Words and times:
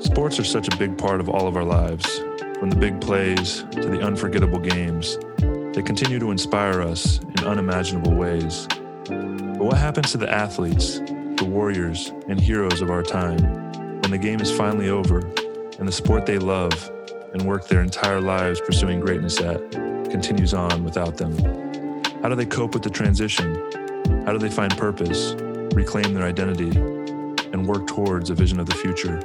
Sports 0.00 0.38
are 0.38 0.44
such 0.44 0.72
a 0.72 0.76
big 0.76 0.98
part 0.98 1.20
of 1.20 1.28
all 1.28 1.46
of 1.46 1.56
our 1.56 1.64
lives. 1.64 2.20
From 2.58 2.70
the 2.70 2.76
big 2.76 3.00
plays 3.00 3.64
to 3.72 3.88
the 3.88 4.00
unforgettable 4.00 4.58
games, 4.58 5.18
they 5.74 5.82
continue 5.82 6.18
to 6.18 6.30
inspire 6.30 6.80
us 6.80 7.20
in 7.20 7.44
unimaginable 7.46 8.14
ways. 8.14 8.66
But 9.06 9.64
what 9.64 9.76
happens 9.76 10.10
to 10.12 10.18
the 10.18 10.30
athletes, 10.30 10.98
the 10.98 11.46
warriors, 11.48 12.12
and 12.28 12.40
heroes 12.40 12.80
of 12.80 12.90
our 12.90 13.02
time 13.02 13.38
when 14.00 14.10
the 14.10 14.18
game 14.18 14.40
is 14.40 14.50
finally 14.50 14.88
over 14.88 15.20
and 15.78 15.86
the 15.86 15.92
sport 15.92 16.26
they 16.26 16.38
love 16.38 16.90
and 17.32 17.42
work 17.42 17.68
their 17.68 17.82
entire 17.82 18.20
lives 18.20 18.60
pursuing 18.60 19.00
greatness 19.00 19.40
at 19.40 19.70
continues 20.10 20.52
on 20.52 20.82
without 20.82 21.16
them? 21.18 21.36
How 22.22 22.28
do 22.28 22.34
they 22.34 22.46
cope 22.46 22.74
with 22.74 22.82
the 22.82 22.90
transition? 22.90 23.54
How 24.26 24.32
do 24.32 24.38
they 24.38 24.50
find 24.50 24.76
purpose, 24.76 25.34
reclaim 25.74 26.14
their 26.14 26.24
identity, 26.24 26.70
and 27.60 27.68
work 27.68 27.86
towards 27.86 28.30
a 28.30 28.34
vision 28.34 28.58
of 28.58 28.64
the 28.64 28.74
future? 28.74 29.20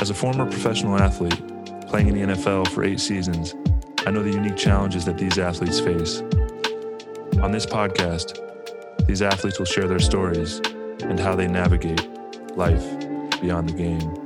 As 0.00 0.10
a 0.10 0.14
former 0.14 0.44
professional 0.44 0.98
athlete, 0.98 1.40
playing 1.86 2.08
in 2.08 2.14
the 2.14 2.34
NFL 2.34 2.66
for 2.68 2.82
eight 2.82 2.98
seasons, 2.98 3.54
I 4.04 4.10
know 4.10 4.24
the 4.24 4.32
unique 4.32 4.56
challenges 4.56 5.04
that 5.04 5.18
these 5.18 5.38
athletes 5.38 5.78
face. 5.78 6.20
On 7.40 7.52
this 7.52 7.64
podcast, 7.64 8.40
these 9.06 9.22
athletes 9.22 9.60
will 9.60 9.66
share 9.66 9.86
their 9.86 10.00
stories 10.00 10.58
and 11.02 11.20
how 11.20 11.36
they 11.36 11.46
navigate 11.46 12.04
life 12.56 12.84
beyond 13.40 13.68
the 13.68 13.74
game. 13.74 14.24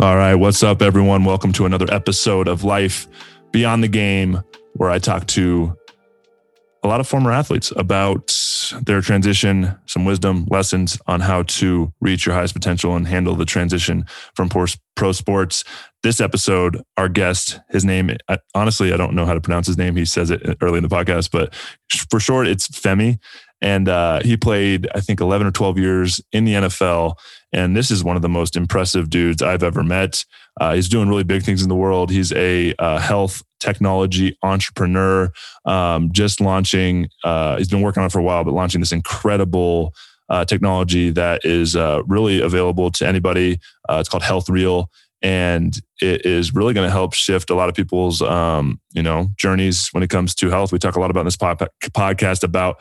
All 0.00 0.16
right, 0.16 0.34
what's 0.34 0.64
up, 0.64 0.82
everyone? 0.82 1.24
Welcome 1.24 1.52
to 1.52 1.66
another 1.66 1.86
episode 1.92 2.48
of 2.48 2.64
Life 2.64 3.06
Beyond 3.52 3.82
the 3.82 3.88
Game, 3.88 4.42
where 4.74 4.90
I 4.90 4.98
talk 4.98 5.26
to 5.28 5.76
a 6.82 6.88
lot 6.88 7.00
of 7.00 7.06
former 7.06 7.30
athletes 7.30 7.72
about 7.76 8.34
their 8.86 9.02
transition, 9.02 9.76
some 9.86 10.06
wisdom, 10.06 10.46
lessons 10.50 10.98
on 11.06 11.20
how 11.20 11.42
to 11.42 11.92
reach 12.00 12.24
your 12.24 12.34
highest 12.34 12.54
potential 12.54 12.96
and 12.96 13.06
handle 13.06 13.34
the 13.34 13.44
transition 13.44 14.06
from 14.34 14.48
pro 14.48 15.12
sports. 15.12 15.62
This 16.02 16.22
episode, 16.22 16.82
our 16.96 17.10
guest, 17.10 17.60
his 17.68 17.84
name, 17.84 18.16
honestly, 18.54 18.94
I 18.94 18.96
don't 18.96 19.14
know 19.14 19.26
how 19.26 19.34
to 19.34 19.40
pronounce 19.42 19.66
his 19.66 19.76
name. 19.76 19.94
He 19.96 20.06
says 20.06 20.30
it 20.30 20.56
early 20.62 20.78
in 20.78 20.82
the 20.82 20.88
podcast, 20.88 21.30
but 21.30 21.54
for 22.10 22.18
short, 22.18 22.46
it's 22.46 22.68
Femi. 22.68 23.18
And 23.62 23.88
uh, 23.88 24.20
he 24.22 24.36
played, 24.36 24.88
I 24.94 25.00
think, 25.00 25.20
11 25.20 25.46
or 25.46 25.50
12 25.50 25.78
years 25.78 26.20
in 26.32 26.44
the 26.44 26.54
NFL. 26.54 27.16
And 27.52 27.76
this 27.76 27.90
is 27.90 28.02
one 28.02 28.16
of 28.16 28.22
the 28.22 28.28
most 28.28 28.56
impressive 28.56 29.10
dudes 29.10 29.42
I've 29.42 29.62
ever 29.62 29.82
met. 29.82 30.24
Uh, 30.60 30.74
he's 30.74 30.88
doing 30.88 31.08
really 31.08 31.24
big 31.24 31.42
things 31.42 31.62
in 31.62 31.68
the 31.68 31.76
world. 31.76 32.10
He's 32.10 32.32
a 32.32 32.74
uh, 32.78 32.98
health 32.98 33.42
technology 33.60 34.36
entrepreneur, 34.42 35.32
um, 35.64 36.10
just 36.12 36.40
launching, 36.40 37.08
uh, 37.24 37.56
he's 37.56 37.68
been 37.68 37.82
working 37.82 38.00
on 38.00 38.06
it 38.06 38.12
for 38.12 38.18
a 38.18 38.22
while, 38.22 38.44
but 38.44 38.54
launching 38.54 38.80
this 38.80 38.92
incredible 38.92 39.94
uh, 40.30 40.44
technology 40.44 41.10
that 41.10 41.44
is 41.44 41.76
uh, 41.76 42.02
really 42.06 42.40
available 42.40 42.90
to 42.90 43.06
anybody. 43.06 43.58
It's 43.90 44.08
called 44.08 44.22
Health 44.22 44.48
Reel, 44.48 44.88
And 45.22 45.76
it 46.00 46.24
is 46.24 46.54
really 46.54 46.72
going 46.72 46.86
to 46.86 46.90
help 46.90 47.14
shift 47.14 47.50
a 47.50 47.54
lot 47.54 47.68
of 47.68 47.74
people's, 47.74 48.22
um, 48.22 48.80
you 48.92 49.02
know, 49.02 49.28
journeys 49.36 49.88
when 49.90 50.02
it 50.02 50.08
comes 50.08 50.34
to 50.36 50.48
health. 50.48 50.72
We 50.72 50.78
talk 50.78 50.96
a 50.96 51.00
lot 51.00 51.10
about 51.10 51.20
in 51.20 51.26
this 51.26 51.36
podcast 51.36 52.44
about 52.44 52.80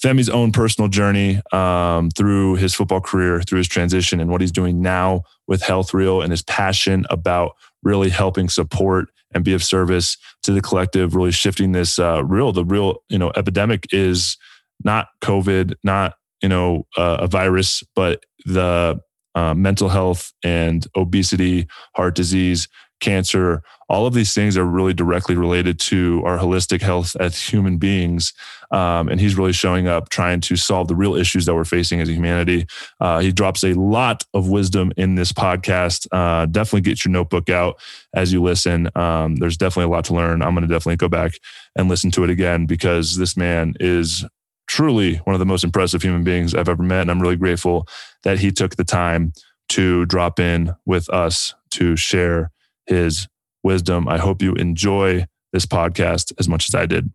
Femi's 0.00 0.28
own 0.28 0.52
personal 0.52 0.88
journey 0.88 1.40
um, 1.52 2.10
through 2.10 2.54
his 2.54 2.74
football 2.74 3.00
career, 3.00 3.42
through 3.42 3.58
his 3.58 3.68
transition, 3.68 4.20
and 4.20 4.30
what 4.30 4.40
he's 4.40 4.52
doing 4.52 4.80
now 4.80 5.22
with 5.48 5.62
Health 5.62 5.92
Reel 5.92 6.22
and 6.22 6.30
his 6.30 6.42
passion 6.42 7.04
about 7.10 7.56
really 7.82 8.08
helping 8.08 8.48
support 8.48 9.08
and 9.32 9.44
be 9.44 9.52
of 9.52 9.62
service 9.62 10.16
to 10.42 10.52
the 10.52 10.60
collective, 10.60 11.14
really 11.14 11.32
shifting 11.32 11.72
this 11.72 11.98
uh, 11.98 12.24
real, 12.24 12.52
the 12.52 12.64
real, 12.64 13.02
you 13.08 13.18
know, 13.18 13.32
epidemic 13.36 13.86
is 13.92 14.36
not 14.84 15.08
COVID, 15.22 15.74
not, 15.82 16.14
you 16.42 16.48
know, 16.48 16.86
uh, 16.96 17.18
a 17.20 17.26
virus, 17.26 17.82
but 17.94 18.24
the 18.46 19.00
uh, 19.34 19.54
mental 19.54 19.88
health 19.88 20.32
and 20.42 20.86
obesity, 20.96 21.66
heart 21.94 22.14
disease, 22.14 22.68
cancer, 23.00 23.62
all 23.88 24.06
of 24.06 24.14
these 24.14 24.34
things 24.34 24.56
are 24.56 24.64
really 24.64 24.92
directly 24.92 25.34
related 25.34 25.78
to 25.78 26.22
our 26.24 26.38
holistic 26.38 26.82
health 26.82 27.16
as 27.18 27.40
human 27.40 27.78
beings. 27.78 28.32
Um, 28.70 29.08
and 29.08 29.20
he's 29.20 29.36
really 29.36 29.52
showing 29.52 29.86
up 29.86 30.10
trying 30.10 30.40
to 30.42 30.56
solve 30.56 30.88
the 30.88 30.96
real 30.96 31.14
issues 31.14 31.46
that 31.46 31.54
we're 31.54 31.64
facing 31.64 32.00
as 32.00 32.08
a 32.08 32.12
humanity. 32.12 32.66
Uh, 33.00 33.20
he 33.20 33.32
drops 33.32 33.64
a 33.64 33.72
lot 33.74 34.24
of 34.34 34.48
wisdom 34.48 34.92
in 34.96 35.14
this 35.14 35.32
podcast. 35.32 36.06
Uh, 36.12 36.46
definitely 36.46 36.82
get 36.82 37.04
your 37.04 37.12
notebook 37.12 37.48
out 37.48 37.80
as 38.14 38.32
you 38.32 38.42
listen. 38.42 38.90
Um, 38.94 39.36
there's 39.36 39.56
definitely 39.56 39.90
a 39.90 39.94
lot 39.94 40.04
to 40.06 40.14
learn. 40.14 40.42
I'm 40.42 40.54
going 40.54 40.68
to 40.68 40.72
definitely 40.72 40.96
go 40.96 41.08
back 41.08 41.32
and 41.76 41.88
listen 41.88 42.10
to 42.12 42.24
it 42.24 42.30
again 42.30 42.66
because 42.66 43.16
this 43.16 43.36
man 43.36 43.74
is 43.80 44.24
truly 44.66 45.16
one 45.24 45.34
of 45.34 45.40
the 45.40 45.46
most 45.46 45.64
impressive 45.64 46.02
human 46.02 46.24
beings 46.24 46.54
I've 46.54 46.68
ever 46.68 46.82
met. 46.82 47.02
And 47.02 47.10
I'm 47.10 47.22
really 47.22 47.36
grateful 47.36 47.88
that 48.22 48.38
he 48.38 48.52
took 48.52 48.76
the 48.76 48.84
time 48.84 49.32
to 49.70 50.06
drop 50.06 50.38
in 50.38 50.74
with 50.86 51.08
us 51.10 51.54
to 51.70 51.96
share 51.96 52.50
his 52.88 53.28
wisdom. 53.62 54.08
I 54.08 54.18
hope 54.18 54.42
you 54.42 54.54
enjoy 54.54 55.26
this 55.52 55.66
podcast 55.66 56.32
as 56.38 56.48
much 56.48 56.68
as 56.68 56.74
I 56.74 56.86
did. 56.86 57.12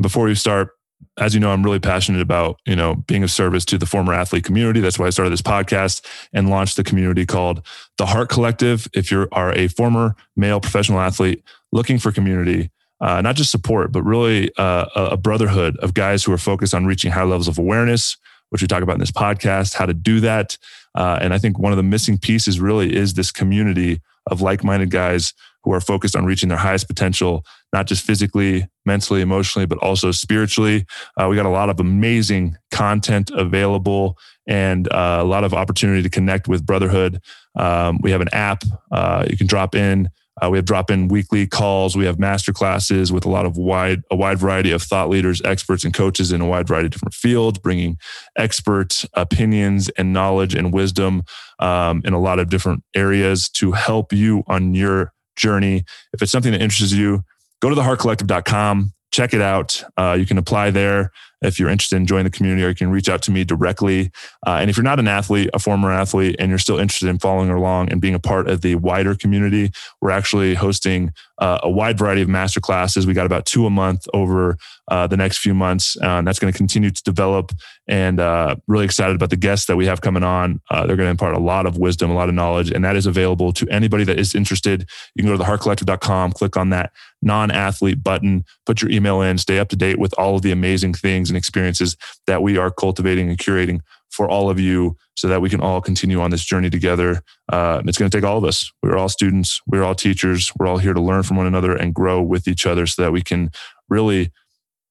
Before 0.00 0.26
we 0.26 0.34
start, 0.34 0.70
as 1.18 1.34
you 1.34 1.40
know, 1.40 1.50
I'm 1.50 1.62
really 1.62 1.80
passionate 1.80 2.20
about, 2.20 2.58
you 2.66 2.76
know, 2.76 2.96
being 2.96 3.22
of 3.22 3.30
service 3.30 3.64
to 3.66 3.78
the 3.78 3.86
former 3.86 4.12
athlete 4.12 4.44
community. 4.44 4.80
That's 4.80 4.98
why 4.98 5.06
I 5.06 5.10
started 5.10 5.30
this 5.30 5.42
podcast 5.42 6.04
and 6.32 6.50
launched 6.50 6.76
the 6.76 6.84
community 6.84 7.26
called 7.26 7.64
the 7.98 8.06
Härt 8.06 8.28
Collective. 8.28 8.88
If 8.94 9.10
you 9.10 9.28
are 9.32 9.52
a 9.52 9.68
former 9.68 10.14
male 10.36 10.60
professional 10.60 11.00
athlete 11.00 11.42
looking 11.72 11.98
for 11.98 12.12
community, 12.12 12.70
uh, 13.00 13.20
not 13.20 13.36
just 13.36 13.50
support, 13.50 13.92
but 13.92 14.02
really 14.02 14.50
uh, 14.56 14.86
a 14.94 15.16
brotherhood 15.16 15.76
of 15.78 15.94
guys 15.94 16.24
who 16.24 16.32
are 16.32 16.38
focused 16.38 16.74
on 16.74 16.86
reaching 16.86 17.12
high 17.12 17.22
levels 17.22 17.48
of 17.48 17.58
awareness, 17.58 18.16
which 18.50 18.62
we 18.62 18.68
talk 18.68 18.82
about 18.82 18.94
in 18.94 19.00
this 19.00 19.12
podcast, 19.12 19.74
how 19.74 19.86
to 19.86 19.94
do 19.94 20.20
that. 20.20 20.58
Uh, 20.94 21.18
and 21.20 21.32
I 21.32 21.38
think 21.38 21.58
one 21.58 21.72
of 21.72 21.76
the 21.76 21.82
missing 21.84 22.18
pieces 22.18 22.58
really 22.58 22.94
is 22.94 23.14
this 23.14 23.30
community 23.30 24.00
of 24.28 24.40
like 24.40 24.64
minded 24.64 24.90
guys 24.90 25.32
who 25.64 25.72
are 25.72 25.80
focused 25.80 26.16
on 26.16 26.24
reaching 26.24 26.48
their 26.48 26.58
highest 26.58 26.86
potential, 26.86 27.44
not 27.72 27.86
just 27.86 28.04
physically, 28.04 28.66
mentally, 28.86 29.20
emotionally, 29.20 29.66
but 29.66 29.78
also 29.78 30.10
spiritually. 30.10 30.86
Uh, 31.20 31.26
we 31.28 31.36
got 31.36 31.46
a 31.46 31.50
lot 31.50 31.68
of 31.68 31.80
amazing 31.80 32.56
content 32.70 33.30
available 33.34 34.16
and 34.46 34.90
uh, 34.92 35.18
a 35.20 35.24
lot 35.24 35.44
of 35.44 35.52
opportunity 35.52 36.02
to 36.02 36.08
connect 36.08 36.48
with 36.48 36.64
Brotherhood. 36.64 37.20
Um, 37.56 37.98
we 38.02 38.10
have 38.12 38.20
an 38.20 38.28
app 38.32 38.62
uh, 38.90 39.26
you 39.28 39.36
can 39.36 39.46
drop 39.46 39.74
in. 39.74 40.08
Uh, 40.42 40.50
we 40.50 40.58
have 40.58 40.64
drop 40.64 40.90
in 40.90 41.08
weekly 41.08 41.46
calls. 41.46 41.96
We 41.96 42.04
have 42.04 42.18
master 42.18 42.52
classes 42.52 43.12
with 43.12 43.24
a 43.24 43.28
lot 43.28 43.46
of 43.46 43.56
wide, 43.56 44.02
a 44.10 44.16
wide 44.16 44.38
variety 44.38 44.72
of 44.72 44.82
thought 44.82 45.08
leaders, 45.08 45.42
experts, 45.44 45.84
and 45.84 45.92
coaches 45.94 46.32
in 46.32 46.40
a 46.40 46.46
wide 46.46 46.68
variety 46.68 46.86
of 46.86 46.92
different 46.92 47.14
fields, 47.14 47.58
bringing 47.58 47.98
expert 48.36 49.04
opinions 49.14 49.88
and 49.90 50.12
knowledge 50.12 50.54
and 50.54 50.72
wisdom 50.72 51.22
um, 51.58 52.02
in 52.04 52.12
a 52.12 52.20
lot 52.20 52.38
of 52.38 52.48
different 52.48 52.82
areas 52.94 53.48
to 53.50 53.72
help 53.72 54.12
you 54.12 54.42
on 54.46 54.74
your 54.74 55.12
journey. 55.36 55.84
If 56.12 56.22
it's 56.22 56.32
something 56.32 56.52
that 56.52 56.62
interests 56.62 56.94
you, 56.94 57.22
go 57.60 57.68
to 57.70 57.74
thehartcollective.com, 57.74 58.92
check 59.12 59.34
it 59.34 59.40
out. 59.40 59.82
Uh, 59.96 60.16
you 60.18 60.26
can 60.26 60.38
apply 60.38 60.70
there 60.70 61.10
if 61.42 61.58
you're 61.58 61.68
interested 61.68 61.96
in 61.96 62.06
joining 62.06 62.24
the 62.24 62.30
community, 62.30 62.64
or 62.64 62.68
you 62.68 62.74
can 62.74 62.90
reach 62.90 63.08
out 63.08 63.22
to 63.22 63.30
me 63.30 63.44
directly. 63.44 64.10
Uh, 64.46 64.58
and 64.60 64.70
if 64.70 64.76
you're 64.76 64.84
not 64.84 64.98
an 64.98 65.08
athlete, 65.08 65.50
a 65.54 65.58
former 65.58 65.90
athlete, 65.90 66.36
and 66.38 66.48
you're 66.48 66.58
still 66.58 66.78
interested 66.78 67.08
in 67.08 67.18
following 67.18 67.50
along 67.50 67.90
and 67.90 68.00
being 68.00 68.14
a 68.14 68.18
part 68.18 68.48
of 68.48 68.60
the 68.60 68.74
wider 68.76 69.14
community, 69.14 69.70
we're 70.00 70.10
actually 70.10 70.54
hosting 70.54 71.12
uh, 71.38 71.58
a 71.62 71.70
wide 71.70 71.98
variety 71.98 72.22
of 72.22 72.28
master 72.28 72.60
classes. 72.60 73.06
We 73.06 73.14
got 73.14 73.26
about 73.26 73.46
two 73.46 73.66
a 73.66 73.70
month 73.70 74.06
over 74.12 74.58
uh, 74.90 75.06
the 75.06 75.16
next 75.16 75.38
few 75.38 75.54
months. 75.54 75.96
Uh, 76.02 76.18
and 76.18 76.26
that's 76.26 76.38
going 76.38 76.52
to 76.52 76.56
continue 76.56 76.90
to 76.90 77.02
develop 77.02 77.52
and 77.86 78.20
uh, 78.20 78.56
really 78.66 78.84
excited 78.84 79.14
about 79.14 79.30
the 79.30 79.36
guests 79.36 79.66
that 79.66 79.76
we 79.76 79.86
have 79.86 80.00
coming 80.00 80.22
on. 80.22 80.60
Uh, 80.70 80.86
they're 80.86 80.96
going 80.96 81.06
to 81.06 81.10
impart 81.10 81.34
a 81.34 81.40
lot 81.40 81.66
of 81.66 81.78
wisdom, 81.78 82.10
a 82.10 82.14
lot 82.14 82.28
of 82.28 82.34
knowledge, 82.34 82.70
and 82.70 82.84
that 82.84 82.96
is 82.96 83.06
available 83.06 83.52
to 83.52 83.68
anybody 83.68 84.04
that 84.04 84.18
is 84.18 84.34
interested. 84.34 84.88
You 85.14 85.22
can 85.22 85.32
go 85.32 85.38
to 85.38 85.44
thehartcollective.com, 85.44 86.32
click 86.32 86.56
on 86.56 86.70
that 86.70 86.92
non 87.22 87.50
athlete 87.50 88.02
button, 88.02 88.44
put 88.66 88.82
your 88.82 88.90
email 88.90 89.20
in, 89.20 89.38
stay 89.38 89.58
up 89.58 89.68
to 89.70 89.76
date 89.76 89.98
with 89.98 90.14
all 90.18 90.36
of 90.36 90.42
the 90.42 90.52
amazing 90.52 90.94
things 90.94 91.27
and 91.28 91.36
experiences 91.36 91.96
that 92.26 92.42
we 92.42 92.56
are 92.56 92.70
cultivating 92.70 93.28
and 93.28 93.38
curating 93.38 93.80
for 94.10 94.28
all 94.28 94.48
of 94.50 94.58
you 94.58 94.96
so 95.16 95.28
that 95.28 95.40
we 95.40 95.50
can 95.50 95.60
all 95.60 95.80
continue 95.80 96.20
on 96.20 96.30
this 96.30 96.44
journey 96.44 96.70
together. 96.70 97.22
Uh, 97.52 97.82
it's 97.86 97.98
going 97.98 98.10
to 98.10 98.16
take 98.16 98.24
all 98.24 98.38
of 98.38 98.44
us. 98.44 98.70
We're 98.82 98.96
all 98.96 99.08
students, 99.08 99.60
we're 99.66 99.84
all 99.84 99.94
teachers, 99.94 100.50
we're 100.58 100.66
all 100.66 100.78
here 100.78 100.94
to 100.94 101.00
learn 101.00 101.22
from 101.22 101.36
one 101.36 101.46
another 101.46 101.74
and 101.74 101.94
grow 101.94 102.22
with 102.22 102.48
each 102.48 102.66
other 102.66 102.86
so 102.86 103.02
that 103.02 103.12
we 103.12 103.22
can 103.22 103.50
really 103.88 104.32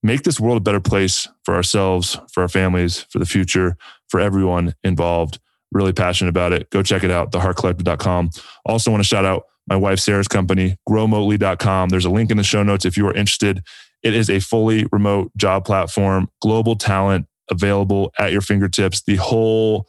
make 0.02 0.22
this 0.22 0.38
world 0.38 0.58
a 0.58 0.60
better 0.60 0.80
place 0.80 1.28
for 1.44 1.54
ourselves, 1.54 2.18
for 2.32 2.42
our 2.42 2.48
families, 2.48 3.00
for 3.10 3.18
the 3.18 3.26
future, 3.26 3.76
for 4.08 4.20
everyone 4.20 4.74
involved. 4.84 5.38
Really 5.72 5.92
passionate 5.92 6.30
about 6.30 6.52
it. 6.52 6.70
Go 6.70 6.82
check 6.82 7.04
it 7.04 7.10
out, 7.10 7.32
thehartcollective.com. 7.32 8.30
Also, 8.64 8.90
want 8.90 9.02
to 9.02 9.08
shout 9.08 9.24
out 9.24 9.44
my 9.68 9.76
wife 9.76 9.98
Sarah's 9.98 10.28
company, 10.28 10.76
growmotely.com. 10.88 11.90
There's 11.90 12.06
a 12.06 12.10
link 12.10 12.30
in 12.30 12.38
the 12.38 12.42
show 12.42 12.62
notes 12.62 12.86
if 12.86 12.96
you 12.96 13.06
are 13.06 13.14
interested. 13.14 13.62
It 14.08 14.14
is 14.14 14.30
a 14.30 14.40
fully 14.40 14.86
remote 14.90 15.30
job 15.36 15.66
platform, 15.66 16.28
global 16.40 16.76
talent 16.76 17.26
available 17.50 18.10
at 18.18 18.32
your 18.32 18.40
fingertips. 18.40 19.02
The 19.02 19.16
whole 19.16 19.86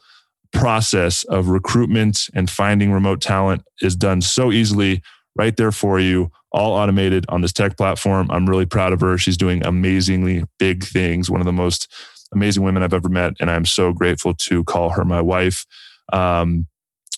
process 0.52 1.24
of 1.24 1.48
recruitment 1.48 2.28
and 2.34 2.50
finding 2.50 2.92
remote 2.92 3.22
talent 3.22 3.62
is 3.80 3.96
done 3.96 4.20
so 4.20 4.52
easily 4.52 5.02
right 5.36 5.56
there 5.56 5.72
for 5.72 5.98
you, 5.98 6.30
all 6.52 6.72
automated 6.74 7.24
on 7.30 7.40
this 7.40 7.52
tech 7.52 7.78
platform. 7.78 8.30
I'm 8.30 8.46
really 8.46 8.66
proud 8.66 8.92
of 8.92 9.00
her. 9.00 9.16
She's 9.16 9.38
doing 9.38 9.64
amazingly 9.64 10.44
big 10.58 10.84
things, 10.84 11.30
one 11.30 11.40
of 11.40 11.46
the 11.46 11.52
most 11.52 11.90
amazing 12.34 12.62
women 12.62 12.82
I've 12.82 12.92
ever 12.92 13.08
met. 13.08 13.32
And 13.40 13.50
I'm 13.50 13.64
so 13.64 13.94
grateful 13.94 14.34
to 14.34 14.64
call 14.64 14.90
her 14.90 15.04
my 15.04 15.22
wife. 15.22 15.64
Um, 16.12 16.66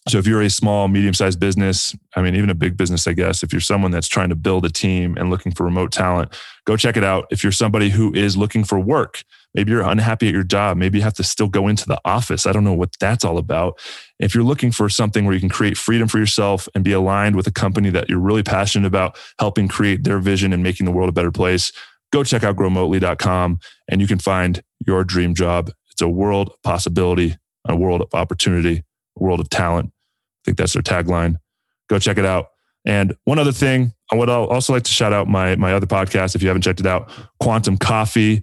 so 0.08 0.18
if 0.18 0.26
you're 0.26 0.42
a 0.42 0.50
small, 0.50 0.88
medium 0.88 1.14
sized 1.14 1.38
business, 1.38 1.94
I 2.16 2.22
mean, 2.22 2.34
even 2.34 2.50
a 2.50 2.56
big 2.56 2.76
business, 2.76 3.06
I 3.06 3.12
guess, 3.12 3.44
if 3.44 3.52
you're 3.52 3.60
someone 3.60 3.92
that's 3.92 4.08
trying 4.08 4.30
to 4.30 4.34
build 4.34 4.64
a 4.64 4.70
team 4.70 5.16
and 5.16 5.30
looking 5.30 5.52
for 5.52 5.64
remote 5.64 5.92
talent, 5.92 6.36
go 6.66 6.76
check 6.76 6.96
it 6.96 7.04
out. 7.04 7.26
If 7.30 7.44
you're 7.44 7.52
somebody 7.52 7.90
who 7.90 8.12
is 8.12 8.36
looking 8.36 8.64
for 8.64 8.80
work, 8.80 9.22
maybe 9.54 9.70
you're 9.70 9.82
unhappy 9.82 10.26
at 10.26 10.34
your 10.34 10.42
job, 10.42 10.76
maybe 10.76 10.98
you 10.98 11.04
have 11.04 11.14
to 11.14 11.22
still 11.22 11.46
go 11.46 11.68
into 11.68 11.86
the 11.86 12.00
office. 12.04 12.46
I 12.46 12.52
don't 12.52 12.64
know 12.64 12.72
what 12.72 12.98
that's 12.98 13.24
all 13.24 13.38
about. 13.38 13.78
If 14.18 14.34
you're 14.34 14.42
looking 14.42 14.72
for 14.72 14.88
something 14.88 15.24
where 15.24 15.34
you 15.34 15.40
can 15.40 15.48
create 15.48 15.76
freedom 15.76 16.08
for 16.08 16.18
yourself 16.18 16.68
and 16.74 16.82
be 16.82 16.92
aligned 16.92 17.36
with 17.36 17.46
a 17.46 17.52
company 17.52 17.90
that 17.90 18.08
you're 18.08 18.18
really 18.18 18.42
passionate 18.42 18.88
about 18.88 19.16
helping 19.38 19.68
create 19.68 20.02
their 20.02 20.18
vision 20.18 20.52
and 20.52 20.64
making 20.64 20.84
the 20.84 20.92
world 20.92 21.10
a 21.10 21.12
better 21.12 21.32
place, 21.32 21.70
go 22.12 22.24
check 22.24 22.42
out 22.42 22.56
growmotely.com 22.56 23.60
and 23.88 24.00
you 24.00 24.08
can 24.08 24.18
find 24.18 24.62
your 24.84 25.04
dream 25.04 25.32
job. 25.32 25.70
It's 25.92 26.02
a 26.02 26.08
world 26.08 26.48
of 26.48 26.62
possibility, 26.64 27.36
a 27.68 27.76
world 27.76 28.00
of 28.00 28.08
opportunity 28.14 28.82
world 29.16 29.40
of 29.40 29.48
talent. 29.50 29.90
I 29.90 30.40
think 30.44 30.58
that's 30.58 30.72
their 30.72 30.82
tagline. 30.82 31.36
Go 31.88 31.98
check 31.98 32.18
it 32.18 32.26
out. 32.26 32.48
And 32.84 33.14
one 33.24 33.38
other 33.38 33.52
thing, 33.52 33.92
I 34.10 34.16
would 34.16 34.28
also 34.28 34.72
like 34.72 34.82
to 34.84 34.90
shout 34.90 35.12
out 35.12 35.28
my 35.28 35.56
my 35.56 35.72
other 35.72 35.86
podcast 35.86 36.34
if 36.34 36.42
you 36.42 36.48
haven't 36.48 36.62
checked 36.62 36.80
it 36.80 36.86
out, 36.86 37.10
Quantum 37.40 37.78
Coffee. 37.78 38.42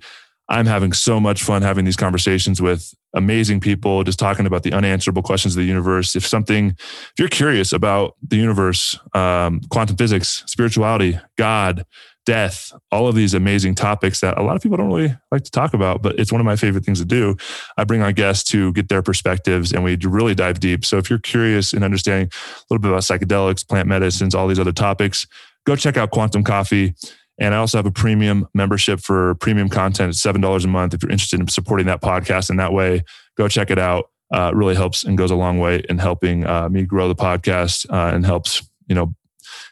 I'm 0.49 0.65
having 0.65 0.93
so 0.93 1.19
much 1.19 1.43
fun 1.43 1.61
having 1.61 1.85
these 1.85 1.95
conversations 1.95 2.59
with 2.59 2.91
amazing 3.13 3.59
people, 3.59 4.03
just 4.03 4.17
talking 4.17 4.47
about 4.47 4.63
the 4.63 4.73
unanswerable 4.73 5.21
questions 5.21 5.55
of 5.55 5.61
the 5.61 5.67
universe. 5.67 6.15
If 6.15 6.25
something, 6.25 6.69
if 6.69 7.13
you're 7.19 7.27
curious 7.27 7.71
about 7.71 8.15
the 8.27 8.37
universe, 8.37 8.97
um, 9.13 9.61
quantum 9.69 9.95
physics, 9.95 10.43
spirituality, 10.47 11.19
God, 11.37 11.85
death, 12.25 12.71
all 12.91 13.07
of 13.07 13.15
these 13.15 13.33
amazing 13.33 13.75
topics 13.75 14.19
that 14.21 14.37
a 14.37 14.43
lot 14.43 14.55
of 14.55 14.61
people 14.61 14.77
don't 14.77 14.91
really 14.91 15.15
like 15.31 15.43
to 15.43 15.51
talk 15.51 15.73
about, 15.73 16.01
but 16.01 16.19
it's 16.19 16.31
one 16.31 16.41
of 16.41 16.45
my 16.45 16.55
favorite 16.55 16.85
things 16.85 16.99
to 16.99 17.05
do. 17.05 17.35
I 17.77 17.83
bring 17.83 18.01
on 18.01 18.13
guests 18.13 18.49
to 18.51 18.71
get 18.73 18.89
their 18.89 19.01
perspectives 19.01 19.73
and 19.73 19.83
we 19.83 19.97
really 20.03 20.35
dive 20.35 20.59
deep. 20.59 20.85
So 20.85 20.97
if 20.97 21.09
you're 21.09 21.19
curious 21.19 21.73
in 21.73 21.83
understanding 21.83 22.29
a 22.31 22.63
little 22.69 22.81
bit 22.81 22.91
about 22.91 23.01
psychedelics, 23.01 23.67
plant 23.67 23.87
medicines, 23.87 24.35
all 24.35 24.47
these 24.47 24.59
other 24.59 24.71
topics, 24.71 25.25
go 25.65 25.75
check 25.75 25.97
out 25.97 26.11
Quantum 26.11 26.43
Coffee. 26.43 26.93
And 27.39 27.55
I 27.55 27.57
also 27.57 27.77
have 27.77 27.85
a 27.85 27.91
premium 27.91 28.47
membership 28.53 28.99
for 28.99 29.35
premium 29.35 29.69
content. 29.69 30.09
It's 30.09 30.21
$7 30.21 30.63
a 30.63 30.67
month 30.67 30.93
if 30.93 31.01
you're 31.01 31.11
interested 31.11 31.39
in 31.39 31.47
supporting 31.47 31.87
that 31.87 32.01
podcast 32.01 32.49
in 32.49 32.57
that 32.57 32.73
way. 32.73 33.03
Go 33.37 33.47
check 33.47 33.71
it 33.71 33.79
out. 33.79 34.09
Uh, 34.31 34.51
really 34.53 34.75
helps 34.75 35.03
and 35.03 35.17
goes 35.17 35.31
a 35.31 35.35
long 35.35 35.57
way 35.57 35.81
in 35.89 35.97
helping 35.97 36.45
uh, 36.45 36.69
me 36.69 36.83
grow 36.83 37.07
the 37.07 37.15
podcast 37.15 37.89
uh, 37.91 38.13
and 38.13 38.27
helps 38.27 38.69
you 38.87 38.93
know 38.93 39.15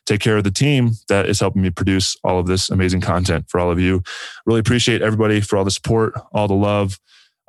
take 0.07 0.21
care 0.21 0.37
of 0.37 0.43
the 0.43 0.51
team 0.51 0.91
that 1.09 1.27
is 1.27 1.39
helping 1.39 1.61
me 1.61 1.69
produce 1.69 2.15
all 2.23 2.39
of 2.39 2.47
this 2.47 2.69
amazing 2.69 3.01
content 3.01 3.45
for 3.49 3.59
all 3.59 3.69
of 3.69 3.79
you. 3.79 4.01
Really 4.45 4.61
appreciate 4.61 5.01
everybody 5.01 5.41
for 5.41 5.57
all 5.57 5.65
the 5.65 5.71
support, 5.71 6.13
all 6.31 6.47
the 6.47 6.55
love, 6.55 6.97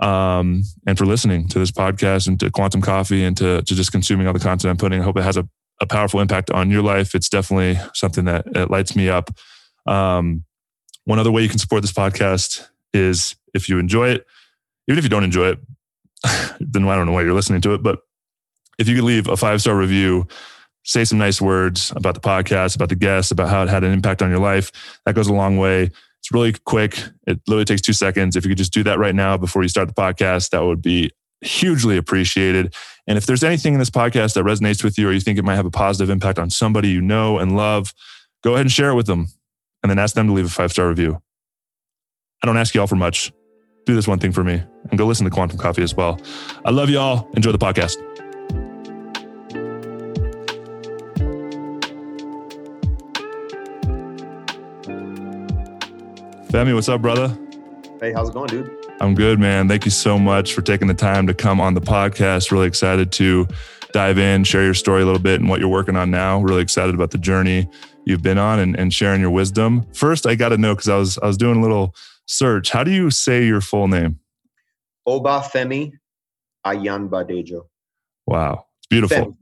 um, 0.01 0.65
and 0.87 0.99
for 0.99 1.07
listening 1.07 1.49
to 1.49 1.59
this 1.59 1.71
podcast 1.71 2.27
and 2.27 2.39
to 2.41 2.51
Quantum 2.51 2.83
Coffee 2.83 3.25
and 3.25 3.37
to, 3.37 3.63
to 3.63 3.75
just 3.75 3.93
consuming 3.93 4.27
all 4.27 4.33
the 4.33 4.41
content 4.41 4.71
I'm 4.71 4.77
putting. 4.77 5.01
I 5.01 5.05
hope 5.05 5.17
it 5.17 5.23
has 5.23 5.37
a, 5.37 5.49
a 5.81 5.87
powerful 5.87 6.21
impact 6.21 6.51
on 6.51 6.71
your 6.71 6.83
life. 6.83 7.15
It's 7.15 7.29
definitely 7.29 7.81
something 7.95 8.25
that 8.25 8.45
it 8.55 8.71
lights 8.71 8.97
me 8.97 9.09
up. 9.09 9.31
Um, 9.87 10.45
one 11.05 11.19
other 11.19 11.31
way 11.31 11.43
you 11.43 11.49
can 11.49 11.59
support 11.59 11.83
this 11.83 11.93
podcast 11.93 12.69
is 12.93 13.37
if 13.55 13.69
you 13.69 13.79
enjoy 13.79 14.11
it, 14.11 14.27
even 14.89 14.99
if 14.99 15.05
you 15.05 15.11
don't 15.11 15.25
enjoy 15.25 15.51
it, 15.51 15.59
then 16.61 16.87
I 16.89 16.97
don't 16.97 17.07
know 17.07 17.13
why 17.13 17.23
you're 17.23 17.35
listening 17.35 17.61
to 17.63 17.75
it, 17.75 17.83
but 17.83 18.01
if 18.79 18.89
you 18.89 18.97
could 18.97 19.05
leave 19.05 19.29
a 19.29 19.37
five 19.37 19.61
star 19.61 19.77
review 19.77 20.27
say 20.89 21.05
some 21.05 21.19
nice 21.19 21.41
words 21.41 21.93
about 21.95 22.15
the 22.15 22.21
podcast, 22.21 22.75
about 22.75 22.89
the 22.89 22.97
guests, 22.97 23.31
about 23.31 23.51
how 23.51 23.63
it 23.63 23.69
had 23.69 23.85
an 23.85 23.93
impact 23.93 24.23
on 24.23 24.31
your 24.31 24.39
life. 24.39 24.73
That 25.05 25.15
goes 25.15 25.29
a 25.29 25.35
long 25.35 25.59
way. 25.59 25.83
It's 25.83 26.33
really 26.33 26.55
quick. 26.65 26.99
It 27.27 27.41
literally 27.47 27.67
takes 27.67 27.83
two 27.83 27.93
seconds. 27.93 28.37
If 28.37 28.45
you 28.45 28.49
could 28.49 28.59
just 28.59 28.73
do 28.73 28.83
that 28.85 28.99
right 28.99 29.15
now 29.15 29.37
before 29.37 29.63
you 29.63 29.69
start 29.69 29.89
the 29.89 29.95
podcast, 29.95 30.51
that 30.51 30.65
would 30.65 30.81
be 30.81 31.11
hugely 31.43 31.99
appreciated. 31.99 32.75
And 33.07 33.19
if 33.19 33.27
there's 33.27 33.45
anything 33.45 33.75
in 33.75 33.79
this 33.79 33.91
podcast 33.91 34.35
that 34.35 34.45
resonates 34.45 34.83
with 34.83 34.99
you 34.99 35.09
or 35.09 35.13
you 35.13 35.21
think 35.21 35.39
it 35.39 35.45
might 35.45 35.57
have 35.57 35.67
a 35.67 35.71
positive 35.71 36.11
impact 36.11 36.39
on 36.39 36.49
somebody 36.49 36.89
you 36.89 37.03
know 37.03 37.39
and 37.39 37.55
love, 37.55 37.93
go 38.43 38.55
ahead 38.55 38.63
and 38.63 38.73
share 38.73 38.91
it 38.91 38.95
with 38.95 39.07
them 39.07 39.29
and 39.83 39.91
then 39.91 39.99
ask 39.99 40.15
them 40.15 40.27
to 40.27 40.33
leave 40.33 40.47
a 40.47 40.51
five 40.51 40.73
star 40.73 40.89
review. 40.89 41.21
I 42.43 42.47
don't 42.47 42.57
ask 42.57 42.75
you 42.75 42.81
all 42.81 42.87
for 42.87 42.97
much. 42.97 43.31
Do 43.85 43.95
this 43.95 44.09
one 44.09 44.19
thing 44.19 44.33
for 44.33 44.43
me 44.43 44.63
and 44.91 44.99
go 44.99 45.07
listen 45.07 45.25
to 45.25 45.31
Quantum 45.31 45.59
Coffee 45.59 45.83
as 45.83 45.95
well. 45.95 46.19
I 46.65 46.71
love 46.71 46.89
you 46.89 46.99
all. 46.99 47.29
Enjoy 47.35 47.53
the 47.53 47.59
podcast. 47.59 47.97
Femi, 56.49 56.75
what's 56.75 56.89
up, 56.89 57.03
brother? 57.03 57.37
Hey, 58.01 58.15
how's 58.15 58.31
it 58.31 58.33
going, 58.33 58.49
dude? 58.49 58.75
I'm 59.03 59.15
good, 59.15 59.39
man. 59.39 59.69
Thank 59.69 59.85
you 59.85 59.91
so 59.91 60.19
much 60.19 60.55
for 60.55 60.63
taking 60.63 60.89
the 60.89 60.95
time 60.95 61.27
to 61.27 61.35
come 61.35 61.61
on 61.61 61.75
the 61.75 61.81
podcast. 61.83 62.51
Really 62.51 62.67
excited 62.67 63.13
to 63.13 63.47
dive 63.93 64.17
in, 64.17 64.45
share 64.45 64.65
your 64.65 64.73
story 64.73 65.03
a 65.03 65.05
little 65.05 65.21
bit 65.21 65.41
and 65.41 65.51
what 65.51 65.61
you're 65.61 65.69
working 65.69 65.95
on 65.95 66.11
now. 66.11 66.41
Really 66.41 66.63
excited 66.63 66.95
about 66.95 67.11
the 67.11 67.19
journey 67.19 67.69
you've 68.07 68.23
been 68.23 68.39
on 68.39 68.61
and, 68.61 68.79
and 68.79 68.95
sharing 68.95 69.21
your 69.21 69.31
wisdom. 69.31 69.87
First, 69.93 70.27
I 70.27 70.37
got 70.37 70.49
to 70.49 70.57
know 70.57 70.75
because 70.75 70.89
I 70.89 70.97
was 70.97 71.19
I 71.19 71.27
was 71.27 71.37
doing 71.37 71.59
a 71.59 71.61
little 71.61 71.95
search. 72.25 72.71
How 72.71 72.83
do 72.83 72.93
you 72.93 73.11
say 73.11 73.47
your 73.47 73.61
full 73.61 73.87
name? 73.87 74.19
Obafemi 75.07 75.93
Ayanbadejo. 76.67 77.67
Wow, 78.27 78.65
it's 78.79 78.87
beautiful. 78.89 79.17
Femi 79.19 79.37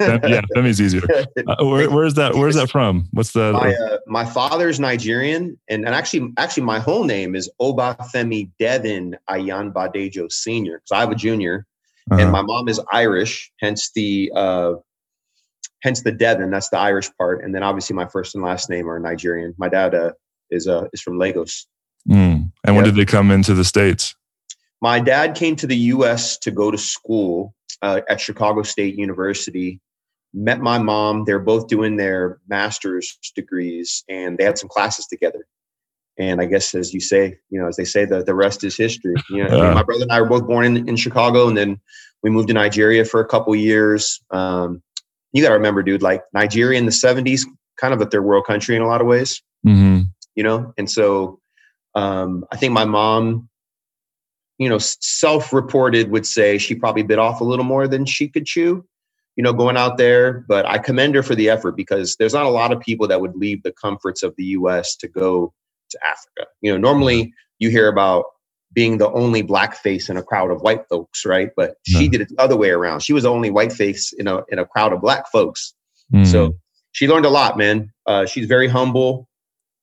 yeah, 0.00 0.40
Femi's 0.54 0.80
easier. 0.80 1.02
Uh, 1.46 1.64
where, 1.64 1.90
where's 1.90 2.14
that? 2.14 2.34
Where's 2.34 2.54
that 2.54 2.70
from? 2.70 3.08
What's 3.12 3.32
the? 3.32 3.52
My, 3.52 3.74
uh, 3.74 3.98
my 4.06 4.24
father's 4.24 4.78
Nigerian, 4.78 5.58
and, 5.68 5.84
and 5.86 5.94
actually, 5.94 6.32
actually, 6.36 6.64
my 6.64 6.78
whole 6.78 7.04
name 7.04 7.34
is 7.34 7.50
Obafemi 7.60 8.50
Devin 8.58 9.16
Ayanbadejo 9.28 10.30
Senior 10.30 10.78
because 10.78 10.92
I 10.92 11.00
have 11.00 11.10
a 11.10 11.14
junior, 11.14 11.66
uh-huh. 12.10 12.20
and 12.20 12.30
my 12.30 12.42
mom 12.42 12.68
is 12.68 12.80
Irish, 12.92 13.50
hence 13.60 13.90
the 13.94 14.30
uh, 14.34 14.74
hence 15.82 16.02
the 16.02 16.12
Devin. 16.12 16.50
That's 16.50 16.68
the 16.68 16.78
Irish 16.78 17.10
part, 17.16 17.42
and 17.42 17.54
then 17.54 17.62
obviously 17.62 17.96
my 17.96 18.06
first 18.06 18.34
and 18.34 18.44
last 18.44 18.68
name 18.68 18.88
are 18.88 18.98
Nigerian. 18.98 19.54
My 19.56 19.68
dad 19.68 19.94
uh, 19.94 20.12
is 20.50 20.68
uh, 20.68 20.88
is 20.92 21.00
from 21.00 21.18
Lagos. 21.18 21.66
Mm. 22.08 22.52
And 22.64 22.76
when 22.76 22.84
did 22.84 22.96
they 22.96 23.06
come 23.06 23.30
into 23.30 23.54
the 23.54 23.64
states? 23.64 24.14
My 24.82 25.00
dad 25.00 25.34
came 25.34 25.56
to 25.56 25.66
the 25.66 25.76
U.S. 25.76 26.38
to 26.38 26.50
go 26.50 26.70
to 26.70 26.78
school 26.78 27.54
uh, 27.82 28.00
at 28.08 28.20
Chicago 28.20 28.62
State 28.62 28.96
University. 28.96 29.80
Met 30.32 30.60
my 30.60 30.78
mom. 30.78 31.24
They're 31.24 31.40
both 31.40 31.66
doing 31.66 31.96
their 31.96 32.38
master's 32.48 33.18
degrees, 33.34 34.04
and 34.08 34.38
they 34.38 34.44
had 34.44 34.58
some 34.58 34.68
classes 34.68 35.06
together. 35.06 35.46
And 36.18 36.40
I 36.40 36.44
guess, 36.44 36.74
as 36.74 36.92
you 36.92 37.00
say, 37.00 37.38
you 37.48 37.60
know, 37.60 37.66
as 37.66 37.76
they 37.76 37.84
say, 37.84 38.04
the, 38.04 38.22
the 38.22 38.34
rest 38.34 38.62
is 38.62 38.76
history. 38.76 39.14
You 39.30 39.44
know, 39.48 39.56
yeah. 39.56 39.74
my 39.74 39.82
brother 39.82 40.02
and 40.02 40.12
I 40.12 40.20
were 40.20 40.28
both 40.28 40.46
born 40.46 40.64
in, 40.64 40.88
in 40.88 40.96
Chicago, 40.96 41.48
and 41.48 41.56
then 41.56 41.80
we 42.22 42.30
moved 42.30 42.48
to 42.48 42.54
Nigeria 42.54 43.04
for 43.04 43.20
a 43.20 43.26
couple 43.26 43.54
years. 43.56 44.20
Um, 44.30 44.82
you 45.32 45.42
got 45.42 45.48
to 45.48 45.54
remember, 45.54 45.82
dude, 45.82 46.02
like 46.02 46.22
Nigeria 46.32 46.78
in 46.78 46.86
the 46.86 46.92
70s, 46.92 47.42
kind 47.80 47.94
of 47.94 48.00
a 48.00 48.06
third 48.06 48.22
world 48.24 48.46
country 48.46 48.76
in 48.76 48.82
a 48.82 48.86
lot 48.86 49.00
of 49.00 49.06
ways, 49.06 49.42
mm-hmm. 49.66 50.02
you 50.34 50.42
know? 50.42 50.72
And 50.76 50.90
so 50.90 51.40
um, 51.94 52.44
I 52.52 52.56
think 52.56 52.72
my 52.72 52.84
mom 52.84 53.48
you 54.60 54.68
know, 54.68 54.76
self-reported 54.78 56.10
would 56.10 56.26
say 56.26 56.58
she 56.58 56.74
probably 56.74 57.02
bit 57.02 57.18
off 57.18 57.40
a 57.40 57.44
little 57.44 57.64
more 57.64 57.88
than 57.88 58.04
she 58.04 58.28
could 58.28 58.44
chew, 58.44 58.84
you 59.34 59.42
know, 59.42 59.54
going 59.54 59.78
out 59.78 59.96
there. 59.96 60.44
But 60.48 60.66
I 60.66 60.76
commend 60.76 61.14
her 61.14 61.22
for 61.22 61.34
the 61.34 61.48
effort 61.48 61.76
because 61.76 62.14
there's 62.18 62.34
not 62.34 62.44
a 62.44 62.50
lot 62.50 62.70
of 62.70 62.78
people 62.78 63.08
that 63.08 63.22
would 63.22 63.34
leave 63.34 63.62
the 63.62 63.72
comforts 63.72 64.22
of 64.22 64.34
the 64.36 64.44
U.S. 64.44 64.96
to 64.96 65.08
go 65.08 65.54
to 65.88 65.98
Africa. 66.06 66.50
You 66.60 66.72
know, 66.72 66.76
normally 66.76 67.32
you 67.58 67.70
hear 67.70 67.88
about 67.88 68.26
being 68.70 68.98
the 68.98 69.10
only 69.12 69.40
black 69.40 69.76
face 69.76 70.10
in 70.10 70.18
a 70.18 70.22
crowd 70.22 70.50
of 70.50 70.60
white 70.60 70.86
folks, 70.90 71.24
right? 71.24 71.48
But 71.56 71.76
she 71.86 72.06
did 72.08 72.20
it 72.20 72.28
the 72.28 72.40
other 72.40 72.56
way 72.56 72.68
around. 72.68 73.00
She 73.00 73.14
was 73.14 73.22
the 73.22 73.30
only 73.30 73.50
white 73.50 73.72
face 73.72 74.12
in 74.12 74.28
a 74.28 74.42
in 74.50 74.58
a 74.58 74.66
crowd 74.66 74.92
of 74.92 75.00
black 75.00 75.32
folks. 75.32 75.72
Mm. 76.14 76.26
So 76.26 76.54
she 76.92 77.08
learned 77.08 77.24
a 77.24 77.30
lot, 77.30 77.56
man. 77.56 77.94
Uh, 78.06 78.26
she's 78.26 78.46
very 78.46 78.68
humble. 78.68 79.26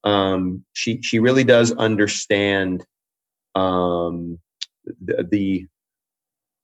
Um, 0.04 0.64
she 0.74 1.02
she 1.02 1.18
really 1.18 1.44
does 1.44 1.72
understand 1.72 2.86
um, 3.56 4.38
the 5.04 5.68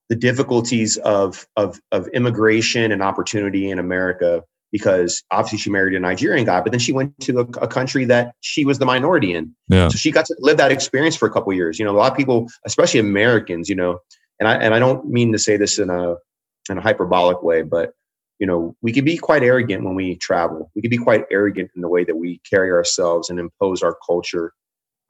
the 0.09 0.15
difficulties 0.15 0.97
of 0.97 1.47
of 1.55 1.79
of 1.91 2.07
immigration 2.09 2.91
and 2.91 3.01
opportunity 3.01 3.69
in 3.69 3.79
America 3.79 4.43
because 4.71 5.23
obviously 5.29 5.59
she 5.59 5.69
married 5.69 5.93
a 5.93 5.99
Nigerian 5.99 6.45
guy, 6.45 6.59
but 6.59 6.71
then 6.71 6.79
she 6.79 6.91
went 6.91 7.17
to 7.19 7.39
a, 7.39 7.43
a, 7.61 7.67
country 7.67 8.05
that 8.05 8.33
she 8.41 8.65
was 8.65 8.79
the 8.79 8.87
minority 8.87 9.35
in. 9.35 9.55
Yeah. 9.69 9.87
So 9.87 9.97
she 9.97 10.11
got 10.11 10.25
to 10.25 10.35
live 10.39 10.57
that 10.57 10.71
experience 10.71 11.15
for 11.15 11.27
a 11.27 11.31
couple 11.31 11.53
years. 11.53 11.77
You 11.77 11.85
know, 11.85 11.91
a 11.91 11.97
lot 11.97 12.11
of 12.11 12.17
people, 12.17 12.49
especially 12.65 12.99
Americans, 12.99 13.69
you 13.69 13.75
know, 13.75 13.99
and 14.39 14.49
I 14.49 14.55
and 14.55 14.73
I 14.73 14.79
don't 14.79 15.07
mean 15.07 15.31
to 15.31 15.39
say 15.39 15.57
this 15.57 15.77
in 15.77 15.89
a 15.91 16.15
in 16.69 16.79
a 16.79 16.81
hyperbolic 16.81 17.43
way, 17.43 17.61
but 17.61 17.93
you 18.39 18.47
know, 18.47 18.75
we 18.81 18.91
can 18.91 19.05
be 19.05 19.15
quite 19.15 19.43
arrogant 19.43 19.83
when 19.83 19.95
we 19.95 20.15
travel. 20.15 20.71
We 20.75 20.81
can 20.81 20.89
be 20.89 20.97
quite 20.97 21.25
arrogant 21.31 21.69
in 21.75 21.81
the 21.81 21.87
way 21.87 22.03
that 22.03 22.15
we 22.15 22.41
carry 22.49 22.71
ourselves 22.71 23.29
and 23.29 23.39
impose 23.39 23.83
our 23.83 23.95
culture 24.05 24.53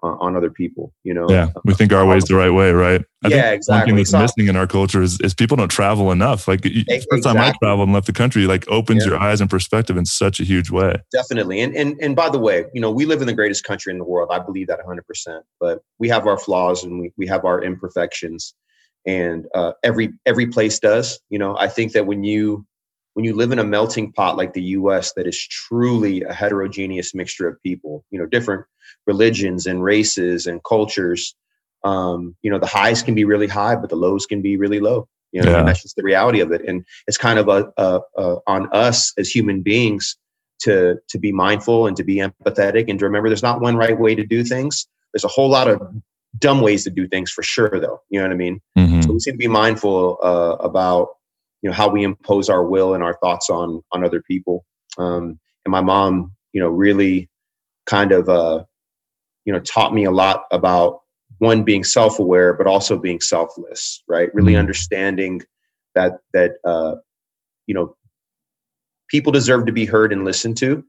uh, 0.03 0.17
on 0.19 0.35
other 0.35 0.49
people. 0.49 0.93
You 1.03 1.13
know. 1.13 1.27
Yeah, 1.29 1.49
we 1.63 1.73
think 1.73 1.93
our 1.93 2.05
way 2.05 2.17
is 2.17 2.25
the 2.25 2.35
right 2.35 2.51
way, 2.51 2.71
right? 2.71 3.01
I 3.23 3.29
yeah, 3.29 3.51
exactly. 3.51 3.79
One 3.79 3.85
thing 3.85 3.95
that's 3.95 4.09
so, 4.11 4.19
missing 4.19 4.47
in 4.47 4.55
our 4.57 4.67
culture 4.67 5.01
is, 5.01 5.19
is 5.21 5.33
people 5.33 5.55
don't 5.55 5.69
travel 5.69 6.11
enough. 6.11 6.47
Like 6.47 6.65
exactly. 6.65 6.99
first 7.09 7.23
time 7.23 7.37
I 7.37 7.53
traveled 7.61 7.87
and 7.87 7.93
left 7.93 8.07
the 8.07 8.13
country, 8.13 8.45
like 8.45 8.67
opens 8.67 9.05
yeah. 9.05 9.11
your 9.11 9.19
eyes 9.19 9.39
and 9.39 9.49
perspective 9.49 9.95
in 9.95 10.05
such 10.05 10.39
a 10.39 10.43
huge 10.43 10.69
way. 10.69 10.97
Definitely. 11.11 11.61
And 11.61 11.75
and 11.75 11.95
and 12.01 12.15
by 12.15 12.29
the 12.29 12.39
way, 12.39 12.65
you 12.73 12.81
know, 12.81 12.91
we 12.91 13.05
live 13.05 13.21
in 13.21 13.27
the 13.27 13.33
greatest 13.33 13.63
country 13.63 13.91
in 13.91 13.97
the 13.97 14.03
world. 14.03 14.29
I 14.31 14.39
believe 14.39 14.67
that 14.67 14.79
100. 14.79 15.07
percent 15.07 15.45
But 15.59 15.79
we 15.99 16.09
have 16.09 16.27
our 16.27 16.37
flaws 16.37 16.83
and 16.83 16.99
we 16.99 17.11
we 17.17 17.25
have 17.27 17.45
our 17.45 17.63
imperfections, 17.63 18.53
and 19.07 19.45
uh, 19.55 19.71
every 19.83 20.13
every 20.25 20.47
place 20.47 20.79
does. 20.79 21.19
You 21.29 21.39
know, 21.39 21.57
I 21.57 21.67
think 21.69 21.93
that 21.93 22.05
when 22.05 22.23
you 22.23 22.65
when 23.13 23.25
you 23.25 23.35
live 23.35 23.51
in 23.51 23.59
a 23.59 23.63
melting 23.63 24.11
pot 24.11 24.37
like 24.37 24.53
the 24.53 24.61
US 24.61 25.13
that 25.13 25.27
is 25.27 25.39
truly 25.47 26.23
a 26.23 26.33
heterogeneous 26.33 27.13
mixture 27.13 27.47
of 27.47 27.61
people, 27.61 28.03
you 28.11 28.19
know, 28.19 28.25
different 28.25 28.65
religions 29.05 29.65
and 29.65 29.83
races 29.83 30.45
and 30.45 30.63
cultures, 30.63 31.35
um, 31.83 32.35
you 32.41 32.49
know, 32.49 32.59
the 32.59 32.65
highs 32.65 33.03
can 33.03 33.15
be 33.15 33.25
really 33.25 33.47
high, 33.47 33.75
but 33.75 33.89
the 33.89 33.95
lows 33.95 34.25
can 34.25 34.41
be 34.41 34.57
really 34.57 34.79
low. 34.79 35.07
You 35.31 35.41
know, 35.41 35.51
yeah. 35.51 35.63
that's 35.63 35.81
just 35.81 35.95
the 35.95 36.03
reality 36.03 36.41
of 36.41 36.51
it. 36.51 36.61
And 36.67 36.85
it's 37.07 37.17
kind 37.17 37.39
of 37.39 37.47
a, 37.47 37.71
a, 37.77 38.01
a, 38.17 38.37
on 38.45 38.69
us 38.71 39.13
as 39.17 39.29
human 39.29 39.63
beings 39.63 40.15
to 40.61 40.95
to 41.09 41.19
be 41.19 41.31
mindful 41.31 41.87
and 41.87 41.97
to 41.97 42.03
be 42.03 42.17
empathetic 42.17 42.85
and 42.87 42.99
to 42.99 43.05
remember 43.05 43.29
there's 43.29 43.43
not 43.43 43.59
one 43.59 43.75
right 43.75 43.99
way 43.99 44.15
to 44.15 44.25
do 44.25 44.43
things. 44.43 44.87
There's 45.11 45.23
a 45.23 45.29
whole 45.29 45.49
lot 45.49 45.67
of 45.67 45.81
dumb 46.39 46.61
ways 46.61 46.83
to 46.83 46.89
do 46.89 47.07
things 47.07 47.31
for 47.31 47.43
sure, 47.43 47.79
though. 47.79 48.01
You 48.09 48.19
know 48.19 48.25
what 48.25 48.33
I 48.33 48.37
mean? 48.37 48.61
Mm-hmm. 48.77 49.01
So 49.01 49.09
we 49.09 49.13
need 49.15 49.31
to 49.31 49.37
be 49.37 49.47
mindful 49.47 50.17
uh, 50.21 50.55
about 50.59 51.09
you 51.63 51.69
know 51.69 51.75
how 51.75 51.89
we 51.89 52.03
impose 52.03 52.49
our 52.49 52.63
will 52.63 52.93
and 52.93 53.01
our 53.03 53.15
thoughts 53.15 53.49
on 53.49 53.81
on 53.91 54.03
other 54.03 54.21
people. 54.21 54.65
Um, 54.97 55.39
and 55.65 55.71
my 55.71 55.81
mom 55.81 56.33
you 56.51 56.61
know 56.61 56.69
really 56.69 57.29
kind 57.87 58.11
of 58.11 58.29
uh, 58.29 58.63
you 59.45 59.53
know 59.53 59.59
taught 59.61 59.93
me 59.93 60.03
a 60.03 60.11
lot 60.11 60.43
about 60.51 60.99
one 61.39 61.63
being 61.63 61.83
self-aware 61.83 62.53
but 62.53 62.67
also 62.67 62.99
being 62.99 63.19
selfless 63.19 64.03
right? 64.07 64.29
Really 64.35 64.53
mm-hmm. 64.53 64.59
understanding 64.59 65.41
that 65.95 66.19
that 66.33 66.51
uh, 66.65 66.95
you 67.65 67.73
know 67.73 67.95
people 69.09 69.31
deserve 69.31 69.65
to 69.65 69.71
be 69.71 69.85
heard 69.85 70.11
and 70.11 70.25
listened 70.25 70.57
to. 70.57 70.83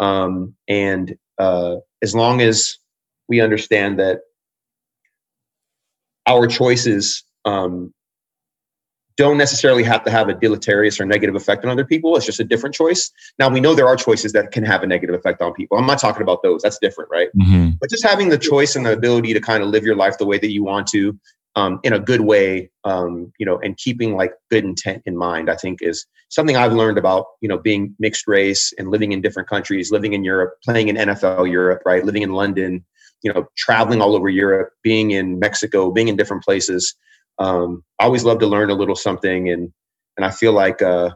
Um, 0.00 0.54
and 0.68 1.16
uh, 1.38 1.76
as 2.02 2.14
long 2.14 2.40
as 2.40 2.78
we 3.28 3.40
understand 3.40 3.98
that 3.98 4.20
our 6.26 6.46
choices 6.46 7.24
um, 7.44 7.92
don't 9.16 9.38
necessarily 9.38 9.82
have 9.84 10.04
to 10.04 10.10
have 10.10 10.28
a 10.28 10.34
deleterious 10.34 11.00
or 11.00 11.04
negative 11.04 11.34
effect 11.34 11.64
on 11.64 11.70
other 11.70 11.84
people. 11.84 12.16
It's 12.16 12.26
just 12.26 12.40
a 12.40 12.44
different 12.44 12.74
choice. 12.74 13.12
Now 13.38 13.48
we 13.48 13.60
know 13.60 13.74
there 13.74 13.86
are 13.86 13.96
choices 13.96 14.32
that 14.32 14.50
can 14.50 14.64
have 14.64 14.82
a 14.82 14.86
negative 14.86 15.14
effect 15.14 15.40
on 15.40 15.52
people. 15.52 15.78
I'm 15.78 15.86
not 15.86 15.98
talking 15.98 16.22
about 16.22 16.42
those. 16.42 16.62
That's 16.62 16.78
different, 16.78 17.10
right? 17.10 17.28
Mm-hmm. 17.36 17.70
But 17.80 17.90
just 17.90 18.04
having 18.04 18.28
the 18.28 18.38
choice 18.38 18.74
and 18.74 18.84
the 18.84 18.92
ability 18.92 19.32
to 19.34 19.40
kind 19.40 19.62
of 19.62 19.68
live 19.68 19.84
your 19.84 19.96
life 19.96 20.18
the 20.18 20.26
way 20.26 20.38
that 20.38 20.50
you 20.50 20.64
want 20.64 20.88
to, 20.88 21.18
um, 21.56 21.78
in 21.84 21.92
a 21.92 22.00
good 22.00 22.22
way, 22.22 22.70
um, 22.82 23.32
you 23.38 23.46
know, 23.46 23.58
and 23.60 23.76
keeping 23.76 24.16
like 24.16 24.32
good 24.50 24.64
intent 24.64 25.02
in 25.06 25.16
mind, 25.16 25.48
I 25.48 25.56
think 25.56 25.80
is 25.82 26.06
something 26.28 26.56
I've 26.56 26.72
learned 26.72 26.98
about, 26.98 27.26
you 27.40 27.48
know, 27.48 27.58
being 27.58 27.94
mixed 28.00 28.26
race 28.26 28.72
and 28.78 28.90
living 28.90 29.12
in 29.12 29.20
different 29.20 29.48
countries, 29.48 29.92
living 29.92 30.14
in 30.14 30.24
Europe, 30.24 30.54
playing 30.64 30.88
in 30.88 30.96
NFL 30.96 31.50
Europe, 31.50 31.82
right, 31.86 32.04
living 32.04 32.22
in 32.22 32.32
London, 32.32 32.84
you 33.22 33.32
know, 33.32 33.46
traveling 33.56 34.02
all 34.02 34.16
over 34.16 34.28
Europe, 34.28 34.70
being 34.82 35.12
in 35.12 35.38
Mexico, 35.38 35.92
being 35.92 36.08
in 36.08 36.16
different 36.16 36.42
places 36.42 36.94
um, 37.38 37.84
I 37.98 38.04
always 38.04 38.24
love 38.24 38.38
to 38.40 38.46
learn 38.46 38.70
a 38.70 38.74
little 38.74 38.96
something, 38.96 39.48
and 39.48 39.72
and 40.16 40.24
I 40.24 40.30
feel 40.30 40.52
like 40.52 40.82
uh, 40.82 41.10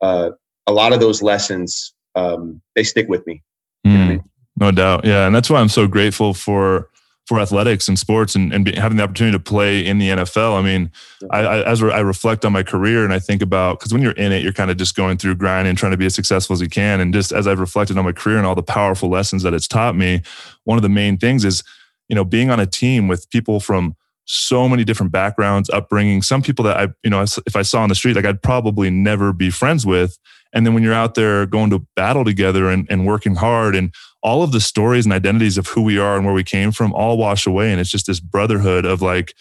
uh, 0.00 0.30
a 0.66 0.72
lot 0.72 0.92
of 0.92 1.00
those 1.00 1.22
lessons 1.22 1.94
um, 2.14 2.60
they 2.74 2.84
stick 2.84 3.08
with 3.08 3.26
me. 3.26 3.42
Mm, 3.86 3.94
I 3.94 4.08
mean? 4.08 4.24
No 4.58 4.70
doubt, 4.70 5.04
yeah, 5.04 5.26
and 5.26 5.34
that's 5.34 5.50
why 5.50 5.60
I'm 5.60 5.68
so 5.68 5.86
grateful 5.86 6.34
for 6.34 6.88
for 7.26 7.40
athletics 7.40 7.88
and 7.88 7.98
sports 7.98 8.36
and, 8.36 8.52
and 8.52 8.64
be, 8.64 8.72
having 8.76 8.96
the 8.96 9.02
opportunity 9.02 9.36
to 9.36 9.42
play 9.42 9.84
in 9.84 9.98
the 9.98 10.10
NFL. 10.10 10.56
I 10.56 10.62
mean, 10.62 10.92
I, 11.30 11.40
I, 11.40 11.68
as 11.68 11.82
I 11.82 11.98
reflect 11.98 12.44
on 12.44 12.52
my 12.52 12.62
career 12.62 13.02
and 13.02 13.12
I 13.12 13.18
think 13.18 13.42
about 13.42 13.80
because 13.80 13.92
when 13.92 14.00
you're 14.00 14.12
in 14.12 14.30
it, 14.30 14.44
you're 14.44 14.52
kind 14.52 14.70
of 14.70 14.76
just 14.76 14.94
going 14.94 15.18
through 15.18 15.34
grinding, 15.34 15.74
trying 15.74 15.90
to 15.90 15.98
be 15.98 16.06
as 16.06 16.14
successful 16.14 16.54
as 16.54 16.60
you 16.60 16.68
can. 16.68 17.00
And 17.00 17.12
just 17.12 17.32
as 17.32 17.48
I've 17.48 17.58
reflected 17.58 17.98
on 17.98 18.04
my 18.04 18.12
career 18.12 18.38
and 18.38 18.46
all 18.46 18.54
the 18.54 18.62
powerful 18.62 19.08
lessons 19.08 19.42
that 19.42 19.54
it's 19.54 19.66
taught 19.66 19.96
me, 19.96 20.22
one 20.64 20.78
of 20.78 20.82
the 20.82 20.88
main 20.88 21.18
things 21.18 21.44
is, 21.44 21.64
you 22.08 22.14
know, 22.14 22.24
being 22.24 22.48
on 22.48 22.60
a 22.60 22.66
team 22.66 23.08
with 23.08 23.28
people 23.30 23.58
from 23.58 23.96
so 24.26 24.68
many 24.68 24.84
different 24.84 25.12
backgrounds, 25.12 25.70
upbringing. 25.70 26.20
Some 26.20 26.42
people 26.42 26.64
that 26.64 26.76
I, 26.76 26.88
you 27.02 27.10
know, 27.10 27.22
if 27.22 27.56
I 27.56 27.62
saw 27.62 27.82
on 27.82 27.88
the 27.88 27.94
street, 27.94 28.16
like 28.16 28.24
I'd 28.24 28.42
probably 28.42 28.90
never 28.90 29.32
be 29.32 29.50
friends 29.50 29.86
with. 29.86 30.18
And 30.52 30.66
then 30.66 30.74
when 30.74 30.82
you're 30.82 30.94
out 30.94 31.14
there 31.14 31.46
going 31.46 31.70
to 31.70 31.86
battle 31.96 32.24
together 32.24 32.68
and, 32.68 32.86
and 32.90 33.06
working 33.06 33.36
hard 33.36 33.74
and 33.74 33.94
all 34.22 34.42
of 34.42 34.52
the 34.52 34.60
stories 34.60 35.06
and 35.06 35.12
identities 35.12 35.58
of 35.58 35.68
who 35.68 35.82
we 35.82 35.98
are 35.98 36.16
and 36.16 36.24
where 36.24 36.34
we 36.34 36.44
came 36.44 36.72
from 36.72 36.92
all 36.92 37.16
wash 37.16 37.46
away. 37.46 37.70
And 37.70 37.80
it's 37.80 37.90
just 37.90 38.06
this 38.06 38.20
brotherhood 38.20 38.84
of 38.84 39.00
like 39.00 39.34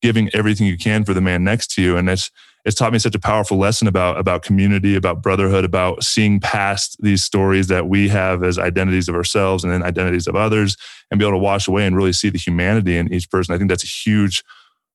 giving 0.00 0.28
everything 0.34 0.66
you 0.66 0.76
can 0.76 1.04
for 1.04 1.14
the 1.14 1.20
man 1.20 1.44
next 1.44 1.72
to 1.74 1.82
you. 1.82 1.96
And 1.96 2.08
it's, 2.08 2.30
it's 2.64 2.76
taught 2.76 2.92
me 2.92 2.98
such 2.98 3.14
a 3.14 3.20
powerful 3.20 3.58
lesson 3.58 3.88
about 3.88 4.18
about 4.18 4.42
community, 4.42 4.94
about 4.94 5.22
brotherhood, 5.22 5.64
about 5.64 6.04
seeing 6.04 6.38
past 6.38 6.96
these 7.00 7.24
stories 7.24 7.66
that 7.68 7.88
we 7.88 8.08
have 8.08 8.44
as 8.44 8.58
identities 8.58 9.08
of 9.08 9.14
ourselves 9.14 9.64
and 9.64 9.72
then 9.72 9.82
identities 9.82 10.26
of 10.26 10.36
others, 10.36 10.76
and 11.10 11.18
be 11.18 11.26
able 11.26 11.38
to 11.38 11.42
wash 11.42 11.66
away 11.66 11.86
and 11.86 11.96
really 11.96 12.12
see 12.12 12.30
the 12.30 12.38
humanity 12.38 12.96
in 12.96 13.12
each 13.12 13.30
person. 13.30 13.54
I 13.54 13.58
think 13.58 13.68
that's 13.68 13.84
a 13.84 13.88
huge 13.88 14.44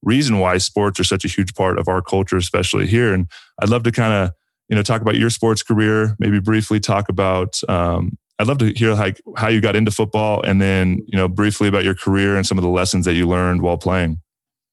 reason 0.02 0.40
why 0.40 0.58
sports 0.60 1.00
are 1.00 1.04
such 1.04 1.26
a 1.26 1.28
huge 1.28 1.54
part 1.56 1.78
of 1.78 1.88
our 1.88 2.02
culture, 2.02 2.38
especially 2.38 2.88
here. 2.88 3.14
And 3.14 3.28
I'd 3.62 3.70
love 3.70 3.84
to 3.84 3.92
kind 3.92 4.14
of 4.14 4.32
you 4.70 4.76
know 4.76 4.84
talk 4.84 5.02
about 5.02 5.16
your 5.16 5.30
sports 5.30 5.64
career, 5.64 6.16
maybe 6.20 6.40
briefly 6.40 6.80
talk 6.80 7.10
about. 7.10 7.60
Um, 7.68 8.18
I'd 8.40 8.48
love 8.48 8.60
to 8.60 8.72
hear 8.72 8.94
like 8.94 9.20
how 9.36 9.48
you 9.48 9.60
got 9.62 9.76
into 9.76 9.92
football, 9.92 10.42
and 10.44 10.62
then 10.62 11.04
you 11.08 11.18
know 11.18 11.28
briefly 11.28 11.68
about 11.68 11.84
your 11.84 11.96
career 11.96 12.38
and 12.38 12.46
some 12.46 12.58
of 12.58 12.64
the 12.64 12.70
lessons 12.70 13.04
that 13.06 13.16
you 13.16 13.28
learned 13.28 13.62
while 13.62 13.78
playing. 13.78 14.22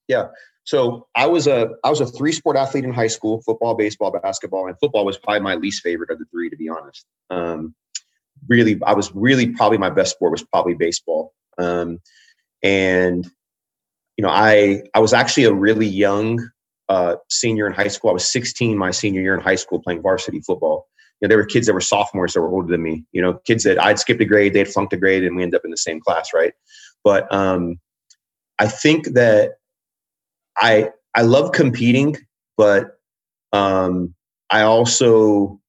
Yeah. 0.07 0.27
So 0.65 1.07
I 1.15 1.27
was 1.27 1.47
a 1.47 1.71
I 1.85 1.91
was 1.91 2.01
a 2.01 2.07
three 2.07 2.33
sport 2.33 2.57
athlete 2.57 2.85
in 2.85 2.93
high 2.93 3.07
school: 3.07 3.43
football, 3.43 3.75
baseball, 3.75 4.11
basketball, 4.11 4.67
and 4.67 4.79
football 4.79 5.05
was 5.05 5.19
probably 5.19 5.41
my 5.41 5.55
least 5.55 5.83
favorite 5.83 6.11
of 6.11 6.19
the 6.19 6.25
three, 6.31 6.49
to 6.51 6.57
be 6.57 6.69
honest. 6.69 7.05
Um, 7.31 7.75
really, 8.49 8.81
I 8.85 8.95
was 8.95 9.15
really 9.15 9.51
probably 9.51 9.79
my 9.79 9.91
best 9.91 10.13
sport 10.13 10.33
was 10.33 10.43
probably 10.43 10.75
baseball. 10.75 11.33
Um, 11.59 12.01
and 12.63 13.29
you 14.17 14.23
know, 14.23 14.31
I 14.31 14.83
I 14.95 15.01
was 15.01 15.13
actually 15.13 15.45
a 15.45 15.53
really 15.53 15.87
young 15.87 16.39
uh, 16.89 17.17
senior 17.29 17.67
in 17.67 17.75
high 17.75 17.89
school. 17.89 18.11
I 18.11 18.15
was 18.15 18.31
16 18.31 18.77
my 18.77 18.91
senior 18.91 19.21
year 19.21 19.35
in 19.35 19.41
high 19.41 19.55
school 19.57 19.81
playing 19.81 20.03
varsity 20.03 20.41
football. 20.41 20.89
You 21.21 21.27
know, 21.27 21.29
there 21.29 21.39
were 21.39 21.47
kids 21.47 21.67
that 21.67 21.75
were 21.75 21.81
sophomores 21.81 22.33
that 22.33 22.41
were 22.41 22.49
older 22.49 22.69
than 22.69 22.83
me. 22.83 23.05
You 23.13 23.21
know, 23.21 23.35
kids 23.47 23.65
that 23.65 23.83
I'd 23.83 23.99
skipped 23.99 24.21
a 24.21 24.25
grade, 24.25 24.55
they'd 24.55 24.69
flunked 24.69 24.95
a 24.95 24.97
grade, 24.97 25.25
and 25.25 25.37
we 25.37 25.43
end 25.43 25.55
up 25.55 25.65
in 25.65 25.71
the 25.71 25.77
same 25.77 26.01
class, 26.01 26.33
right? 26.33 26.55
But 27.03 27.33
um, 27.33 27.81
I 28.59 28.67
think 28.67 29.09
that 29.15 29.53
I 30.57 30.91
I 31.15 31.23
love 31.23 31.53
competing, 31.53 32.17
but 32.57 32.99
um, 33.53 34.15
I 34.51 34.63
also 34.63 35.61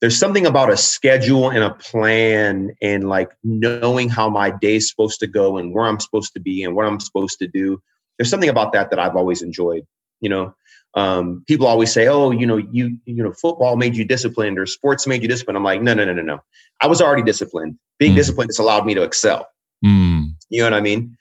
there's 0.00 0.18
something 0.18 0.46
about 0.46 0.70
a 0.70 0.76
schedule 0.76 1.50
and 1.50 1.64
a 1.64 1.74
plan 1.74 2.70
and 2.80 3.08
like 3.08 3.30
knowing 3.42 4.08
how 4.08 4.30
my 4.30 4.50
day's 4.50 4.88
supposed 4.88 5.18
to 5.20 5.26
go 5.26 5.58
and 5.58 5.74
where 5.74 5.86
I'm 5.86 5.98
supposed 5.98 6.34
to 6.34 6.40
be 6.40 6.62
and 6.62 6.76
what 6.76 6.86
I'm 6.86 7.00
supposed 7.00 7.38
to 7.40 7.48
do. 7.48 7.82
There's 8.16 8.30
something 8.30 8.48
about 8.48 8.72
that 8.74 8.90
that 8.90 8.98
I've 8.98 9.16
always 9.16 9.42
enjoyed. 9.42 9.84
You 10.20 10.28
know, 10.28 10.54
um, 10.94 11.44
people 11.46 11.66
always 11.66 11.92
say, 11.92 12.08
"Oh, 12.08 12.30
you 12.30 12.46
know, 12.46 12.56
you 12.56 12.96
you 13.04 13.22
know, 13.22 13.32
football 13.32 13.76
made 13.76 13.96
you 13.96 14.04
disciplined 14.04 14.58
or 14.58 14.66
sports 14.66 15.06
made 15.06 15.22
you 15.22 15.28
disciplined." 15.28 15.56
I'm 15.56 15.64
like, 15.64 15.82
no, 15.82 15.94
no, 15.94 16.04
no, 16.04 16.12
no, 16.12 16.22
no. 16.22 16.40
I 16.80 16.86
was 16.86 17.00
already 17.00 17.22
disciplined. 17.22 17.78
Being 17.98 18.12
mm. 18.12 18.16
disciplined 18.16 18.48
has 18.50 18.58
allowed 18.58 18.86
me 18.86 18.94
to 18.94 19.02
excel. 19.02 19.48
Mm. 19.84 20.27
You 20.50 20.60
know 20.60 20.66
what 20.66 20.74
I 20.74 20.80
mean? 20.80 21.16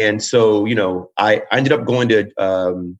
And 0.00 0.22
so, 0.22 0.64
you 0.64 0.74
know, 0.74 1.10
I, 1.16 1.42
I 1.50 1.58
ended 1.58 1.72
up 1.72 1.84
going 1.84 2.08
to, 2.08 2.30
um, 2.42 2.98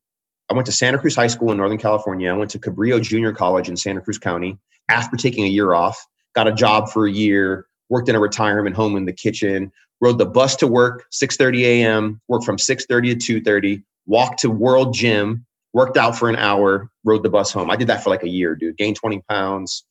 I 0.50 0.54
went 0.54 0.66
to 0.66 0.72
Santa 0.72 0.98
Cruz 0.98 1.16
High 1.16 1.28
School 1.28 1.50
in 1.50 1.56
Northern 1.56 1.78
California. 1.78 2.30
I 2.30 2.36
went 2.36 2.50
to 2.50 2.58
Cabrillo 2.58 3.00
Junior 3.00 3.32
College 3.32 3.68
in 3.68 3.76
Santa 3.76 4.00
Cruz 4.00 4.18
County 4.18 4.58
after 4.88 5.16
taking 5.16 5.44
a 5.44 5.48
year 5.48 5.72
off, 5.72 6.06
got 6.34 6.46
a 6.46 6.52
job 6.52 6.90
for 6.90 7.06
a 7.06 7.10
year, 7.12 7.66
worked 7.88 8.08
in 8.08 8.14
a 8.14 8.20
retirement 8.20 8.76
home 8.76 8.96
in 8.96 9.06
the 9.06 9.12
kitchen, 9.12 9.72
rode 10.00 10.18
the 10.18 10.26
bus 10.26 10.56
to 10.56 10.66
work 10.66 11.06
6.30 11.10 11.60
a.m., 11.62 12.20
worked 12.28 12.44
from 12.44 12.56
6.30 12.56 13.18
to 13.18 13.40
2.30, 13.40 13.82
walked 14.06 14.40
to 14.40 14.50
World 14.50 14.92
Gym, 14.92 15.46
worked 15.72 15.96
out 15.96 16.18
for 16.18 16.28
an 16.28 16.36
hour, 16.36 16.90
rode 17.04 17.22
the 17.22 17.30
bus 17.30 17.52
home. 17.52 17.70
I 17.70 17.76
did 17.76 17.86
that 17.88 18.02
for 18.02 18.10
like 18.10 18.22
a 18.22 18.28
year, 18.28 18.54
dude. 18.54 18.76
Gained 18.76 18.96
20 18.96 19.22
pounds, 19.28 19.84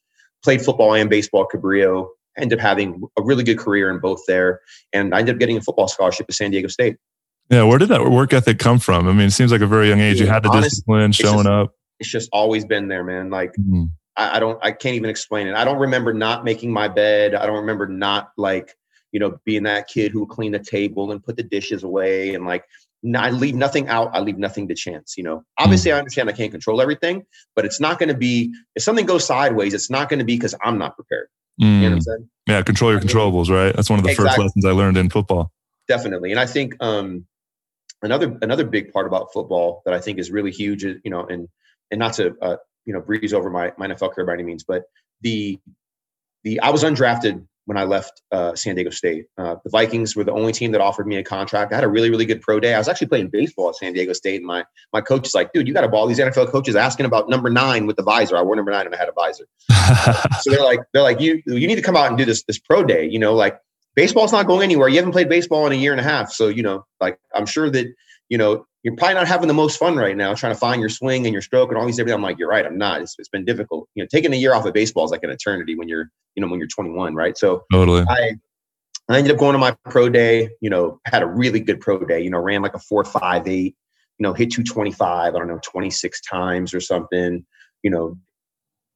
played 0.43 0.61
football 0.61 0.93
and 0.93 1.09
baseball 1.09 1.47
at 1.51 1.57
Cabrillo, 1.57 2.09
ended 2.37 2.59
up 2.59 2.63
having 2.63 3.01
a 3.17 3.21
really 3.21 3.43
good 3.43 3.57
career 3.57 3.89
in 3.89 3.99
both 3.99 4.21
there. 4.27 4.61
And 4.93 5.13
I 5.13 5.19
ended 5.19 5.35
up 5.35 5.39
getting 5.39 5.57
a 5.57 5.61
football 5.61 5.87
scholarship 5.87 6.25
at 6.29 6.35
San 6.35 6.51
Diego 6.51 6.67
State. 6.67 6.97
Yeah, 7.49 7.63
where 7.63 7.77
did 7.77 7.89
that 7.89 8.09
work 8.09 8.33
ethic 8.33 8.59
come 8.59 8.79
from? 8.79 9.07
I 9.07 9.11
mean, 9.11 9.27
it 9.27 9.31
seems 9.31 9.51
like 9.51 9.61
a 9.61 9.67
very 9.67 9.89
young 9.89 9.99
age. 9.99 10.19
you 10.19 10.27
had 10.27 10.43
the 10.43 10.51
discipline 10.61 11.11
showing 11.11 11.39
just, 11.39 11.47
up. 11.47 11.75
It's 11.99 12.09
just 12.09 12.29
always 12.31 12.65
been 12.65 12.87
there, 12.87 13.03
man. 13.03 13.29
Like 13.29 13.51
mm-hmm. 13.53 13.85
I, 14.15 14.37
I 14.37 14.39
don't, 14.39 14.57
I 14.63 14.71
can't 14.71 14.95
even 14.95 15.09
explain 15.09 15.47
it. 15.47 15.55
I 15.55 15.65
don't 15.65 15.77
remember 15.77 16.13
not 16.13 16.45
making 16.45 16.71
my 16.71 16.87
bed. 16.87 17.35
I 17.35 17.45
don't 17.45 17.57
remember 17.57 17.87
not 17.87 18.31
like, 18.37 18.73
you 19.11 19.19
know, 19.19 19.37
being 19.43 19.63
that 19.63 19.89
kid 19.89 20.13
who 20.13 20.21
would 20.21 20.29
clean 20.29 20.53
the 20.53 20.59
table 20.59 21.11
and 21.11 21.21
put 21.21 21.35
the 21.35 21.43
dishes 21.43 21.83
away 21.83 22.33
and 22.33 22.45
like 22.45 22.63
I 23.15 23.31
leave 23.31 23.55
nothing 23.55 23.87
out. 23.87 24.11
I 24.13 24.19
leave 24.19 24.37
nothing 24.37 24.67
to 24.67 24.75
chance. 24.75 25.15
You 25.17 25.23
know, 25.23 25.43
obviously, 25.57 25.91
mm. 25.91 25.95
I 25.95 25.99
understand 25.99 26.29
I 26.29 26.33
can't 26.33 26.51
control 26.51 26.81
everything, 26.81 27.25
but 27.55 27.65
it's 27.65 27.79
not 27.79 27.97
going 27.99 28.09
to 28.09 28.17
be 28.17 28.53
if 28.75 28.83
something 28.83 29.05
goes 29.05 29.25
sideways. 29.25 29.73
It's 29.73 29.89
not 29.89 30.07
going 30.07 30.19
to 30.19 30.25
be 30.25 30.35
because 30.35 30.55
I'm 30.63 30.77
not 30.77 30.95
prepared. 30.95 31.27
Mm. 31.61 31.65
You 31.65 31.81
know 31.81 31.87
what 31.89 31.93
I'm 31.93 32.01
saying? 32.01 32.29
Yeah, 32.47 32.61
control 32.63 32.91
your 32.91 32.99
controllables, 32.99 33.49
right? 33.49 33.75
That's 33.75 33.89
one 33.89 33.99
of 33.99 34.03
the 34.03 34.11
exactly. 34.11 34.29
first 34.29 34.39
lessons 34.39 34.65
I 34.65 34.71
learned 34.71 34.97
in 34.97 35.09
football. 35.09 35.51
definitely. 35.87 36.31
And 36.31 36.39
I 36.39 36.45
think 36.45 36.75
um, 36.79 37.25
another 38.01 38.37
another 38.41 38.65
big 38.65 38.91
part 38.91 39.07
about 39.07 39.31
football 39.33 39.81
that 39.85 39.93
I 39.93 39.99
think 39.99 40.19
is 40.19 40.31
really 40.31 40.51
huge, 40.51 40.83
you 40.83 40.99
know, 41.05 41.25
and 41.25 41.47
and 41.91 41.99
not 41.99 42.13
to 42.13 42.35
uh, 42.41 42.57
you 42.85 42.93
know 42.93 43.01
breeze 43.01 43.33
over 43.33 43.49
my 43.49 43.71
my 43.77 43.87
NFL 43.87 44.13
career 44.13 44.25
by 44.25 44.33
any 44.33 44.43
means, 44.43 44.63
but 44.63 44.83
the 45.21 45.59
the 46.43 46.59
I 46.61 46.71
was 46.71 46.83
undrafted 46.83 47.45
when 47.65 47.77
I 47.77 47.83
left 47.83 48.21
uh, 48.31 48.55
San 48.55 48.75
Diego 48.75 48.89
State. 48.89 49.25
Uh, 49.37 49.55
the 49.63 49.69
Vikings 49.69 50.15
were 50.15 50.23
the 50.23 50.31
only 50.31 50.51
team 50.51 50.71
that 50.71 50.81
offered 50.81 51.07
me 51.07 51.17
a 51.17 51.23
contract. 51.23 51.71
I 51.71 51.75
had 51.75 51.83
a 51.83 51.87
really, 51.87 52.09
really 52.09 52.25
good 52.25 52.41
pro 52.41 52.59
day. 52.59 52.73
I 52.73 52.77
was 52.77 52.87
actually 52.87 53.07
playing 53.07 53.29
baseball 53.29 53.69
at 53.69 53.75
San 53.75 53.93
Diego 53.93 54.13
State, 54.13 54.37
and 54.37 54.45
my 54.45 54.65
my 54.93 55.01
coach 55.01 55.27
is 55.27 55.35
like, 55.35 55.53
"Dude, 55.53 55.67
you 55.67 55.73
got 55.73 55.83
a 55.83 55.87
ball." 55.87 56.07
These 56.07 56.19
NFL 56.19 56.51
coaches 56.51 56.75
asking 56.75 57.05
about 57.05 57.29
number 57.29 57.49
nine 57.49 57.85
with 57.85 57.95
the 57.95 58.03
visor. 58.03 58.37
I 58.37 58.41
wore 58.41 58.55
number 58.55 58.71
nine, 58.71 58.85
and 58.85 58.95
I 58.95 58.97
had 58.97 59.09
a 59.09 59.13
visor. 59.13 59.45
so 60.41 60.51
they're 60.51 60.63
like, 60.63 60.79
they're 60.93 61.03
like, 61.03 61.19
"You 61.19 61.41
you 61.45 61.67
need 61.67 61.75
to 61.75 61.81
come 61.81 61.95
out 61.95 62.07
and 62.07 62.17
do 62.17 62.25
this 62.25 62.43
this 62.43 62.59
pro 62.59 62.83
day." 62.83 63.05
You 63.05 63.19
know, 63.19 63.33
like 63.33 63.59
baseball's 63.95 64.31
not 64.31 64.47
going 64.47 64.63
anywhere. 64.63 64.89
You 64.89 64.97
haven't 64.97 65.11
played 65.11 65.29
baseball 65.29 65.65
in 65.67 65.71
a 65.71 65.75
year 65.75 65.91
and 65.91 66.01
a 66.01 66.03
half, 66.03 66.31
so 66.31 66.47
you 66.47 66.63
know, 66.63 66.85
like 66.99 67.19
I'm 67.35 67.45
sure 67.45 67.69
that 67.69 67.87
you 68.31 68.37
know 68.37 68.65
you're 68.83 68.95
probably 68.95 69.15
not 69.15 69.27
having 69.27 69.47
the 69.47 69.53
most 69.53 69.77
fun 69.77 69.95
right 69.95 70.17
now 70.17 70.33
trying 70.33 70.53
to 70.53 70.59
find 70.59 70.79
your 70.81 70.89
swing 70.89 71.25
and 71.27 71.33
your 71.33 71.41
stroke 71.41 71.69
and 71.69 71.77
all 71.77 71.85
these 71.85 71.99
everything. 71.99 72.15
I'm 72.15 72.23
like, 72.23 72.39
you're 72.39 72.49
right, 72.49 72.65
I'm 72.65 72.77
not. 72.77 73.01
It's, 73.01 73.15
it's 73.19 73.29
been 73.29 73.45
difficult. 73.45 73.87
You 73.93 74.03
know, 74.03 74.07
taking 74.11 74.33
a 74.33 74.35
year 74.35 74.55
off 74.55 74.65
of 74.65 74.73
baseball 74.73 75.05
is 75.05 75.11
like 75.11 75.23
an 75.23 75.29
eternity 75.29 75.75
when 75.75 75.87
you're, 75.87 76.09
you 76.35 76.41
know, 76.41 76.49
when 76.49 76.59
you're 76.59 76.67
21, 76.67 77.13
right? 77.13 77.37
So 77.37 77.63
totally. 77.71 78.03
I, 78.09 78.31
I 79.07 79.17
ended 79.17 79.33
up 79.33 79.37
going 79.37 79.53
to 79.53 79.59
my 79.59 79.75
pro 79.85 80.09
day, 80.09 80.49
you 80.61 80.69
know, 80.69 80.99
had 81.05 81.21
a 81.21 81.27
really 81.27 81.59
good 81.59 81.79
pro 81.79 81.99
day, 81.99 82.21
you 82.21 82.31
know, 82.31 82.39
ran 82.39 82.63
like 82.63 82.73
a 82.73 82.79
four, 82.79 83.03
five, 83.03 83.47
eight, 83.47 83.75
you 84.17 84.23
know, 84.23 84.33
hit 84.33 84.51
225, 84.51 85.35
I 85.35 85.37
don't 85.37 85.47
know, 85.47 85.59
26 85.63 86.21
times 86.21 86.73
or 86.73 86.79
something, 86.79 87.45
you 87.83 87.91
know, 87.91 88.17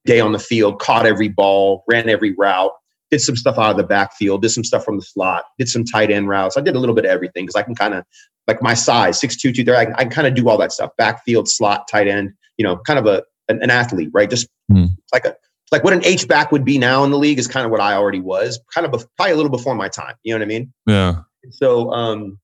day 0.06 0.20
on 0.20 0.32
the 0.32 0.40
field, 0.40 0.80
caught 0.80 1.06
every 1.06 1.28
ball, 1.28 1.84
ran 1.88 2.10
every 2.10 2.34
route, 2.36 2.72
did 3.16 3.22
some 3.22 3.38
stuff 3.38 3.58
out 3.58 3.72
of 3.72 3.78
the 3.78 3.84
backfield, 3.84 4.42
did 4.42 4.50
some 4.50 4.66
stuff 4.66 4.84
from 4.84 4.98
the 4.98 5.02
slot, 5.02 5.46
did 5.58 5.70
some 5.70 5.86
tight 5.86 6.12
end 6.12 6.28
routes. 6.28 6.58
I 6.58 6.62
did 6.62 6.76
a 6.76 6.80
little 6.80 6.94
bit 6.94 7.06
of 7.06 7.12
everything 7.12 7.46
because 7.46 7.56
I 7.56 7.64
can 7.64 7.74
kind 7.74 7.94
of 7.94 8.04
like 8.46 8.62
my 8.62 8.74
size, 8.74 9.22
6'2", 9.22 9.56
230, 9.56 9.72
I 9.72 9.86
can, 9.86 9.94
I 9.94 10.02
can 10.04 10.12
kind 10.12 10.28
of 10.28 10.34
do 10.34 10.50
all 10.50 10.58
that 10.58 10.74
stuff. 10.74 10.92
Backfield, 10.98 11.48
slot, 11.48 11.88
tight 11.90 12.10
end, 12.10 12.34
you 12.58 12.64
know, 12.64 12.76
kind 12.78 13.00
of 13.00 13.06
a 13.06 13.24
an, 13.48 13.64
an 13.64 13.70
athlete, 13.70 14.10
right? 14.14 14.30
Just 14.30 14.50
mm. 14.70 14.90
like 15.14 15.24
a 15.24 15.36
like 15.72 15.86
what 15.86 15.94
an 15.94 16.04
H 16.04 16.28
back 16.28 16.52
would 16.52 16.66
be 16.66 16.78
now 16.78 17.06
in 17.06 17.12
the 17.12 17.18
league 17.18 17.40
is 17.40 17.48
kind 17.48 17.66
of 17.66 17.72
what 17.72 17.80
I 17.80 17.94
already 17.94 18.20
was, 18.20 18.60
kind 18.74 18.86
of 18.86 18.92
be, 18.92 19.00
probably 19.16 19.32
a 19.32 19.36
little 19.38 19.52
before 19.52 19.76
my 19.76 19.88
time. 19.88 20.16
You 20.24 20.34
know 20.34 20.40
what 20.40 20.46
I 20.46 20.48
mean? 20.48 20.74
Yeah. 20.86 21.22
So 21.52 21.92
um, 21.92 22.38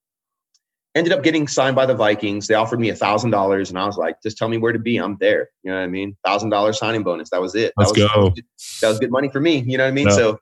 ended 0.95 1.11
up 1.11 1.21
getting 1.21 1.47
signed 1.47 1.75
by 1.75 1.85
the 1.85 1.95
Vikings. 1.95 2.47
They 2.47 2.55
offered 2.55 2.79
me 2.79 2.89
a 2.89 2.95
thousand 2.95 3.31
dollars, 3.31 3.69
and 3.69 3.77
I 3.77 3.85
was 3.85 3.97
like, 3.97 4.21
just 4.23 4.37
tell 4.37 4.47
me 4.47 4.57
where 4.57 4.71
to 4.71 4.79
be. 4.79 4.97
I'm 4.97 5.17
there. 5.19 5.49
You 5.63 5.71
know 5.71 5.77
what 5.77 5.83
I 5.83 5.87
mean? 5.87 6.15
Thousand 6.25 6.49
dollar 6.49 6.71
signing 6.71 7.03
bonus. 7.03 7.29
That 7.29 7.41
was 7.41 7.55
it. 7.55 7.73
Let's 7.75 7.91
that 7.91 8.01
was, 8.01 8.11
go. 8.13 8.23
That 8.23 8.31
was, 8.31 8.79
that 8.81 8.87
was 8.87 8.99
good 8.99 9.11
money 9.11 9.29
for 9.29 9.41
me. 9.41 9.59
You 9.59 9.77
know 9.77 9.83
what 9.83 9.91
I 9.91 9.93
mean? 9.93 10.07
Yeah. 10.07 10.15
So 10.15 10.39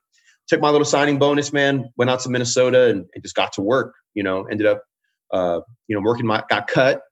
took 0.50 0.60
my 0.60 0.68
little 0.68 0.84
signing 0.84 1.18
bonus, 1.18 1.52
man. 1.52 1.90
Went 1.96 2.10
out 2.10 2.20
to 2.20 2.28
Minnesota 2.28 2.90
and, 2.90 3.06
and 3.14 3.22
just 3.22 3.34
got 3.34 3.54
to 3.54 3.62
work. 3.62 3.94
You 4.14 4.24
know, 4.24 4.44
ended 4.44 4.66
up 4.66 4.82
uh, 5.30 5.60
you 5.86 5.96
know, 5.96 6.02
working 6.02 6.26
my 6.26 6.42
got 6.48 6.66
cut. 6.66 7.02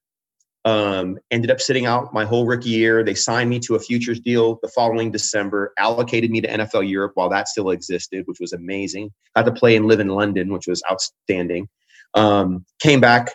Um, 0.64 1.18
ended 1.30 1.50
up 1.50 1.60
sitting 1.60 1.86
out 1.86 2.12
my 2.12 2.24
whole 2.24 2.44
rookie 2.44 2.70
year. 2.70 3.02
They 3.02 3.14
signed 3.14 3.48
me 3.48 3.58
to 3.60 3.76
a 3.76 3.80
futures 3.80 4.20
deal 4.20 4.58
the 4.60 4.68
following 4.68 5.10
December, 5.10 5.72
allocated 5.78 6.30
me 6.30 6.40
to 6.42 6.48
NFL 6.48 6.88
Europe 6.88 7.12
while 7.14 7.30
that 7.30 7.48
still 7.48 7.70
existed, 7.70 8.24
which 8.26 8.40
was 8.40 8.52
amazing. 8.52 9.10
Got 9.34 9.44
to 9.44 9.52
play 9.52 9.76
and 9.76 9.86
live 9.86 10.00
in 10.00 10.08
London, 10.08 10.52
which 10.52 10.66
was 10.66 10.82
outstanding. 10.90 11.68
Um, 12.14 12.66
came 12.80 13.00
back, 13.00 13.30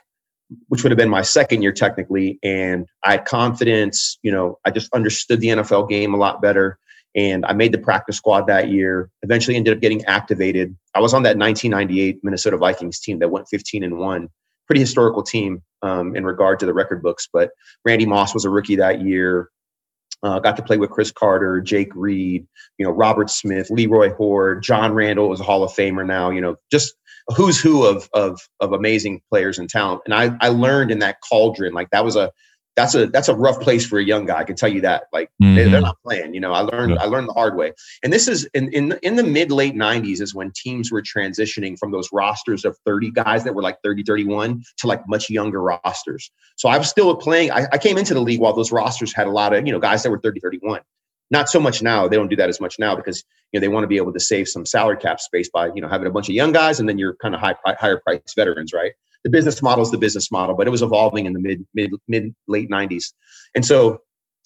which 0.67 0.83
would 0.83 0.91
have 0.91 0.97
been 0.97 1.09
my 1.09 1.21
second 1.21 1.61
year 1.61 1.71
technically, 1.71 2.39
and 2.43 2.85
I 3.03 3.11
had 3.11 3.25
confidence. 3.25 4.19
You 4.21 4.31
know, 4.31 4.59
I 4.65 4.71
just 4.71 4.93
understood 4.93 5.39
the 5.39 5.47
NFL 5.47 5.89
game 5.89 6.13
a 6.13 6.17
lot 6.17 6.41
better, 6.41 6.77
and 7.15 7.45
I 7.45 7.53
made 7.53 7.71
the 7.71 7.77
practice 7.77 8.17
squad 8.17 8.47
that 8.47 8.69
year. 8.69 9.09
Eventually, 9.21 9.55
ended 9.55 9.75
up 9.75 9.81
getting 9.81 10.03
activated. 10.05 10.75
I 10.95 10.99
was 10.99 11.13
on 11.13 11.23
that 11.23 11.37
1998 11.37 12.19
Minnesota 12.23 12.57
Vikings 12.57 12.99
team 12.99 13.19
that 13.19 13.29
went 13.29 13.47
15 13.49 13.83
and 13.83 13.97
one 13.97 14.29
pretty 14.67 14.81
historical 14.81 15.23
team 15.23 15.61
um, 15.81 16.15
in 16.15 16.25
regard 16.25 16.59
to 16.59 16.65
the 16.65 16.73
record 16.73 17.01
books. 17.03 17.27
But 17.31 17.51
Randy 17.85 18.05
Moss 18.05 18.33
was 18.33 18.45
a 18.45 18.49
rookie 18.49 18.77
that 18.77 19.01
year. 19.01 19.49
Uh, 20.21 20.39
got 20.39 20.55
to 20.55 20.63
play 20.63 20.77
with 20.77 20.89
Cris 20.89 21.11
Carter, 21.11 21.59
Jake 21.59 21.91
Reed, 21.95 22.47
you 22.77 22.85
know, 22.85 22.91
Robert 22.91 23.29
Smith, 23.29 23.69
Leroy 23.69 24.13
Hoard, 24.13 24.63
John 24.63 24.93
Randle 24.93 25.27
was 25.27 25.41
a 25.41 25.43
Hall 25.43 25.63
of 25.63 25.71
Famer 25.71 26.05
now. 26.05 26.29
You 26.29 26.39
know, 26.39 26.55
just 26.71 26.95
who's 27.35 27.59
who 27.59 27.85
of 27.85 28.07
of 28.13 28.39
of 28.61 28.71
amazing 28.71 29.21
players 29.29 29.59
and 29.59 29.69
talent. 29.69 30.01
And 30.05 30.13
I 30.13 30.35
I 30.39 30.49
learned 30.49 30.91
in 30.91 30.99
that 30.99 31.17
cauldron 31.27 31.73
like 31.73 31.89
that 31.89 32.05
was 32.05 32.15
a 32.15 32.31
that's 32.75 32.95
a 32.95 33.07
that's 33.07 33.27
a 33.27 33.35
rough 33.35 33.59
place 33.59 33.85
for 33.85 33.99
a 33.99 34.03
young 34.03 34.25
guy. 34.25 34.39
I 34.39 34.43
can 34.43 34.55
tell 34.55 34.69
you 34.69 34.81
that. 34.81 35.03
Like 35.13 35.29
mm-hmm. 35.41 35.55
they, 35.55 35.77
are 35.77 35.81
not 35.81 35.97
playing. 36.03 36.33
You 36.33 36.39
know, 36.39 36.51
I 36.51 36.61
learned. 36.61 36.97
I 36.97 37.05
learned 37.05 37.29
the 37.29 37.33
hard 37.33 37.55
way. 37.55 37.73
And 38.03 38.11
this 38.11 38.27
is 38.27 38.45
in 38.53 38.69
in 38.73 38.97
in 39.03 39.15
the 39.15 39.23
mid 39.23 39.51
late 39.51 39.75
'90s 39.75 40.21
is 40.21 40.33
when 40.33 40.51
teams 40.55 40.91
were 40.91 41.01
transitioning 41.01 41.77
from 41.77 41.91
those 41.91 42.09
rosters 42.11 42.65
of 42.65 42.77
30 42.85 43.11
guys 43.11 43.43
that 43.43 43.53
were 43.53 43.61
like 43.61 43.77
30, 43.83 44.03
31 44.03 44.63
to 44.77 44.87
like 44.87 45.07
much 45.07 45.29
younger 45.29 45.61
rosters. 45.61 46.31
So 46.55 46.69
I 46.69 46.77
was 46.77 46.89
still 46.89 47.15
playing. 47.15 47.51
I, 47.51 47.67
I 47.71 47.77
came 47.77 47.97
into 47.97 48.13
the 48.13 48.21
league 48.21 48.39
while 48.39 48.53
those 48.53 48.71
rosters 48.71 49.13
had 49.13 49.27
a 49.27 49.31
lot 49.31 49.53
of 49.53 49.65
you 49.65 49.73
know 49.73 49.79
guys 49.79 50.03
that 50.03 50.09
were 50.09 50.19
30, 50.19 50.39
31. 50.39 50.81
Not 51.29 51.49
so 51.49 51.59
much 51.59 51.81
now. 51.81 52.07
They 52.07 52.15
don't 52.15 52.29
do 52.29 52.35
that 52.37 52.49
as 52.49 52.59
much 52.59 52.77
now 52.79 52.95
because 52.95 53.23
you 53.51 53.59
know 53.59 53.61
they 53.61 53.67
want 53.67 53.83
to 53.83 53.87
be 53.87 53.97
able 53.97 54.13
to 54.13 54.19
save 54.19 54.47
some 54.47 54.65
salary 54.65 54.97
cap 54.97 55.19
space 55.19 55.49
by 55.49 55.67
you 55.75 55.81
know 55.81 55.87
having 55.87 56.07
a 56.07 56.11
bunch 56.11 56.27
of 56.27 56.35
young 56.35 56.51
guys 56.51 56.79
and 56.79 56.89
then 56.89 56.97
you're 56.97 57.15
kind 57.15 57.35
of 57.35 57.41
high 57.41 57.55
higher 57.65 57.99
price 57.99 58.21
veterans, 58.35 58.73
right? 58.73 58.93
The 59.23 59.29
business 59.29 59.61
model 59.61 59.83
is 59.83 59.91
the 59.91 59.97
business 59.97 60.31
model, 60.31 60.55
but 60.55 60.67
it 60.67 60.71
was 60.71 60.81
evolving 60.81 61.25
in 61.25 61.33
the 61.33 61.39
mid 61.39 61.65
mid 61.73 61.91
mid 62.07 62.35
late 62.47 62.69
'90s, 62.69 63.13
and 63.55 63.65
so 63.65 63.99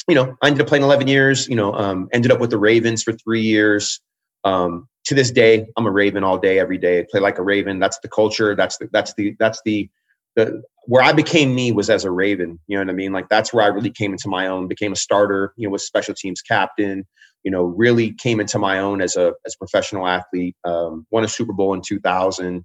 you 0.07 0.15
know 0.15 0.35
I 0.41 0.47
ended 0.47 0.61
up 0.61 0.67
playing 0.67 0.83
11 0.83 1.07
years. 1.07 1.47
You 1.47 1.55
know, 1.55 1.73
um, 1.73 2.09
ended 2.13 2.31
up 2.31 2.39
with 2.39 2.49
the 2.49 2.57
Ravens 2.57 3.03
for 3.03 3.13
three 3.13 3.41
years. 3.41 3.99
Um, 4.43 4.87
to 5.05 5.15
this 5.15 5.31
day, 5.31 5.65
I'm 5.77 5.85
a 5.85 5.91
Raven 5.91 6.23
all 6.23 6.37
day, 6.37 6.59
every 6.59 6.77
day. 6.77 6.99
I 6.99 7.05
play 7.09 7.19
like 7.19 7.37
a 7.37 7.43
Raven. 7.43 7.79
That's 7.79 7.99
the 7.99 8.09
culture. 8.09 8.55
That's 8.55 8.77
the 8.77 8.89
that's 8.91 9.13
the 9.15 9.35
that's 9.39 9.61
the 9.65 9.89
the 10.35 10.61
where 10.85 11.03
I 11.03 11.11
became 11.11 11.55
me 11.55 11.71
was 11.71 11.89
as 11.89 12.05
a 12.05 12.11
Raven. 12.11 12.59
You 12.67 12.77
know 12.77 12.85
what 12.85 12.91
I 12.91 12.95
mean? 12.95 13.11
Like 13.11 13.29
that's 13.29 13.53
where 13.53 13.63
I 13.63 13.67
really 13.67 13.89
came 13.89 14.11
into 14.11 14.29
my 14.29 14.47
own. 14.47 14.67
Became 14.67 14.91
a 14.91 14.97
starter. 14.97 15.53
You 15.57 15.67
know, 15.67 15.71
was 15.71 15.85
special 15.85 16.13
teams 16.13 16.41
captain. 16.41 17.05
You 17.43 17.51
know, 17.51 17.63
really 17.63 18.13
came 18.13 18.39
into 18.39 18.59
my 18.59 18.79
own 18.79 19.01
as 19.01 19.15
a 19.15 19.33
as 19.45 19.55
a 19.55 19.57
professional 19.57 20.07
athlete. 20.07 20.55
Um, 20.65 21.07
won 21.09 21.23
a 21.23 21.27
Super 21.27 21.53
Bowl 21.53 21.73
in 21.73 21.81
2000 21.81 22.63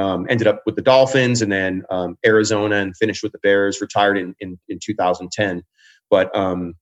um, 0.00 0.26
ended 0.30 0.46
up 0.46 0.62
with 0.64 0.76
the 0.76 0.82
Dolphins 0.82 1.42
and 1.42 1.52
then 1.52 1.84
um, 1.90 2.16
Arizona 2.24 2.76
and 2.76 2.96
finished 2.96 3.22
with 3.22 3.32
the 3.32 3.38
Bears, 3.38 3.80
retired 3.80 4.16
in, 4.16 4.34
in, 4.40 4.58
in 4.68 4.78
2010. 4.82 5.62
But 6.08 6.34
um, 6.34 6.74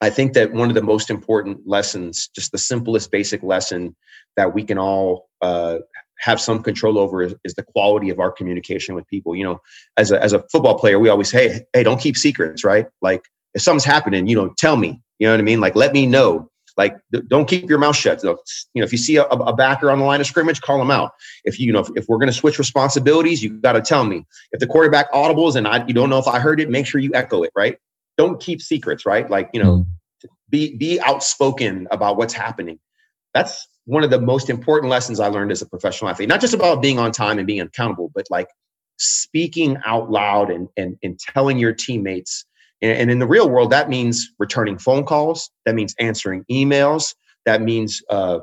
I 0.00 0.10
think 0.10 0.34
that 0.34 0.52
one 0.52 0.68
of 0.68 0.74
the 0.74 0.82
most 0.82 1.08
important 1.08 1.66
lessons, 1.66 2.28
just 2.34 2.52
the 2.52 2.58
simplest 2.58 3.10
basic 3.10 3.42
lesson 3.42 3.96
that 4.36 4.54
we 4.54 4.64
can 4.64 4.78
all 4.78 5.28
uh, 5.40 5.78
have 6.18 6.40
some 6.40 6.62
control 6.62 6.98
over 6.98 7.22
is, 7.22 7.34
is, 7.44 7.54
the 7.54 7.62
quality 7.62 8.10
of 8.10 8.20
our 8.20 8.30
communication 8.30 8.94
with 8.94 9.06
people. 9.08 9.34
You 9.34 9.44
know, 9.44 9.60
as 9.96 10.12
a, 10.12 10.22
as 10.22 10.32
a 10.32 10.44
football 10.52 10.78
player, 10.78 10.98
we 10.98 11.08
always 11.08 11.30
say, 11.30 11.48
hey, 11.48 11.60
hey, 11.72 11.82
don't 11.82 12.00
keep 12.00 12.16
secrets, 12.16 12.64
right? 12.64 12.86
Like 13.00 13.22
if 13.54 13.62
something's 13.62 13.84
happening, 13.84 14.26
you 14.26 14.36
know, 14.36 14.52
tell 14.58 14.76
me, 14.76 15.00
you 15.18 15.26
know 15.26 15.32
what 15.32 15.40
I 15.40 15.44
mean? 15.44 15.60
Like, 15.60 15.74
let 15.74 15.92
me 15.92 16.06
know. 16.06 16.50
Like, 16.76 16.96
don't 17.28 17.48
keep 17.48 17.68
your 17.68 17.78
mouth 17.78 17.96
shut. 17.96 18.22
You 18.22 18.36
know, 18.74 18.84
if 18.84 18.92
you 18.92 18.98
see 18.98 19.16
a, 19.16 19.24
a 19.24 19.52
backer 19.54 19.90
on 19.90 19.98
the 19.98 20.04
line 20.04 20.20
of 20.20 20.26
scrimmage, 20.26 20.60
call 20.60 20.80
him 20.80 20.90
out. 20.90 21.12
If 21.44 21.58
you, 21.58 21.66
you 21.66 21.72
know, 21.72 21.80
if, 21.80 21.88
if 21.96 22.06
we're 22.08 22.18
going 22.18 22.28
to 22.28 22.32
switch 22.32 22.58
responsibilities, 22.58 23.42
you 23.42 23.50
got 23.50 23.72
to 23.72 23.80
tell 23.80 24.04
me. 24.04 24.24
If 24.52 24.60
the 24.60 24.66
quarterback 24.66 25.10
audibles 25.12 25.56
and 25.56 25.66
I, 25.66 25.86
you 25.86 25.94
don't 25.94 26.10
know 26.10 26.18
if 26.18 26.28
I 26.28 26.38
heard 26.38 26.60
it, 26.60 26.70
make 26.70 26.86
sure 26.86 27.00
you 27.00 27.10
echo 27.14 27.42
it. 27.42 27.50
Right? 27.56 27.78
Don't 28.16 28.40
keep 28.40 28.60
secrets. 28.60 29.06
Right? 29.06 29.28
Like, 29.28 29.50
you 29.52 29.62
know, 29.62 29.78
mm. 29.78 29.86
be 30.50 30.76
be 30.76 31.00
outspoken 31.00 31.88
about 31.90 32.16
what's 32.16 32.34
happening. 32.34 32.78
That's 33.34 33.66
one 33.84 34.04
of 34.04 34.10
the 34.10 34.20
most 34.20 34.50
important 34.50 34.90
lessons 34.90 35.20
I 35.20 35.28
learned 35.28 35.50
as 35.50 35.62
a 35.62 35.66
professional 35.66 36.10
athlete. 36.10 36.28
Not 36.28 36.40
just 36.40 36.54
about 36.54 36.82
being 36.82 36.98
on 36.98 37.12
time 37.12 37.38
and 37.38 37.46
being 37.46 37.60
accountable, 37.60 38.10
but 38.14 38.26
like 38.30 38.48
speaking 38.98 39.78
out 39.86 40.10
loud 40.10 40.50
and 40.50 40.68
and, 40.76 40.96
and 41.02 41.18
telling 41.18 41.58
your 41.58 41.72
teammates 41.72 42.44
and 42.80 43.10
in 43.10 43.18
the 43.18 43.26
real 43.26 43.48
world, 43.48 43.70
that 43.70 43.88
means 43.88 44.30
returning 44.38 44.78
phone 44.78 45.04
calls. 45.04 45.50
That 45.64 45.74
means 45.74 45.94
answering 45.98 46.44
emails. 46.50 47.14
That 47.44 47.62
means, 47.62 48.02
uh, 48.08 48.40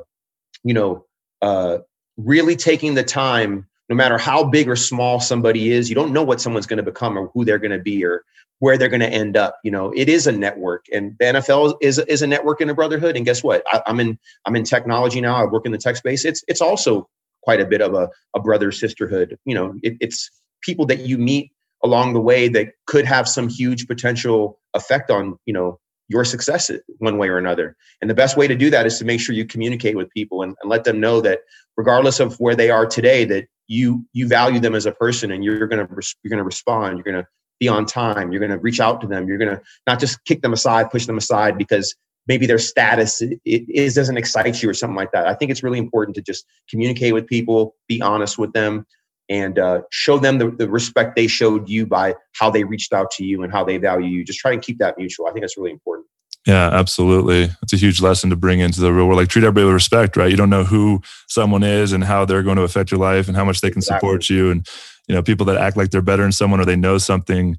you 0.62 0.74
know, 0.74 1.06
uh, 1.42 1.78
really 2.16 2.56
taking 2.56 2.94
the 2.94 3.04
time, 3.04 3.66
no 3.88 3.96
matter 3.96 4.18
how 4.18 4.44
big 4.44 4.68
or 4.68 4.76
small 4.76 5.20
somebody 5.20 5.70
is, 5.70 5.88
you 5.88 5.94
don't 5.94 6.12
know 6.12 6.22
what 6.22 6.40
someone's 6.40 6.66
going 6.66 6.78
to 6.78 6.82
become 6.82 7.16
or 7.16 7.30
who 7.32 7.44
they're 7.44 7.58
going 7.58 7.70
to 7.70 7.78
be 7.78 8.04
or 8.04 8.24
where 8.58 8.76
they're 8.76 8.88
going 8.88 9.00
to 9.00 9.08
end 9.08 9.36
up. 9.36 9.58
You 9.62 9.70
know, 9.70 9.92
it 9.94 10.08
is 10.08 10.26
a 10.26 10.32
network, 10.32 10.86
and 10.92 11.16
the 11.18 11.26
NFL 11.26 11.76
is 11.80 11.98
is 11.98 12.22
a 12.22 12.26
network 12.26 12.60
and 12.60 12.70
a 12.70 12.74
brotherhood. 12.74 13.16
And 13.16 13.24
guess 13.24 13.42
what? 13.42 13.62
I, 13.66 13.82
am 13.86 14.00
in 14.00 14.18
I'm 14.44 14.56
in 14.56 14.64
technology 14.64 15.20
now. 15.20 15.36
I 15.36 15.44
work 15.44 15.66
in 15.66 15.72
the 15.72 15.78
tech 15.78 15.96
space. 15.96 16.24
It's 16.24 16.42
it's 16.48 16.60
also 16.60 17.08
quite 17.42 17.60
a 17.60 17.66
bit 17.66 17.80
of 17.80 17.94
a, 17.94 18.10
a 18.34 18.40
brother 18.40 18.72
sisterhood. 18.72 19.38
You 19.44 19.54
know, 19.54 19.74
it, 19.82 19.96
it's 20.00 20.30
people 20.62 20.86
that 20.86 21.00
you 21.00 21.16
meet 21.16 21.52
along 21.86 22.12
the 22.12 22.20
way 22.20 22.48
that 22.48 22.72
could 22.86 23.06
have 23.06 23.26
some 23.26 23.48
huge 23.48 23.86
potential 23.86 24.58
effect 24.74 25.10
on 25.10 25.38
you 25.46 25.54
know 25.54 25.78
your 26.08 26.24
success 26.24 26.70
one 26.98 27.18
way 27.18 27.28
or 27.28 27.38
another. 27.38 27.76
And 28.00 28.08
the 28.08 28.14
best 28.14 28.36
way 28.36 28.46
to 28.46 28.54
do 28.54 28.70
that 28.70 28.86
is 28.86 28.98
to 28.98 29.04
make 29.04 29.20
sure 29.20 29.34
you 29.34 29.44
communicate 29.44 29.96
with 29.96 30.08
people 30.10 30.42
and, 30.42 30.54
and 30.62 30.70
let 30.70 30.84
them 30.84 31.00
know 31.00 31.20
that 31.22 31.40
regardless 31.76 32.20
of 32.20 32.38
where 32.38 32.54
they 32.54 32.70
are 32.70 32.86
today 32.86 33.24
that 33.24 33.46
you 33.66 34.04
you 34.12 34.28
value 34.28 34.60
them 34.60 34.74
as 34.74 34.86
a 34.86 34.92
person 34.92 35.32
and 35.32 35.42
you're 35.42 35.66
going 35.66 35.84
to 35.84 36.14
you're 36.22 36.30
going 36.30 36.38
to 36.38 36.44
respond 36.44 36.96
you're 36.96 37.12
going 37.12 37.22
to 37.22 37.28
be 37.58 37.68
on 37.68 37.86
time 37.86 38.30
you're 38.30 38.40
going 38.40 38.52
to 38.52 38.58
reach 38.58 38.80
out 38.80 39.00
to 39.00 39.06
them 39.06 39.26
you're 39.26 39.38
going 39.38 39.50
to 39.50 39.60
not 39.86 39.98
just 39.98 40.22
kick 40.24 40.42
them 40.42 40.52
aside 40.52 40.90
push 40.90 41.06
them 41.06 41.18
aside 41.18 41.58
because 41.58 41.96
maybe 42.28 42.46
their 42.46 42.58
status 42.58 43.22
it, 43.22 43.40
it 43.44 43.94
doesn't 43.94 44.16
excite 44.16 44.62
you 44.62 44.68
or 44.68 44.74
something 44.74 44.96
like 44.96 45.12
that. 45.12 45.26
I 45.26 45.34
think 45.34 45.50
it's 45.50 45.62
really 45.62 45.78
important 45.78 46.14
to 46.16 46.22
just 46.22 46.44
communicate 46.68 47.14
with 47.14 47.26
people 47.26 47.74
be 47.88 48.00
honest 48.00 48.38
with 48.38 48.52
them 48.52 48.86
and 49.28 49.58
uh, 49.58 49.82
show 49.90 50.18
them 50.18 50.38
the, 50.38 50.50
the 50.50 50.68
respect 50.68 51.16
they 51.16 51.26
showed 51.26 51.68
you 51.68 51.86
by 51.86 52.14
how 52.32 52.50
they 52.50 52.64
reached 52.64 52.92
out 52.92 53.10
to 53.12 53.24
you 53.24 53.42
and 53.42 53.52
how 53.52 53.64
they 53.64 53.78
value 53.78 54.08
you. 54.08 54.24
Just 54.24 54.38
try 54.38 54.52
and 54.52 54.62
keep 54.62 54.78
that 54.78 54.96
mutual. 54.98 55.26
I 55.26 55.32
think 55.32 55.42
that's 55.42 55.56
really 55.56 55.72
important. 55.72 56.06
Yeah, 56.46 56.70
absolutely. 56.72 57.50
It's 57.62 57.72
a 57.72 57.76
huge 57.76 58.00
lesson 58.00 58.30
to 58.30 58.36
bring 58.36 58.60
into 58.60 58.80
the 58.80 58.92
real 58.92 59.06
world. 59.06 59.18
Like 59.18 59.28
treat 59.28 59.42
everybody 59.42 59.64
with 59.64 59.74
respect, 59.74 60.16
right? 60.16 60.30
You 60.30 60.36
don't 60.36 60.50
know 60.50 60.62
who 60.62 61.00
someone 61.26 61.64
is 61.64 61.92
and 61.92 62.04
how 62.04 62.24
they're 62.24 62.44
going 62.44 62.56
to 62.56 62.62
affect 62.62 62.92
your 62.92 63.00
life 63.00 63.26
and 63.26 63.36
how 63.36 63.44
much 63.44 63.60
they 63.60 63.70
can 63.70 63.78
exactly. 63.78 64.06
support 64.06 64.30
you. 64.30 64.52
And 64.52 64.66
you 65.08 65.14
know, 65.14 65.22
people 65.22 65.46
that 65.46 65.56
act 65.56 65.76
like 65.76 65.90
they're 65.90 66.02
better 66.02 66.22
than 66.22 66.32
someone 66.32 66.60
or 66.60 66.64
they 66.64 66.76
know 66.76 66.98
something. 66.98 67.56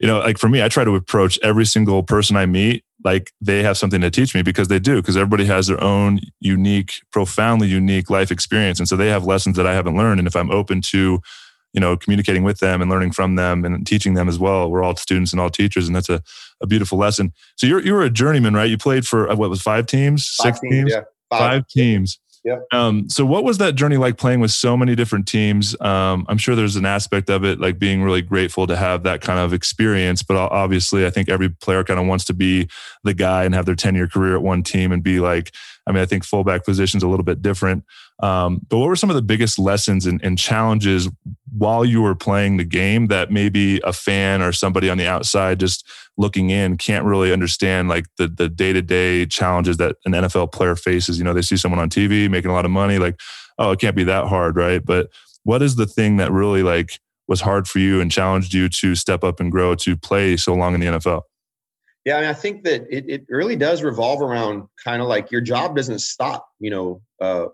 You 0.00 0.08
know, 0.08 0.18
like 0.18 0.38
for 0.38 0.48
me, 0.48 0.64
I 0.64 0.68
try 0.68 0.82
to 0.82 0.96
approach 0.96 1.38
every 1.44 1.64
single 1.64 2.02
person 2.02 2.36
I 2.36 2.46
meet 2.46 2.84
like 3.04 3.32
they 3.40 3.62
have 3.62 3.76
something 3.76 4.00
to 4.00 4.10
teach 4.10 4.34
me 4.34 4.42
because 4.42 4.68
they 4.68 4.78
do 4.78 4.96
because 4.96 5.16
everybody 5.16 5.44
has 5.44 5.66
their 5.66 5.82
own 5.82 6.20
unique 6.40 6.94
profoundly 7.12 7.68
unique 7.68 8.10
life 8.10 8.30
experience. 8.30 8.78
And 8.78 8.88
so 8.88 8.96
they 8.96 9.08
have 9.08 9.24
lessons 9.24 9.56
that 9.56 9.66
i 9.66 9.74
haven't 9.74 9.96
learned. 9.96 10.18
And 10.18 10.26
if 10.26 10.34
i'm 10.34 10.50
open 10.50 10.80
to 10.82 11.20
you 11.72 11.80
know 11.80 11.96
communicating 11.96 12.44
with 12.44 12.60
them 12.60 12.80
and 12.80 12.90
learning 12.90 13.12
from 13.12 13.36
them 13.36 13.64
and 13.64 13.86
teaching 13.86 14.14
them 14.14 14.28
as 14.28 14.38
well 14.38 14.70
we're 14.70 14.84
all 14.84 14.94
students 14.94 15.32
and 15.32 15.40
all 15.40 15.50
teachers 15.50 15.88
and 15.88 15.96
that's 15.96 16.08
a, 16.08 16.22
a 16.62 16.66
beautiful 16.66 16.98
lesson. 16.98 17.32
So 17.56 17.66
you're 17.66 17.80
you 17.80 17.92
were 17.92 18.02
a 18.02 18.10
journeyman 18.10 18.54
right? 18.54 18.70
You 18.70 18.78
played 18.78 19.06
for 19.06 19.28
uh, 19.28 19.36
what 19.36 19.50
was 19.50 19.62
five 19.62 19.86
teams? 19.86 20.34
Five 20.36 20.56
six 20.56 20.60
teams, 20.60 20.72
teams? 20.72 20.92
Yeah, 20.92 21.00
five. 21.30 21.38
five 21.38 21.68
teams 21.68 22.18
yeah. 22.44 22.58
Um, 22.72 23.08
so 23.08 23.24
what 23.24 23.42
was 23.42 23.56
that 23.58 23.74
journey 23.74 23.96
like 23.96 24.18
playing 24.18 24.40
with 24.40 24.50
so 24.50 24.76
many 24.76 24.94
different 24.94 25.26
teams? 25.26 25.74
Um, 25.80 26.26
I'm 26.28 26.36
sure 26.36 26.54
there's 26.54 26.76
an 26.76 26.84
aspect 26.84 27.30
of 27.30 27.42
it 27.42 27.58
like 27.58 27.78
being 27.78 28.02
really 28.02 28.20
grateful 28.20 28.66
to 28.66 28.76
have 28.76 29.02
that 29.04 29.22
kind 29.22 29.38
of 29.38 29.54
experience, 29.54 30.22
but 30.22 30.36
obviously 30.36 31.06
I 31.06 31.10
think 31.10 31.30
every 31.30 31.48
player 31.48 31.82
kind 31.84 31.98
of 31.98 32.06
wants 32.06 32.26
to 32.26 32.34
be 32.34 32.68
the 33.02 33.14
guy 33.14 33.44
and 33.44 33.54
have 33.54 33.64
their 33.64 33.74
10 33.74 33.94
year 33.94 34.06
career 34.06 34.36
at 34.36 34.42
one 34.42 34.62
team 34.62 34.92
and 34.92 35.02
be 35.02 35.20
like, 35.20 35.54
I 35.86 35.92
mean, 35.92 36.02
I 36.02 36.06
think 36.06 36.24
fullback 36.24 36.64
position's 36.64 37.02
a 37.02 37.08
little 37.08 37.24
bit 37.24 37.40
different. 37.40 37.84
Um, 38.20 38.60
but 38.68 38.78
what 38.78 38.88
were 38.88 38.96
some 38.96 39.10
of 39.10 39.16
the 39.16 39.22
biggest 39.22 39.58
lessons 39.58 40.06
and, 40.06 40.22
and, 40.22 40.38
challenges 40.38 41.08
while 41.56 41.84
you 41.84 42.00
were 42.00 42.14
playing 42.14 42.58
the 42.58 42.64
game 42.64 43.08
that 43.08 43.32
maybe 43.32 43.80
a 43.82 43.92
fan 43.92 44.40
or 44.40 44.52
somebody 44.52 44.88
on 44.88 44.98
the 44.98 45.06
outside 45.06 45.58
just 45.58 45.84
looking 46.16 46.50
in 46.50 46.76
can't 46.76 47.04
really 47.04 47.32
understand 47.32 47.88
like 47.88 48.06
the 48.16 48.28
the 48.28 48.48
day 48.48 48.72
to 48.72 48.80
day 48.80 49.26
challenges 49.26 49.78
that 49.78 49.96
an 50.04 50.12
NFL 50.12 50.52
player 50.52 50.76
faces? 50.76 51.18
You 51.18 51.24
know, 51.24 51.34
they 51.34 51.42
see 51.42 51.56
someone 51.56 51.80
on 51.80 51.90
TV 51.90 52.30
making 52.30 52.52
a 52.52 52.54
lot 52.54 52.64
of 52.64 52.70
money, 52.70 52.98
like, 52.98 53.18
oh, 53.58 53.72
it 53.72 53.80
can't 53.80 53.96
be 53.96 54.04
that 54.04 54.28
hard, 54.28 54.56
right? 54.56 54.84
But 54.84 55.10
what 55.42 55.60
is 55.60 55.74
the 55.74 55.86
thing 55.86 56.16
that 56.18 56.30
really 56.30 56.62
like 56.62 57.00
was 57.26 57.40
hard 57.40 57.66
for 57.66 57.80
you 57.80 58.00
and 58.00 58.12
challenged 58.12 58.54
you 58.54 58.68
to 58.68 58.94
step 58.94 59.24
up 59.24 59.40
and 59.40 59.50
grow 59.50 59.74
to 59.74 59.96
play 59.96 60.36
so 60.36 60.54
long 60.54 60.74
in 60.74 60.80
the 60.80 60.86
NFL? 60.86 61.22
Yeah, 62.04 62.18
I, 62.18 62.20
mean, 62.20 62.30
I 62.30 62.34
think 62.34 62.64
that 62.64 62.84
it, 62.90 63.08
it 63.08 63.24
really 63.28 63.56
does 63.56 63.82
revolve 63.82 64.20
around 64.20 64.68
kind 64.84 65.00
of 65.00 65.08
like 65.08 65.30
your 65.30 65.40
job 65.40 65.74
doesn't 65.74 66.00
stop, 66.00 66.46
you 66.60 66.70
know, 66.70 67.00
uh, 67.20 67.46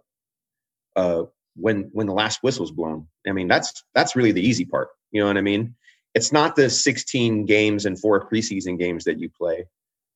uh, 0.97 1.25
when 1.57 1.91
when 1.93 2.07
the 2.07 2.13
last 2.13 2.43
whistle's 2.43 2.71
blown. 2.71 3.07
I 3.27 3.33
mean, 3.33 3.49
that's 3.49 3.85
that's 3.95 4.17
really 4.17 4.33
the 4.33 4.47
easy 4.47 4.65
part. 4.65 4.89
You 5.11 5.21
know 5.21 5.27
what 5.27 5.37
I 5.37 5.43
mean? 5.43 5.75
It's 6.15 6.33
not 6.33 6.57
the 6.57 6.69
16 6.69 7.47
games 7.47 7.87
and 7.87 7.99
four 7.99 8.29
preseason 8.29 8.79
games 8.79 9.05
that 9.05 9.21
you 9.21 9.31
play. 9.31 9.67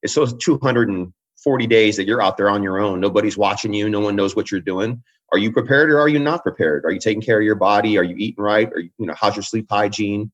It's 0.02 0.14
those 0.14 0.34
240 0.34 1.66
days 1.66 1.96
that 1.96 2.04
you're 2.04 2.22
out 2.22 2.37
there 2.37 2.50
on 2.50 2.62
your 2.62 2.80
own. 2.80 3.00
Nobody's 3.00 3.37
watching 3.37 3.72
you. 3.72 3.88
No 3.88 4.00
one 4.00 4.16
knows 4.16 4.34
what 4.34 4.50
you're 4.50 4.60
doing. 4.60 5.02
Are 5.32 5.38
you 5.38 5.52
prepared 5.52 5.90
or 5.90 6.00
are 6.00 6.08
you 6.08 6.18
not 6.18 6.42
prepared? 6.42 6.84
Are 6.84 6.90
you 6.90 6.98
taking 6.98 7.22
care 7.22 7.38
of 7.38 7.44
your 7.44 7.54
body? 7.54 7.96
Are 7.96 8.02
you 8.02 8.16
eating 8.16 8.42
right? 8.42 8.70
Are 8.72 8.80
you, 8.80 8.90
you 8.98 9.06
know, 9.06 9.14
how's 9.16 9.37
your 9.37 9.42
sleep 9.42 9.66
hygiene? 9.70 10.30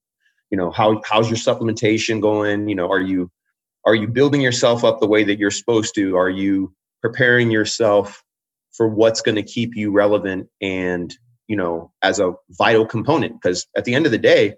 You 0.49 0.57
know, 0.57 0.71
how 0.71 1.01
how's 1.05 1.29
your 1.29 1.37
supplementation 1.37 2.21
going? 2.21 2.67
You 2.67 2.75
know, 2.75 2.89
are 2.91 2.99
you 2.99 3.31
are 3.85 3.95
you 3.95 4.07
building 4.07 4.41
yourself 4.41 4.83
up 4.83 4.99
the 4.99 5.07
way 5.07 5.23
that 5.23 5.39
you're 5.39 5.51
supposed 5.51 5.95
to? 5.95 6.17
Are 6.17 6.29
you 6.29 6.73
preparing 7.01 7.49
yourself 7.49 8.23
for 8.75 8.87
what's 8.87 9.21
going 9.21 9.35
to 9.35 9.43
keep 9.43 9.75
you 9.75 9.91
relevant 9.91 10.47
and 10.61 11.15
you 11.47 11.55
know 11.55 11.91
as 12.01 12.19
a 12.19 12.33
vital 12.51 12.85
component 12.85 13.33
because 13.41 13.67
at 13.75 13.85
the 13.85 13.93
end 13.93 14.05
of 14.05 14.11
the 14.11 14.17
day 14.17 14.55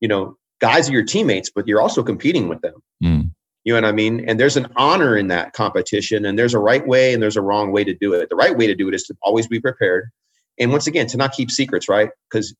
you 0.00 0.08
know 0.08 0.36
guys 0.60 0.88
are 0.88 0.92
your 0.92 1.04
teammates 1.04 1.50
but 1.54 1.66
you're 1.66 1.80
also 1.80 2.02
competing 2.02 2.48
with 2.48 2.60
them. 2.60 2.74
Mm. 3.02 3.30
you 3.64 3.72
know 3.72 3.80
what 3.80 3.88
i 3.88 3.92
mean? 3.92 4.28
And 4.28 4.38
there's 4.38 4.56
an 4.56 4.68
honor 4.76 5.16
in 5.16 5.28
that 5.28 5.52
competition 5.52 6.24
and 6.24 6.38
there's 6.38 6.54
a 6.54 6.58
right 6.58 6.86
way 6.86 7.14
and 7.14 7.22
there's 7.22 7.36
a 7.36 7.42
wrong 7.42 7.72
way 7.72 7.84
to 7.84 7.94
do 7.94 8.12
it. 8.14 8.28
The 8.28 8.36
right 8.36 8.56
way 8.56 8.66
to 8.66 8.74
do 8.74 8.88
it 8.88 8.94
is 8.94 9.04
to 9.04 9.14
always 9.22 9.48
be 9.48 9.60
prepared. 9.60 10.10
And 10.58 10.70
once 10.70 10.86
again 10.86 11.06
to 11.08 11.16
not 11.16 11.32
keep 11.32 11.50
secrets 11.50 11.88
right? 11.88 12.10
Because 12.30 12.54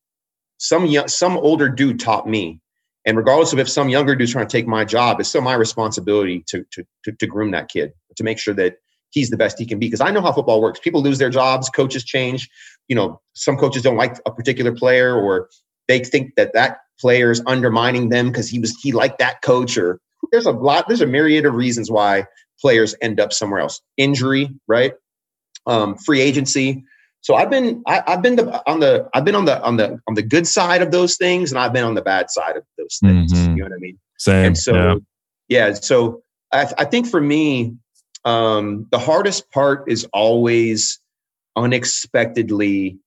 some 0.57 0.85
young, 0.85 1.07
some 1.07 1.37
older 1.37 1.69
dude 1.69 1.99
taught 1.99 2.27
me 2.27 2.59
and 3.05 3.17
regardless 3.17 3.51
of 3.51 3.59
if 3.59 3.67
some 3.67 3.89
younger 3.89 4.15
dude's 4.15 4.31
trying 4.31 4.47
to 4.47 4.57
take 4.57 4.67
my 4.67 4.85
job 4.85 5.19
it's 5.19 5.29
still 5.29 5.41
my 5.41 5.55
responsibility 5.55 6.43
to, 6.47 6.63
to, 6.71 6.83
to, 7.03 7.11
to 7.13 7.27
groom 7.27 7.51
that 7.51 7.69
kid 7.69 7.93
to 8.15 8.23
make 8.23 8.37
sure 8.37 8.53
that 8.53 8.75
he's 9.11 9.29
the 9.29 9.37
best 9.37 9.59
he 9.59 9.65
can 9.65 9.79
be 9.79 9.87
because 9.87 10.01
I 10.01 10.11
know 10.11 10.21
how 10.21 10.31
football 10.31 10.61
works. 10.61 10.79
People 10.79 11.01
lose 11.01 11.19
their 11.19 11.29
jobs, 11.29 11.69
coaches 11.69 12.03
change. 12.03 12.49
You 12.87 12.95
know, 12.95 13.21
some 13.33 13.57
coaches 13.57 13.83
don't 13.83 13.97
like 13.97 14.17
a 14.25 14.31
particular 14.31 14.73
player 14.73 15.15
or 15.15 15.49
they 15.87 15.99
think 15.99 16.35
that 16.35 16.53
that 16.53 16.79
player 16.99 17.31
is 17.31 17.41
undermining 17.45 18.09
them 18.09 18.27
because 18.27 18.49
he 18.49 18.59
was 18.59 18.77
he 18.81 18.91
liked 18.91 19.19
that 19.19 19.41
coach 19.41 19.77
or 19.77 19.99
there's 20.31 20.45
a 20.45 20.51
lot 20.51 20.87
there's 20.87 21.01
a 21.01 21.07
myriad 21.07 21.45
of 21.45 21.53
reasons 21.53 21.91
why 21.91 22.25
players 22.59 22.95
end 23.01 23.19
up 23.19 23.33
somewhere 23.33 23.59
else. 23.59 23.81
Injury, 23.97 24.49
right? 24.67 24.93
Um, 25.65 25.97
free 25.97 26.21
agency. 26.21 26.83
So 27.21 27.35
I've 27.35 27.49
been 27.49 27.83
I, 27.87 28.03
have 28.07 28.21
been 28.21 28.35
the, 28.35 28.69
on 28.69 28.79
the 28.79 29.07
I've 29.13 29.25
been 29.25 29.35
on 29.35 29.45
the 29.45 29.61
on 29.61 29.77
the 29.77 29.99
on 30.07 30.15
the 30.15 30.23
good 30.23 30.47
side 30.47 30.81
of 30.81 30.91
those 30.91 31.17
things, 31.17 31.51
and 31.51 31.59
I've 31.59 31.73
been 31.73 31.83
on 31.83 31.93
the 31.93 32.01
bad 32.01 32.31
side 32.31 32.57
of 32.57 32.63
those 32.77 32.97
things. 33.01 33.31
Mm-hmm. 33.31 33.57
You 33.57 33.63
know 33.63 33.69
what 33.69 33.75
I 33.75 33.79
mean? 33.79 33.99
Same. 34.17 34.45
And 34.45 34.57
so 34.57 34.73
yeah. 35.47 35.67
yeah 35.67 35.73
so 35.73 36.23
I, 36.51 36.71
I 36.79 36.85
think 36.85 37.07
for 37.07 37.21
me, 37.21 37.75
um, 38.25 38.87
the 38.91 38.99
hardest 38.99 39.49
part 39.51 39.89
is 39.89 40.07
always 40.13 40.99
unexpectedly 41.55 42.99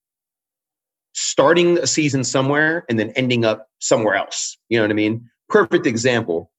starting 1.12 1.79
a 1.79 1.87
season 1.87 2.24
somewhere 2.24 2.85
and 2.88 2.98
then 2.98 3.11
ending 3.11 3.44
up 3.44 3.68
somewhere 3.79 4.14
else. 4.16 4.59
You 4.68 4.79
know 4.79 4.85
what 4.85 4.90
I 4.90 4.94
mean? 4.94 5.31
Perfect 5.48 5.87
example. 5.87 6.50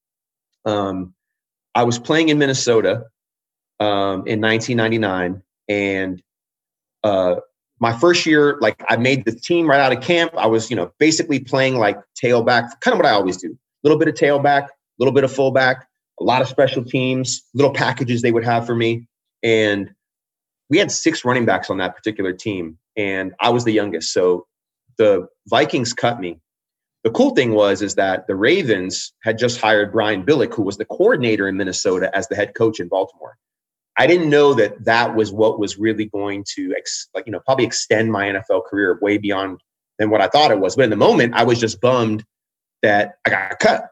Um, 0.65 1.13
I 1.75 1.83
was 1.83 1.99
playing 1.99 2.29
in 2.29 2.37
Minnesota 2.37 3.05
um, 3.79 4.25
in 4.25 4.39
1999, 4.39 5.43
and 5.67 6.23
uh, 7.03 7.35
my 7.79 7.97
first 7.97 8.25
year, 8.25 8.57
like 8.61 8.81
I 8.87 8.95
made 8.95 9.25
the 9.25 9.33
team 9.33 9.69
right 9.69 9.81
out 9.81 9.91
of 9.91 10.01
camp. 10.01 10.31
I 10.37 10.47
was, 10.47 10.69
you 10.69 10.77
know, 10.77 10.91
basically 10.97 11.39
playing 11.39 11.77
like 11.77 11.99
tailback, 12.21 12.69
kind 12.79 12.93
of 12.93 12.99
what 12.99 13.05
I 13.05 13.11
always 13.11 13.37
do: 13.37 13.51
a 13.51 13.57
little 13.83 13.99
bit 13.99 14.07
of 14.07 14.15
tailback, 14.15 14.67
a 14.67 14.97
little 14.99 15.13
bit 15.13 15.25
of 15.25 15.31
fullback, 15.33 15.87
a 16.19 16.23
lot 16.23 16.41
of 16.41 16.47
special 16.47 16.83
teams, 16.83 17.43
little 17.53 17.73
packages 17.73 18.21
they 18.21 18.31
would 18.31 18.45
have 18.45 18.65
for 18.65 18.75
me. 18.75 19.07
And 19.43 19.93
we 20.69 20.77
had 20.77 20.91
six 20.91 21.25
running 21.25 21.45
backs 21.45 21.69
on 21.69 21.77
that 21.77 21.95
particular 21.95 22.33
team, 22.33 22.77
and 22.97 23.33
I 23.39 23.49
was 23.49 23.65
the 23.65 23.73
youngest. 23.73 24.11
So 24.11 24.47
the 24.97 25.27
Vikings 25.47 25.93
cut 25.93 26.19
me. 26.19 26.39
The 27.03 27.11
cool 27.11 27.35
thing 27.35 27.51
was 27.51 27.81
is 27.81 27.95
that 27.95 28.25
the 28.25 28.35
Ravens 28.35 29.13
had 29.23 29.37
just 29.37 29.61
hired 29.61 29.91
Brian 29.91 30.25
Billick, 30.25 30.55
who 30.55 30.63
was 30.63 30.77
the 30.77 30.85
coordinator 30.85 31.47
in 31.47 31.57
Minnesota, 31.57 32.09
as 32.15 32.27
the 32.27 32.35
head 32.35 32.55
coach 32.55 32.79
in 32.79 32.87
Baltimore. 32.87 33.37
I 33.97 34.07
didn't 34.07 34.29
know 34.29 34.53
that 34.55 34.83
that 34.85 35.15
was 35.15 35.31
what 35.31 35.59
was 35.59 35.77
really 35.77 36.05
going 36.05 36.43
to, 36.55 36.73
ex- 36.75 37.07
like 37.13 37.27
you 37.27 37.31
know, 37.31 37.39
probably 37.45 37.65
extend 37.65 38.11
my 38.11 38.27
NFL 38.27 38.65
career 38.65 38.97
way 39.01 39.17
beyond 39.17 39.61
than 39.99 40.09
what 40.09 40.21
I 40.21 40.27
thought 40.27 40.51
it 40.51 40.59
was. 40.59 40.75
But 40.75 40.85
in 40.85 40.89
the 40.89 40.95
moment, 40.95 41.35
I 41.35 41.43
was 41.43 41.59
just 41.59 41.79
bummed 41.79 42.25
that 42.81 43.15
I 43.25 43.29
got 43.29 43.59
cut. 43.59 43.89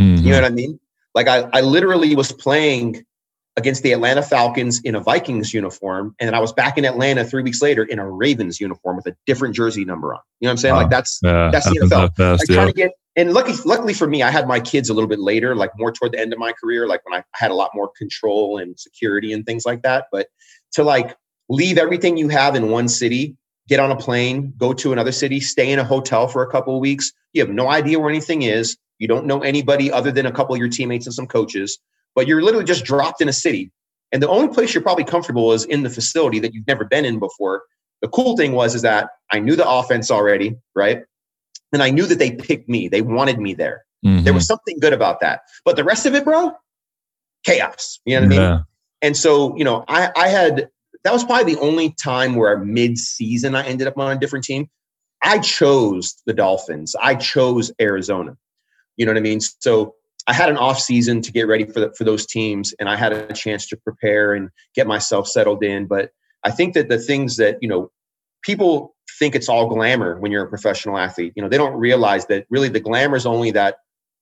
Mm-hmm. 0.00 0.24
You 0.24 0.32
know 0.32 0.40
what 0.40 0.50
I 0.50 0.54
mean? 0.54 0.80
Like 1.14 1.28
I, 1.28 1.48
I 1.52 1.60
literally 1.60 2.14
was 2.16 2.32
playing 2.32 3.04
against 3.56 3.84
the 3.84 3.92
Atlanta 3.92 4.22
Falcons 4.22 4.80
in 4.82 4.94
a 4.94 5.00
Vikings 5.00 5.54
uniform, 5.54 6.14
and 6.18 6.26
then 6.26 6.34
I 6.34 6.40
was 6.40 6.52
back 6.52 6.76
in 6.76 6.84
Atlanta 6.84 7.24
three 7.24 7.42
weeks 7.42 7.62
later 7.62 7.84
in 7.84 7.98
a 7.98 8.10
Ravens 8.10 8.60
uniform 8.60 8.96
with 8.96 9.06
a 9.06 9.16
different 9.26 9.54
jersey 9.54 9.84
number 9.84 10.12
on. 10.12 10.20
You 10.40 10.46
know 10.46 10.48
what 10.48 10.52
I'm 10.52 10.56
saying? 10.58 10.74
Wow. 10.74 10.80
Like 10.82 10.90
that's 10.90 11.20
yeah, 11.22 11.50
that's 11.52 11.66
the 11.66 11.80
NFL. 11.80 12.16
Fast, 12.16 12.50
I 12.50 12.54
try 12.54 12.62
yeah. 12.62 12.66
to 12.66 12.72
get 12.72 12.92
and 13.16 13.32
lucky 13.32 13.52
luckily 13.64 13.94
for 13.94 14.08
me, 14.08 14.22
I 14.22 14.30
had 14.30 14.48
my 14.48 14.60
kids 14.60 14.88
a 14.88 14.94
little 14.94 15.08
bit 15.08 15.20
later, 15.20 15.54
like 15.54 15.70
more 15.78 15.92
toward 15.92 16.12
the 16.12 16.18
end 16.18 16.32
of 16.32 16.38
my 16.38 16.52
career, 16.52 16.88
like 16.88 17.04
when 17.08 17.18
I 17.18 17.24
had 17.32 17.50
a 17.50 17.54
lot 17.54 17.70
more 17.74 17.90
control 17.96 18.58
and 18.58 18.78
security 18.78 19.32
and 19.32 19.46
things 19.46 19.64
like 19.64 19.82
that. 19.82 20.06
But 20.10 20.28
to 20.72 20.82
like 20.82 21.16
leave 21.48 21.78
everything 21.78 22.16
you 22.16 22.28
have 22.28 22.56
in 22.56 22.70
one 22.70 22.88
city, 22.88 23.36
get 23.68 23.78
on 23.78 23.92
a 23.92 23.96
plane, 23.96 24.52
go 24.56 24.72
to 24.72 24.92
another 24.92 25.12
city, 25.12 25.40
stay 25.40 25.70
in 25.70 25.78
a 25.78 25.84
hotel 25.84 26.26
for 26.26 26.42
a 26.42 26.50
couple 26.50 26.74
of 26.74 26.80
weeks. 26.80 27.12
You 27.32 27.42
have 27.42 27.54
no 27.54 27.68
idea 27.68 28.00
where 28.00 28.10
anything 28.10 28.42
is. 28.42 28.76
You 28.98 29.08
don't 29.08 29.26
know 29.26 29.42
anybody 29.42 29.90
other 29.90 30.10
than 30.10 30.26
a 30.26 30.32
couple 30.32 30.54
of 30.54 30.58
your 30.58 30.68
teammates 30.68 31.06
and 31.06 31.14
some 31.14 31.26
coaches, 31.26 31.78
but 32.14 32.26
you're 32.26 32.42
literally 32.42 32.64
just 32.64 32.84
dropped 32.84 33.20
in 33.20 33.28
a 33.28 33.32
city. 33.32 33.72
And 34.12 34.22
the 34.22 34.28
only 34.28 34.52
place 34.52 34.72
you're 34.72 34.82
probably 34.82 35.04
comfortable 35.04 35.52
is 35.52 35.64
in 35.64 35.82
the 35.82 35.90
facility 35.90 36.38
that 36.38 36.54
you've 36.54 36.66
never 36.66 36.84
been 36.84 37.04
in 37.04 37.18
before. 37.18 37.62
The 38.02 38.08
cool 38.08 38.36
thing 38.36 38.52
was 38.52 38.74
is 38.74 38.82
that 38.82 39.10
I 39.32 39.40
knew 39.40 39.56
the 39.56 39.68
offense 39.68 40.10
already, 40.10 40.56
right? 40.74 41.02
And 41.72 41.82
I 41.82 41.90
knew 41.90 42.06
that 42.06 42.18
they 42.18 42.32
picked 42.32 42.68
me. 42.68 42.88
They 42.88 43.02
wanted 43.02 43.40
me 43.40 43.54
there. 43.54 43.84
Mm-hmm. 44.06 44.24
There 44.24 44.34
was 44.34 44.46
something 44.46 44.78
good 44.78 44.92
about 44.92 45.20
that. 45.20 45.40
But 45.64 45.76
the 45.76 45.84
rest 45.84 46.06
of 46.06 46.14
it, 46.14 46.24
bro, 46.24 46.52
chaos. 47.44 47.98
You 48.04 48.20
know 48.20 48.26
what 48.26 48.34
yeah. 48.34 48.46
I 48.46 48.52
mean? 48.52 48.64
And 49.02 49.16
so, 49.16 49.56
you 49.56 49.64
know, 49.64 49.84
I, 49.88 50.10
I 50.16 50.28
had 50.28 50.68
that 51.02 51.12
was 51.12 51.24
probably 51.24 51.54
the 51.54 51.60
only 51.60 51.90
time 51.90 52.36
where 52.36 52.56
mid-season 52.58 53.54
I 53.54 53.66
ended 53.66 53.86
up 53.86 53.98
on 53.98 54.16
a 54.16 54.18
different 54.18 54.44
team. 54.44 54.70
I 55.22 55.38
chose 55.38 56.14
the 56.26 56.32
Dolphins. 56.32 56.94
I 57.00 57.14
chose 57.14 57.72
Arizona. 57.80 58.36
You 58.96 59.06
know 59.06 59.12
what 59.12 59.18
I 59.18 59.22
mean? 59.22 59.40
So 59.40 59.94
I 60.26 60.32
had 60.32 60.48
an 60.48 60.56
off 60.56 60.80
season 60.80 61.20
to 61.22 61.32
get 61.32 61.46
ready 61.46 61.64
for 61.64 61.80
the, 61.80 61.92
for 61.96 62.04
those 62.04 62.26
teams, 62.26 62.74
and 62.78 62.88
I 62.88 62.96
had 62.96 63.12
a 63.12 63.32
chance 63.32 63.66
to 63.68 63.76
prepare 63.76 64.34
and 64.34 64.50
get 64.74 64.86
myself 64.86 65.28
settled 65.28 65.62
in. 65.62 65.86
But 65.86 66.10
I 66.44 66.50
think 66.50 66.74
that 66.74 66.88
the 66.88 66.98
things 66.98 67.36
that 67.36 67.58
you 67.60 67.68
know 67.68 67.90
people 68.42 68.94
think 69.18 69.34
it's 69.34 69.48
all 69.48 69.68
glamour 69.68 70.18
when 70.18 70.32
you're 70.32 70.44
a 70.44 70.48
professional 70.48 70.98
athlete. 70.98 71.32
You 71.36 71.42
know, 71.42 71.48
they 71.48 71.56
don't 71.56 71.74
realize 71.74 72.26
that 72.26 72.46
really 72.50 72.68
the 72.68 72.80
glamour 72.80 73.16
is 73.16 73.26
only 73.26 73.50
that 73.52 73.76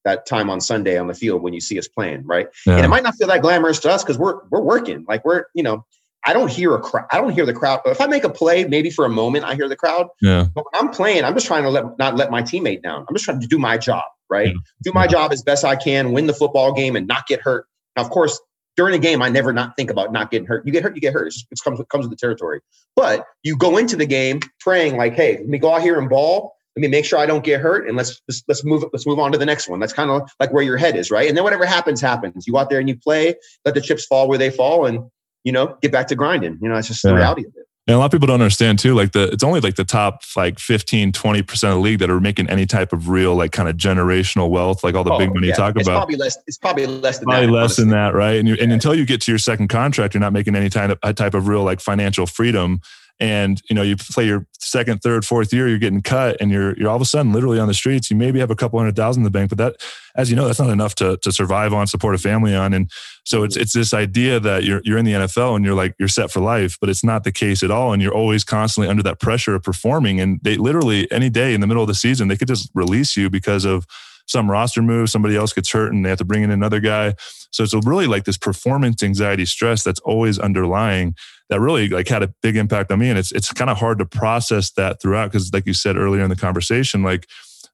that 0.04 0.26
time 0.26 0.50
on 0.50 0.60
Sunday 0.60 0.98
on 0.98 1.06
the 1.06 1.14
field 1.14 1.42
when 1.42 1.52
you 1.52 1.60
see 1.60 1.78
us 1.78 1.86
playing, 1.86 2.26
right? 2.26 2.48
Yeah. 2.66 2.76
And 2.76 2.84
it 2.84 2.88
might 2.88 3.04
not 3.04 3.14
feel 3.14 3.28
that 3.28 3.40
glamorous 3.40 3.78
to 3.80 3.90
us 3.90 4.02
because 4.02 4.18
we're 4.18 4.40
we're 4.50 4.62
working. 4.62 5.04
Like 5.08 5.24
we're, 5.24 5.44
you 5.54 5.62
know, 5.62 5.84
I 6.24 6.32
don't 6.32 6.50
hear 6.50 6.74
a 6.74 6.80
crowd. 6.80 7.06
I 7.10 7.20
don't 7.20 7.32
hear 7.32 7.46
the 7.46 7.54
crowd. 7.54 7.80
But 7.84 7.90
if 7.90 8.00
I 8.00 8.06
make 8.06 8.24
a 8.24 8.30
play, 8.30 8.64
maybe 8.64 8.90
for 8.90 9.04
a 9.04 9.08
moment, 9.08 9.44
I 9.44 9.54
hear 9.54 9.68
the 9.68 9.76
crowd. 9.76 10.08
Yeah. 10.20 10.46
But 10.54 10.64
when 10.64 10.82
I'm 10.82 10.90
playing, 10.92 11.24
I'm 11.24 11.34
just 11.34 11.46
trying 11.46 11.64
to 11.64 11.70
let 11.70 11.98
not 11.98 12.16
let 12.16 12.30
my 12.30 12.42
teammate 12.42 12.82
down. 12.82 13.04
I'm 13.08 13.14
just 13.14 13.24
trying 13.24 13.40
to 13.40 13.46
do 13.46 13.58
my 13.58 13.78
job, 13.78 14.04
right? 14.32 14.48
Yeah. 14.48 14.54
Do 14.82 14.92
my 14.92 15.04
yeah. 15.04 15.08
job 15.08 15.32
as 15.32 15.42
best 15.42 15.64
I 15.64 15.76
can, 15.76 16.12
win 16.12 16.26
the 16.26 16.32
football 16.32 16.72
game, 16.72 16.96
and 16.96 17.06
not 17.06 17.26
get 17.26 17.40
hurt. 17.40 17.66
Now, 17.96 18.02
of 18.02 18.10
course, 18.10 18.40
during 18.76 18.94
a 18.94 18.98
game, 18.98 19.20
I 19.20 19.28
never 19.28 19.52
not 19.52 19.76
think 19.76 19.90
about 19.90 20.12
not 20.12 20.30
getting 20.30 20.46
hurt. 20.46 20.66
You 20.66 20.72
get 20.72 20.82
hurt, 20.82 20.94
you 20.94 21.00
get 21.00 21.12
hurt. 21.12 21.28
It 21.28 21.58
comes 21.62 21.78
it 21.78 21.88
comes 21.90 22.06
with 22.08 22.10
the 22.10 22.16
territory. 22.16 22.60
But 22.96 23.26
you 23.42 23.56
go 23.56 23.76
into 23.76 23.96
the 23.96 24.06
game 24.06 24.40
praying 24.60 24.96
like, 24.96 25.14
"Hey, 25.14 25.36
let 25.36 25.48
me 25.48 25.58
go 25.58 25.74
out 25.74 25.82
here 25.82 25.98
and 25.98 26.08
ball. 26.08 26.54
Let 26.74 26.80
me 26.80 26.88
make 26.88 27.04
sure 27.04 27.18
I 27.18 27.26
don't 27.26 27.44
get 27.44 27.60
hurt, 27.60 27.86
and 27.86 27.96
let's 27.96 28.20
let's, 28.28 28.42
let's 28.48 28.64
move 28.64 28.84
let's 28.92 29.06
move 29.06 29.18
on 29.18 29.32
to 29.32 29.38
the 29.38 29.46
next 29.46 29.68
one." 29.68 29.78
That's 29.78 29.92
kind 29.92 30.10
of 30.10 30.30
like 30.40 30.52
where 30.52 30.62
your 30.62 30.78
head 30.78 30.96
is, 30.96 31.10
right? 31.10 31.28
And 31.28 31.36
then 31.36 31.44
whatever 31.44 31.66
happens, 31.66 32.00
happens. 32.00 32.46
You 32.46 32.54
go 32.54 32.60
out 32.60 32.70
there 32.70 32.80
and 32.80 32.88
you 32.88 32.96
play. 32.96 33.34
Let 33.64 33.74
the 33.74 33.82
chips 33.82 34.06
fall 34.06 34.26
where 34.26 34.38
they 34.38 34.50
fall, 34.50 34.86
and 34.86 35.10
you 35.44 35.52
know, 35.52 35.76
get 35.82 35.92
back 35.92 36.06
to 36.08 36.14
grinding. 36.14 36.58
You 36.62 36.68
know, 36.68 36.76
that's 36.76 36.88
just 36.88 37.04
yeah. 37.04 37.10
the 37.10 37.16
reality 37.16 37.46
of 37.46 37.52
it. 37.56 37.61
And 37.88 37.96
a 37.96 37.98
lot 37.98 38.06
of 38.06 38.12
people 38.12 38.28
don't 38.28 38.40
understand 38.40 38.78
too, 38.78 38.94
like 38.94 39.10
the, 39.10 39.24
it's 39.32 39.42
only 39.42 39.58
like 39.58 39.74
the 39.74 39.84
top 39.84 40.22
like 40.36 40.60
15, 40.60 41.10
20% 41.10 41.50
of 41.50 41.74
the 41.74 41.76
league 41.80 41.98
that 41.98 42.10
are 42.10 42.20
making 42.20 42.48
any 42.48 42.64
type 42.64 42.92
of 42.92 43.08
real, 43.08 43.34
like 43.34 43.50
kind 43.50 43.68
of 43.68 43.76
generational 43.76 44.50
wealth, 44.50 44.84
like 44.84 44.94
all 44.94 45.02
the 45.02 45.12
oh, 45.12 45.18
big 45.18 45.34
money 45.34 45.48
yeah. 45.48 45.52
you 45.52 45.56
talk 45.56 45.74
it's 45.76 45.88
about. 45.88 45.98
Probably 45.98 46.14
less, 46.14 46.38
it's 46.46 46.58
probably 46.58 46.86
less 46.86 47.18
than 47.18 47.26
probably 47.26 47.46
that. 47.46 47.52
less 47.52 47.62
honestly. 47.62 47.84
than 47.84 47.90
that. 47.90 48.14
Right. 48.14 48.38
And, 48.38 48.46
you, 48.46 48.56
and 48.60 48.72
until 48.72 48.94
you 48.94 49.04
get 49.04 49.20
to 49.22 49.32
your 49.32 49.38
second 49.38 49.66
contract, 49.66 50.14
you're 50.14 50.20
not 50.20 50.32
making 50.32 50.54
any 50.54 50.68
type 50.68 50.96
of, 51.02 51.14
type 51.16 51.34
of 51.34 51.48
real 51.48 51.64
like 51.64 51.80
financial 51.80 52.26
freedom 52.26 52.80
and 53.20 53.60
you 53.68 53.74
know 53.74 53.82
you 53.82 53.96
play 53.96 54.26
your 54.26 54.46
second 54.58 55.00
third 55.00 55.24
fourth 55.24 55.52
year 55.52 55.68
you're 55.68 55.78
getting 55.78 56.02
cut 56.02 56.36
and 56.40 56.50
you're 56.50 56.76
you're 56.76 56.88
all 56.88 56.96
of 56.96 57.02
a 57.02 57.06
sudden 57.06 57.32
literally 57.32 57.58
on 57.58 57.68
the 57.68 57.74
streets. 57.74 58.10
You 58.10 58.16
maybe 58.16 58.40
have 58.40 58.50
a 58.50 58.56
couple 58.56 58.78
hundred 58.78 58.96
thousand 58.96 59.20
in 59.20 59.24
the 59.24 59.30
bank 59.30 59.50
but 59.50 59.58
that 59.58 59.76
as 60.16 60.30
you 60.30 60.36
know 60.36 60.46
that's 60.46 60.58
not 60.58 60.70
enough 60.70 60.94
to 60.96 61.16
to 61.18 61.32
survive 61.32 61.72
on 61.72 61.86
support 61.86 62.14
a 62.14 62.18
family 62.18 62.54
on. 62.54 62.72
And 62.72 62.90
so 63.24 63.42
it's 63.42 63.56
it's 63.56 63.72
this 63.72 63.94
idea 63.94 64.40
that 64.40 64.64
you're 64.64 64.80
you're 64.84 64.98
in 64.98 65.04
the 65.04 65.12
NFL 65.12 65.56
and 65.56 65.64
you're 65.64 65.74
like 65.74 65.94
you're 65.98 66.08
set 66.08 66.30
for 66.30 66.40
life 66.40 66.78
but 66.80 66.88
it's 66.88 67.04
not 67.04 67.24
the 67.24 67.32
case 67.32 67.62
at 67.62 67.70
all. 67.70 67.92
And 67.92 68.02
you're 68.02 68.14
always 68.14 68.44
constantly 68.44 68.88
under 68.88 69.02
that 69.04 69.20
pressure 69.20 69.54
of 69.54 69.62
performing. 69.62 70.20
And 70.20 70.40
they 70.42 70.56
literally 70.56 71.10
any 71.12 71.30
day 71.30 71.54
in 71.54 71.60
the 71.60 71.66
middle 71.66 71.82
of 71.82 71.88
the 71.88 71.94
season 71.94 72.28
they 72.28 72.36
could 72.36 72.48
just 72.48 72.70
release 72.74 73.16
you 73.16 73.30
because 73.30 73.64
of 73.64 73.86
some 74.26 74.50
roster 74.50 74.82
move, 74.82 75.10
somebody 75.10 75.36
else 75.36 75.52
gets 75.52 75.70
hurt 75.70 75.92
and 75.92 76.04
they 76.04 76.08
have 76.08 76.18
to 76.18 76.24
bring 76.24 76.42
in 76.42 76.50
another 76.50 76.80
guy. 76.80 77.14
So 77.50 77.62
it's 77.62 77.74
really 77.74 78.06
like 78.06 78.24
this 78.24 78.38
performance 78.38 79.02
anxiety 79.02 79.44
stress 79.44 79.82
that's 79.82 80.00
always 80.00 80.38
underlying 80.38 81.14
that 81.52 81.60
really 81.60 81.90
like 81.90 82.08
had 82.08 82.22
a 82.22 82.32
big 82.40 82.56
impact 82.56 82.90
on 82.90 82.98
me. 82.98 83.10
And 83.10 83.18
it's 83.18 83.30
it's 83.30 83.52
kind 83.52 83.68
of 83.68 83.76
hard 83.76 83.98
to 83.98 84.06
process 84.06 84.70
that 84.72 85.02
throughout 85.02 85.30
because 85.30 85.52
like 85.52 85.66
you 85.66 85.74
said 85.74 85.98
earlier 85.98 86.22
in 86.22 86.30
the 86.30 86.36
conversation, 86.36 87.02
like 87.02 87.28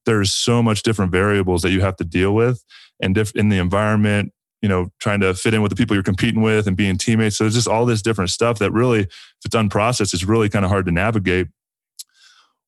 there's 0.05 0.33
so 0.33 0.61
much 0.65 0.83
different 0.83 1.13
variables 1.13 1.63
that 1.63 1.71
you 1.71 1.81
have 1.81 1.95
to 1.97 2.05
deal 2.05 2.35
with 2.35 2.65
and 3.01 3.17
in 3.37 3.51
the 3.51 3.59
environment, 3.59 4.33
you 4.63 4.69
know, 4.69 4.91
trying 4.99 5.21
to 5.21 5.33
fit 5.33 5.55
in 5.55 5.63
with 5.63 5.71
the 5.71 5.77
people 5.77 5.95
you're 5.95 6.03
competing 6.03 6.43
with 6.43 6.67
and 6.67 6.77
being 6.77 6.99
teammates. 6.99 7.37
So 7.37 7.45
there's 7.45 7.55
just 7.55 7.69
all 7.69 7.87
this 7.87 8.03
different 8.03 8.31
stuff 8.31 8.59
that 8.59 8.73
really, 8.73 9.03
if 9.03 9.45
it's 9.45 9.55
unprocessed, 9.55 10.13
it's 10.13 10.25
really 10.25 10.49
kind 10.49 10.65
of 10.65 10.73
hard 10.73 10.87
to 10.87 10.93
navigate. 10.93 11.47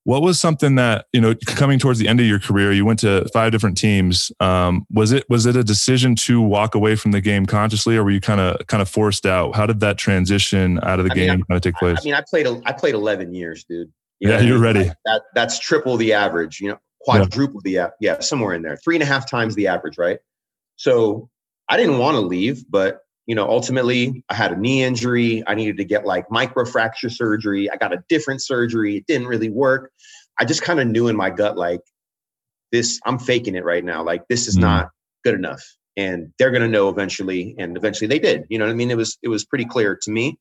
What 0.04 0.22
was 0.22 0.40
something 0.40 0.76
that 0.76 1.06
you 1.12 1.20
know 1.20 1.34
coming 1.46 1.78
towards 1.78 1.98
the 1.98 2.08
end 2.08 2.20
of 2.20 2.26
your 2.26 2.40
career? 2.40 2.72
You 2.72 2.84
went 2.84 3.00
to 3.00 3.28
five 3.32 3.52
different 3.52 3.76
teams. 3.76 4.32
Um, 4.40 4.86
was 4.90 5.12
it 5.12 5.28
was 5.28 5.46
it 5.46 5.56
a 5.56 5.64
decision 5.64 6.14
to 6.16 6.40
walk 6.40 6.74
away 6.74 6.96
from 6.96 7.12
the 7.12 7.20
game 7.20 7.46
consciously, 7.46 7.96
or 7.96 8.04
were 8.04 8.10
you 8.10 8.20
kind 8.20 8.40
of 8.40 8.66
kind 8.66 8.80
of 8.80 8.88
forced 8.88 9.26
out? 9.26 9.54
How 9.54 9.66
did 9.66 9.80
that 9.80 9.98
transition 9.98 10.80
out 10.82 11.00
of 11.00 11.06
the 11.06 11.12
I 11.12 11.14
game 11.14 11.28
kind 11.28 11.56
of 11.56 11.60
take 11.60 11.74
place? 11.74 11.98
I 12.00 12.04
mean, 12.04 12.14
I 12.14 12.22
played 12.28 12.46
I 12.64 12.72
played 12.72 12.94
eleven 12.94 13.34
years, 13.34 13.64
dude. 13.64 13.92
You 14.20 14.30
yeah, 14.30 14.40
you're 14.40 14.58
ready. 14.58 14.90
That 15.04 15.22
that's 15.34 15.58
triple 15.58 15.96
the 15.96 16.12
average. 16.12 16.60
You 16.60 16.70
know, 16.70 16.78
quadruple 17.00 17.60
yeah. 17.64 17.88
the 17.88 17.92
yeah 18.00 18.20
somewhere 18.20 18.54
in 18.54 18.62
there, 18.62 18.76
three 18.76 18.96
and 18.96 19.02
a 19.02 19.06
half 19.06 19.28
times 19.28 19.54
the 19.54 19.68
average, 19.68 19.98
right? 19.98 20.18
So 20.76 21.28
I 21.68 21.76
didn't 21.76 21.98
want 21.98 22.16
to 22.16 22.20
leave, 22.20 22.64
but 22.70 23.00
you 23.30 23.36
know, 23.36 23.48
ultimately 23.48 24.24
I 24.28 24.34
had 24.34 24.50
a 24.50 24.56
knee 24.56 24.82
injury. 24.82 25.44
I 25.46 25.54
needed 25.54 25.76
to 25.76 25.84
get 25.84 26.04
like 26.04 26.28
microfracture 26.30 27.12
surgery. 27.12 27.70
I 27.70 27.76
got 27.76 27.92
a 27.92 28.02
different 28.08 28.42
surgery. 28.42 28.96
It 28.96 29.06
didn't 29.06 29.28
really 29.28 29.50
work. 29.50 29.92
I 30.36 30.44
just 30.44 30.62
kind 30.62 30.80
of 30.80 30.88
knew 30.88 31.06
in 31.06 31.14
my 31.14 31.30
gut, 31.30 31.56
like, 31.56 31.80
this, 32.72 32.98
I'm 33.06 33.20
faking 33.20 33.54
it 33.54 33.64
right 33.64 33.84
now. 33.84 34.02
Like, 34.02 34.26
this 34.28 34.48
is 34.48 34.56
mm. 34.56 34.62
not 34.62 34.90
good 35.22 35.36
enough. 35.36 35.62
And 35.96 36.32
they're 36.40 36.50
going 36.50 36.62
to 36.62 36.68
know 36.68 36.88
eventually. 36.88 37.54
And 37.56 37.76
eventually 37.76 38.08
they 38.08 38.18
did. 38.18 38.46
You 38.48 38.58
know 38.58 38.64
what 38.64 38.72
I 38.72 38.74
mean? 38.74 38.90
It 38.90 38.96
was, 38.96 39.16
it 39.22 39.28
was 39.28 39.44
pretty 39.44 39.64
clear 39.64 39.96
to 40.02 40.10
me 40.10 40.36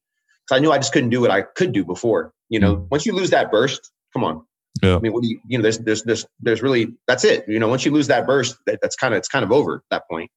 because 0.47 0.57
I 0.57 0.59
knew 0.59 0.71
I 0.71 0.79
just 0.79 0.91
couldn't 0.91 1.11
do 1.11 1.21
what 1.21 1.29
I 1.29 1.43
could 1.43 1.71
do 1.71 1.85
before. 1.85 2.33
You 2.49 2.59
know, 2.59 2.77
mm. 2.77 2.87
once 2.89 3.05
you 3.05 3.13
lose 3.13 3.29
that 3.29 3.51
burst, 3.51 3.91
come 4.13 4.23
on. 4.23 4.43
Yeah. 4.81 4.95
I 4.95 4.99
mean, 4.99 5.13
what 5.13 5.21
do 5.21 5.29
you, 5.29 5.39
you 5.47 5.59
know, 5.59 5.61
there's, 5.61 5.77
there's, 5.77 6.01
there's, 6.03 6.25
there's 6.39 6.63
really, 6.63 6.95
that's 7.07 7.23
it. 7.23 7.45
You 7.47 7.59
know, 7.59 7.67
once 7.67 7.85
you 7.85 7.91
lose 7.91 8.07
that 8.07 8.25
burst, 8.25 8.57
that, 8.65 8.79
that's 8.81 8.95
kind 8.95 9.13
of, 9.13 9.19
it's 9.19 9.27
kind 9.27 9.45
of 9.45 9.51
over 9.51 9.75
at 9.75 9.81
that 9.91 10.03
point. 10.09 10.31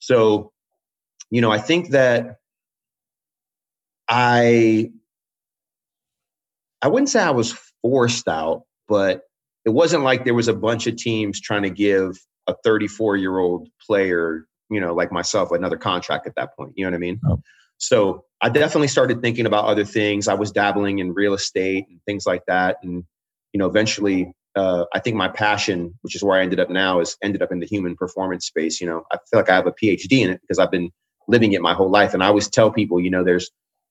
So 0.00 0.52
you 1.30 1.40
know, 1.40 1.50
I 1.50 1.58
think 1.58 1.90
that 1.90 2.36
I 4.08 4.90
I 6.82 6.88
wouldn't 6.88 7.08
say 7.08 7.22
I 7.22 7.30
was 7.30 7.58
forced 7.82 8.28
out, 8.28 8.64
but 8.88 9.22
it 9.64 9.70
wasn't 9.70 10.04
like 10.04 10.24
there 10.24 10.34
was 10.34 10.48
a 10.48 10.54
bunch 10.54 10.86
of 10.86 10.96
teams 10.96 11.40
trying 11.40 11.62
to 11.62 11.70
give 11.70 12.18
a 12.46 12.54
34 12.62 13.16
year 13.16 13.38
old 13.38 13.68
player, 13.86 14.46
you 14.70 14.80
know, 14.80 14.94
like 14.94 15.10
myself, 15.10 15.50
another 15.50 15.78
contract 15.78 16.26
at 16.26 16.34
that 16.36 16.54
point. 16.56 16.72
You 16.76 16.84
know 16.84 16.90
what 16.90 16.96
I 16.96 17.00
mean? 17.00 17.20
Oh. 17.26 17.40
So 17.78 18.24
I 18.40 18.50
definitely 18.50 18.88
started 18.88 19.22
thinking 19.22 19.46
about 19.46 19.64
other 19.64 19.84
things. 19.84 20.28
I 20.28 20.34
was 20.34 20.52
dabbling 20.52 20.98
in 20.98 21.12
real 21.12 21.34
estate 21.34 21.86
and 21.88 22.00
things 22.06 22.26
like 22.26 22.44
that, 22.46 22.76
and 22.82 23.04
you 23.52 23.58
know, 23.58 23.66
eventually, 23.66 24.32
uh, 24.56 24.84
I 24.92 25.00
think 25.00 25.16
my 25.16 25.28
passion, 25.28 25.94
which 26.02 26.14
is 26.14 26.22
where 26.22 26.38
I 26.38 26.42
ended 26.42 26.60
up 26.60 26.70
now, 26.70 27.00
is 27.00 27.16
ended 27.22 27.42
up 27.42 27.50
in 27.50 27.60
the 27.60 27.66
human 27.66 27.96
performance 27.96 28.46
space. 28.46 28.80
You 28.80 28.86
know, 28.86 29.04
I 29.10 29.16
feel 29.30 29.40
like 29.40 29.48
I 29.48 29.54
have 29.54 29.66
a 29.66 29.72
PhD 29.72 30.20
in 30.20 30.30
it 30.30 30.40
because 30.42 30.58
I've 30.58 30.70
been 30.70 30.90
living 31.28 31.52
it 31.52 31.62
my 31.62 31.74
whole 31.74 31.90
life. 31.90 32.14
And 32.14 32.22
I 32.22 32.28
always 32.28 32.48
tell 32.48 32.70
people, 32.70 33.00
you 33.00 33.10
know, 33.10 33.24
there's 33.24 33.50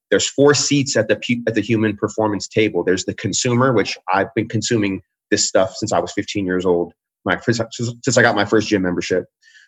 there's 0.10 0.30
four 0.30 0.54
seats 0.54 0.96
at 0.96 1.08
the 1.08 1.20
at 1.48 1.56
the 1.56 1.62
human 1.62 1.98
performance 1.98 2.48
table. 2.48 2.84
There's 2.84 3.06
the 3.06 3.14
consumer, 3.14 3.74
which 3.74 3.98
I've 4.14 4.34
been 4.36 4.48
consuming 4.48 5.02
this 5.32 5.48
stuff 5.48 5.76
since 5.76 5.92
I 5.92 6.00
was 6.00 6.12
15 6.14 6.46
years 6.46 6.66
old. 6.66 6.94
My 7.26 7.40
since 7.42 8.18
I 8.18 8.22
got 8.22 8.36
my 8.36 8.46
first 8.46 8.68
gym 8.68 8.82
membership. 8.82 9.26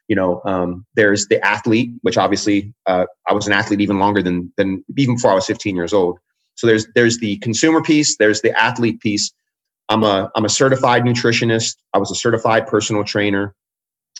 You 0.08 0.16
know, 0.16 0.42
um, 0.46 0.86
there's 0.96 1.26
the 1.28 1.44
athlete, 1.44 1.90
which 2.04 2.18
obviously 2.18 2.74
uh, 2.86 3.06
I 3.28 3.34
was 3.34 3.48
an 3.48 3.54
athlete 3.54 3.82
even 3.82 3.98
longer 3.98 4.22
than 4.22 4.54
than 4.58 4.84
even 4.98 5.16
before 5.16 5.32
I 5.32 5.36
was 5.36 5.48
15 5.48 5.76
years 5.76 5.94
old. 5.94 6.20
So 6.56 6.68
there's 6.68 6.86
there's 6.96 7.18
the 7.18 7.38
consumer 7.38 7.82
piece, 7.82 8.18
there's 8.18 8.42
the 8.42 8.58
athlete 8.58 9.00
piece. 9.00 9.34
I'm 9.90 10.04
a 10.04 10.30
I'm 10.36 10.46
a 10.46 10.50
certified 10.50 11.04
nutritionist. 11.04 11.78
I 11.94 11.98
was 11.98 12.12
a 12.12 12.16
certified 12.16 12.68
personal 12.68 13.04
trainer. 13.04 13.56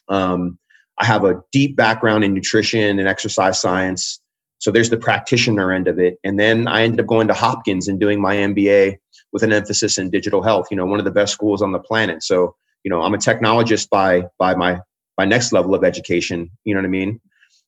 Um, 0.08 0.58
I 0.98 1.06
have 1.06 1.24
a 1.24 1.42
deep 1.52 1.76
background 1.76 2.24
in 2.24 2.34
nutrition 2.34 3.00
and 3.00 3.08
exercise 3.08 3.60
science. 3.60 4.20
So 4.60 4.72
there's 4.72 4.90
the 4.90 4.98
practitioner 4.98 5.72
end 5.72 5.88
of 5.88 6.00
it. 6.00 6.18
And 6.24 6.40
then 6.40 6.68
I 6.68 6.84
ended 6.84 7.02
up 7.02 7.08
going 7.08 7.28
to 7.28 7.34
Hopkins 7.34 7.88
and 7.88 8.00
doing 8.00 8.22
my 8.22 8.36
MBA 8.36 8.98
with 9.34 9.44
an 9.44 9.52
emphasis 9.52 9.98
in 9.98 10.10
digital 10.10 10.42
health, 10.42 10.68
you 10.72 10.78
know, 10.78 10.86
one 10.86 11.00
of 11.00 11.06
the 11.06 11.12
best 11.12 11.34
schools 11.34 11.62
on 11.62 11.74
the 11.74 11.80
planet. 11.80 12.24
So, 12.24 12.56
you 12.84 12.90
know, 12.90 13.02
I'm 13.02 13.14
a 13.14 13.18
technologist 13.18 13.90
by 13.90 14.24
by 14.40 14.56
my 14.56 14.80
my 15.18 15.26
next 15.26 15.52
level 15.52 15.76
of 15.76 15.84
education, 15.84 16.50
you 16.64 16.74
know 16.74 16.80
what 16.80 16.88
I 16.88 16.90
mean? 16.90 17.20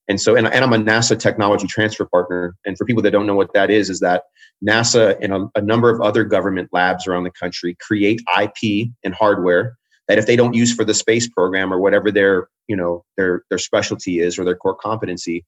And 0.08 0.22
so 0.22 0.36
and, 0.36 0.48
and 0.48 0.64
I'm 0.64 0.74
a 0.74 0.78
NASA 0.78 1.20
technology 1.20 1.68
transfer 1.68 2.06
partner. 2.06 2.56
And 2.66 2.78
for 2.78 2.86
people 2.86 3.04
that 3.04 3.12
don't 3.12 3.28
know 3.28 3.36
what 3.36 3.54
that 3.54 3.70
is, 3.70 3.90
is 3.90 4.00
that 4.00 4.24
NASA 4.66 5.18
and 5.22 5.34
a, 5.34 5.50
a 5.56 5.62
number 5.62 5.90
of 5.90 6.00
other 6.02 6.24
government 6.24 6.70
labs 6.72 7.08
around 7.08 7.26
the 7.26 7.32
country 7.32 7.76
create 7.82 8.22
IP 8.40 8.90
and 9.04 9.14
hardware 9.14 9.78
that 10.08 10.18
if 10.18 10.26
they 10.26 10.38
don't 10.38 10.54
use 10.54 10.74
for 10.74 10.86
the 10.86 10.94
space 10.94 11.28
program 11.28 11.74
or 11.74 11.80
whatever 11.80 12.12
their 12.12 12.48
you 12.68 12.76
know 12.76 13.04
their 13.18 13.44
their 13.50 13.60
specialty 13.60 14.20
is 14.20 14.38
or 14.38 14.46
their 14.46 14.56
core 14.56 14.76
competency 14.76 15.46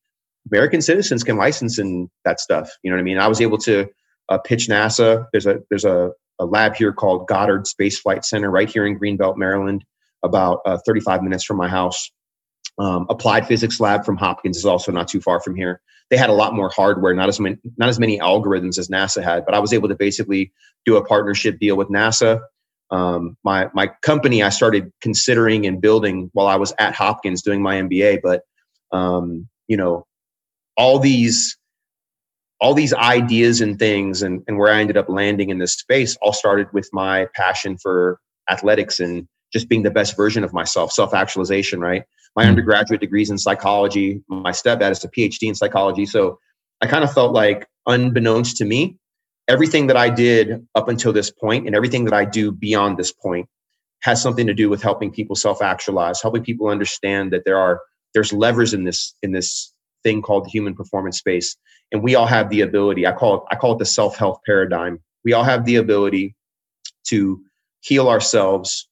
american 0.48 0.82
citizens 0.82 1.24
can 1.24 1.38
license 1.38 1.80
in 1.80 2.10
that 2.26 2.40
stuff 2.40 2.72
you 2.84 2.90
know 2.90 2.96
what 2.96 3.02
i 3.02 3.04
mean? 3.04 3.18
I 3.18 3.28
was 3.28 3.42
able 3.42 3.58
to 3.60 3.88
uh, 4.30 4.38
pitch 4.38 4.68
nasa. 4.68 5.26
There's 5.32 5.46
a 5.46 5.60
there's 5.70 5.86
a, 5.86 6.12
a 6.40 6.46
lab 6.46 6.76
here 6.76 6.94
called 6.94 7.28
goddard 7.28 7.68
space 7.68 8.00
flight 8.00 8.24
center 8.24 8.50
right 8.50 8.70
here 8.70 8.86
in 8.86 8.98
greenbelt 8.98 9.38
maryland 9.38 9.84
about 10.24 10.60
uh, 10.66 10.78
35 10.86 11.24
minutes 11.24 11.44
from 11.44 11.58
my 11.58 11.68
house. 11.68 12.12
Um, 12.78 13.08
applied 13.10 13.48
physics 13.48 13.80
lab 13.80 14.06
from 14.06 14.18
hopkins 14.18 14.58
is 14.58 14.66
also 14.66 14.92
not 14.92 15.08
too 15.08 15.20
far 15.20 15.42
from 15.42 15.56
here. 15.56 15.82
They 16.10 16.18
had 16.18 16.30
a 16.30 16.34
lot 16.34 16.54
more 16.54 16.70
hardware 16.70 17.14
not 17.14 17.30
as 17.30 17.40
many 17.40 17.58
not 17.78 17.90
as 17.90 18.00
many 18.00 18.20
algorithms 18.20 18.78
as 18.78 18.88
nasa 18.88 19.24
had 19.24 19.46
but 19.46 19.54
i 19.54 19.60
was 19.60 19.74
able 19.74 19.90
to 19.90 19.96
basically 19.96 20.52
do 20.86 20.96
a 20.96 21.06
partnership 21.06 21.60
deal 21.60 21.78
with 21.78 21.88
nasa 21.90 22.42
um, 22.91 23.38
my 23.43 23.69
my 23.73 23.88
company 24.02 24.41
I 24.43 24.49
started 24.49 24.91
considering 25.02 25.65
and 25.65 25.82
building 25.82 26.30
while 26.34 26.47
I 26.47 26.56
was 26.56 26.73
at 26.80 26.95
Hopkins 26.95 27.41
doing 27.41 27.62
my 27.62 27.75
MBA. 27.75 28.19
But 28.23 28.41
um, 28.91 29.47
you 29.67 29.78
know, 29.78 30.06
all 30.78 30.99
these 30.99 31.58
all 32.62 32.73
these 32.73 32.93
ideas 32.93 33.62
and 33.62 33.80
things 33.80 34.21
and, 34.21 34.43
and 34.47 34.58
where 34.58 34.73
I 34.73 34.82
ended 34.82 34.97
up 34.97 35.08
landing 35.08 35.49
in 35.49 35.60
this 35.60 35.73
space 35.73 36.17
all 36.21 36.34
started 36.34 36.67
with 36.73 36.89
my 36.91 37.28
passion 37.34 37.78
for 37.78 38.19
athletics 38.49 38.99
and 38.99 39.28
just 39.54 39.69
being 39.69 39.84
the 39.84 39.91
best 39.91 40.17
version 40.17 40.43
of 40.43 40.54
myself, 40.54 40.91
self-actualization, 40.91 41.80
right? 41.80 42.04
My 42.36 42.43
mm-hmm. 42.43 42.49
undergraduate 42.49 42.99
degrees 42.99 43.30
in 43.30 43.38
psychology, 43.38 44.21
my 44.28 44.52
stepdad 44.52 44.91
is 44.91 45.04
a 45.04 45.10
PhD 45.10 45.47
in 45.47 45.56
psychology. 45.56 46.06
So 46.06 46.38
I 46.82 46.88
kind 46.88 47.04
of 47.04 47.13
felt 47.13 47.34
like 47.34 47.65
unbeknownst 47.88 48.58
to 48.58 48.65
me, 48.65 48.97
everything 49.50 49.88
that 49.88 49.98
I 49.98 50.10
did 50.10 50.66
up 50.76 50.88
until 50.88 51.12
this 51.12 51.32
point 51.32 51.66
and 51.66 51.76
everything 51.76 52.06
that 52.06 52.14
I 52.14 52.24
do 52.24 52.52
beyond 52.52 52.98
this 52.98 53.12
point 53.12 53.50
has 54.02 54.22
something 54.22 54.48
to 54.48 54.54
do 54.54 54.70
with 54.70 54.82
helping 54.82 55.12
people 55.12 55.36
self-actualize, 55.36 56.22
helping 56.22 56.44
people 56.44 56.70
understand 56.70 57.34
that 57.34 57.44
there 57.44 57.58
are 57.58 57.82
there's 58.14 58.32
levers 58.32 58.74
in 58.74 58.86
this 58.86 59.14
in 59.22 59.34
this 59.34 59.74
thing 60.04 60.22
called 60.22 60.46
the 60.46 60.50
human 60.50 60.74
performance 60.76 61.18
space, 61.18 61.58
and 61.92 62.02
we 62.02 62.16
all 62.16 62.28
have 62.28 62.50
the 62.50 62.62
ability. 62.62 63.06
I 63.06 63.12
call 63.12 63.36
it 63.36 63.44
I 63.52 63.56
call 63.56 63.74
it 63.74 63.80
the 63.80 63.86
self-help 63.86 64.44
paradigm. 64.46 65.00
We 65.26 65.34
all 65.34 65.44
have 65.44 65.66
the 65.66 65.76
ability 65.76 66.36
to 67.08 67.42
heal 67.82 68.08
ourselves 68.08 68.88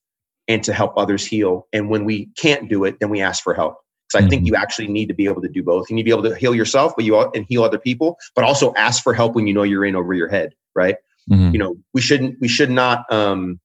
and 0.47 0.63
to 0.63 0.73
help 0.73 0.93
others 0.97 1.25
heal. 1.25 1.67
And 1.73 1.89
when 1.89 2.05
we 2.05 2.29
can't 2.37 2.69
do 2.69 2.83
it, 2.85 2.99
then 2.99 3.09
we 3.09 3.21
ask 3.21 3.43
for 3.43 3.53
help. 3.53 3.77
Because 4.07 4.19
I 4.19 4.21
mm-hmm. 4.21 4.29
think 4.29 4.47
you 4.47 4.55
actually 4.55 4.87
need 4.87 5.07
to 5.07 5.13
be 5.13 5.25
able 5.25 5.41
to 5.41 5.49
do 5.49 5.63
both. 5.63 5.89
You 5.89 5.95
need 5.95 6.03
to 6.03 6.05
be 6.05 6.11
able 6.11 6.23
to 6.23 6.35
heal 6.35 6.55
yourself, 6.55 6.93
but 6.95 7.05
you 7.05 7.19
and 7.19 7.45
heal 7.49 7.63
other 7.63 7.79
people, 7.79 8.17
but 8.35 8.43
also 8.43 8.73
ask 8.75 9.03
for 9.03 9.13
help 9.13 9.35
when 9.35 9.47
you 9.47 9.53
know 9.53 9.63
you're 9.63 9.85
in 9.85 9.95
over 9.95 10.13
your 10.13 10.29
head, 10.29 10.53
right? 10.75 10.95
Mm-hmm. 11.29 11.51
You 11.51 11.59
know, 11.59 11.77
we 11.93 12.01
shouldn't, 12.01 12.37
we 12.39 12.47
should 12.47 12.71
not, 12.71 13.11
um, 13.11 13.59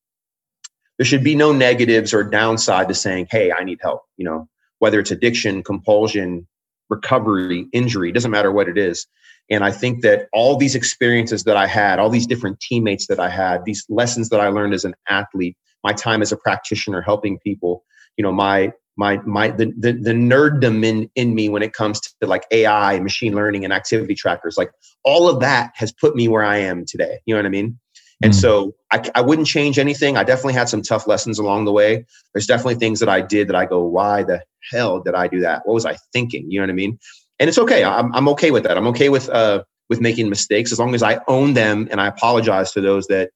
there 0.98 1.06
should 1.06 1.24
be 1.24 1.34
no 1.34 1.52
negatives 1.52 2.12
or 2.12 2.24
downside 2.24 2.88
to 2.88 2.94
saying, 2.94 3.28
hey, 3.30 3.52
I 3.52 3.64
need 3.64 3.78
help, 3.80 4.02
you 4.16 4.24
know, 4.24 4.48
whether 4.78 4.98
it's 4.98 5.10
addiction, 5.10 5.62
compulsion, 5.62 6.46
recovery, 6.90 7.66
injury, 7.72 8.12
doesn't 8.12 8.30
matter 8.30 8.50
what 8.50 8.68
it 8.68 8.76
is. 8.76 9.06
And 9.50 9.64
I 9.64 9.70
think 9.70 10.02
that 10.02 10.28
all 10.32 10.56
these 10.56 10.74
experiences 10.74 11.44
that 11.44 11.56
I 11.56 11.66
had, 11.66 11.98
all 11.98 12.10
these 12.10 12.26
different 12.26 12.60
teammates 12.60 13.06
that 13.06 13.20
I 13.20 13.28
had, 13.28 13.64
these 13.64 13.84
lessons 13.88 14.28
that 14.30 14.40
I 14.40 14.48
learned 14.48 14.74
as 14.74 14.84
an 14.84 14.94
athlete, 15.08 15.56
my 15.84 15.92
time 15.92 16.22
as 16.22 16.32
a 16.32 16.36
practitioner 16.36 17.00
helping 17.00 17.38
people, 17.38 17.84
you 18.16 18.22
know, 18.22 18.32
my 18.32 18.72
my 18.96 19.18
my 19.18 19.48
the 19.48 19.72
the, 19.78 19.92
the 19.92 20.12
nerddom 20.12 20.84
in 20.84 21.10
in 21.14 21.34
me 21.34 21.48
when 21.48 21.62
it 21.62 21.72
comes 21.72 22.00
to 22.00 22.26
like 22.26 22.44
AI, 22.50 23.00
machine 23.00 23.34
learning, 23.34 23.64
and 23.64 23.72
activity 23.72 24.14
trackers, 24.14 24.56
like 24.56 24.70
all 25.04 25.28
of 25.28 25.40
that 25.40 25.72
has 25.74 25.92
put 25.92 26.14
me 26.14 26.28
where 26.28 26.44
I 26.44 26.58
am 26.58 26.84
today. 26.84 27.20
You 27.26 27.34
know 27.34 27.38
what 27.38 27.46
I 27.46 27.50
mean? 27.50 27.78
And 28.22 28.32
mm. 28.32 28.40
so 28.40 28.74
I, 28.92 29.02
I 29.14 29.20
wouldn't 29.20 29.48
change 29.48 29.78
anything. 29.78 30.16
I 30.16 30.22
definitely 30.22 30.52
had 30.54 30.68
some 30.68 30.82
tough 30.82 31.06
lessons 31.06 31.38
along 31.38 31.64
the 31.64 31.72
way. 31.72 32.06
There's 32.32 32.46
definitely 32.46 32.76
things 32.76 33.00
that 33.00 33.08
I 33.08 33.20
did 33.20 33.48
that 33.48 33.56
I 33.56 33.66
go, 33.66 33.82
why 33.82 34.22
the 34.22 34.42
hell 34.70 35.00
did 35.00 35.14
I 35.14 35.26
do 35.26 35.40
that? 35.40 35.62
What 35.64 35.74
was 35.74 35.84
I 35.84 35.96
thinking? 36.12 36.48
You 36.48 36.60
know 36.60 36.66
what 36.66 36.70
I 36.70 36.74
mean? 36.74 36.98
And 37.40 37.48
it's 37.48 37.58
okay. 37.58 37.82
I'm, 37.82 38.14
I'm 38.14 38.28
okay 38.28 38.52
with 38.52 38.62
that. 38.62 38.76
I'm 38.78 38.86
okay 38.88 39.08
with 39.08 39.28
uh, 39.28 39.64
with 39.88 40.00
making 40.00 40.28
mistakes 40.30 40.72
as 40.72 40.78
long 40.78 40.94
as 40.94 41.02
I 41.02 41.20
own 41.26 41.54
them 41.54 41.88
and 41.90 42.00
I 42.00 42.06
apologize 42.06 42.72
to 42.72 42.80
those 42.80 43.06
that 43.08 43.30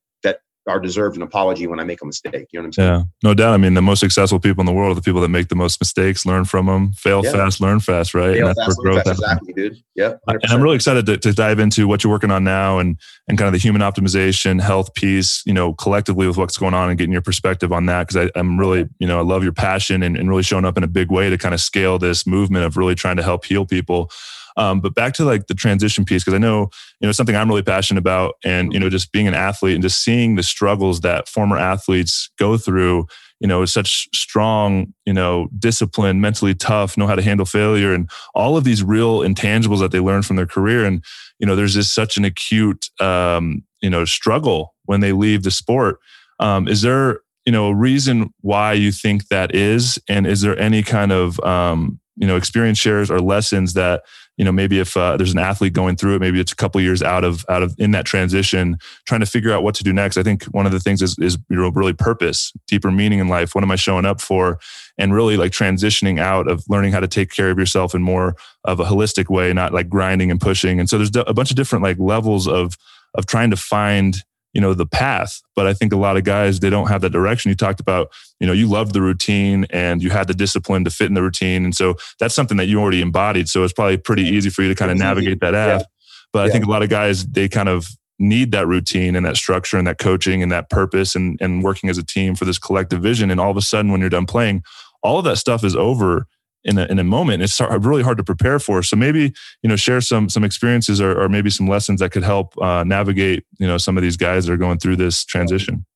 are 0.66 0.80
deserved 0.80 1.16
an 1.16 1.22
apology 1.22 1.66
when 1.66 1.78
I 1.78 1.84
make 1.84 2.02
a 2.02 2.06
mistake. 2.06 2.48
You 2.52 2.58
know 2.58 2.62
what 2.62 2.66
I'm 2.66 2.72
saying? 2.72 2.88
Yeah, 2.88 3.02
no 3.22 3.34
doubt. 3.34 3.54
I 3.54 3.56
mean, 3.56 3.74
the 3.74 3.82
most 3.82 4.00
successful 4.00 4.40
people 4.40 4.62
in 4.62 4.66
the 4.66 4.72
world 4.72 4.92
are 4.92 4.94
the 4.94 5.02
people 5.02 5.20
that 5.20 5.28
make 5.28 5.48
the 5.48 5.54
most 5.54 5.80
mistakes, 5.80 6.26
learn 6.26 6.44
from 6.44 6.66
them, 6.66 6.92
fail 6.92 7.24
yeah. 7.24 7.32
fast, 7.32 7.60
learn 7.60 7.80
fast, 7.80 8.14
right? 8.14 8.34
Fail 8.34 8.48
and 8.48 8.56
that's 8.56 8.66
fast, 8.66 8.78
growth 8.78 9.04
fast, 9.04 9.20
exactly, 9.20 9.52
dude. 9.52 9.76
Yeah. 9.94 10.14
And 10.26 10.40
I'm 10.48 10.60
really 10.60 10.76
excited 10.76 11.06
to, 11.06 11.16
to 11.18 11.32
dive 11.32 11.58
into 11.58 11.86
what 11.86 12.02
you're 12.02 12.12
working 12.12 12.30
on 12.30 12.44
now 12.44 12.78
and 12.78 12.98
and 13.28 13.38
kind 13.38 13.46
of 13.46 13.52
the 13.52 13.58
human 13.58 13.82
optimization, 13.82 14.60
health 14.60 14.94
piece, 14.94 15.42
you 15.46 15.52
know, 15.52 15.72
collectively 15.74 16.26
with 16.26 16.36
what's 16.36 16.58
going 16.58 16.74
on 16.74 16.88
and 16.88 16.98
getting 16.98 17.12
your 17.12 17.22
perspective 17.22 17.72
on 17.72 17.86
that. 17.86 18.08
Cause 18.08 18.16
I, 18.16 18.38
am 18.38 18.58
really, 18.58 18.88
you 18.98 19.06
know, 19.06 19.18
I 19.18 19.22
love 19.22 19.42
your 19.42 19.52
passion 19.52 20.02
and, 20.02 20.16
and 20.16 20.28
really 20.28 20.42
showing 20.42 20.64
up 20.64 20.76
in 20.76 20.84
a 20.84 20.88
big 20.88 21.10
way 21.10 21.30
to 21.30 21.38
kind 21.38 21.54
of 21.54 21.60
scale 21.60 21.98
this 21.98 22.26
movement 22.26 22.64
of 22.64 22.76
really 22.76 22.94
trying 22.94 23.16
to 23.16 23.22
help 23.22 23.44
heal 23.44 23.66
people. 23.66 24.10
Um, 24.56 24.80
but 24.80 24.94
back 24.94 25.12
to 25.14 25.24
like 25.24 25.46
the 25.48 25.54
transition 25.54 26.04
piece, 26.04 26.24
because 26.24 26.34
I 26.34 26.38
know, 26.38 26.70
you 27.00 27.06
know, 27.06 27.12
something 27.12 27.36
I'm 27.36 27.48
really 27.48 27.62
passionate 27.62 28.00
about 28.00 28.36
and, 28.44 28.72
you 28.72 28.80
know, 28.80 28.88
just 28.88 29.12
being 29.12 29.28
an 29.28 29.34
athlete 29.34 29.74
and 29.74 29.82
just 29.82 30.02
seeing 30.02 30.36
the 30.36 30.42
struggles 30.42 31.00
that 31.02 31.28
former 31.28 31.58
athletes 31.58 32.30
go 32.38 32.56
through, 32.56 33.06
you 33.38 33.46
know, 33.46 33.64
such 33.66 34.08
strong, 34.14 34.94
you 35.04 35.12
know, 35.12 35.48
discipline, 35.58 36.22
mentally 36.22 36.54
tough, 36.54 36.96
know 36.96 37.06
how 37.06 37.14
to 37.14 37.22
handle 37.22 37.44
failure 37.44 37.92
and 37.92 38.10
all 38.34 38.56
of 38.56 38.64
these 38.64 38.82
real 38.82 39.20
intangibles 39.20 39.80
that 39.80 39.92
they 39.92 40.00
learn 40.00 40.22
from 40.22 40.36
their 40.36 40.46
career. 40.46 40.86
And, 40.86 41.04
you 41.38 41.46
know, 41.46 41.54
there's 41.54 41.74
just 41.74 41.94
such 41.94 42.16
an 42.16 42.24
acute, 42.24 42.88
um, 42.98 43.62
you 43.82 43.90
know, 43.90 44.06
struggle 44.06 44.74
when 44.86 45.00
they 45.00 45.12
leave 45.12 45.42
the 45.42 45.50
sport. 45.50 45.98
Um, 46.40 46.66
is 46.66 46.80
there, 46.80 47.20
you 47.44 47.52
know, 47.52 47.68
a 47.68 47.74
reason 47.74 48.32
why 48.40 48.72
you 48.72 48.90
think 48.90 49.28
that 49.28 49.54
is? 49.54 49.98
And 50.08 50.26
is 50.26 50.40
there 50.40 50.58
any 50.58 50.82
kind 50.82 51.12
of, 51.12 51.38
um, 51.40 52.00
you 52.16 52.26
know, 52.26 52.36
experience 52.36 52.78
shares 52.78 53.10
or 53.10 53.20
lessons 53.20 53.74
that 53.74 54.02
you 54.36 54.44
know 54.44 54.52
maybe 54.52 54.78
if 54.78 54.96
uh, 54.96 55.16
there's 55.16 55.32
an 55.32 55.38
athlete 55.38 55.72
going 55.72 55.96
through 55.96 56.16
it 56.16 56.20
maybe 56.20 56.40
it's 56.40 56.52
a 56.52 56.56
couple 56.56 56.80
years 56.80 57.02
out 57.02 57.24
of 57.24 57.44
out 57.48 57.62
of 57.62 57.74
in 57.78 57.90
that 57.92 58.04
transition 58.04 58.78
trying 59.06 59.20
to 59.20 59.26
figure 59.26 59.52
out 59.52 59.62
what 59.62 59.74
to 59.74 59.84
do 59.84 59.92
next. 59.92 60.16
I 60.16 60.22
think 60.22 60.44
one 60.44 60.66
of 60.66 60.72
the 60.72 60.80
things 60.80 61.02
is 61.02 61.18
is 61.18 61.38
you 61.48 61.56
know 61.56 61.68
really 61.70 61.92
purpose 61.92 62.52
deeper 62.66 62.90
meaning 62.90 63.18
in 63.18 63.28
life. 63.28 63.54
What 63.54 63.64
am 63.64 63.70
i 63.70 63.76
showing 63.76 64.04
up 64.04 64.20
for? 64.20 64.58
And 64.98 65.12
really 65.12 65.36
like 65.36 65.52
transitioning 65.52 66.18
out 66.18 66.48
of 66.48 66.64
learning 66.68 66.92
how 66.92 67.00
to 67.00 67.08
take 67.08 67.30
care 67.30 67.50
of 67.50 67.58
yourself 67.58 67.94
in 67.94 68.02
more 68.02 68.34
of 68.64 68.80
a 68.80 68.84
holistic 68.84 69.28
way 69.28 69.52
not 69.52 69.72
like 69.72 69.88
grinding 69.88 70.30
and 70.30 70.40
pushing. 70.40 70.80
And 70.80 70.88
so 70.88 70.96
there's 70.96 71.10
a 71.14 71.34
bunch 71.34 71.50
of 71.50 71.56
different 71.56 71.82
like 71.82 71.98
levels 71.98 72.48
of 72.48 72.76
of 73.14 73.26
trying 73.26 73.50
to 73.50 73.56
find 73.56 74.22
you 74.56 74.62
know 74.62 74.72
the 74.72 74.86
path. 74.86 75.42
But 75.54 75.66
i 75.66 75.74
think 75.74 75.92
a 75.92 75.96
lot 75.96 76.16
of 76.16 76.24
guys 76.24 76.60
they 76.60 76.70
don't 76.70 76.88
have 76.88 77.02
that 77.02 77.12
direction. 77.12 77.50
You 77.50 77.54
talked 77.54 77.78
about 77.78 78.10
you 78.40 78.46
know 78.46 78.54
you 78.54 78.66
loved 78.66 78.94
the 78.94 79.02
routine 79.02 79.66
and 79.70 80.02
you 80.02 80.10
had 80.10 80.26
the 80.26 80.34
discipline 80.34 80.82
to 80.84 80.90
fit 80.90 81.06
in 81.06 81.14
the 81.14 81.22
routine. 81.22 81.64
And 81.64 81.74
so 81.76 81.96
that's 82.18 82.34
something 82.34 82.56
that 82.56 82.66
you 82.66 82.80
already 82.80 83.02
embodied. 83.02 83.48
So 83.48 83.62
it's 83.64 83.74
probably 83.74 83.98
pretty 83.98 84.22
easy 84.22 84.48
for 84.48 84.62
you 84.62 84.68
to 84.68 84.74
kind 84.74 84.90
of 84.90 84.96
navigate 84.96 85.40
that 85.40 85.52
path 85.52 85.80
yeah. 85.82 85.86
but 86.32 86.38
yeah. 86.40 86.44
i 86.46 86.50
think 86.50 86.64
a 86.64 86.70
lot 86.70 86.82
of 86.82 86.88
guys 86.88 87.26
they 87.26 87.48
kind 87.48 87.68
of 87.68 87.86
need 88.18 88.50
that 88.52 88.66
routine 88.66 89.14
and 89.14 89.26
that 89.26 89.36
structure 89.36 89.76
and 89.76 89.86
that 89.86 89.98
coaching 89.98 90.42
and 90.42 90.50
that 90.50 90.70
purpose 90.70 91.14
and, 91.14 91.38
and 91.40 91.62
working 91.62 91.90
as 91.90 91.98
a 91.98 92.02
team 92.02 92.34
for 92.34 92.46
this 92.46 92.58
collective 92.58 93.02
vision. 93.02 93.30
And 93.30 93.38
all 93.38 93.50
of 93.50 93.58
a 93.58 93.62
sudden 93.62 93.90
when 93.90 94.00
you're 94.00 94.08
done 94.08 94.26
playing 94.26 94.62
all 95.02 95.18
of 95.18 95.24
that 95.24 95.36
stuff 95.36 95.62
is 95.62 95.76
over 95.76 96.26
in 96.66 96.78
a, 96.78 96.84
in 96.86 96.98
a 96.98 97.04
moment. 97.04 97.42
It's 97.42 97.60
really 97.60 98.02
hard 98.02 98.18
to 98.18 98.24
prepare 98.24 98.58
for. 98.58 98.82
So 98.82 98.96
maybe 98.96 99.32
you 99.62 99.68
know 99.68 99.76
share 99.76 100.00
some 100.00 100.28
some 100.28 100.44
experiences 100.44 101.00
or, 101.00 101.18
or 101.18 101.28
maybe 101.28 101.48
some 101.48 101.66
lessons 101.66 102.00
that 102.00 102.10
could 102.10 102.24
help 102.24 102.54
uh, 102.60 102.84
navigate 102.84 103.44
you 103.58 103.66
know 103.66 103.78
some 103.78 103.96
of 103.96 104.02
these 104.02 104.16
guys 104.16 104.46
that 104.46 104.52
are 104.52 104.58
going 104.58 104.78
through 104.78 104.96
this 104.96 105.24
transition. 105.24 105.86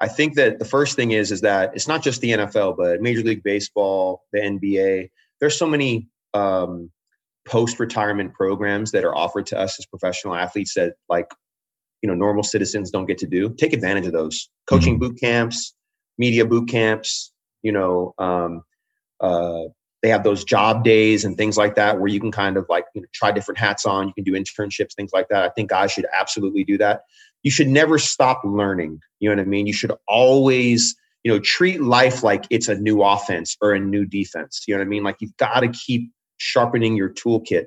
I 0.00 0.08
think 0.08 0.34
that 0.34 0.58
the 0.58 0.64
first 0.64 0.96
thing 0.96 1.12
is 1.12 1.30
is 1.30 1.40
that 1.42 1.72
it's 1.74 1.88
not 1.88 2.02
just 2.02 2.20
the 2.20 2.32
NFL, 2.32 2.76
but 2.76 3.00
Major 3.00 3.22
League 3.22 3.44
Baseball, 3.44 4.24
the 4.32 4.40
NBA. 4.40 5.10
There's 5.40 5.56
so 5.56 5.66
many 5.66 6.08
um, 6.34 6.90
post 7.46 7.78
retirement 7.78 8.34
programs 8.34 8.90
that 8.90 9.04
are 9.04 9.14
offered 9.14 9.46
to 9.46 9.58
us 9.58 9.78
as 9.78 9.86
professional 9.86 10.34
athletes 10.34 10.74
that 10.74 10.94
like 11.08 11.30
you 12.02 12.08
know 12.08 12.14
normal 12.14 12.42
citizens 12.42 12.90
don't 12.90 13.06
get 13.06 13.18
to 13.18 13.26
do. 13.26 13.54
Take 13.54 13.72
advantage 13.72 14.06
of 14.06 14.12
those 14.12 14.50
coaching 14.68 14.94
mm-hmm. 14.94 15.12
boot 15.12 15.20
camps, 15.20 15.74
media 16.18 16.44
boot 16.44 16.68
camps. 16.68 17.32
You 17.62 17.70
know, 17.70 18.12
um, 18.18 18.64
uh, 19.20 19.68
they 20.02 20.08
have 20.08 20.24
those 20.24 20.44
job 20.44 20.84
days 20.84 21.24
and 21.24 21.36
things 21.36 21.56
like 21.56 21.76
that 21.76 21.98
where 21.98 22.08
you 22.08 22.20
can 22.20 22.32
kind 22.32 22.56
of 22.56 22.66
like 22.68 22.84
you 22.94 23.00
know, 23.00 23.06
try 23.12 23.30
different 23.30 23.58
hats 23.58 23.86
on 23.86 24.08
you 24.08 24.14
can 24.14 24.24
do 24.24 24.32
internships 24.32 24.94
things 24.94 25.12
like 25.12 25.28
that. 25.28 25.44
I 25.44 25.48
think 25.50 25.70
guys 25.70 25.92
should 25.92 26.06
absolutely 26.12 26.64
do 26.64 26.76
that. 26.78 27.02
You 27.42 27.50
should 27.50 27.68
never 27.68 27.98
stop 27.98 28.40
learning 28.44 29.00
you 29.20 29.28
know 29.28 29.36
what 29.36 29.42
i 29.42 29.46
mean? 29.46 29.66
You 29.66 29.72
should 29.72 29.92
always 30.08 30.94
you 31.24 31.32
know 31.32 31.38
treat 31.38 31.80
life 31.80 32.22
like 32.22 32.44
it's 32.50 32.68
a 32.68 32.74
new 32.74 33.02
offense 33.02 33.56
or 33.60 33.72
a 33.72 33.80
new 33.80 34.04
defense 34.04 34.64
you 34.66 34.74
know 34.74 34.80
what 34.80 34.86
i 34.86 34.88
mean? 34.88 35.04
Like 35.04 35.16
you've 35.20 35.36
got 35.36 35.60
to 35.60 35.68
keep 35.68 36.10
sharpening 36.38 36.96
your 36.96 37.10
toolkit. 37.10 37.66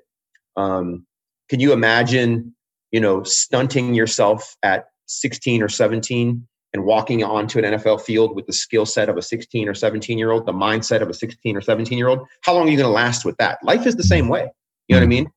Um, 0.57 1.05
can 1.49 1.59
you 1.59 1.73
imagine 1.73 2.53
you 2.91 2.99
know 2.99 3.23
stunting 3.23 3.93
yourself 3.93 4.55
at 4.63 4.85
16 5.07 5.61
or 5.61 5.69
17 5.69 6.47
and 6.75 6.83
walking 6.83 7.23
onto 7.23 7.57
an 7.57 7.63
NFL 7.63 8.01
field 8.01 8.35
with 8.35 8.47
the 8.47 8.51
skill 8.51 8.85
set 8.85 9.07
of 9.07 9.15
a 9.15 9.21
16 9.21 9.69
or 9.69 9.73
17 9.73 10.17
year 10.17 10.31
old, 10.31 10.45
the 10.45 10.51
mindset 10.51 11.01
of 11.01 11.07
a 11.07 11.13
16 11.13 11.55
or 11.55 11.61
17 11.61 11.97
year 11.97 12.09
old, 12.09 12.27
how 12.41 12.53
long 12.53 12.67
are 12.67 12.69
you 12.69 12.75
going 12.75 12.89
to 12.89 12.93
last 12.93 13.23
with 13.23 13.37
that? 13.37 13.63
Life 13.63 13.87
is 13.87 13.95
the 13.95 14.03
same 14.03 14.27
way. 14.27 14.51
You 14.89 14.95
know 14.95 14.99
what 14.99 15.05
I 15.05 15.07
mean? 15.07 15.31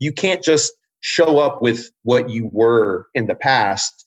You 0.00 0.12
can't 0.12 0.44
just 0.44 0.74
show 1.00 1.38
up 1.38 1.62
with 1.62 1.90
what 2.02 2.28
you 2.28 2.50
were 2.52 3.06
in 3.14 3.26
the 3.26 3.34
past 3.34 4.06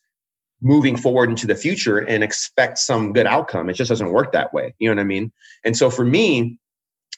moving 0.62 0.96
forward 0.96 1.32
into 1.32 1.48
the 1.48 1.56
future 1.56 1.98
and 1.98 2.24
expect 2.24 2.78
some 2.78 3.14
good 3.14 3.26
outcome. 3.26 3.68
It 3.68 3.74
just 3.74 3.90
doesn't 3.90 4.12
work 4.12 4.32
that 4.34 4.54
way. 4.54 4.76
You 4.78 4.88
know 4.88 4.96
what 4.96 5.02
I 5.02 5.06
mean? 5.06 5.32
And 5.64 5.76
so 5.76 5.90
for 5.90 6.06
me, 6.06 6.60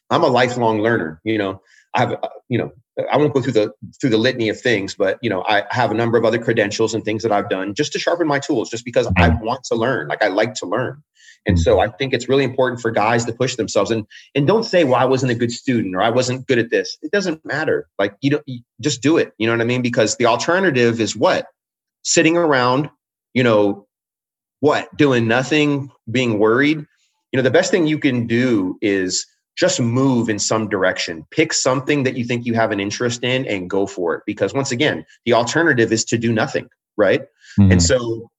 I'm 0.09 0.23
a 0.23 0.27
lifelong 0.27 0.79
learner. 0.79 1.19
You 1.25 1.37
know, 1.37 1.61
I 1.93 1.99
have, 2.01 2.11
uh, 2.11 2.29
you 2.49 2.57
know, 2.57 2.71
I 3.11 3.17
won't 3.17 3.33
go 3.33 3.41
through 3.41 3.53
the 3.53 3.71
through 3.99 4.09
the 4.09 4.17
litany 4.17 4.49
of 4.49 4.59
things, 4.59 4.95
but 4.95 5.19
you 5.21 5.29
know, 5.29 5.43
I 5.47 5.63
have 5.69 5.91
a 5.91 5.93
number 5.93 6.17
of 6.17 6.25
other 6.25 6.39
credentials 6.39 6.93
and 6.93 7.03
things 7.03 7.23
that 7.23 7.31
I've 7.31 7.49
done 7.49 7.75
just 7.75 7.93
to 7.93 7.99
sharpen 7.99 8.27
my 8.27 8.39
tools, 8.39 8.69
just 8.69 8.85
because 8.85 9.07
I 9.17 9.29
mm-hmm. 9.29 9.45
want 9.45 9.63
to 9.65 9.75
learn. 9.75 10.07
Like 10.07 10.23
I 10.23 10.27
like 10.27 10.55
to 10.55 10.65
learn. 10.65 11.03
And 11.45 11.59
so 11.59 11.79
I 11.79 11.87
think 11.87 12.13
it's 12.13 12.27
really 12.27 12.43
important 12.43 12.81
for 12.81 12.91
guys 12.91 13.23
to 13.25 13.33
push 13.33 13.55
themselves 13.55 13.91
and 13.91 14.05
and 14.35 14.47
don't 14.47 14.63
say, 14.63 14.83
well, 14.83 14.95
I 14.95 15.05
wasn't 15.05 15.31
a 15.31 15.35
good 15.35 15.51
student 15.51 15.95
or 15.95 16.01
I 16.01 16.09
wasn't 16.09 16.47
good 16.47 16.59
at 16.59 16.71
this. 16.71 16.97
It 17.01 17.11
doesn't 17.11 17.45
matter. 17.45 17.87
Like 17.97 18.15
you 18.21 18.31
don't 18.31 18.43
you 18.47 18.61
just 18.81 19.01
do 19.01 19.17
it. 19.17 19.33
You 19.37 19.47
know 19.47 19.53
what 19.53 19.61
I 19.61 19.65
mean? 19.65 19.81
Because 19.81 20.17
the 20.17 20.25
alternative 20.25 20.99
is 20.99 21.15
what? 21.15 21.47
Sitting 22.03 22.35
around, 22.35 22.89
you 23.33 23.43
know, 23.43 23.87
what? 24.59 24.95
Doing 24.97 25.27
nothing, 25.27 25.91
being 26.09 26.39
worried. 26.39 26.79
You 27.31 27.37
know, 27.37 27.43
the 27.43 27.51
best 27.51 27.71
thing 27.71 27.85
you 27.87 27.99
can 27.99 28.27
do 28.27 28.77
is 28.81 29.25
just 29.57 29.79
move 29.79 30.29
in 30.29 30.39
some 30.39 30.69
direction. 30.69 31.25
Pick 31.31 31.51
something 31.51 32.03
that 32.03 32.15
you 32.15 32.23
think 32.23 32.45
you 32.45 32.53
have 32.53 32.71
an 32.71 32.79
interest 32.79 33.23
in 33.23 33.45
and 33.47 33.69
go 33.69 33.87
for 33.87 34.15
it. 34.15 34.23
Because 34.25 34.53
once 34.53 34.71
again, 34.71 35.05
the 35.25 35.33
alternative 35.33 35.91
is 35.91 36.05
to 36.05 36.17
do 36.17 36.31
nothing, 36.31 36.69
right? 36.95 37.21
Mm-hmm. 37.59 37.73
And 37.73 37.83
so 37.83 38.29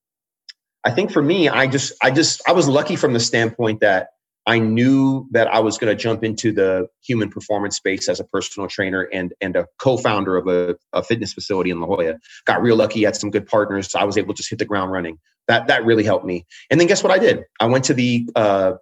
I 0.85 0.93
think 0.93 1.11
for 1.11 1.23
me, 1.23 1.49
I 1.49 1.67
just, 1.67 1.93
I 2.03 2.11
just, 2.11 2.41
I 2.49 2.53
was 2.53 2.69
lucky 2.69 2.97
from 2.97 3.13
the 3.13 3.21
standpoint 3.21 3.81
that 3.81 4.11
I 4.47 4.59
knew 4.61 5.29
that 5.33 5.47
I 5.49 5.61
was 5.61 5.77
going 5.77 5.95
to 5.95 6.03
jump 6.03 6.25
into 6.25 6.53
the 6.53 6.89
human 7.05 7.29
performance 7.29 7.77
space 7.77 8.09
as 8.09 8.19
a 8.19 8.25
personal 8.25 8.67
trainer 8.67 9.03
and 9.03 9.35
and 9.43 9.55
a 9.57 9.67
co-founder 9.79 10.39
of 10.39 10.47
a, 10.49 10.75
a, 10.95 11.03
fitness 11.03 11.35
facility 11.35 11.69
in 11.69 11.83
La 11.83 11.87
Jolla. 11.87 12.15
Got 12.47 12.63
real 12.63 12.77
lucky, 12.77 13.05
had 13.05 13.15
some 13.15 13.31
good 13.31 13.47
partners, 13.47 13.91
so 13.91 13.99
I 13.99 14.05
was 14.05 14.17
able 14.17 14.33
to 14.33 14.39
just 14.39 14.49
hit 14.49 14.59
the 14.59 14.65
ground 14.65 14.91
running. 14.91 15.19
That 15.49 15.67
that 15.67 15.85
really 15.85 16.03
helped 16.03 16.25
me. 16.25 16.47
And 16.71 16.81
then 16.81 16.89
guess 16.89 17.03
what 17.03 17.13
I 17.13 17.19
did? 17.19 17.45
I 17.61 17.67
went 17.67 17.85
to 17.87 17.95
the 17.95 18.27
uh, 18.35 18.73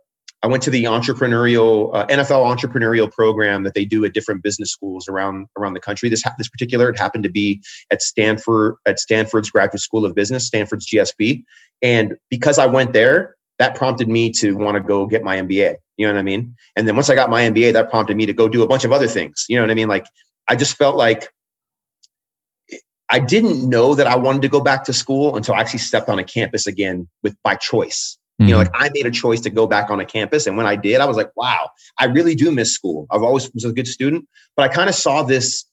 I 0.47 0.49
went 0.49 0.63
to 0.63 0.71
the 0.71 0.85
entrepreneurial 0.85 1.93
uh, 1.93 2.07
NFL 2.07 2.47
entrepreneurial 2.47 3.11
program 3.11 3.65
that 3.65 3.75
they 3.75 3.85
do 3.85 4.05
at 4.05 4.15
different 4.15 4.45
business 4.45 4.71
schools 4.71 5.09
around 5.09 5.49
around 5.59 5.75
the 5.75 5.81
country. 5.81 6.09
This 6.09 6.23
this 6.39 6.49
particular 6.49 6.89
it 6.89 6.97
happened 6.97 7.25
to 7.25 7.29
be 7.29 7.61
at 7.91 8.01
Stanford 8.01 8.77
at 8.87 9.01
Stanford's 9.01 9.51
Graduate 9.51 9.81
School 9.81 10.05
of 10.05 10.15
Business, 10.15 10.47
Stanford's 10.47 10.87
GSB. 10.87 11.43
And 11.83 12.15
because 12.31 12.61
I 12.61 12.67
went 12.67 12.93
there, 12.93 13.35
that 13.59 13.75
prompted 13.75 14.07
me 14.07 14.31
to 14.35 14.57
want 14.57 14.77
to 14.77 14.81
go 14.81 15.05
get 15.09 15.25
my 15.25 15.37
MBA. 15.39 15.79
You 15.97 16.07
know 16.07 16.13
what 16.13 16.21
I 16.21 16.23
mean? 16.23 16.55
And 16.77 16.87
then 16.87 16.95
once 16.95 17.11
I 17.11 17.17
got 17.17 17.29
my 17.29 17.43
MBA, 17.43 17.73
that 17.73 17.91
prompted 17.91 18.17
me 18.17 18.25
to 18.27 18.33
go 18.33 18.49
do 18.49 18.63
a 18.63 18.69
bunch 18.69 18.85
of 18.85 18.93
other 18.93 19.09
things. 19.09 19.47
You 19.49 19.57
know 19.57 19.65
what 19.65 19.73
I 19.73 19.75
mean? 19.75 19.89
Like 19.89 20.07
I 20.47 20.55
just 20.55 20.77
felt 20.77 20.95
like 20.95 21.29
I 23.09 23.19
didn't 23.19 23.69
know 23.69 23.97
that 23.97 24.07
I 24.07 24.15
wanted 24.15 24.43
to 24.43 24.49
go 24.49 24.61
back 24.61 24.85
to 24.85 24.93
school 24.93 25.35
until 25.35 25.57
I 25.57 25.61
actually 25.61 25.81
stepped 25.81 26.09
on 26.09 26.21
a 26.21 26.25
campus 26.25 26.69
again 26.69 27.09
with 27.25 27.37
by 27.43 27.57
choice. 27.57 28.17
Mm-hmm. 28.41 28.49
You 28.49 28.55
know, 28.55 28.63
mm-hmm. 28.63 28.73
like 28.75 28.91
I 28.91 28.91
made 28.93 29.07
a 29.07 29.11
choice 29.11 29.41
to 29.43 29.51
go 29.51 29.67
back 29.67 29.91
on 29.91 30.01
a 30.01 30.05
campus. 30.05 30.47
And 30.47 30.57
when 30.57 30.67
I 30.67 30.77
did, 30.77 31.01
I 31.01 31.07
was 31.07 31.17
like, 31.17 31.35
wow, 31.37 31.71
I 31.99 32.07
really 32.07 32.35
do 32.35 32.51
miss 32.51 32.73
school. 32.73 33.07
I've 33.11 33.23
always 33.23 33.51
was 33.53 33.65
a 33.65 33.73
good 33.73 33.89
student, 33.89 34.27
but 34.57 34.65
I 34.65 34.73
kind 34.73 34.89
of 34.89 34.95
saw 34.95 35.23
this 35.23 35.65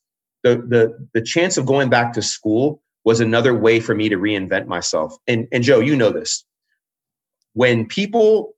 the 0.44 0.56
the 0.56 1.08
the 1.14 1.22
chance 1.22 1.58
of 1.58 1.66
going 1.66 1.90
back 1.90 2.14
to 2.14 2.22
school 2.22 2.82
was 3.06 3.20
another 3.20 3.54
way 3.54 3.80
for 3.80 3.94
me 3.94 4.08
to 4.10 4.18
reinvent 4.18 4.68
myself. 4.68 5.16
And 5.28 5.48
and 5.52 5.64
Joe, 5.64 5.80
you 5.80 5.96
know 5.96 6.12
this 6.12 6.46
when 7.54 7.86
people 7.88 8.56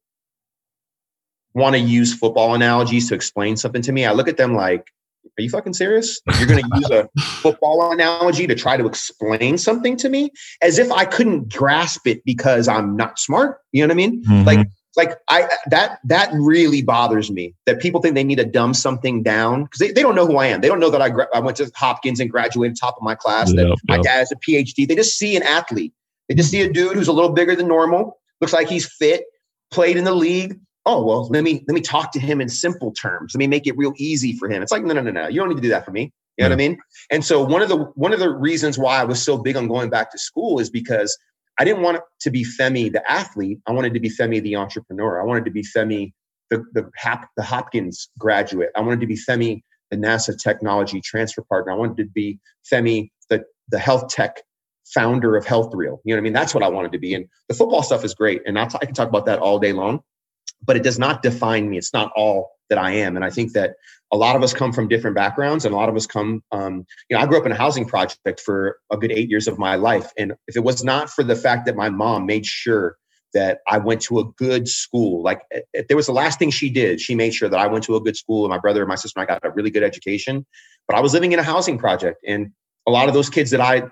want 1.54 1.76
to 1.76 1.80
use 1.80 2.14
football 2.14 2.54
analogies 2.54 3.10
to 3.10 3.16
explain 3.16 3.56
something 3.56 3.82
to 3.84 3.92
me, 3.92 4.06
I 4.06 4.12
look 4.12 4.28
at 4.28 4.38
them 4.38 4.56
like, 4.56 4.92
are 5.38 5.42
you 5.42 5.50
fucking 5.50 5.74
serious? 5.74 6.22
You're 6.38 6.48
going 6.48 6.64
to 6.64 6.70
use 6.76 6.90
a 6.90 7.10
football 7.20 7.92
analogy 7.92 8.48
to 8.48 8.56
try 8.56 8.78
to 8.78 8.86
explain 8.86 9.58
something 9.58 9.98
to 9.98 10.10
me 10.10 10.32
as 10.62 10.80
if 10.80 10.92
I 10.92 11.06
couldn't 11.06 11.54
grasp 11.54 12.08
it 12.08 12.24
because 12.26 12.68
I'm 12.68 12.96
not 12.96 13.20
smart. 13.20 13.60
You 13.72 13.82
know 13.82 13.88
what 13.88 13.94
I 13.94 13.96
mean? 13.96 14.24
Mm-hmm. 14.24 14.48
Like, 14.48 14.68
like 14.96 15.18
I 15.28 15.50
that 15.72 16.00
that 16.06 16.30
really 16.34 16.82
bothers 16.82 17.30
me 17.30 17.54
that 17.66 17.82
people 17.82 18.02
think 18.02 18.16
they 18.16 18.24
need 18.24 18.38
to 18.38 18.46
dumb 18.46 18.74
something 18.74 19.24
down 19.24 19.66
because 19.66 19.80
they, 19.80 19.92
they 19.92 20.02
don't 20.02 20.16
know 20.16 20.26
who 20.26 20.38
I 20.38 20.48
am. 20.48 20.62
They 20.62 20.70
don't 20.70 20.80
know 20.80 20.90
that 20.90 21.02
I 21.02 21.10
gra- 21.10 21.28
I 21.34 21.42
went 21.42 21.58
to 21.58 21.70
Hopkins 21.76 22.22
and 22.22 22.30
graduated 22.32 22.78
top 22.80 22.96
of 22.96 23.04
my 23.04 23.14
class. 23.14 23.54
That 23.54 23.76
my 23.90 23.98
dad 23.98 24.20
has 24.20 24.32
a 24.32 24.38
PhD. 24.38 24.88
They 24.88 24.96
just 24.96 25.18
see 25.18 25.36
an 25.36 25.44
athlete. 25.44 25.92
They 26.30 26.36
just 26.36 26.50
see 26.50 26.62
a 26.62 26.72
dude 26.72 26.96
who's 26.96 27.10
a 27.10 27.14
little 27.14 27.32
bigger 27.32 27.58
than 27.58 27.68
normal 27.68 28.18
looks 28.42 28.54
like 28.54 28.70
he's 28.70 28.88
fit, 28.88 29.26
played 29.72 29.98
in 29.98 30.04
the 30.04 30.14
league. 30.14 30.60
Oh 30.86 31.04
well, 31.04 31.28
let 31.30 31.44
me 31.44 31.64
let 31.68 31.74
me 31.74 31.82
talk 31.82 32.12
to 32.14 32.20
him 32.20 32.42
in 32.42 32.50
simple 32.50 32.92
terms. 32.92 33.34
Let 33.34 33.40
me 33.40 33.48
make 33.48 33.66
it 33.66 33.76
real 33.78 33.94
easy 33.98 34.38
for 34.38 34.50
him. 34.50 34.62
It's 34.62 34.72
like 34.72 34.84
no, 34.84 34.94
no, 34.94 35.02
no, 35.02 35.12
no. 35.12 35.28
You 35.28 35.40
don't 35.40 35.50
need 35.50 35.56
to 35.56 35.62
do 35.62 35.70
that 35.70 35.86
for 35.86 35.92
me. 35.92 36.14
You 36.38 36.44
know 36.44 36.50
what 36.50 36.54
I 36.54 36.58
mean? 36.58 36.78
And 37.12 37.24
so 37.24 37.42
one 37.44 37.62
of 37.62 37.70
the 37.70 37.78
one 37.96 38.14
of 38.14 38.20
the 38.20 38.30
reasons 38.30 38.78
why 38.78 39.00
I 39.00 39.06
was 39.06 39.22
so 39.24 39.38
big 39.38 39.56
on 39.56 39.68
going 39.68 39.90
back 39.90 40.12
to 40.12 40.18
school 40.18 40.60
is 40.60 40.70
because 40.70 41.18
I 41.58 41.64
didn't 41.64 41.82
want 41.82 42.02
to 42.22 42.30
be 42.30 42.44
Femi 42.44 42.92
the 42.92 43.10
athlete. 43.10 43.60
I 43.68 43.72
wanted 43.72 43.94
to 43.94 44.00
be 44.00 44.10
Femi 44.10 44.44
the 44.44 44.58
entrepreneur. 44.58 45.22
I 45.22 45.24
wanted 45.24 45.46
to 45.46 45.52
be 45.52 45.64
Femi 45.64 46.12
the 46.50 46.64
the, 46.74 46.90
Hap, 46.96 47.30
the 47.38 47.44
Hopkins 47.44 48.10
graduate. 48.20 48.70
I 48.76 48.82
wanted 48.82 49.00
to 49.00 49.08
be 49.08 49.18
Femi 49.18 49.62
the 49.92 49.98
NASA 49.98 50.38
technology 50.38 51.00
transfer 51.00 51.42
partner. 51.44 51.72
I 51.72 51.76
wanted 51.76 51.98
to 51.98 52.06
be 52.06 52.40
Femi 52.72 53.10
the 53.30 53.44
the 53.70 53.80
health 53.80 54.10
tech 54.10 54.42
founder 54.94 55.36
of 55.36 55.46
Health 55.46 55.74
Reel 55.74 56.00
You 56.04 56.14
know 56.14 56.18
what 56.18 56.22
I 56.22 56.24
mean? 56.24 56.34
That's 56.34 56.54
what 56.54 56.64
I 56.64 56.68
wanted 56.68 56.92
to 56.92 57.00
be. 57.00 57.14
And 57.16 57.26
the 57.48 57.56
football 57.56 57.82
stuff 57.82 58.04
is 58.04 58.14
great. 58.14 58.42
And 58.46 58.60
I 58.60 58.66
can 58.68 58.94
talk 58.94 59.08
about 59.08 59.26
that 59.26 59.40
all 59.40 59.58
day 59.58 59.74
long, 59.74 60.02
but 60.64 60.76
it 60.76 60.84
does 60.84 61.00
not 61.00 61.22
define 61.22 61.70
me. 61.70 61.78
It's 61.78 61.94
not 61.94 62.12
all 62.16 62.52
that 62.70 62.78
I 62.78 62.92
am. 62.92 63.16
And 63.16 63.24
I 63.24 63.30
think 63.30 63.54
that 63.54 63.76
a 64.12 64.18
lot 64.18 64.36
of 64.36 64.44
us 64.44 64.54
come 64.54 64.72
from 64.72 64.88
different 64.88 65.16
backgrounds 65.16 65.66
and 65.66 65.74
a 65.74 65.78
lot 65.78 65.90
of 65.90 65.96
us 65.96 66.08
come, 66.08 66.44
um, 66.52 66.86
you 67.10 67.18
know, 67.18 67.22
I 67.22 67.26
grew 67.26 67.38
up 67.38 67.46
in 67.46 67.52
a 67.52 67.56
housing 67.56 67.86
project 67.86 68.40
for 68.40 68.78
a 68.92 68.98
good 68.98 69.12
eight 69.12 69.30
years 69.30 69.48
of 69.48 69.60
my 69.60 69.76
life. 69.76 70.12
And 70.18 70.34
if 70.48 70.56
it 70.56 70.64
was 70.64 70.84
not 70.84 71.10
for 71.10 71.24
the 71.24 71.36
fact 71.36 71.66
that 71.66 71.76
my 71.76 71.90
mom 71.90 72.26
made 72.26 72.46
sure 72.46 72.98
that 73.34 73.60
I 73.68 73.78
went 73.78 74.02
to 74.04 74.20
a 74.20 74.24
good 74.24 74.68
school. 74.68 75.22
Like 75.22 75.42
if 75.74 75.88
there 75.88 75.98
was 75.98 76.06
the 76.06 76.14
last 76.14 76.40
thing 76.40 76.52
she 76.52 76.70
did, 76.70 77.02
she 77.02 77.16
made 77.16 77.34
sure 77.34 77.50
that 77.50 77.60
I 77.60 77.68
went 77.68 77.84
to 77.84 77.96
a 77.98 78.02
good 78.02 78.16
school 78.16 78.46
and 78.46 78.50
my 78.50 78.58
brother 78.58 78.82
and 78.82 78.88
my 78.88 78.96
sister 78.96 79.20
and 79.20 79.30
I 79.30 79.34
got 79.34 79.46
a 79.46 79.52
really 79.52 79.70
good 79.70 79.84
education. 79.84 80.46
But 80.88 80.98
I 80.98 81.02
was 81.02 81.14
living 81.14 81.34
in 81.34 81.40
a 81.40 81.44
housing 81.44 81.78
project 81.78 82.20
and 82.26 82.52
a 82.88 82.92
lot 82.92 83.08
of 83.08 83.14
those 83.14 83.30
kids 83.30 83.52
that 83.52 83.60
I 83.60 83.84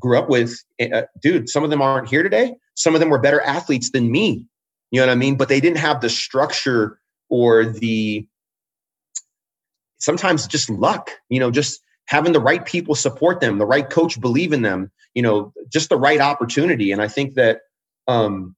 grew 0.00 0.18
up 0.18 0.28
with, 0.28 0.58
eh, 0.78 0.88
uh, 0.92 1.02
dude, 1.22 1.48
some 1.48 1.62
of 1.62 1.70
them 1.70 1.80
aren't 1.80 2.08
here 2.08 2.22
today. 2.22 2.54
Some 2.74 2.94
of 2.94 3.00
them 3.00 3.10
were 3.10 3.20
better 3.20 3.40
athletes 3.40 3.90
than 3.92 4.10
me. 4.10 4.46
You 4.90 5.00
know 5.00 5.06
what 5.06 5.12
I 5.12 5.16
mean? 5.16 5.36
But 5.36 5.48
they 5.48 5.60
didn't 5.60 5.78
have 5.78 6.00
the 6.00 6.08
structure 6.08 6.98
or 7.28 7.66
the 7.66 8.26
sometimes 9.98 10.46
just 10.46 10.70
luck, 10.70 11.10
you 11.28 11.40
know, 11.40 11.50
just 11.50 11.80
having 12.06 12.32
the 12.32 12.40
right 12.40 12.64
people 12.64 12.94
support 12.94 13.40
them, 13.40 13.58
the 13.58 13.66
right 13.66 13.88
coach 13.88 14.20
believe 14.20 14.52
in 14.52 14.62
them, 14.62 14.90
you 15.14 15.22
know, 15.22 15.52
just 15.68 15.88
the 15.90 15.98
right 15.98 16.20
opportunity. 16.20 16.92
And 16.92 17.02
I 17.02 17.08
think 17.08 17.34
that 17.34 17.60
um, 18.06 18.56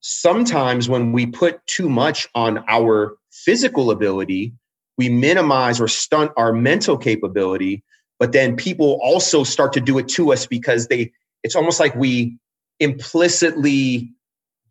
sometimes 0.00 0.88
when 0.88 1.12
we 1.12 1.26
put 1.26 1.66
too 1.66 1.88
much 1.88 2.26
on 2.34 2.64
our 2.68 3.16
physical 3.30 3.90
ability, 3.90 4.54
we 4.96 5.08
minimize 5.08 5.80
or 5.80 5.88
stunt 5.88 6.30
our 6.36 6.52
mental 6.52 6.96
capability 6.96 7.82
but 8.18 8.32
then 8.32 8.56
people 8.56 8.98
also 9.02 9.44
start 9.44 9.72
to 9.74 9.80
do 9.80 9.98
it 9.98 10.08
to 10.08 10.32
us 10.32 10.46
because 10.46 10.86
they 10.86 11.12
it's 11.42 11.56
almost 11.56 11.80
like 11.80 11.94
we 11.94 12.38
implicitly 12.80 14.13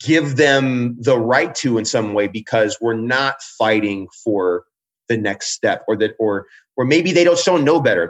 give 0.03 0.35
them 0.35 0.97
the 0.99 1.17
right 1.17 1.55
to 1.55 1.77
in 1.77 1.85
some 1.85 2.13
way 2.13 2.27
because 2.27 2.77
we're 2.81 2.93
not 2.93 3.41
fighting 3.57 4.07
for 4.23 4.65
the 5.07 5.17
next 5.17 5.51
step 5.51 5.83
or 5.87 5.95
that 5.95 6.11
or 6.19 6.45
or 6.75 6.85
maybe 6.85 7.11
they 7.11 7.23
don't 7.23 7.39
don't 7.45 7.63
know 7.63 7.79
better 7.79 8.07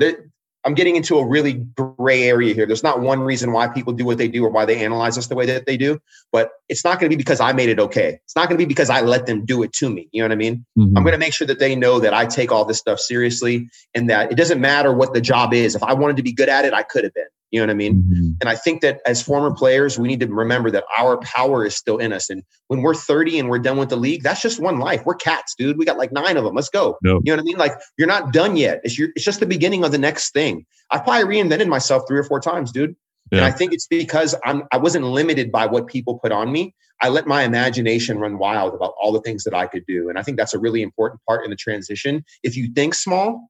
I'm 0.66 0.76
getting 0.76 0.96
into 0.96 1.18
a 1.18 1.28
really 1.28 1.54
gray 1.76 2.24
area 2.24 2.54
here. 2.54 2.66
There's 2.66 2.84
not 2.84 3.02
one 3.02 3.20
reason 3.20 3.52
why 3.52 3.68
people 3.68 3.92
do 3.92 4.06
what 4.06 4.18
they 4.18 4.30
do 4.30 4.46
or 4.46 4.50
why 4.50 4.64
they 4.64 4.84
analyze 4.84 5.18
us 5.18 5.28
the 5.28 5.36
way 5.36 5.46
that 5.48 5.66
they 5.66 5.76
do, 5.76 6.00
but 6.32 6.52
it's 6.70 6.86
not 6.86 7.00
going 7.00 7.10
to 7.10 7.18
be 7.18 7.22
because 7.22 7.42
I 7.42 7.52
made 7.52 7.68
it 7.68 7.80
okay. 7.80 8.20
It's 8.24 8.36
not 8.36 8.48
going 8.48 8.58
to 8.58 8.66
be 8.66 8.68
because 8.68 8.90
I 8.90 9.02
let 9.02 9.26
them 9.26 9.46
do 9.46 9.62
it 9.64 9.74
to 9.74 9.90
me. 9.90 10.08
You 10.14 10.22
know 10.22 10.30
what 10.30 10.32
I 10.32 10.36
mean? 10.36 10.66
Mm-hmm. 10.78 10.98
I'm 10.98 11.04
going 11.04 11.14
to 11.14 11.20
make 11.20 11.34
sure 11.34 11.48
that 11.48 11.60
they 11.60 11.76
know 11.76 12.00
that 12.00 12.14
I 12.14 12.26
take 12.26 12.52
all 12.52 12.64
this 12.64 12.78
stuff 12.78 13.00
seriously 13.00 13.68
and 13.94 14.10
that 14.10 14.32
it 14.32 14.36
doesn't 14.36 14.62
matter 14.62 14.94
what 14.94 15.14
the 15.14 15.20
job 15.20 15.54
is. 15.54 15.76
If 15.76 15.84
I 15.84 15.94
wanted 15.94 16.16
to 16.18 16.24
be 16.24 16.32
good 16.32 16.48
at 16.48 16.64
it, 16.64 16.74
I 16.74 16.84
could 16.84 17.04
have 17.04 17.14
been. 17.14 17.28
You 17.54 17.60
know 17.60 17.68
what 17.68 17.72
I 17.72 17.76
mean? 17.76 18.02
Mm-hmm. 18.02 18.30
And 18.42 18.50
I 18.50 18.56
think 18.56 18.82
that 18.82 19.00
as 19.06 19.22
former 19.22 19.54
players, 19.54 20.00
we 20.00 20.08
need 20.08 20.20
to 20.22 20.26
remember 20.26 20.72
that 20.72 20.86
our 20.98 21.18
power 21.20 21.64
is 21.64 21.76
still 21.76 22.00
in 22.00 22.12
us. 22.12 22.32
And 22.32 22.42
when 22.66 22.82
we're 22.82 22.96
30 22.96 23.38
and 23.38 23.48
we're 23.48 23.60
done 23.60 23.78
with 23.78 23.90
the 23.90 23.96
league, 23.96 24.24
that's 24.24 24.42
just 24.42 24.60
one 24.60 24.80
life. 24.80 25.06
We're 25.06 25.14
cats, 25.14 25.54
dude. 25.56 25.78
We 25.78 25.86
got 25.86 26.00
like 26.00 26.12
nine 26.12 26.36
of 26.36 26.46
them. 26.46 26.56
Let's 26.56 26.70
go. 26.70 26.98
You 27.24 27.32
know 27.32 27.34
what 27.34 27.42
I 27.42 27.44
mean? 27.44 27.58
Like 27.58 27.74
you're 27.96 28.08
not 28.08 28.34
done 28.34 28.58
yet. 28.58 28.82
It's 28.84 28.98
your, 28.98 29.10
it's 29.16 29.24
just 29.24 29.40
the 29.40 29.46
beginning 29.46 29.84
of 29.84 29.92
the 29.92 30.00
next 30.00 30.34
thing. 30.34 30.66
I 30.90 30.98
probably 30.98 31.26
reinvented 31.26 31.68
myself 31.68 32.06
three 32.08 32.18
or 32.18 32.24
four 32.24 32.40
times, 32.40 32.72
dude. 32.72 32.96
Yeah. 33.32 33.38
And 33.38 33.46
I 33.46 33.52
think 33.52 33.72
it's 33.72 33.86
because 33.86 34.34
I'm 34.44 34.64
I 34.72 34.78
wasn't 34.78 35.06
limited 35.06 35.52
by 35.52 35.68
what 35.68 35.86
people 35.86 36.18
put 36.18 36.32
on 36.32 36.52
me. 36.52 36.74
I 37.02 37.10
let 37.10 37.28
my 37.28 37.44
imagination 37.44 38.18
run 38.18 38.40
wild 38.40 38.74
about 38.74 38.96
all 39.00 39.12
the 39.12 39.22
things 39.22 39.44
that 39.44 39.54
I 39.54 39.68
could 39.68 39.86
do. 39.86 40.10
And 40.10 40.18
I 40.18 40.24
think 40.24 40.38
that's 40.38 40.56
a 40.56 40.60
really 40.60 40.82
important 40.82 41.22
part 41.28 41.44
in 41.44 41.52
the 41.52 41.56
transition. 41.56 42.26
If 42.42 42.58
you 42.58 42.74
think 42.74 42.96
small, 42.96 43.50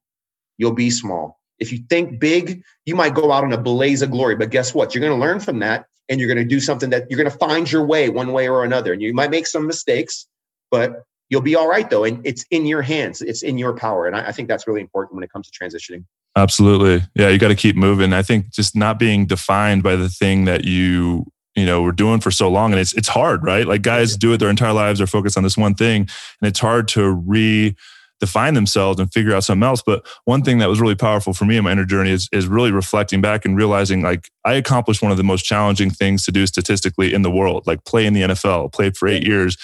you'll 0.58 0.74
be 0.74 0.90
small. 0.90 1.40
If 1.58 1.72
you 1.72 1.78
think 1.88 2.18
big, 2.18 2.62
you 2.84 2.94
might 2.94 3.14
go 3.14 3.32
out 3.32 3.44
in 3.44 3.52
a 3.52 3.58
blaze 3.58 4.02
of 4.02 4.10
glory. 4.10 4.36
But 4.36 4.50
guess 4.50 4.74
what? 4.74 4.94
You're 4.94 5.00
going 5.00 5.18
to 5.18 5.20
learn 5.20 5.40
from 5.40 5.60
that 5.60 5.86
and 6.08 6.20
you're 6.20 6.28
going 6.28 6.38
to 6.38 6.44
do 6.44 6.60
something 6.60 6.90
that 6.90 7.10
you're 7.10 7.16
going 7.16 7.30
to 7.30 7.38
find 7.38 7.70
your 7.70 7.84
way 7.84 8.08
one 8.08 8.32
way 8.32 8.48
or 8.48 8.64
another. 8.64 8.92
And 8.92 9.00
you 9.00 9.14
might 9.14 9.30
make 9.30 9.46
some 9.46 9.66
mistakes, 9.66 10.26
but 10.70 11.04
you'll 11.30 11.40
be 11.40 11.54
all 11.54 11.68
right 11.68 11.88
though. 11.88 12.04
And 12.04 12.24
it's 12.26 12.44
in 12.50 12.66
your 12.66 12.82
hands, 12.82 13.22
it's 13.22 13.42
in 13.42 13.58
your 13.58 13.74
power. 13.74 14.06
And 14.06 14.16
I, 14.16 14.28
I 14.28 14.32
think 14.32 14.48
that's 14.48 14.66
really 14.66 14.80
important 14.80 15.14
when 15.14 15.24
it 15.24 15.32
comes 15.32 15.50
to 15.50 15.58
transitioning. 15.58 16.04
Absolutely. 16.36 17.06
Yeah, 17.14 17.28
you 17.28 17.38
got 17.38 17.48
to 17.48 17.54
keep 17.54 17.76
moving. 17.76 18.12
I 18.12 18.22
think 18.22 18.50
just 18.50 18.74
not 18.74 18.98
being 18.98 19.26
defined 19.26 19.82
by 19.82 19.96
the 19.96 20.08
thing 20.08 20.46
that 20.46 20.64
you 20.64 21.26
you 21.54 21.64
know 21.64 21.82
we're 21.82 21.92
doing 21.92 22.20
for 22.20 22.30
so 22.30 22.48
long 22.48 22.72
and 22.72 22.80
it's 22.80 22.92
it's 22.94 23.06
hard 23.06 23.44
right 23.44 23.68
like 23.68 23.82
guys 23.82 24.16
do 24.16 24.32
it 24.32 24.38
their 24.38 24.50
entire 24.50 24.72
lives 24.72 25.00
are 25.00 25.06
focused 25.06 25.36
on 25.36 25.44
this 25.44 25.56
one 25.56 25.72
thing 25.72 26.00
and 26.02 26.48
it's 26.48 26.58
hard 26.58 26.88
to 26.88 27.12
re 27.12 27.76
define 28.20 28.54
themselves 28.54 28.98
and 28.98 29.12
figure 29.12 29.34
out 29.34 29.44
something 29.44 29.66
else. 29.66 29.82
But 29.84 30.06
one 30.24 30.42
thing 30.42 30.58
that 30.58 30.68
was 30.68 30.80
really 30.80 30.94
powerful 30.94 31.34
for 31.34 31.44
me 31.44 31.56
in 31.56 31.64
my 31.64 31.72
inner 31.72 31.84
journey 31.84 32.10
is, 32.10 32.28
is 32.32 32.46
really 32.46 32.70
reflecting 32.70 33.20
back 33.20 33.44
and 33.44 33.56
realizing 33.56 34.02
like 34.02 34.30
I 34.44 34.54
accomplished 34.54 35.02
one 35.02 35.10
of 35.10 35.16
the 35.16 35.24
most 35.24 35.44
challenging 35.44 35.90
things 35.90 36.24
to 36.24 36.32
do 36.32 36.46
statistically 36.46 37.12
in 37.12 37.22
the 37.22 37.30
world, 37.30 37.66
like 37.66 37.84
play 37.84 38.06
in 38.06 38.14
the 38.14 38.22
NFL, 38.22 38.72
played 38.72 38.96
for 38.96 39.08
eight 39.08 39.26
years, 39.26 39.56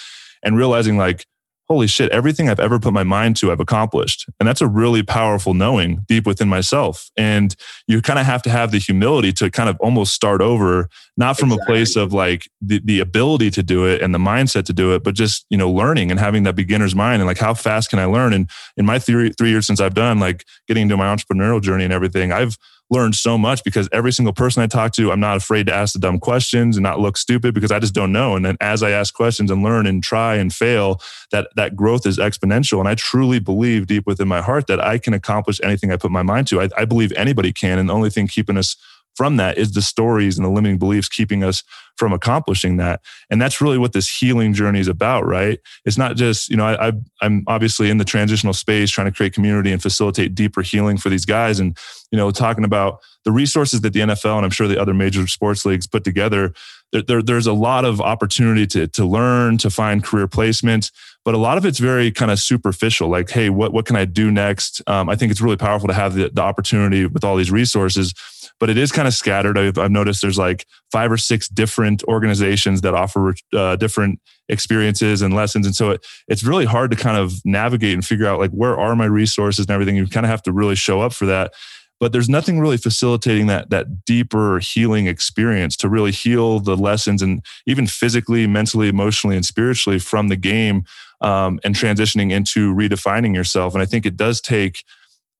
and 0.43 0.57
realizing 0.57 0.97
like 0.97 1.25
holy 1.71 1.87
shit, 1.87 2.11
everything 2.11 2.49
I've 2.49 2.59
ever 2.59 2.79
put 2.79 2.91
my 2.91 3.03
mind 3.03 3.37
to, 3.37 3.49
I've 3.49 3.61
accomplished. 3.61 4.27
And 4.41 4.47
that's 4.47 4.59
a 4.59 4.67
really 4.67 5.03
powerful 5.03 5.53
knowing 5.53 6.03
deep 6.05 6.27
within 6.27 6.49
myself. 6.49 7.09
And 7.15 7.55
you 7.87 8.01
kind 8.01 8.19
of 8.19 8.25
have 8.25 8.41
to 8.41 8.49
have 8.49 8.71
the 8.71 8.77
humility 8.77 9.31
to 9.33 9.49
kind 9.49 9.69
of 9.69 9.79
almost 9.79 10.13
start 10.13 10.41
over, 10.41 10.89
not 11.15 11.37
from 11.37 11.53
exactly. 11.53 11.63
a 11.63 11.65
place 11.73 11.95
of 11.95 12.11
like 12.11 12.49
the, 12.59 12.81
the 12.83 12.99
ability 12.99 13.51
to 13.51 13.63
do 13.63 13.85
it 13.85 14.01
and 14.01 14.13
the 14.13 14.19
mindset 14.19 14.65
to 14.65 14.73
do 14.73 14.93
it, 14.93 15.01
but 15.01 15.15
just, 15.15 15.45
you 15.49 15.57
know, 15.57 15.71
learning 15.71 16.11
and 16.11 16.19
having 16.19 16.43
that 16.43 16.57
beginner's 16.57 16.93
mind 16.93 17.21
and 17.21 17.27
like, 17.27 17.37
how 17.37 17.53
fast 17.53 17.89
can 17.89 17.99
I 17.99 18.05
learn? 18.05 18.33
And 18.33 18.49
in 18.75 18.85
my 18.85 18.99
theory, 18.99 19.31
three 19.37 19.51
years 19.51 19.65
since 19.65 19.79
I've 19.79 19.93
done 19.93 20.19
like 20.19 20.43
getting 20.67 20.83
into 20.83 20.97
my 20.97 21.15
entrepreneurial 21.15 21.61
journey 21.61 21.85
and 21.85 21.93
everything, 21.93 22.33
I've 22.33 22.57
learned 22.91 23.15
so 23.15 23.37
much 23.37 23.63
because 23.63 23.89
every 23.91 24.11
single 24.11 24.33
person 24.33 24.61
I 24.61 24.67
talk 24.67 24.91
to, 24.93 25.11
I'm 25.11 25.19
not 25.19 25.37
afraid 25.37 25.65
to 25.67 25.73
ask 25.73 25.93
the 25.93 25.99
dumb 25.99 26.19
questions 26.19 26.77
and 26.77 26.83
not 26.83 26.99
look 26.99 27.17
stupid 27.17 27.53
because 27.53 27.71
I 27.71 27.79
just 27.79 27.95
don't 27.95 28.11
know. 28.11 28.35
And 28.35 28.45
then 28.45 28.57
as 28.59 28.83
I 28.83 28.91
ask 28.91 29.13
questions 29.13 29.49
and 29.49 29.63
learn 29.63 29.87
and 29.87 30.03
try 30.03 30.35
and 30.35 30.53
fail, 30.53 31.01
that 31.31 31.47
that 31.55 31.75
growth 31.75 32.05
is 32.05 32.17
exponential. 32.19 32.79
And 32.79 32.87
I 32.87 32.95
truly 32.95 33.39
believe 33.39 33.87
deep 33.87 34.05
within 34.05 34.27
my 34.27 34.41
heart 34.41 34.67
that 34.67 34.79
I 34.79 34.97
can 34.97 35.13
accomplish 35.13 35.59
anything 35.63 35.91
I 35.91 35.97
put 35.97 36.11
my 36.11 36.23
mind 36.23 36.47
to. 36.49 36.61
I, 36.61 36.69
I 36.77 36.85
believe 36.85 37.11
anybody 37.13 37.53
can. 37.53 37.79
And 37.79 37.89
the 37.89 37.93
only 37.93 38.09
thing 38.09 38.27
keeping 38.27 38.57
us 38.57 38.75
from 39.21 39.37
that 39.37 39.55
is 39.59 39.73
the 39.73 39.83
stories 39.83 40.35
and 40.35 40.43
the 40.43 40.49
limiting 40.49 40.79
beliefs 40.79 41.07
keeping 41.07 41.43
us 41.43 41.61
from 41.95 42.11
accomplishing 42.11 42.77
that. 42.77 43.01
And 43.29 43.39
that's 43.39 43.61
really 43.61 43.77
what 43.77 43.93
this 43.93 44.09
healing 44.09 44.51
journey 44.51 44.79
is 44.79 44.87
about, 44.87 45.27
right? 45.27 45.59
It's 45.85 45.95
not 45.95 46.15
just, 46.15 46.49
you 46.49 46.57
know, 46.57 46.65
I, 46.65 46.91
I'm 47.21 47.43
obviously 47.45 47.91
in 47.91 47.99
the 47.99 48.03
transitional 48.03 48.55
space 48.55 48.89
trying 48.89 49.05
to 49.05 49.15
create 49.15 49.33
community 49.33 49.71
and 49.71 49.79
facilitate 49.79 50.33
deeper 50.33 50.63
healing 50.63 50.97
for 50.97 51.09
these 51.09 51.25
guys. 51.25 51.59
And, 51.59 51.77
you 52.09 52.17
know, 52.17 52.31
talking 52.31 52.63
about 52.63 53.01
the 53.23 53.31
resources 53.31 53.81
that 53.81 53.93
the 53.93 53.99
NFL 53.99 54.37
and 54.37 54.43
I'm 54.43 54.49
sure 54.49 54.67
the 54.67 54.81
other 54.81 54.95
major 54.95 55.27
sports 55.27 55.65
leagues 55.65 55.85
put 55.85 56.03
together, 56.03 56.51
there, 56.91 57.03
there, 57.03 57.21
there's 57.21 57.45
a 57.45 57.53
lot 57.53 57.85
of 57.85 58.01
opportunity 58.01 58.65
to, 58.65 58.87
to 58.87 59.05
learn, 59.05 59.59
to 59.59 59.69
find 59.69 60.03
career 60.03 60.27
placement, 60.27 60.89
but 61.23 61.35
a 61.35 61.37
lot 61.37 61.59
of 61.59 61.65
it's 61.67 61.77
very 61.77 62.09
kind 62.09 62.31
of 62.31 62.39
superficial. 62.39 63.07
Like, 63.07 63.29
hey, 63.29 63.51
what, 63.51 63.71
what 63.71 63.85
can 63.85 63.97
I 63.97 64.05
do 64.05 64.31
next? 64.31 64.81
Um, 64.87 65.09
I 65.09 65.15
think 65.15 65.31
it's 65.31 65.41
really 65.41 65.57
powerful 65.57 65.87
to 65.89 65.93
have 65.93 66.15
the, 66.15 66.31
the 66.33 66.41
opportunity 66.41 67.05
with 67.05 67.23
all 67.23 67.35
these 67.35 67.51
resources 67.51 68.15
but 68.61 68.69
it 68.69 68.77
is 68.77 68.91
kind 68.91 69.07
of 69.07 69.15
scattered. 69.15 69.57
I've, 69.57 69.79
I've 69.79 69.91
noticed 69.91 70.21
there's 70.21 70.37
like 70.37 70.67
five 70.91 71.11
or 71.11 71.17
six 71.17 71.49
different 71.49 72.03
organizations 72.03 72.81
that 72.81 72.93
offer 72.93 73.33
uh, 73.53 73.75
different 73.75 74.21
experiences 74.49 75.23
and 75.23 75.33
lessons. 75.33 75.65
And 75.65 75.75
so 75.75 75.89
it, 75.89 76.05
it's 76.27 76.43
really 76.43 76.65
hard 76.65 76.91
to 76.91 76.97
kind 76.97 77.17
of 77.17 77.33
navigate 77.43 77.95
and 77.95 78.05
figure 78.05 78.27
out 78.27 78.39
like 78.39 78.51
where 78.51 78.79
are 78.79 78.95
my 78.95 79.05
resources 79.05 79.65
and 79.65 79.71
everything. 79.71 79.95
You 79.95 80.05
kind 80.05 80.27
of 80.27 80.29
have 80.29 80.43
to 80.43 80.53
really 80.53 80.75
show 80.75 81.01
up 81.01 81.11
for 81.11 81.25
that 81.25 81.53
but 81.99 82.11
there's 82.11 82.27
nothing 82.27 82.59
really 82.59 82.77
facilitating 82.77 83.45
that 83.45 83.69
that 83.69 84.03
deeper 84.05 84.57
healing 84.57 85.05
experience 85.05 85.77
to 85.77 85.87
really 85.87 86.11
heal 86.11 86.59
the 86.59 86.75
lessons 86.75 87.21
and 87.21 87.45
even 87.67 87.85
physically 87.85 88.47
mentally 88.47 88.89
emotionally 88.89 89.35
and 89.35 89.45
spiritually 89.45 89.99
from 89.99 90.27
the 90.27 90.35
game 90.35 90.83
um, 91.21 91.59
and 91.63 91.75
transitioning 91.75 92.31
into 92.31 92.73
redefining 92.73 93.35
yourself 93.35 93.73
and 93.73 93.83
i 93.83 93.85
think 93.85 94.05
it 94.05 94.17
does 94.17 94.41
take 94.41 94.83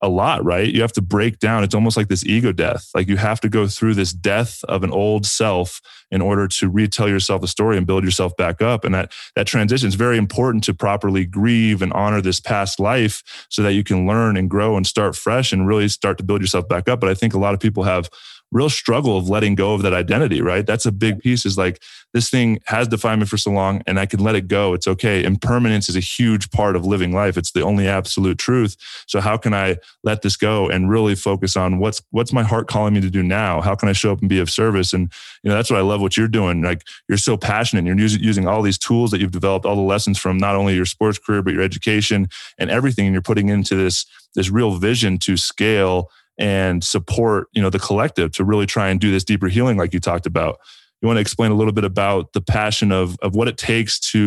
a 0.01 0.09
lot, 0.09 0.43
right? 0.43 0.67
You 0.67 0.81
have 0.81 0.93
to 0.93 1.01
break 1.01 1.39
down. 1.39 1.63
It's 1.63 1.75
almost 1.75 1.95
like 1.95 2.07
this 2.07 2.25
ego 2.25 2.51
death. 2.51 2.89
Like 2.95 3.07
you 3.07 3.17
have 3.17 3.39
to 3.41 3.49
go 3.49 3.67
through 3.67 3.93
this 3.93 4.13
death 4.13 4.63
of 4.65 4.83
an 4.83 4.91
old 4.91 5.25
self 5.25 5.79
in 6.09 6.21
order 6.21 6.47
to 6.47 6.69
retell 6.69 7.07
yourself 7.07 7.43
a 7.43 7.47
story 7.47 7.77
and 7.77 7.85
build 7.85 8.03
yourself 8.03 8.35
back 8.35 8.61
up. 8.61 8.83
And 8.83 8.95
that 8.95 9.13
that 9.35 9.47
transition 9.47 9.87
is 9.87 9.95
very 9.95 10.17
important 10.17 10.63
to 10.65 10.73
properly 10.73 11.25
grieve 11.25 11.81
and 11.81 11.93
honor 11.93 12.21
this 12.21 12.39
past 12.39 12.79
life 12.79 13.45
so 13.49 13.61
that 13.61 13.73
you 13.73 13.83
can 13.83 14.07
learn 14.07 14.37
and 14.37 14.49
grow 14.49 14.75
and 14.75 14.87
start 14.87 15.15
fresh 15.15 15.53
and 15.53 15.67
really 15.67 15.87
start 15.87 16.17
to 16.17 16.23
build 16.23 16.41
yourself 16.41 16.67
back 16.67 16.89
up. 16.89 16.99
But 16.99 17.09
I 17.09 17.13
think 17.13 17.33
a 17.33 17.39
lot 17.39 17.53
of 17.53 17.59
people 17.59 17.83
have 17.83 18.09
real 18.51 18.69
struggle 18.69 19.17
of 19.17 19.29
letting 19.29 19.55
go 19.55 19.73
of 19.73 19.81
that 19.81 19.93
identity, 19.93 20.41
right? 20.41 20.65
That's 20.65 20.85
a 20.85 20.91
big 20.91 21.19
piece 21.19 21.45
is 21.45 21.57
like 21.57 21.81
this 22.13 22.29
thing 22.29 22.59
has 22.65 22.87
defined 22.87 23.21
me 23.21 23.27
for 23.27 23.37
so 23.37 23.51
long 23.51 23.81
and 23.87 23.97
I 23.97 24.05
can 24.05 24.19
let 24.19 24.35
it 24.35 24.47
go. 24.47 24.73
It's 24.73 24.87
okay. 24.87 25.23
Impermanence 25.23 25.87
is 25.87 25.95
a 25.95 26.01
huge 26.01 26.51
part 26.51 26.75
of 26.75 26.85
living 26.85 27.13
life. 27.13 27.37
It's 27.37 27.51
the 27.51 27.61
only 27.61 27.87
absolute 27.87 28.37
truth. 28.37 28.75
So 29.07 29.21
how 29.21 29.37
can 29.37 29.53
I 29.53 29.77
let 30.03 30.21
this 30.21 30.35
go 30.35 30.69
and 30.69 30.89
really 30.89 31.15
focus 31.15 31.55
on 31.55 31.79
what's 31.79 32.01
what's 32.11 32.33
my 32.33 32.43
heart 32.43 32.67
calling 32.67 32.93
me 32.93 33.01
to 33.01 33.09
do 33.09 33.23
now? 33.23 33.61
How 33.61 33.75
can 33.75 33.87
I 33.87 33.93
show 33.93 34.11
up 34.11 34.19
and 34.19 34.29
be 34.29 34.39
of 34.39 34.49
service? 34.49 34.91
And 34.91 35.11
you 35.43 35.49
know, 35.49 35.55
that's 35.55 35.69
what 35.69 35.79
I 35.79 35.83
love 35.83 36.01
what 36.01 36.17
you're 36.17 36.27
doing. 36.27 36.61
Like 36.61 36.83
you're 37.07 37.17
so 37.17 37.37
passionate. 37.37 37.85
You're 37.85 37.97
using, 37.97 38.21
using 38.21 38.47
all 38.47 38.61
these 38.61 38.77
tools 38.77 39.11
that 39.11 39.21
you've 39.21 39.31
developed, 39.31 39.65
all 39.65 39.75
the 39.75 39.81
lessons 39.81 40.17
from 40.19 40.37
not 40.37 40.55
only 40.55 40.75
your 40.75 40.85
sports 40.85 41.17
career, 41.17 41.41
but 41.41 41.53
your 41.53 41.63
education 41.63 42.27
and 42.57 42.69
everything. 42.69 43.05
And 43.05 43.13
you're 43.13 43.21
putting 43.21 43.47
into 43.47 43.75
this 43.75 44.05
this 44.33 44.49
real 44.49 44.75
vision 44.77 45.17
to 45.19 45.37
scale 45.37 46.09
and 46.41 46.83
support 46.83 47.47
you 47.53 47.61
know 47.61 47.69
the 47.69 47.79
collective 47.79 48.31
to 48.31 48.43
really 48.43 48.65
try 48.65 48.89
and 48.89 48.99
do 48.99 49.11
this 49.11 49.23
deeper 49.23 49.47
healing 49.47 49.77
like 49.77 49.93
you 49.93 49.99
talked 49.99 50.25
about. 50.25 50.57
You 51.01 51.07
want 51.07 51.17
to 51.17 51.21
explain 51.21 51.51
a 51.51 51.53
little 51.53 51.71
bit 51.71 51.83
about 51.83 52.33
the 52.33 52.41
passion 52.41 52.91
of 52.91 53.15
of 53.21 53.35
what 53.35 53.47
it 53.47 53.57
takes 53.57 53.99
to 54.11 54.19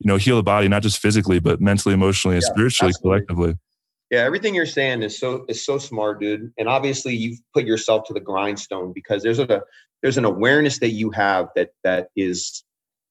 you 0.00 0.08
know 0.08 0.16
heal 0.16 0.36
the 0.36 0.42
body 0.42 0.66
not 0.68 0.82
just 0.82 0.98
physically 0.98 1.38
but 1.38 1.60
mentally 1.60 1.94
emotionally 1.94 2.36
and 2.36 2.42
yeah, 2.42 2.52
spiritually 2.52 2.88
absolutely. 2.88 3.26
collectively. 3.26 3.58
Yeah 4.10 4.20
everything 4.20 4.54
you're 4.54 4.66
saying 4.66 5.02
is 5.02 5.18
so 5.18 5.44
is 5.48 5.64
so 5.64 5.78
smart 5.78 6.18
dude. 6.18 6.50
And 6.58 6.66
obviously 6.66 7.14
you've 7.14 7.38
put 7.52 7.66
yourself 7.66 8.04
to 8.06 8.14
the 8.14 8.20
grindstone 8.20 8.92
because 8.94 9.22
there's 9.22 9.38
a 9.38 9.62
there's 10.02 10.16
an 10.16 10.24
awareness 10.24 10.78
that 10.80 10.90
you 10.90 11.10
have 11.10 11.48
that 11.56 11.70
that 11.84 12.08
is 12.16 12.64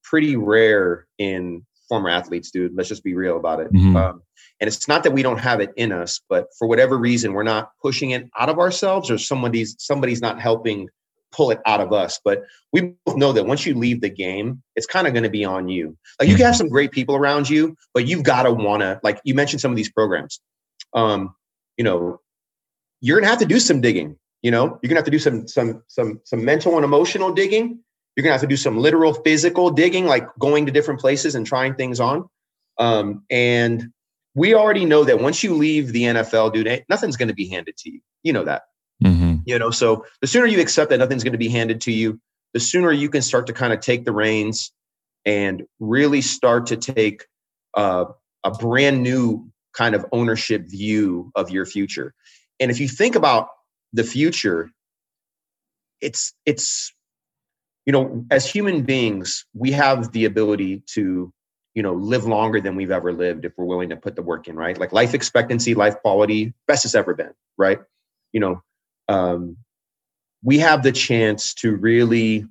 pretty 0.03 0.35
rare 0.35 1.05
in 1.19 1.65
former 1.87 2.09
athletes 2.09 2.49
dude. 2.49 2.75
Let's 2.75 2.89
just 2.89 3.03
be 3.03 3.13
real 3.13 3.37
about 3.37 3.59
it. 3.59 3.71
Mm-hmm. 3.71 3.95
um, 3.95 4.23
and 4.63 4.69
it's 4.69 4.87
not 4.87 5.03
that 5.03 5.11
we 5.11 5.21
don't 5.21 5.39
have 5.39 5.59
it 5.59 5.73
in 5.75 5.91
us, 5.91 6.21
but 6.29 6.47
for 6.57 6.69
whatever 6.69 6.97
reason, 6.97 7.33
we're 7.33 7.43
not 7.43 7.71
pushing 7.81 8.11
it 8.11 8.29
out 8.39 8.47
of 8.47 8.59
ourselves 8.59 9.11
or 9.11 9.17
somebody's 9.17 9.75
somebody's 9.77 10.21
not 10.21 10.39
helping 10.39 10.87
pull 11.33 11.51
it 11.51 11.59
out 11.65 11.81
of 11.81 11.91
us. 11.91 12.17
But 12.23 12.43
we 12.71 12.95
both 13.05 13.17
know 13.17 13.33
that 13.33 13.45
once 13.45 13.65
you 13.65 13.75
leave 13.75 13.99
the 13.99 14.09
game, 14.09 14.63
it's 14.77 14.85
kind 14.85 15.05
of 15.05 15.11
going 15.11 15.23
to 15.23 15.29
be 15.29 15.43
on 15.43 15.67
you. 15.67 15.97
Like 16.17 16.29
you 16.29 16.37
can 16.37 16.45
have 16.45 16.55
some 16.55 16.69
great 16.69 16.93
people 16.93 17.13
around 17.13 17.49
you, 17.49 17.75
but 17.93 18.07
you've 18.07 18.23
got 18.23 18.43
to 18.43 18.53
want 18.53 18.83
to, 18.83 19.01
like 19.03 19.19
you 19.25 19.35
mentioned 19.35 19.59
some 19.59 19.69
of 19.69 19.75
these 19.75 19.91
programs. 19.91 20.39
Um, 20.93 21.35
you 21.75 21.83
know, 21.83 22.21
you're 23.01 23.19
gonna 23.19 23.29
have 23.29 23.39
to 23.39 23.45
do 23.45 23.59
some 23.59 23.81
digging. 23.81 24.17
You 24.43 24.51
know, 24.51 24.79
you're 24.81 24.87
gonna 24.87 24.99
have 24.99 25.05
to 25.05 25.11
do 25.11 25.19
some 25.19 25.45
some 25.45 25.83
some 25.87 26.21
some 26.23 26.45
mental 26.45 26.77
and 26.77 26.85
emotional 26.85 27.33
digging. 27.33 27.79
You're 28.15 28.23
gonna 28.23 28.31
have 28.31 28.39
to 28.41 28.47
do 28.47 28.55
some 28.55 28.77
literal 28.77 29.13
physical 29.13 29.71
digging, 29.71 30.05
like 30.05 30.25
going 30.39 30.67
to 30.67 30.71
different 30.71 31.01
places 31.01 31.35
and 31.35 31.45
trying 31.45 31.75
things 31.75 31.99
on. 31.99 32.29
Um, 32.77 33.25
and 33.29 33.91
we 34.35 34.53
already 34.53 34.85
know 34.85 35.03
that 35.03 35.19
once 35.19 35.43
you 35.43 35.55
leave 35.55 35.93
the 35.93 36.03
NFL, 36.03 36.53
dude, 36.53 36.85
nothing's 36.89 37.17
going 37.17 37.27
to 37.27 37.35
be 37.35 37.47
handed 37.47 37.77
to 37.77 37.91
you. 37.91 37.99
You 38.23 38.33
know 38.33 38.43
that. 38.45 38.63
Mm-hmm. 39.03 39.35
You 39.45 39.59
know, 39.59 39.69
so 39.69 40.05
the 40.21 40.27
sooner 40.27 40.45
you 40.45 40.61
accept 40.61 40.89
that 40.89 40.97
nothing's 40.97 41.23
going 41.23 41.33
to 41.33 41.37
be 41.37 41.49
handed 41.49 41.81
to 41.81 41.91
you, 41.91 42.19
the 42.53 42.59
sooner 42.59 42.91
you 42.91 43.09
can 43.09 43.21
start 43.21 43.47
to 43.47 43.53
kind 43.53 43.73
of 43.73 43.79
take 43.79 44.05
the 44.05 44.11
reins 44.11 44.71
and 45.25 45.63
really 45.79 46.21
start 46.21 46.67
to 46.67 46.77
take 46.77 47.25
uh, 47.75 48.05
a 48.43 48.51
brand 48.51 49.03
new 49.03 49.49
kind 49.73 49.95
of 49.95 50.05
ownership 50.11 50.67
view 50.67 51.31
of 51.35 51.49
your 51.49 51.65
future. 51.65 52.13
And 52.59 52.71
if 52.71 52.79
you 52.79 52.87
think 52.87 53.15
about 53.15 53.47
the 53.91 54.03
future, 54.03 54.69
it's 56.01 56.33
it's 56.45 56.93
you 57.85 57.91
know, 57.91 58.25
as 58.31 58.49
human 58.49 58.83
beings, 58.83 59.45
we 59.53 59.71
have 59.71 60.11
the 60.13 60.25
ability 60.25 60.83
to 60.93 61.33
you 61.75 61.83
know 61.83 61.93
live 61.93 62.25
longer 62.25 62.61
than 62.61 62.75
we've 62.75 62.91
ever 62.91 63.13
lived 63.13 63.45
if 63.45 63.53
we're 63.57 63.65
willing 63.65 63.89
to 63.89 63.97
put 63.97 64.15
the 64.15 64.21
work 64.21 64.47
in 64.47 64.55
right? 64.55 64.77
Like 64.77 64.91
life 64.91 65.13
expectancy 65.13 65.73
life 65.73 65.95
quality 66.01 66.53
best 66.67 66.85
it's 66.85 66.95
ever 66.95 67.13
been 67.13 67.33
right? 67.57 67.79
You 68.31 68.39
know 68.39 68.63
um, 69.09 69.57
we 70.43 70.59
have 70.59 70.83
the 70.83 70.91
chance 70.91 71.53
to 71.55 71.75
really 71.75 72.45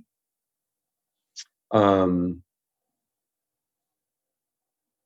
um, 1.71 2.43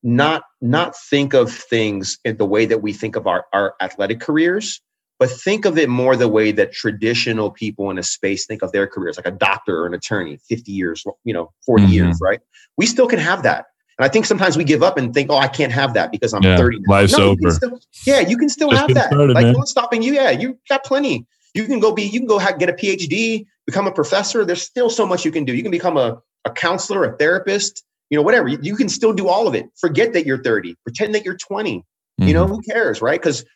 not 0.03 0.45
not 0.61 0.97
think 0.97 1.35
of 1.35 1.53
things 1.53 2.19
in 2.25 2.37
the 2.37 2.47
way 2.47 2.67
that 2.67 2.83
we 2.83 2.93
think 2.93 3.17
of 3.17 3.27
our, 3.27 3.47
our 3.53 3.75
athletic 3.81 4.21
careers 4.21 4.81
but 5.19 5.31
think 5.31 5.65
of 5.65 5.79
it 5.79 5.89
more 5.89 6.15
the 6.15 6.29
way 6.29 6.53
that 6.53 6.73
traditional 6.73 7.51
people 7.51 7.91
in 7.91 7.99
a 7.99 8.03
space 8.03 8.47
think 8.47 8.63
of 8.63 8.73
their 8.73 8.87
careers 8.87 9.17
like 9.17 9.27
a 9.27 9.31
doctor 9.31 9.83
or 9.83 9.87
an 9.87 9.95
attorney 9.95 10.39
50 10.49 10.73
years 10.73 11.05
you 11.25 11.33
know 11.33 11.53
40 11.65 11.85
mm-hmm. 11.85 11.93
years 11.93 12.19
right? 12.23 12.41
We 12.77 12.87
still 12.87 13.09
can 13.09 13.19
have 13.19 13.43
that 13.43 13.67
and 13.99 14.05
I 14.05 14.09
think 14.09 14.27
sometimes 14.27 14.57
we 14.57 14.65
give 14.65 14.83
up 14.83 14.99
and 14.99 15.15
think, 15.15 15.31
oh, 15.31 15.39
I 15.39 15.49
can't 15.49 15.73
have 15.73 15.95
that 15.95 16.13
because 16.13 16.35
I'm 16.35 16.43
yeah, 16.43 16.57
30. 16.57 16.81
Now. 16.81 16.93
Life's 16.93 17.17
no, 17.17 17.31
over. 17.31 17.51
Still, 17.51 17.81
yeah, 18.07 18.21
you 18.21 18.37
can 18.37 18.49
still 18.49 18.71
Just 18.71 18.83
have 18.83 18.95
that. 18.95 19.07
Started, 19.07 19.35
like, 19.35 19.47
no 19.47 19.55
one's 19.55 19.71
stopping 19.71 20.03
you. 20.03 20.13
Yeah, 20.13 20.31
you 20.31 20.59
got 20.69 20.85
plenty. 20.85 21.27
You 21.55 21.65
can 21.65 21.81
go 21.81 21.93
be, 21.93 22.03
you 22.03 22.21
can 22.21 22.27
go 22.27 22.39
get 22.39 22.69
a 22.69 22.75
PhD, 22.75 23.47
become 23.65 23.87
a 23.87 23.93
professor. 23.93 24.45
There's 24.45 24.63
still 24.63 24.91
so 24.91 25.07
much 25.07 25.25
you 25.25 25.33
can 25.33 25.47
do. 25.47 25.55
You 25.55 25.63
can 25.63 25.71
become 25.71 25.97
a, 25.97 26.21
a 26.45 26.51
counselor, 26.51 27.05
a 27.05 27.17
therapist, 27.17 27.85
you 28.11 28.17
know, 28.17 28.23
whatever. 28.23 28.49
You, 28.49 28.59
you 28.61 28.77
can 28.77 28.91
still 28.91 29.15
do 29.15 29.29
all 29.29 29.49
of 29.49 29.55
it. 29.55 29.67
Forget 29.77 30.13
that 30.13 30.27
you're 30.27 30.43
30. 30.43 30.77
Pretend 30.85 31.15
that 31.15 31.25
you're 31.25 31.37
20. 31.37 31.79
Mm-hmm. 31.79 32.29
You 32.29 32.35
know, 32.35 32.45
mm-hmm. 32.45 32.55
who 32.55 32.63
cares, 32.63 33.01
right? 33.01 33.19
Because 33.19 33.47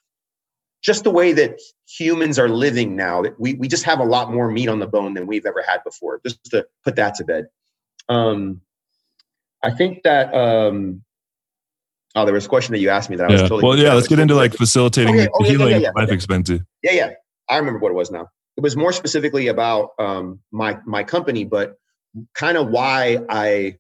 just 0.83 1.05
the 1.05 1.11
way 1.11 1.35
that 1.35 1.59
humans 1.87 2.39
are 2.39 2.49
living 2.49 2.97
now, 2.97 3.23
we, 3.39 3.55
we 3.55 3.69
just 3.69 3.85
have 3.85 4.01
a 4.01 4.05
lot 4.05 4.33
more 4.33 4.51
meat 4.51 4.71
on 4.71 4.79
the 4.79 4.87
bone 4.87 5.13
than 5.13 5.27
we've 5.27 5.45
ever 5.45 5.63
had 5.67 5.85
before. 5.85 6.21
Just 6.25 6.43
to 6.45 6.67
put 6.83 6.97
that 6.97 7.15
to 7.17 7.25
bed. 7.25 7.49
Um, 8.09 8.63
I 9.63 9.71
think 9.71 10.03
that 10.05 10.35
um, 10.35 11.03
Oh, 12.17 12.25
there 12.25 12.35
was 12.35 12.47
a 12.47 12.49
question 12.49 12.73
that 12.73 12.81
you 12.81 12.91
asked 12.91 13.09
me 13.09 13.17
that 13.17 13.29
I 13.29 13.33
was 13.33 13.43
yeah. 13.43 13.49
totally. 13.49 13.69
Well, 13.69 13.79
yeah, 13.79 13.95
let's 13.95 14.09
get 14.09 14.19
into 14.19 14.35
like 14.35 14.55
facilitating 14.55 15.29
oh, 15.33 15.45
yeah, 15.45 15.49
healing 15.49 15.71
yeah, 15.71 15.77
yeah, 15.79 15.91
life 15.95 16.11
expensive. 16.11 16.63
Yeah, 16.83 16.93
yeah. 16.93 17.11
I 17.49 17.57
remember 17.59 17.79
what 17.79 17.91
it 17.93 17.95
was 17.95 18.11
now. 18.11 18.29
It 18.57 18.63
was 18.63 18.77
more 18.77 18.93
specifically 18.93 19.47
about 19.47 19.91
um, 19.99 20.41
my 20.51 20.79
my 20.85 21.05
company, 21.05 21.45
but 21.45 21.77
kind 22.35 22.57
of 22.57 22.69
why 22.69 23.19
I 23.29 23.79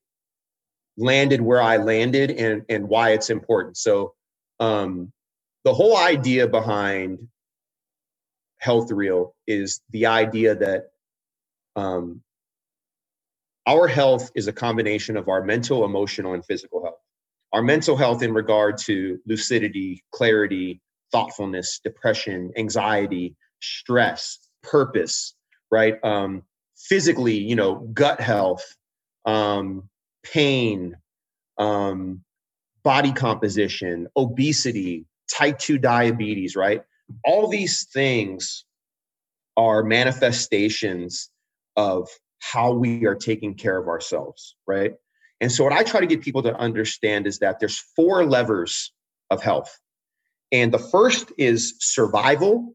landed 0.96 1.40
where 1.40 1.60
I 1.60 1.78
landed 1.78 2.30
and 2.30 2.62
and 2.68 2.88
why 2.88 3.10
it's 3.10 3.30
important. 3.30 3.76
So 3.78 4.14
um, 4.60 5.12
the 5.64 5.74
whole 5.74 5.96
idea 5.96 6.46
behind 6.46 7.26
Health 8.58 8.92
Reel 8.92 9.34
is 9.48 9.80
the 9.90 10.06
idea 10.06 10.54
that 10.54 10.90
um, 11.74 12.22
our 13.70 13.86
health 13.86 14.30
is 14.34 14.48
a 14.48 14.52
combination 14.52 15.16
of 15.16 15.28
our 15.28 15.42
mental, 15.44 15.84
emotional, 15.84 16.34
and 16.34 16.44
physical 16.44 16.82
health 16.82 17.00
our 17.52 17.62
mental 17.62 17.96
health 17.96 18.22
in 18.22 18.32
regard 18.32 18.78
to 18.78 19.18
lucidity, 19.26 20.04
clarity, 20.12 20.80
thoughtfulness, 21.10 21.80
depression, 21.82 22.52
anxiety, 22.56 23.34
stress, 23.60 24.38
purpose, 24.62 25.34
right? 25.70 25.96
Um, 26.04 26.42
physically, 26.76 27.36
you 27.38 27.56
know, 27.56 27.76
gut 27.92 28.20
health, 28.20 28.76
um, 29.26 29.88
pain, 30.22 30.96
um, 31.58 32.22
body 32.84 33.12
composition, 33.12 34.06
obesity, 34.16 35.06
type 35.32 35.58
2 35.58 35.78
diabetes, 35.78 36.54
right? 36.56 36.82
All 37.24 37.48
these 37.48 37.88
things 37.92 38.64
are 39.56 39.82
manifestations 39.82 41.30
of 41.76 42.08
how 42.40 42.72
we 42.72 43.06
are 43.06 43.14
taking 43.14 43.54
care 43.54 43.76
of 43.76 43.88
ourselves, 43.88 44.56
right? 44.66 44.94
And 45.40 45.50
so 45.50 45.64
what 45.64 45.72
I 45.72 45.84
try 45.84 46.00
to 46.00 46.06
get 46.06 46.20
people 46.20 46.42
to 46.42 46.54
understand 46.56 47.26
is 47.26 47.38
that 47.38 47.60
there's 47.60 47.78
four 47.96 48.24
levers 48.26 48.92
of 49.30 49.42
health. 49.42 49.78
And 50.52 50.72
the 50.72 50.78
first 50.78 51.32
is 51.38 51.76
survival 51.78 52.74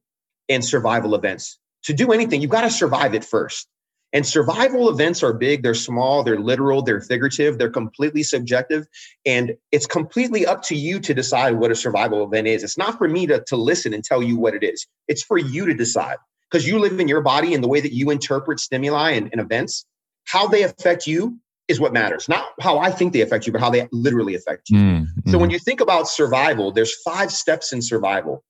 and 0.49 0.63
survival 0.63 1.13
events. 1.15 1.59
To 1.83 1.93
do 1.93 2.11
anything, 2.11 2.41
you've 2.41 2.51
got 2.51 2.61
to 2.61 2.71
survive 2.71 3.13
it 3.13 3.23
first. 3.23 3.67
And 4.13 4.25
survival 4.25 4.89
events 4.89 5.23
are 5.23 5.33
big, 5.33 5.61
they're 5.61 5.73
small, 5.73 6.23
they're 6.23 6.39
literal, 6.39 6.81
they're 6.81 7.01
figurative, 7.01 7.57
they're 7.57 7.69
completely 7.69 8.23
subjective. 8.23 8.87
And 9.25 9.55
it's 9.73 9.85
completely 9.85 10.45
up 10.45 10.61
to 10.63 10.75
you 10.75 11.01
to 11.01 11.13
decide 11.13 11.55
what 11.55 11.69
a 11.69 11.75
survival 11.75 12.23
event 12.23 12.47
is. 12.47 12.63
It's 12.63 12.77
not 12.77 12.97
for 12.97 13.09
me 13.09 13.27
to, 13.27 13.43
to 13.47 13.57
listen 13.57 13.93
and 13.93 14.05
tell 14.05 14.23
you 14.23 14.37
what 14.37 14.55
it 14.55 14.63
is, 14.63 14.87
it's 15.09 15.21
for 15.21 15.37
you 15.37 15.65
to 15.65 15.73
decide 15.73 16.17
because 16.49 16.67
you 16.67 16.79
live 16.79 16.99
in 16.99 17.07
your 17.07 17.21
body 17.21 17.53
and 17.53 17.63
the 17.63 17.67
way 17.67 17.81
that 17.81 17.93
you 17.93 18.09
interpret 18.09 18.59
stimuli 18.59 19.11
and, 19.11 19.29
and 19.31 19.41
events, 19.41 19.85
how 20.25 20.47
they 20.47 20.63
affect 20.63 21.07
you 21.07 21.39
is 21.67 21.79
what 21.79 21.93
matters. 21.93 22.29
Not 22.29 22.45
how 22.59 22.77
I 22.77 22.91
think 22.91 23.13
they 23.13 23.21
affect 23.21 23.47
you, 23.47 23.51
but 23.51 23.61
how 23.61 23.69
they 23.69 23.87
literally 23.91 24.35
affect 24.35 24.69
you. 24.69 24.77
Mm-hmm. 24.77 25.31
So 25.31 25.37
when 25.37 25.49
you 25.49 25.59
think 25.59 25.81
about 25.81 26.07
survival, 26.07 26.71
there's 26.71 26.93
five 27.01 27.31
steps 27.31 27.73
in 27.73 27.81
survival 27.81 28.43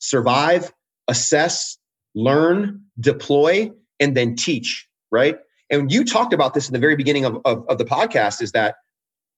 survive, 0.00 0.72
assess, 1.08 1.76
learn, 2.14 2.80
deploy, 3.00 3.70
and 3.98 4.16
then 4.16 4.36
teach, 4.36 4.86
right? 5.10 5.38
And 5.70 5.90
you 5.90 6.04
talked 6.04 6.32
about 6.32 6.54
this 6.54 6.68
in 6.68 6.72
the 6.72 6.78
very 6.78 6.94
beginning 6.94 7.24
of, 7.24 7.38
of, 7.44 7.64
of 7.68 7.78
the 7.78 7.84
podcast 7.84 8.40
is 8.40 8.52
that 8.52 8.76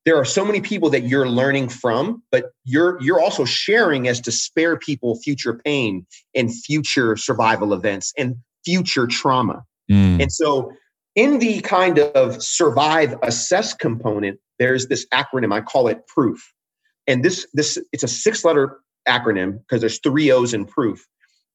there 0.06 0.16
are 0.16 0.24
so 0.24 0.44
many 0.44 0.60
people 0.60 0.90
that 0.90 1.02
you're 1.02 1.28
learning 1.28 1.68
from 1.68 2.22
but 2.30 2.52
you're 2.64 3.00
you're 3.02 3.20
also 3.20 3.44
sharing 3.44 4.08
as 4.08 4.20
to 4.20 4.32
spare 4.32 4.76
people 4.76 5.16
future 5.16 5.54
pain 5.64 6.06
and 6.34 6.54
future 6.54 7.16
survival 7.16 7.72
events 7.72 8.12
and 8.16 8.36
future 8.64 9.06
trauma. 9.06 9.64
Mm. 9.90 10.22
and 10.22 10.32
so 10.32 10.72
in 11.16 11.38
the 11.38 11.60
kind 11.60 11.98
of 11.98 12.42
survive 12.42 13.14
assess 13.22 13.74
component 13.74 14.38
there's 14.58 14.86
this 14.86 15.06
acronym 15.12 15.52
i 15.52 15.60
call 15.60 15.88
it 15.88 16.06
proof. 16.06 16.52
And 17.06 17.24
this 17.24 17.46
this 17.54 17.76
it's 17.92 18.04
a 18.04 18.08
six 18.08 18.44
letter 18.44 18.78
acronym 19.08 19.58
because 19.58 19.80
there's 19.80 19.98
three 19.98 20.30
o's 20.30 20.54
in 20.54 20.64
proof. 20.64 21.06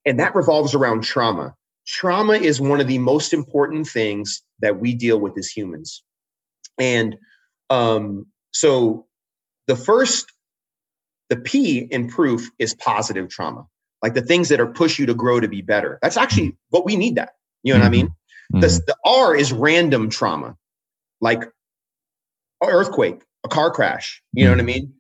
And 0.05 0.19
that 0.19 0.35
revolves 0.35 0.75
around 0.75 1.03
trauma. 1.03 1.55
Trauma 1.87 2.33
is 2.33 2.59
one 2.59 2.81
of 2.81 2.87
the 2.87 2.97
most 2.97 3.33
important 3.33 3.87
things 3.87 4.41
that 4.59 4.79
we 4.79 4.93
deal 4.95 5.19
with 5.19 5.37
as 5.37 5.47
humans. 5.47 6.03
And 6.79 7.15
um, 7.69 8.25
so 8.55 9.05
the 9.67 9.75
first, 9.75 10.31
the 11.29 11.35
P 11.35 11.79
in 11.79 12.07
proof 12.07 12.49
is 12.57 12.73
positive 12.73 13.27
trauma, 13.27 13.67
like 14.01 14.13
the 14.13 14.21
things 14.21 14.47
that 14.47 14.61
are 14.61 14.67
push 14.67 14.97
you 14.97 15.05
to 15.07 15.13
grow 15.13 15.41
to 15.41 15.49
be 15.49 15.61
better. 15.61 15.99
That's 16.01 16.15
actually 16.15 16.55
what 16.69 16.85
we 16.85 16.95
need 16.95 17.15
that. 17.15 17.33
You 17.63 17.73
know 17.73 17.81
what 17.81 17.87
I 17.87 17.89
mean? 17.89 18.07
Mm-hmm. 18.07 18.61
The, 18.61 18.67
the 18.87 18.95
R 19.03 19.35
is 19.35 19.51
random 19.51 20.09
trauma, 20.09 20.55
like 21.19 21.43
earthquake, 22.63 23.23
a 23.43 23.49
car 23.49 23.71
crash. 23.71 24.23
You 24.31 24.45
know 24.45 24.51
what 24.51 24.59
I 24.59 24.61
mm-hmm. 24.61 24.67
mean? 24.67 24.93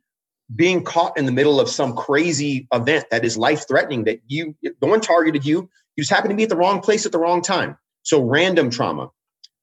Being 0.53 0.83
caught 0.83 1.17
in 1.17 1.25
the 1.25 1.31
middle 1.31 1.61
of 1.61 1.69
some 1.69 1.95
crazy 1.95 2.67
event 2.73 3.05
that 3.11 3.23
is 3.23 3.37
life 3.37 3.65
threatening 3.69 4.03
that 4.03 4.19
you, 4.27 4.53
no 4.81 4.89
one 4.89 4.99
targeted 4.99 5.45
you. 5.45 5.69
You 5.95 6.01
just 6.01 6.11
happen 6.11 6.29
to 6.29 6.35
be 6.35 6.43
at 6.43 6.49
the 6.49 6.57
wrong 6.57 6.81
place 6.81 7.05
at 7.05 7.13
the 7.13 7.19
wrong 7.19 7.41
time. 7.41 7.77
So 8.03 8.21
random 8.21 8.69
trauma. 8.69 9.11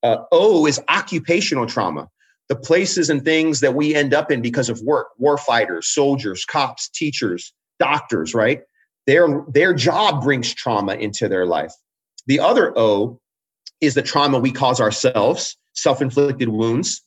Uh, 0.03 0.24
o 0.32 0.66
is 0.66 0.80
occupational 0.88 1.66
trauma 1.66 2.09
the 2.49 2.57
places 2.57 3.09
and 3.09 3.24
things 3.24 3.61
that 3.61 3.74
we 3.74 3.95
end 3.95 4.12
up 4.12 4.30
in 4.30 4.43
because 4.43 4.68
of 4.68 4.80
work 4.82 5.09
war 5.18 5.38
fighters 5.38 5.88
soldiers 5.88 6.45
cops 6.45 6.88
teachers 6.88 7.53
doctors 7.78 8.34
right? 8.34 8.61
Their 9.07 9.45
their 9.49 9.74
job 9.74 10.22
brings 10.22 10.55
trauma 10.55 10.95
into 10.95 11.28
their 11.28 11.47
life. 11.47 11.72
The 12.26 12.40
other 12.40 12.76
o 12.78 13.20
is 13.80 13.95
the 13.95 14.03
trauma 14.03 14.38
we 14.38 14.53
cause 14.53 14.80
ourselves 14.80 15.57
self-inflicted 15.74 16.49
wounds. 16.49 17.03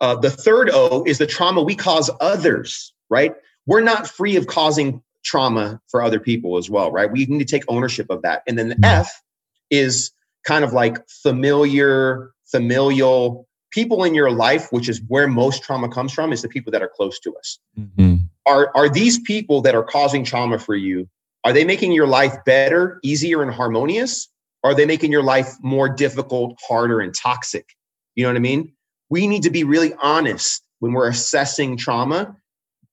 Uh, 0.00 0.16
the 0.16 0.30
third 0.30 0.70
o 0.72 1.04
is 1.04 1.18
the 1.18 1.26
trauma 1.26 1.62
we 1.62 1.74
cause 1.74 2.10
others 2.20 2.92
right? 3.08 3.34
We're 3.66 3.82
not 3.82 4.08
free 4.08 4.36
of 4.36 4.46
causing 4.48 5.02
trauma 5.24 5.80
for 5.88 6.02
other 6.02 6.20
people 6.20 6.56
as 6.56 6.70
well 6.70 6.90
right? 6.90 7.10
We 7.10 7.26
need 7.26 7.38
to 7.38 7.44
take 7.44 7.64
ownership 7.68 8.06
of 8.10 8.22
that. 8.22 8.42
And 8.48 8.58
then 8.58 8.68
the 8.68 8.78
f 8.82 9.22
is 9.70 10.10
kind 10.44 10.64
of 10.64 10.72
like 10.72 10.96
familiar 11.08 12.32
familial 12.46 13.46
people 13.70 14.04
in 14.04 14.14
your 14.14 14.30
life, 14.30 14.68
which 14.70 14.88
is 14.88 15.00
where 15.08 15.26
most 15.28 15.62
trauma 15.62 15.88
comes 15.88 16.12
from, 16.12 16.32
is 16.32 16.42
the 16.42 16.48
people 16.48 16.70
that 16.72 16.82
are 16.82 16.90
close 16.94 17.18
to 17.20 17.34
us. 17.36 17.58
Mm-hmm. 17.78 18.16
Are 18.46 18.70
are 18.74 18.88
these 18.88 19.18
people 19.20 19.60
that 19.62 19.74
are 19.74 19.82
causing 19.82 20.24
trauma 20.24 20.58
for 20.58 20.74
you? 20.74 21.08
Are 21.44 21.52
they 21.52 21.64
making 21.64 21.92
your 21.92 22.06
life 22.06 22.34
better, 22.44 22.98
easier, 23.02 23.42
and 23.42 23.52
harmonious? 23.52 24.28
Or 24.62 24.70
are 24.70 24.74
they 24.74 24.86
making 24.86 25.12
your 25.12 25.22
life 25.22 25.54
more 25.62 25.88
difficult, 25.88 26.58
harder, 26.66 27.00
and 27.00 27.14
toxic? 27.14 27.68
You 28.14 28.24
know 28.24 28.30
what 28.30 28.36
I 28.36 28.40
mean? 28.40 28.72
We 29.10 29.26
need 29.26 29.42
to 29.44 29.50
be 29.50 29.62
really 29.62 29.94
honest 30.02 30.62
when 30.80 30.92
we're 30.92 31.08
assessing 31.08 31.76
trauma, 31.76 32.36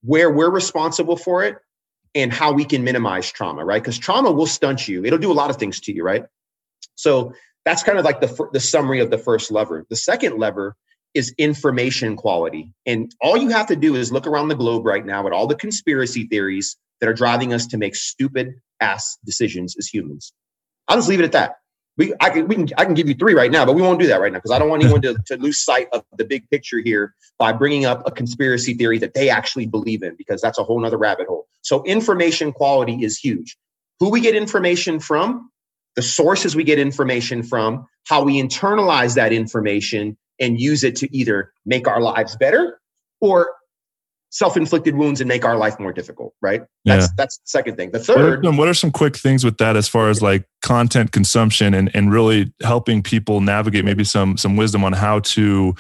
where 0.04 0.32
we're 0.32 0.52
responsible 0.52 1.18
for 1.18 1.44
it, 1.44 1.58
and 2.14 2.32
how 2.32 2.52
we 2.52 2.66
can 2.66 2.84
minimize 2.84 3.32
trauma, 3.32 3.66
right? 3.66 3.82
Because 3.82 3.98
trauma 3.98 4.32
will 4.32 4.46
stunt 4.46 4.88
you. 4.88 5.04
It'll 5.04 5.20
do 5.20 5.32
a 5.32 5.34
lot 5.34 5.50
of 5.50 5.58
things 5.58 5.80
to 5.82 5.94
you, 5.94 6.04
right? 6.04 6.26
So 6.96 7.34
that's 7.66 7.84
kind 7.84 7.98
of 7.98 8.06
like 8.06 8.22
the, 8.22 8.50
the 8.52 8.60
summary 8.60 9.00
of 9.00 9.10
the 9.10 9.18
first 9.18 9.52
lever. 9.52 9.86
The 9.90 9.96
second 9.96 10.38
lever 10.38 10.76
is 11.14 11.34
information 11.38 12.16
quality. 12.16 12.74
And 12.86 13.14
all 13.22 13.38
you 13.38 13.50
have 13.50 13.68
to 13.68 13.76
do 13.76 13.96
is 13.96 14.12
look 14.12 14.28
around 14.28 14.48
the 14.48 14.56
globe 14.56 14.86
right 14.86 15.06
now 15.06 15.26
at 15.28 15.34
all 15.34 15.48
the 15.48 15.56
conspiracy 15.56 16.28
theories 16.28 16.76
that 17.00 17.10
are 17.10 17.14
driving 17.14 17.54
us 17.54 17.68
to 17.68 17.78
make 17.78 17.96
stupid 17.96 18.56
ass 18.80 19.18
decisions 19.26 19.76
as 19.78 19.88
humans. 19.88 20.34
I'll 20.88 20.98
just 20.98 21.10
leave 21.10 21.20
it 21.20 21.26
at 21.26 21.32
that. 21.34 21.58
We, 21.96 22.14
I 22.20 22.32
can, 22.32 22.48
we 22.48 22.56
can, 22.56 22.70
I 22.76 22.86
can 22.86 22.96
give 22.96 23.08
you 23.08 23.14
three 23.14 23.36
right 23.36 23.52
now, 23.52 23.66
but 23.66 23.74
we 23.74 23.82
won't 23.84 24.00
do 24.00 24.08
that 24.08 24.20
right 24.20 24.32
now 24.32 24.40
because 24.40 24.50
I 24.50 24.58
don't 24.58 24.68
want 24.68 24.84
anyone 24.84 25.02
to, 25.04 25.16
to 25.28 25.38
lose 25.38 25.60
sight 25.60 25.88
of 25.94 26.04
the 26.18 26.26
big 26.26 26.50
picture 26.50 26.80
here 26.80 27.14
by 27.38 27.54
bringing 27.54 27.86
up 27.86 28.02
a 28.08 28.12
conspiracy 28.12 28.74
theory 28.74 28.98
that 28.98 29.14
they 29.14 29.30
actually 29.30 29.68
believe 29.68 30.02
in 30.02 30.16
because 30.16 30.42
that's 30.42 30.58
a 30.58 30.64
whole 30.64 30.80
nother 30.80 30.98
rabbit 30.98 31.28
hole. 31.28 31.48
So 31.62 31.84
information 31.84 32.52
quality 32.52 33.04
is 33.04 33.20
huge. 33.20 33.58
Who 34.00 34.10
we 34.10 34.22
get 34.22 34.36
information 34.36 35.00
from 35.00 35.52
the 35.96 36.02
sources 36.02 36.56
we 36.56 36.64
get 36.64 36.80
information 36.80 37.44
from, 37.44 37.88
how 38.08 38.24
we 38.24 38.42
internalize 38.42 39.16
that 39.16 39.32
information 39.32 40.18
and 40.40 40.60
use 40.60 40.84
it 40.84 40.96
to 40.98 41.16
either 41.16 41.54
make 41.66 41.88
our 41.88 42.02
lives 42.02 42.36
better 42.36 42.80
or 43.22 43.52
self-inflicted 44.34 44.96
wounds 44.96 45.22
and 45.22 45.28
make 45.28 45.46
our 45.46 45.56
life 45.56 45.80
more 45.80 45.94
difficult 45.94 46.34
right? 46.42 46.64
That's 46.86 47.06
yeah. 47.06 47.08
that's 47.18 47.38
the 47.38 47.46
second 47.46 47.78
thing. 47.78 47.92
The 47.92 48.00
third 48.00 48.18
what 48.18 48.26
are, 48.26 48.44
some, 48.44 48.58
what 48.58 48.68
are, 48.68 48.74
some, 48.74 48.92
quick 48.92 49.16
things 49.16 49.46
with 49.46 49.58
that 49.60 49.78
as 49.78 49.88
far 49.88 50.10
as 50.10 50.22
like 50.22 50.46
content 50.62 51.12
consumption 51.12 51.74
and 51.74 51.96
and 51.96 52.12
really 52.12 52.52
helping 52.62 53.04
people 53.04 53.42
navigate 53.42 53.86
maybe 53.86 54.04
some 54.04 54.38
some 54.38 54.56
wisdom 54.56 54.84
on 54.84 54.94
how 54.94 55.20
to 55.20 55.76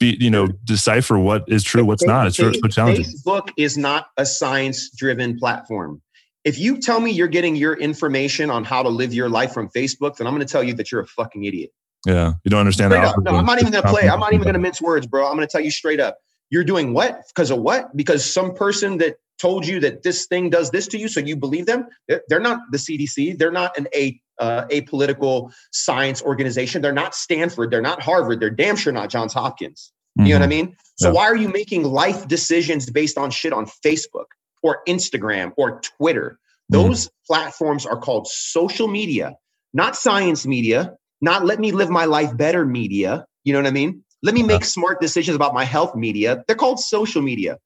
be 0.00 0.16
you 0.20 0.30
know 0.30 0.48
decipher 0.64 1.18
what 1.18 1.44
is 1.46 1.62
true 1.62 1.84
what's 1.84 2.04
not? 2.04 2.26
It's 2.26 2.36
so 2.36 2.50
challenging. 2.50 3.04
Facebook 3.04 3.50
is 3.56 3.78
not 3.78 4.08
a 4.16 4.26
science 4.26 4.90
driven 4.90 5.38
platform 5.38 6.02
if 6.46 6.60
you 6.60 6.78
tell 6.78 7.00
me 7.00 7.10
you're 7.10 7.26
getting 7.26 7.56
your 7.56 7.74
information 7.74 8.50
on 8.50 8.62
how 8.62 8.80
to 8.80 8.88
live 8.88 9.12
your 9.12 9.28
life 9.28 9.52
from 9.52 9.68
Facebook, 9.68 10.16
then 10.16 10.28
I'm 10.28 10.32
going 10.32 10.46
to 10.46 10.50
tell 10.50 10.62
you 10.62 10.74
that 10.74 10.92
you're 10.92 11.00
a 11.00 11.06
fucking 11.06 11.42
idiot. 11.42 11.70
Yeah, 12.06 12.34
you 12.44 12.50
don't 12.50 12.60
understand 12.60 12.92
that. 12.92 13.16
No, 13.18 13.34
I'm 13.34 13.44
not 13.44 13.58
even 13.60 13.72
going 13.72 13.82
to 13.82 13.90
play. 13.90 14.08
I'm 14.08 14.20
not 14.20 14.32
even 14.32 14.44
going 14.44 14.54
to 14.54 14.60
mince 14.60 14.80
words, 14.80 15.08
bro. 15.08 15.26
I'm 15.26 15.34
going 15.34 15.46
to 15.46 15.50
tell 15.50 15.60
you 15.60 15.72
straight 15.72 15.98
up. 15.98 16.18
You're 16.50 16.62
doing 16.62 16.94
what? 16.94 17.20
Because 17.34 17.50
of 17.50 17.58
what? 17.58 17.94
Because 17.96 18.24
some 18.24 18.54
person 18.54 18.98
that 18.98 19.16
told 19.40 19.66
you 19.66 19.80
that 19.80 20.04
this 20.04 20.26
thing 20.26 20.48
does 20.48 20.70
this 20.70 20.86
to 20.88 20.98
you, 20.98 21.08
so 21.08 21.18
you 21.18 21.34
believe 21.34 21.66
them. 21.66 21.88
They're 22.06 22.38
not 22.38 22.60
the 22.70 22.78
CDC. 22.78 23.36
They're 23.38 23.50
not 23.50 23.76
an 23.76 23.88
a 23.92 24.20
uh, 24.38 24.66
apolitical 24.66 25.52
science 25.72 26.22
organization. 26.22 26.80
They're 26.80 26.92
not 26.92 27.16
Stanford. 27.16 27.72
They're 27.72 27.82
not 27.82 28.00
Harvard. 28.00 28.38
They're 28.38 28.50
damn 28.50 28.76
sure 28.76 28.92
not 28.92 29.10
Johns 29.10 29.34
Hopkins. 29.34 29.92
You 30.18 30.24
know 30.24 30.36
what 30.36 30.42
I 30.42 30.44
mm-hmm. 30.44 30.68
mean? 30.68 30.76
So 30.94 31.08
yeah. 31.08 31.14
why 31.14 31.24
are 31.24 31.36
you 31.36 31.48
making 31.48 31.82
life 31.82 32.26
decisions 32.28 32.88
based 32.88 33.18
on 33.18 33.30
shit 33.30 33.52
on 33.52 33.66
Facebook? 33.84 34.26
Or 34.66 34.82
Instagram 34.88 35.52
or 35.56 35.80
Twitter. 35.80 36.38
Those 36.68 37.06
mm. 37.06 37.10
platforms 37.28 37.86
are 37.86 37.96
called 37.96 38.26
social 38.26 38.88
media, 38.88 39.36
not 39.72 39.94
science 39.94 40.44
media, 40.44 40.96
not 41.20 41.44
let 41.44 41.60
me 41.60 41.70
live 41.70 41.88
my 41.88 42.06
life 42.06 42.36
better 42.36 42.66
media. 42.66 43.24
You 43.44 43.52
know 43.52 43.60
what 43.60 43.68
I 43.68 43.70
mean? 43.70 44.02
Let 44.24 44.34
me 44.34 44.42
make 44.42 44.64
smart 44.64 45.00
decisions 45.00 45.36
about 45.36 45.54
my 45.54 45.64
health 45.64 45.94
media. 45.94 46.42
They're 46.46 46.56
called 46.56 46.80
social 46.80 47.22
media. 47.22 47.58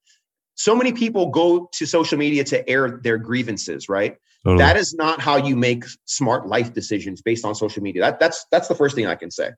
So 0.56 0.76
many 0.76 0.92
people 0.92 1.30
go 1.30 1.70
to 1.72 1.86
social 1.86 2.18
media 2.18 2.44
to 2.44 2.68
air 2.68 3.00
their 3.02 3.16
grievances, 3.16 3.88
right? 3.88 4.16
Totally. 4.44 4.58
That 4.58 4.76
is 4.76 4.92
not 4.92 5.22
how 5.22 5.36
you 5.36 5.56
make 5.56 5.84
smart 6.04 6.46
life 6.46 6.74
decisions 6.74 7.22
based 7.22 7.46
on 7.46 7.54
social 7.54 7.82
media. 7.82 8.02
That, 8.02 8.20
that's 8.20 8.44
that's 8.52 8.68
the 8.68 8.74
first 8.74 8.94
thing 8.94 9.06
I 9.06 9.14
can 9.14 9.30
say. 9.30 9.52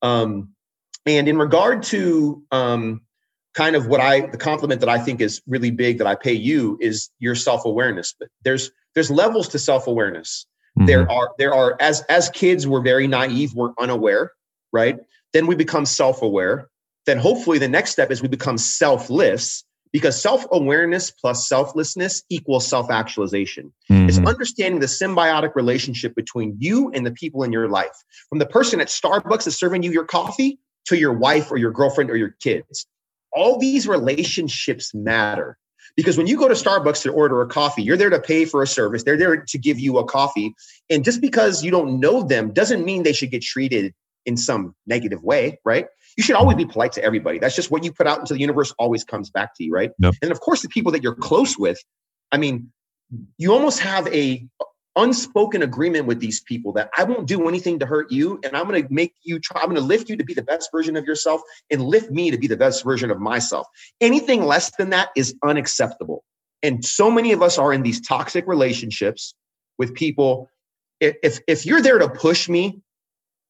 Um, 0.00 0.54
and 1.04 1.28
in 1.28 1.36
regard 1.36 1.82
to 1.84 2.42
um, 2.50 3.02
kind 3.54 3.76
of 3.76 3.86
what 3.86 4.00
I 4.00 4.26
the 4.26 4.38
compliment 4.38 4.80
that 4.80 4.88
I 4.88 4.98
think 4.98 5.20
is 5.20 5.42
really 5.46 5.70
big 5.70 5.98
that 5.98 6.06
I 6.06 6.14
pay 6.14 6.32
you 6.32 6.78
is 6.80 7.10
your 7.18 7.34
self-awareness. 7.34 8.14
But 8.18 8.28
there's 8.44 8.70
there's 8.94 9.10
levels 9.10 9.48
to 9.48 9.58
self-awareness. 9.58 10.46
Mm-hmm. 10.78 10.86
There 10.86 11.10
are 11.10 11.30
there 11.38 11.54
are 11.54 11.76
as 11.80 12.02
as 12.08 12.30
kids 12.30 12.66
we're 12.66 12.82
very 12.82 13.06
naive, 13.06 13.54
we're 13.54 13.72
unaware, 13.78 14.32
right? 14.72 14.98
Then 15.32 15.46
we 15.46 15.54
become 15.54 15.86
self-aware. 15.86 16.68
Then 17.06 17.18
hopefully 17.18 17.58
the 17.58 17.68
next 17.68 17.92
step 17.92 18.10
is 18.10 18.22
we 18.22 18.28
become 18.28 18.58
selfless 18.58 19.64
because 19.92 20.20
self-awareness 20.20 21.10
plus 21.10 21.48
selflessness 21.48 22.22
equals 22.28 22.66
self-actualization. 22.66 23.72
Mm-hmm. 23.90 24.08
It's 24.08 24.18
understanding 24.18 24.80
the 24.80 24.86
symbiotic 24.86 25.54
relationship 25.54 26.14
between 26.14 26.56
you 26.58 26.90
and 26.92 27.06
the 27.06 27.10
people 27.10 27.42
in 27.42 27.52
your 27.52 27.68
life. 27.68 27.96
From 28.28 28.38
the 28.38 28.46
person 28.46 28.80
at 28.80 28.88
Starbucks 28.88 29.44
that's 29.44 29.58
serving 29.58 29.82
you 29.82 29.90
your 29.90 30.04
coffee 30.04 30.58
to 30.86 30.98
your 30.98 31.12
wife 31.12 31.50
or 31.50 31.56
your 31.56 31.70
girlfriend 31.70 32.10
or 32.10 32.16
your 32.16 32.34
kids. 32.40 32.86
All 33.32 33.58
these 33.58 33.86
relationships 33.86 34.94
matter. 34.94 35.58
Because 35.96 36.16
when 36.16 36.26
you 36.26 36.38
go 36.38 36.48
to 36.48 36.54
Starbucks 36.54 37.02
to 37.02 37.10
order 37.10 37.40
a 37.42 37.46
coffee, 37.46 37.82
you're 37.82 37.96
there 37.96 38.10
to 38.10 38.20
pay 38.20 38.44
for 38.44 38.62
a 38.62 38.66
service. 38.66 39.02
They're 39.02 39.16
there 39.16 39.36
to 39.38 39.58
give 39.58 39.80
you 39.80 39.98
a 39.98 40.04
coffee. 40.04 40.54
And 40.88 41.04
just 41.04 41.20
because 41.20 41.64
you 41.64 41.70
don't 41.70 41.98
know 41.98 42.22
them 42.22 42.52
doesn't 42.52 42.84
mean 42.84 43.02
they 43.02 43.12
should 43.12 43.30
get 43.30 43.42
treated 43.42 43.94
in 44.24 44.36
some 44.36 44.74
negative 44.86 45.22
way, 45.22 45.58
right? 45.64 45.86
You 46.16 46.22
should 46.22 46.36
always 46.36 46.56
be 46.56 46.66
polite 46.66 46.92
to 46.92 47.02
everybody. 47.02 47.38
That's 47.38 47.56
just 47.56 47.70
what 47.70 47.84
you 47.84 47.92
put 47.92 48.06
out 48.06 48.20
into 48.20 48.34
the 48.34 48.40
universe 48.40 48.72
always 48.78 49.02
comes 49.04 49.30
back 49.30 49.54
to 49.56 49.64
you, 49.64 49.72
right? 49.72 49.90
Yep. 49.98 50.14
And 50.22 50.30
of 50.30 50.40
course, 50.40 50.62
the 50.62 50.68
people 50.68 50.92
that 50.92 51.02
you're 51.02 51.14
close 51.14 51.58
with, 51.58 51.82
I 52.30 52.36
mean, 52.36 52.70
you 53.38 53.52
almost 53.52 53.80
have 53.80 54.06
a 54.08 54.46
unspoken 54.98 55.62
agreement 55.62 56.06
with 56.06 56.20
these 56.20 56.40
people 56.40 56.72
that 56.72 56.90
I 56.98 57.04
won't 57.04 57.26
do 57.26 57.48
anything 57.48 57.78
to 57.78 57.86
hurt 57.86 58.10
you 58.10 58.40
and 58.44 58.56
I'm 58.56 58.68
going 58.68 58.82
to 58.82 58.92
make 58.92 59.14
you 59.22 59.38
try 59.38 59.60
I'm 59.62 59.68
going 59.68 59.80
to 59.80 59.86
lift 59.86 60.10
you 60.10 60.16
to 60.16 60.24
be 60.24 60.34
the 60.34 60.42
best 60.42 60.70
version 60.70 60.96
of 60.96 61.04
yourself 61.06 61.40
and 61.70 61.82
lift 61.82 62.10
me 62.10 62.30
to 62.30 62.38
be 62.38 62.48
the 62.48 62.56
best 62.56 62.84
version 62.84 63.10
of 63.10 63.20
myself. 63.20 63.66
Anything 64.00 64.44
less 64.44 64.70
than 64.76 64.90
that 64.90 65.10
is 65.16 65.34
unacceptable. 65.44 66.24
And 66.62 66.84
so 66.84 67.10
many 67.10 67.32
of 67.32 67.40
us 67.42 67.56
are 67.56 67.72
in 67.72 67.82
these 67.82 68.00
toxic 68.00 68.46
relationships 68.46 69.34
with 69.78 69.94
people 69.94 70.50
if 71.00 71.38
if 71.46 71.64
you're 71.64 71.80
there 71.80 71.98
to 71.98 72.08
push 72.08 72.48
me, 72.48 72.80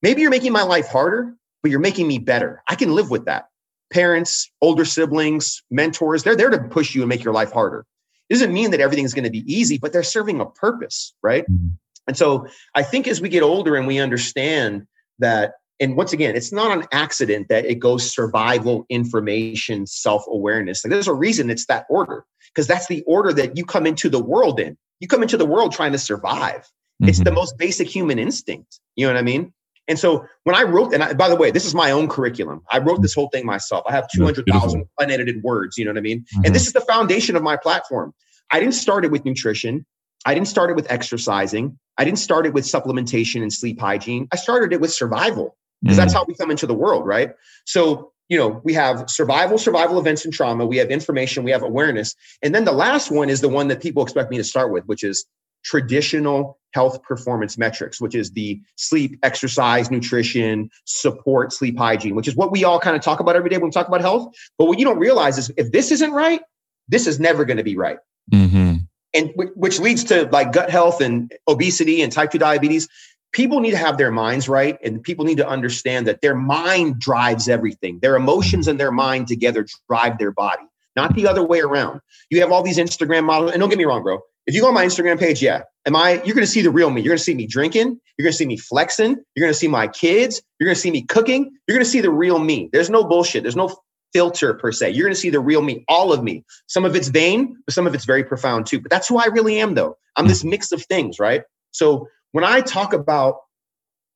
maybe 0.03 0.21
you're 0.21 0.31
making 0.31 0.53
my 0.53 0.63
life 0.63 0.89
harder, 0.89 1.35
but 1.63 1.71
you're 1.71 1.81
making 1.81 2.07
me 2.07 2.19
better. 2.19 2.63
I 2.69 2.75
can 2.75 2.95
live 2.95 3.11
with 3.11 3.25
that. 3.25 3.47
Parents, 3.91 4.51
older 4.61 4.85
siblings, 4.85 5.63
mentors, 5.71 6.23
they're 6.23 6.37
there 6.37 6.51
to 6.51 6.59
push 6.65 6.95
you 6.95 7.03
and 7.03 7.09
make 7.09 7.25
your 7.25 7.33
life 7.33 7.53
harder. 7.53 7.87
It 8.29 8.35
doesn't 8.35 8.53
mean 8.53 8.70
that 8.72 8.81
everything's 8.81 9.14
going 9.14 9.24
to 9.24 9.31
be 9.31 9.45
easy, 9.53 9.79
but 9.79 9.93
they're 9.93 10.03
serving 10.03 10.41
a 10.41 10.47
purpose, 10.47 11.14
right? 11.22 11.45
Mm-hmm. 11.51 11.68
And 12.07 12.16
so 12.16 12.47
I 12.74 12.83
think 12.83 13.07
as 13.07 13.20
we 13.20 13.29
get 13.29 13.43
older 13.43 13.76
and 13.76 13.87
we 13.87 13.99
understand 13.99 14.87
that, 15.18 15.55
and 15.81 15.97
once 15.97 16.12
again, 16.12 16.35
it's 16.35 16.53
not 16.53 16.76
an 16.76 16.87
accident 16.91 17.49
that 17.49 17.64
it 17.64 17.76
goes 17.76 18.11
survival, 18.11 18.85
information, 18.89 19.87
self 19.87 20.24
awareness. 20.26 20.85
Like 20.85 20.91
there's 20.91 21.09
a 21.09 21.14
reason 21.14 21.51
it's 21.51 21.66
that 21.66 21.87
order, 21.89 22.24
because 22.53 22.66
that's 22.66 22.89
the 22.89 23.03
order 23.07 23.33
that 23.35 23.57
you 23.57 23.64
come 23.64 23.87
into 23.87 24.09
the 24.09 24.22
world 24.22 24.59
in. 24.59 24.76
You 25.01 25.07
come 25.07 25.22
into 25.22 25.37
the 25.37 25.47
world 25.47 25.72
trying 25.72 25.93
to 25.93 25.99
survive. 25.99 26.61
Mm-hmm. 27.01 27.09
It's 27.11 27.20
the 27.20 27.31
most 27.31 27.57
basic 27.59 27.89
human 27.89 28.18
instinct. 28.18 28.81
You 28.97 29.07
know 29.07 29.12
what 29.12 29.20
I 29.20 29.22
mean? 29.22 29.53
And 29.89 29.99
so 29.99 30.26
when 30.45 30.55
I 30.55 30.62
wrote, 30.62 30.93
and 30.93 31.03
I, 31.03 31.14
by 31.14 31.28
the 31.28 31.36
way, 31.36 31.51
this 31.51 31.64
is 31.64 31.74
my 31.74 31.91
own 31.91 32.09
curriculum. 32.09 32.62
I 32.70 32.78
wrote 32.78 33.01
this 33.01 33.14
whole 33.14 33.30
thing 33.30 33.47
myself. 33.47 33.84
I 33.89 33.93
have 33.93 34.07
200,000 34.14 34.84
unedited 35.01 35.43
words, 35.43 35.78
you 35.78 35.84
know 35.84 35.91
what 35.91 35.99
I 35.99 36.03
mean? 36.03 36.20
Mm-hmm. 36.20 36.45
And 36.45 36.55
this 36.55 36.66
is 36.66 36.74
the 36.74 36.82
foundation 36.82 37.34
of 37.36 37.43
my 37.43 37.57
platform. 37.57 38.12
I 38.51 38.61
didn't 38.61 38.74
start 38.74 39.05
it 39.05 39.11
with 39.11 39.24
nutrition. 39.24 39.86
I 40.26 40.34
didn't 40.34 40.49
start 40.49 40.70
it 40.70 40.76
with 40.76 40.91
exercising. 40.91 41.78
I 41.97 42.05
didn't 42.05 42.18
start 42.18 42.47
it 42.47 42.53
with 42.53 42.64
supplementation 42.64 43.43
and 43.43 43.53
sleep 43.53 43.80
hygiene. 43.80 44.28
I 44.32 44.36
started 44.36 44.72
it 44.72 44.80
with 44.80 44.93
survival 44.93 45.57
because 45.82 45.97
mm-hmm. 45.97 46.03
that's 46.03 46.12
how 46.12 46.24
we 46.26 46.34
come 46.34 46.51
into 46.51 46.66
the 46.66 46.74
world, 46.74 47.07
right? 47.07 47.30
So, 47.64 48.12
you 48.28 48.36
know, 48.36 48.61
we 48.62 48.74
have 48.74 49.09
survival, 49.09 49.57
survival 49.57 49.99
events 49.99 50.24
and 50.24 50.34
trauma. 50.34 50.66
We 50.66 50.76
have 50.76 50.91
information, 50.91 51.45
we 51.45 51.51
have 51.51 51.62
awareness. 51.62 52.14
And 52.43 52.55
then 52.55 52.64
the 52.64 52.72
last 52.72 53.11
one 53.11 53.30
is 53.30 53.41
the 53.41 53.49
one 53.49 53.68
that 53.68 53.80
people 53.80 54.03
expect 54.03 54.30
me 54.30 54.36
to 54.36 54.45
start 54.45 54.70
with, 54.70 54.84
which 54.84 55.03
is 55.03 55.24
traditional 55.65 56.59
health 56.73 57.03
performance 57.03 57.57
metrics, 57.57 58.01
which 58.01 58.15
is 58.15 58.33
the 58.33 58.61
sleep, 58.77 59.19
exercise, 59.23 59.91
nutrition, 59.91 60.71
support, 60.85 61.53
sleep 61.53 61.79
hygiene, 61.79 62.15
which 62.15 62.29
is 62.29 62.37
what 62.37 62.53
we 62.53 62.65
all 62.65 62.79
kind 62.79 62.97
of 62.97 63.03
talk 63.03 63.21
about 63.21 63.37
every 63.37 63.51
day 63.51 63.57
when 63.57 63.67
we 63.67 63.71
talk 63.71 63.89
about 63.89 64.01
health. 64.01 64.35
But 64.59 64.67
what 64.67 64.79
you 64.79 64.85
don't 64.85 64.99
realize 64.99 65.39
is 65.39 65.51
if 65.57 65.73
this 65.73 65.91
isn't 65.91 66.13
right, 66.13 66.41
this 66.89 67.07
is 67.07 67.19
never 67.19 67.45
going 67.45 67.57
to 67.57 67.65
be 67.65 67.77
right. 67.77 67.99
Mm-hmm. 68.33 68.77
And 69.15 69.29
w- 69.31 69.53
which 69.55 69.81
leads 69.81 70.05
to 70.05 70.29
like 70.31 70.53
gut 70.53 70.71
health 70.71 71.01
and 71.01 71.33
obesity 71.47 72.03
and 72.03 72.13
type 72.13 72.31
2 72.31 72.39
diabetes. 72.39 72.89
People 73.33 73.61
need 73.61 73.73
to 73.73 73.77
have 73.77 73.99
their 73.99 74.11
minds 74.11 74.49
right, 74.49 74.79
and 74.83 75.03
people 75.03 75.27
need 75.27 75.37
to 75.37 75.47
understand 75.47 76.07
that 76.07 76.23
their 76.23 76.35
mind 76.35 76.99
drives 76.99 77.47
everything. 77.47 77.99
Their 78.01 78.17
emotions 78.17 78.69
and 78.69 78.81
their 78.81 78.91
mind 78.91 79.29
together 79.29 79.67
drive 79.87 80.19
their 80.19 80.33
body, 80.33 80.63
not 80.97 81.15
the 81.15 81.27
other 81.27 81.45
way 81.45 81.61
around. 81.61 82.01
You 82.31 82.41
have 82.41 82.53
all 82.53 82.63
these 82.63 82.79
Instagram 82.79 83.25
models, 83.25 83.53
and 83.53 83.61
don't 83.61 83.69
get 83.69 83.77
me 83.77 83.85
wrong, 83.85 84.03
bro 84.03 84.23
if 84.49 84.55
you 84.55 84.63
go 84.63 84.69
on 84.69 84.75
my 84.75 84.87
Instagram 84.87 85.19
page, 85.19 85.43
yeah, 85.43 85.65
am 85.87 85.95
I? 85.95 86.15
You're 86.25 86.35
going 86.35 86.39
to 86.39 86.47
see 86.47 86.63
the 86.63 86.71
real 86.71 86.89
me. 86.89 87.03
You're 87.03 87.11
going 87.11 87.19
to 87.19 87.23
see 87.23 87.35
me 87.35 87.47
drinking. 87.47 88.01
You're 88.17 88.25
going 88.25 88.33
to 88.33 88.37
see 88.37 88.47
me 88.47 88.57
flexing. 88.57 89.17
You're 89.37 89.45
going 89.45 89.53
to 89.53 89.59
see 89.59 89.69
my 89.69 89.89
kids. 89.89 90.41
You're 90.59 90.67
going 90.69 90.75
to 90.75 90.81
see 90.81 90.91
me 90.91 91.03
cooking. 91.03 91.53
You're 91.69 91.77
going 91.77 91.85
to 91.85 91.91
see 91.91 92.01
the 92.01 92.11
real 92.11 92.39
me. 92.39 92.71
There's 92.73 92.89
no 92.89 93.05
bullshit. 93.05 93.43
There's 93.43 93.57
no 93.57 93.77
filter 94.15 94.55
per 94.55 94.73
se. 94.73 94.93
You're 94.93 95.05
going 95.05 95.15
to 95.15 95.21
see 95.21 95.29
the 95.29 95.39
real 95.39 95.61
me, 95.61 95.85
all 95.87 96.15
of 96.15 96.23
me. 96.23 96.47
Some 96.67 96.87
of 96.87 96.97
it's 96.97 97.09
vain, 97.09 97.59
but 97.67 97.75
some 97.75 97.87
of 97.87 97.95
it's 97.95 98.07
very 98.07 98.25
profound 98.25 98.65
too. 98.65 98.81
But 98.81 98.91
that's 98.91 99.07
who 99.07 99.19
I 99.19 99.27
really 99.27 99.61
am, 99.61 99.75
though. 99.75 99.99
I'm 100.17 100.27
this 100.27 100.43
mix 100.43 100.73
of 100.73 100.83
things, 100.87 101.19
right? 101.19 101.43
So 101.73 102.09
when 102.33 102.43
I 102.43 102.63
talk 102.63 102.95
about 102.95 103.35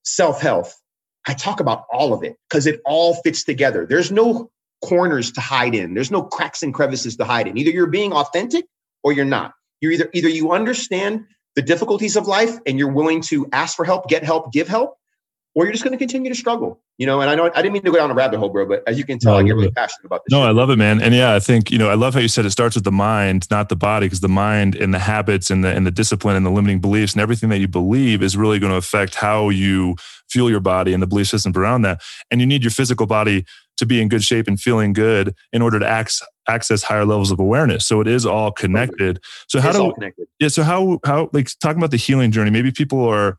self 0.03 0.41
health, 0.41 0.75
I 1.29 1.35
talk 1.35 1.61
about 1.61 1.85
all 1.93 2.15
of 2.15 2.25
it 2.25 2.37
because 2.49 2.67
it 2.67 2.81
all 2.87 3.17
fits 3.17 3.45
together. 3.45 3.85
There's 3.85 4.11
no 4.11 4.51
corners 4.83 5.31
to 5.33 5.43
hide 5.43 5.75
in. 5.75 5.93
There's 5.93 6.11
no 6.11 6.23
cracks 6.23 6.63
and 6.63 6.73
crevices 6.73 7.19
to 7.19 7.27
hide 7.27 7.49
in. 7.49 7.59
Either 7.59 7.71
you're 7.71 7.87
being 7.87 8.15
authentic 8.15 8.65
or 9.05 9.13
you're 9.13 9.27
not. 9.27 9.53
You're 9.83 9.93
either 9.93 10.09
either 10.15 10.29
you 10.29 10.53
understand 10.53 11.27
the 11.57 11.63
difficulties 11.63 12.17
of 12.17 12.27
life 12.27 12.57
and 12.67 12.79
you're 12.79 12.93
willing 12.93 13.21
to 13.23 13.47
ask 13.53 13.77
for 13.77 13.85
help, 13.85 14.09
get 14.09 14.25
help, 14.25 14.53
give 14.53 14.69
help, 14.69 14.97
or 15.55 15.65
you're 15.65 15.73
just 15.73 15.85
going 15.85 15.93
to 15.93 15.99
continue 15.99 16.31
to 16.31 16.39
struggle. 16.39 16.81
You 16.99 17.07
know, 17.07 17.21
and 17.21 17.29
I 17.29 17.35
know 17.35 17.51
I 17.53 17.63
didn't 17.63 17.73
mean 17.73 17.83
to 17.83 17.91
go 17.91 17.97
down 17.97 18.11
a 18.11 18.15
rabbit 18.15 18.39
hole, 18.39 18.49
bro, 18.49 18.65
but 18.65 18.85
as 18.87 18.97
you 18.97 19.05
can 19.05 19.19
tell, 19.19 19.33
no, 19.33 19.41
I 19.41 19.43
get 19.43 19.55
really 19.55 19.67
it. 19.67 19.75
passionate 19.75 20.07
about 20.07 20.21
this. 20.25 20.31
No, 20.31 20.43
shit. 20.43 20.49
I 20.49 20.51
love 20.53 20.71
it, 20.71 20.77
man. 20.77 21.03
And 21.03 21.15
yeah, 21.15 21.35
I 21.35 21.41
think 21.41 21.71
you 21.71 21.79
know, 21.79 21.89
I 21.89 21.95
love 21.95 22.15
how 22.15 22.21
you 22.21 22.29
said 22.29 22.47
it 22.47 22.51
starts 22.51 22.77
with 22.77 22.85
the 22.85 22.93
mind, 22.93 23.51
not 23.51 23.69
the 23.69 23.77
body, 23.77 24.07
because 24.07 24.21
the 24.21 24.29
mind 24.29 24.77
and 24.77 24.95
the 24.95 25.01
habits 25.01 25.51
and 25.51 25.65
the 25.65 25.69
and 25.69 25.85
the 25.85 25.91
discipline 25.91 26.37
and 26.37 26.47
the 26.47 26.51
limiting 26.51 26.81
beliefs 26.81 27.13
and 27.13 27.21
everything 27.21 27.49
that 27.49 27.59
you 27.59 27.67
believe 27.67 28.23
is 28.23 28.37
really 28.37 28.61
going 28.61 28.71
to 28.71 28.77
affect 28.77 29.17
how 29.17 29.49
you 29.49 29.97
fuel 30.29 30.49
your 30.49 30.61
body 30.61 30.95
and 30.95 31.03
the 31.03 31.07
belief 31.07 31.27
system 31.27 31.53
around 31.57 31.83
that. 31.83 32.01
And 32.31 32.41
you 32.41 32.47
need 32.47 32.63
your 32.63 32.71
physical 32.71 33.07
body 33.07 33.45
to 33.77 33.87
be 33.87 34.01
in 34.01 34.09
good 34.09 34.23
shape 34.23 34.49
and 34.49 34.61
feeling 34.61 34.93
good 34.93 35.35
in 35.53 35.63
order 35.63 35.79
to 35.79 35.87
access 35.87 36.27
access 36.49 36.83
higher 36.83 37.05
levels 37.05 37.31
of 37.31 37.39
awareness. 37.39 37.87
So 37.87 38.01
it 38.01 38.09
is 38.09 38.27
all 38.27 38.51
connected. 38.51 39.21
So 39.49 39.61
how 39.61 39.73
do 39.73 39.93
yeah? 40.41 40.49
So 40.49 40.63
how 40.63 41.01
how 41.05 41.31
like 41.33 41.49
talking 41.61 41.79
about 41.79 41.91
the 41.91 41.97
healing 41.97 42.33
journey? 42.33 42.51
Maybe 42.51 42.73
people 42.73 43.05
are 43.05 43.39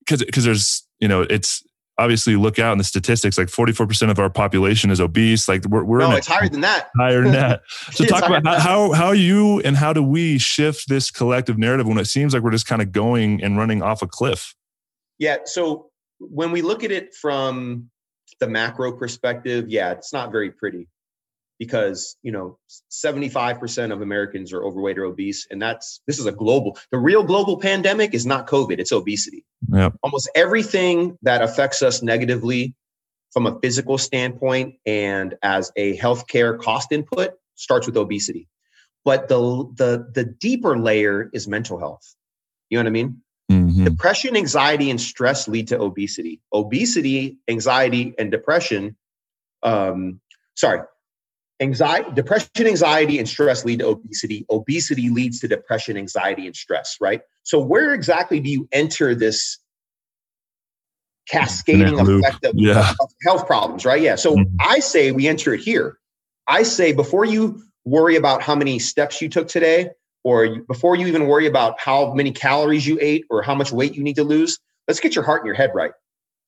because 0.00 0.24
because 0.24 0.44
there's 0.44 0.86
you 1.00 1.08
know 1.08 1.22
it's 1.22 1.62
obviously 1.98 2.36
look 2.36 2.58
out 2.58 2.72
in 2.72 2.78
the 2.78 2.84
statistics 2.84 3.36
like 3.36 3.48
44% 3.48 4.10
of 4.10 4.18
our 4.18 4.30
population 4.30 4.90
is 4.90 4.98
obese 4.98 5.46
like 5.46 5.64
we're, 5.66 5.84
we're 5.84 5.98
no 5.98 6.12
it's 6.12 6.26
higher 6.26 6.48
than 6.48 6.62
that 6.62 6.88
higher 6.96 7.22
than 7.22 7.32
that 7.32 7.60
so 7.92 8.04
talk 8.06 8.24
about 8.24 8.44
how, 8.46 8.58
how 8.58 8.92
how 8.92 9.10
you 9.12 9.60
and 9.60 9.76
how 9.76 9.92
do 9.92 10.02
we 10.02 10.38
shift 10.38 10.88
this 10.88 11.10
collective 11.10 11.58
narrative 11.58 11.86
when 11.86 11.98
it 11.98 12.06
seems 12.06 12.32
like 12.32 12.42
we're 12.42 12.50
just 12.50 12.66
kind 12.66 12.80
of 12.80 12.92
going 12.92 13.42
and 13.42 13.58
running 13.58 13.82
off 13.82 14.00
a 14.00 14.06
cliff 14.06 14.54
yeah 15.18 15.36
so 15.44 15.90
when 16.18 16.50
we 16.50 16.62
look 16.62 16.82
at 16.82 16.90
it 16.90 17.14
from 17.14 17.90
the 18.40 18.48
macro 18.48 18.92
perspective 18.92 19.68
yeah 19.68 19.92
it's 19.92 20.12
not 20.12 20.32
very 20.32 20.50
pretty 20.50 20.88
because 21.58 22.16
you 22.22 22.32
know 22.32 22.58
75% 22.90 23.92
of 23.92 24.00
americans 24.00 24.52
are 24.52 24.64
overweight 24.64 24.98
or 24.98 25.04
obese 25.04 25.46
and 25.50 25.60
that's 25.60 26.00
this 26.06 26.18
is 26.18 26.26
a 26.26 26.32
global 26.32 26.78
the 26.90 26.98
real 26.98 27.22
global 27.22 27.58
pandemic 27.58 28.14
is 28.14 28.26
not 28.26 28.46
covid 28.46 28.78
it's 28.78 28.92
obesity. 28.92 29.44
Yep. 29.72 29.94
almost 30.02 30.30
everything 30.34 31.18
that 31.22 31.42
affects 31.42 31.82
us 31.82 32.02
negatively 32.02 32.74
from 33.32 33.46
a 33.46 33.58
physical 33.60 33.98
standpoint 33.98 34.74
and 34.84 35.36
as 35.42 35.72
a 35.76 35.96
healthcare 35.96 36.58
cost 36.58 36.92
input 36.92 37.32
starts 37.54 37.86
with 37.86 37.96
obesity. 37.96 38.48
But 39.04 39.28
the 39.28 39.38
the 39.74 40.10
the 40.14 40.24
deeper 40.24 40.78
layer 40.78 41.28
is 41.32 41.48
mental 41.48 41.78
health. 41.78 42.14
You 42.68 42.78
know 42.78 42.84
what 42.84 42.88
i 42.88 42.90
mean 42.90 43.22
mm-hmm. 43.52 43.84
depression 43.84 44.36
anxiety 44.36 44.90
and 44.90 45.00
stress 45.00 45.46
lead 45.48 45.68
to 45.68 45.80
obesity 45.80 46.40
obesity 46.52 47.38
anxiety 47.48 48.14
and 48.18 48.30
depression 48.30 48.96
um 49.62 50.20
sorry 50.54 50.80
anxiety, 51.62 52.10
depression, 52.12 52.66
anxiety, 52.66 53.18
and 53.18 53.28
stress 53.28 53.64
lead 53.64 53.78
to 53.78 53.86
obesity. 53.86 54.44
Obesity 54.50 55.08
leads 55.08 55.40
to 55.40 55.48
depression, 55.48 55.96
anxiety, 55.96 56.46
and 56.46 56.56
stress, 56.56 56.96
right? 57.00 57.22
So, 57.44 57.60
where 57.60 57.94
exactly 57.94 58.40
do 58.40 58.50
you 58.50 58.68
enter 58.72 59.14
this 59.14 59.58
cascading 61.28 61.98
effect 61.98 62.44
of, 62.44 62.54
yeah. 62.56 62.90
of, 63.00 63.10
health 63.24 63.46
problems, 63.46 63.86
right? 63.86 64.02
Yeah. 64.02 64.16
So, 64.16 64.36
mm-hmm. 64.36 64.56
I 64.60 64.80
say 64.80 65.12
we 65.12 65.28
enter 65.28 65.54
it 65.54 65.60
here. 65.60 65.98
I 66.48 66.64
say 66.64 66.92
before 66.92 67.24
you 67.24 67.62
worry 67.84 68.16
about 68.16 68.42
how 68.42 68.54
many 68.54 68.78
steps 68.78 69.22
you 69.22 69.28
took 69.28 69.48
today, 69.48 69.90
or 70.24 70.60
before 70.68 70.96
you 70.96 71.06
even 71.06 71.26
worry 71.26 71.46
about 71.46 71.80
how 71.80 72.12
many 72.14 72.30
calories 72.30 72.86
you 72.86 72.98
ate 73.00 73.24
or 73.30 73.42
how 73.42 73.54
much 73.54 73.72
weight 73.72 73.94
you 73.94 74.02
need 74.02 74.16
to 74.16 74.24
lose, 74.24 74.58
let's 74.86 75.00
get 75.00 75.14
your 75.14 75.24
heart 75.24 75.42
and 75.42 75.46
your 75.46 75.56
head 75.56 75.70
right. 75.74 75.92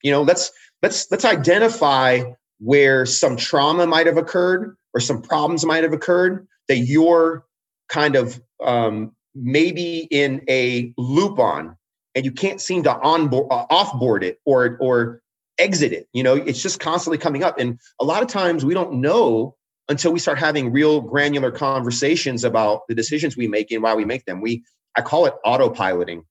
You 0.03 0.11
know, 0.13 0.23
let's 0.23 0.53
let's 0.83 1.11
let's 1.11 1.25
identify 1.25 2.23
where 2.59 3.05
some 3.07 3.37
trauma 3.37 3.87
might 3.87 4.07
have 4.07 4.17
occurred 4.17 4.77
or 4.93 5.01
some 5.01 5.23
problems 5.23 5.65
might 5.65 5.83
have 5.83 5.93
occurred 5.93 6.47
that 6.69 6.79
you're 6.79 7.45
kind 7.89 8.17
of 8.17 8.41
um, 8.63 9.13
maybe 9.35 10.07
in 10.11 10.43
a 10.49 10.93
loop 10.97 11.39
on 11.39 11.77
and 12.15 12.25
you 12.25 12.33
can't 12.33 12.61
seem 12.61 12.83
to 12.85 12.97
onboard 13.01 13.49
uh, 13.51 13.67
offboard 13.71 14.23
it 14.23 14.41
or 14.45 14.77
or 14.81 15.21
exit 15.59 15.93
it 15.93 16.09
you 16.13 16.23
know 16.23 16.35
it's 16.35 16.63
just 16.63 16.81
constantly 16.81 17.19
coming 17.19 17.45
up 17.45 17.59
and 17.59 17.79
a 18.01 18.05
lot 18.05 18.23
of 18.23 18.29
times 18.29 18.65
we 18.65 18.75
don't 18.75 18.93
know 18.93 19.55
until 19.89 20.13
we 20.13 20.19
start 20.19 20.39
having 20.39 20.73
real 20.73 21.01
granular 21.01 21.51
conversations 21.51 22.45
about 22.45 22.83
the 22.89 22.95
decisions 22.95 23.37
we 23.37 23.49
make 23.49 23.71
and 23.71 23.83
why 23.83 23.95
we 23.95 24.05
make 24.05 24.25
them 24.25 24.41
we 24.41 24.65
i 24.97 25.01
call 25.01 25.27
it 25.27 25.35
autopiloting 25.45 26.23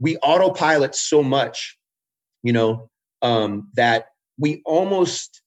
we 0.00 0.16
autopilot 0.18 0.94
so 0.94 1.22
much 1.22 1.78
you 2.42 2.52
know 2.52 2.90
um, 3.22 3.68
that 3.74 4.08
we 4.38 4.62
almost 4.64 5.42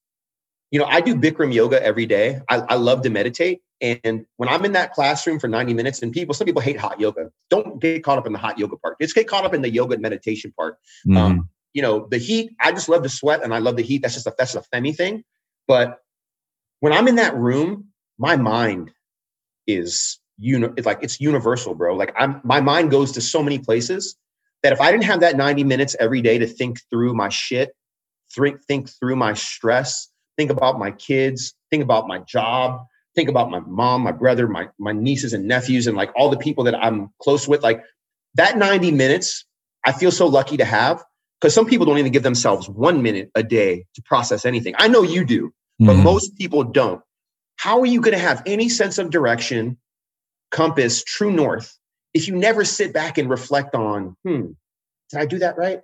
you 0.71 0.79
know 0.79 0.85
i 0.85 1.01
do 1.01 1.15
bikram 1.15 1.53
yoga 1.53 1.81
every 1.83 2.05
day 2.05 2.41
I, 2.49 2.57
I 2.57 2.75
love 2.75 3.03
to 3.03 3.09
meditate 3.09 3.61
and 3.81 4.25
when 4.37 4.49
I'm 4.49 4.65
in 4.65 4.73
that 4.73 4.93
classroom 4.93 5.39
for 5.39 5.47
90 5.47 5.73
minutes, 5.73 6.01
and 6.01 6.11
people, 6.11 6.33
some 6.33 6.45
people 6.45 6.61
hate 6.61 6.77
hot 6.77 6.99
yoga. 6.99 7.31
Don't 7.49 7.79
get 7.79 8.03
caught 8.03 8.17
up 8.17 8.27
in 8.27 8.33
the 8.33 8.39
hot 8.39 8.59
yoga 8.59 8.75
part. 8.77 8.97
Just 8.99 9.15
get 9.15 9.27
caught 9.27 9.45
up 9.45 9.53
in 9.53 9.61
the 9.61 9.69
yoga 9.69 9.93
and 9.93 10.01
meditation 10.01 10.53
part. 10.57 10.77
Mm-hmm. 11.07 11.17
Um, 11.17 11.49
you 11.73 11.81
know, 11.81 12.07
the 12.09 12.17
heat, 12.17 12.51
I 12.59 12.71
just 12.71 12.89
love 12.89 13.03
to 13.03 13.09
sweat 13.09 13.43
and 13.43 13.53
I 13.53 13.59
love 13.59 13.77
the 13.77 13.83
heat. 13.83 14.01
That's 14.01 14.15
just 14.15 14.27
a 14.27 14.33
that's 14.37 14.55
a 14.55 14.63
femi 14.73 14.95
thing. 14.95 15.23
But 15.67 15.99
when 16.80 16.93
I'm 16.93 17.07
in 17.07 17.15
that 17.15 17.36
room, 17.36 17.89
my 18.17 18.36
mind 18.36 18.91
is 19.67 20.19
you 20.39 20.57
know, 20.57 20.73
it's 20.77 20.86
like 20.86 20.99
it's 21.01 21.19
universal, 21.19 21.75
bro. 21.75 21.95
Like 21.95 22.13
I'm 22.17 22.41
my 22.43 22.61
mind 22.61 22.91
goes 22.91 23.11
to 23.13 23.21
so 23.21 23.43
many 23.43 23.59
places 23.59 24.15
that 24.63 24.73
if 24.73 24.82
I 24.82 24.91
didn't 24.91 25.03
have 25.03 25.19
that 25.19 25.36
90 25.36 25.63
minutes 25.65 25.95
every 25.99 26.21
day 26.21 26.38
to 26.38 26.47
think 26.47 26.80
through 26.89 27.13
my 27.13 27.30
shit, 27.30 27.71
think 28.34 28.63
think 28.65 28.89
through 28.89 29.17
my 29.17 29.34
stress, 29.34 30.09
think 30.38 30.49
about 30.49 30.80
my 30.80 30.91
kids, 30.91 31.53
think 31.69 31.84
about 31.84 32.07
my 32.07 32.19
job, 32.19 32.86
think 33.15 33.30
about 33.30 33.51
my 33.51 33.59
mom, 33.59 34.01
my 34.01 34.13
brother, 34.13 34.47
my 34.47 34.69
my 34.80 34.93
nieces 34.93 35.34
and 35.34 35.45
nephews, 35.47 35.88
and 35.88 35.97
like 35.97 36.11
all 36.15 36.30
the 36.30 36.38
people 36.38 36.63
that 36.65 36.75
I'm 36.75 37.09
close 37.21 37.47
with. 37.47 37.61
Like 37.61 37.84
that 38.36 38.57
90 38.57 38.91
minutes, 38.91 39.45
I 39.86 39.91
feel 39.91 40.11
so 40.11 40.27
lucky 40.27 40.57
to 40.57 40.65
have 40.65 41.03
because 41.41 41.53
some 41.53 41.65
people 41.65 41.86
don't 41.86 41.97
even 41.97 42.13
give 42.13 42.23
themselves 42.23 42.69
one 42.69 43.01
minute 43.01 43.30
a 43.36 43.43
day 43.43 43.86
to 43.95 44.01
process 44.03 44.45
anything. 44.45 44.73
I 44.77 44.88
know 44.88 45.03
you 45.03 45.25
do, 45.25 45.51
but 45.80 45.93
mm-hmm. 45.93 46.03
most 46.03 46.38
people 46.38 46.63
don't. 46.63 47.01
How 47.55 47.80
are 47.80 47.86
you 47.86 48.01
going 48.01 48.13
to 48.13 48.19
have 48.19 48.43
any 48.45 48.69
sense 48.69 48.97
of 48.97 49.09
direction, 49.09 49.77
compass, 50.51 51.03
true 51.03 51.32
north, 51.32 51.77
if 52.13 52.27
you 52.27 52.36
never 52.36 52.65
sit 52.65 52.93
back 52.93 53.17
and 53.17 53.30
reflect 53.30 53.75
on, 53.75 54.15
hmm, 54.23 54.51
did 55.11 55.19
I 55.19 55.25
do 55.25 55.39
that 55.39 55.57
right? 55.57 55.82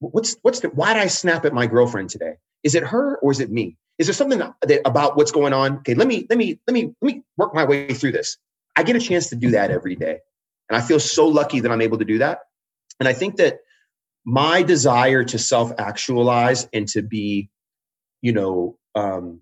What's 0.00 0.36
what's 0.42 0.60
the 0.60 0.68
why 0.68 0.94
did 0.94 1.02
I 1.02 1.06
snap 1.06 1.44
at 1.44 1.54
my 1.54 1.66
girlfriend 1.66 2.10
today? 2.10 2.34
Is 2.62 2.74
it 2.74 2.82
her 2.82 3.16
or 3.18 3.30
is 3.32 3.40
it 3.40 3.50
me? 3.50 3.76
Is 3.98 4.06
there 4.06 4.14
something 4.14 4.38
that, 4.38 4.80
about 4.84 5.16
what's 5.16 5.32
going 5.32 5.54
on? 5.54 5.78
Okay, 5.78 5.94
let 5.94 6.06
me 6.06 6.26
let 6.28 6.38
me 6.38 6.58
let 6.66 6.74
me 6.74 6.92
let 7.00 7.14
me 7.14 7.22
work 7.38 7.54
my 7.54 7.64
way 7.64 7.94
through 7.94 8.12
this. 8.12 8.36
I 8.76 8.82
get 8.82 8.96
a 8.96 9.00
chance 9.00 9.30
to 9.30 9.36
do 9.36 9.52
that 9.52 9.70
every 9.70 9.96
day, 9.96 10.18
and 10.68 10.76
I 10.76 10.82
feel 10.82 11.00
so 11.00 11.26
lucky 11.26 11.60
that 11.60 11.72
I'm 11.72 11.80
able 11.80 11.98
to 11.98 12.04
do 12.04 12.18
that. 12.18 12.40
And 13.00 13.08
I 13.08 13.14
think 13.14 13.36
that 13.36 13.60
my 14.26 14.62
desire 14.62 15.24
to 15.24 15.38
self 15.38 15.72
actualize 15.78 16.68
and 16.74 16.86
to 16.88 17.00
be, 17.00 17.48
you 18.20 18.32
know, 18.32 18.76
um, 18.96 19.40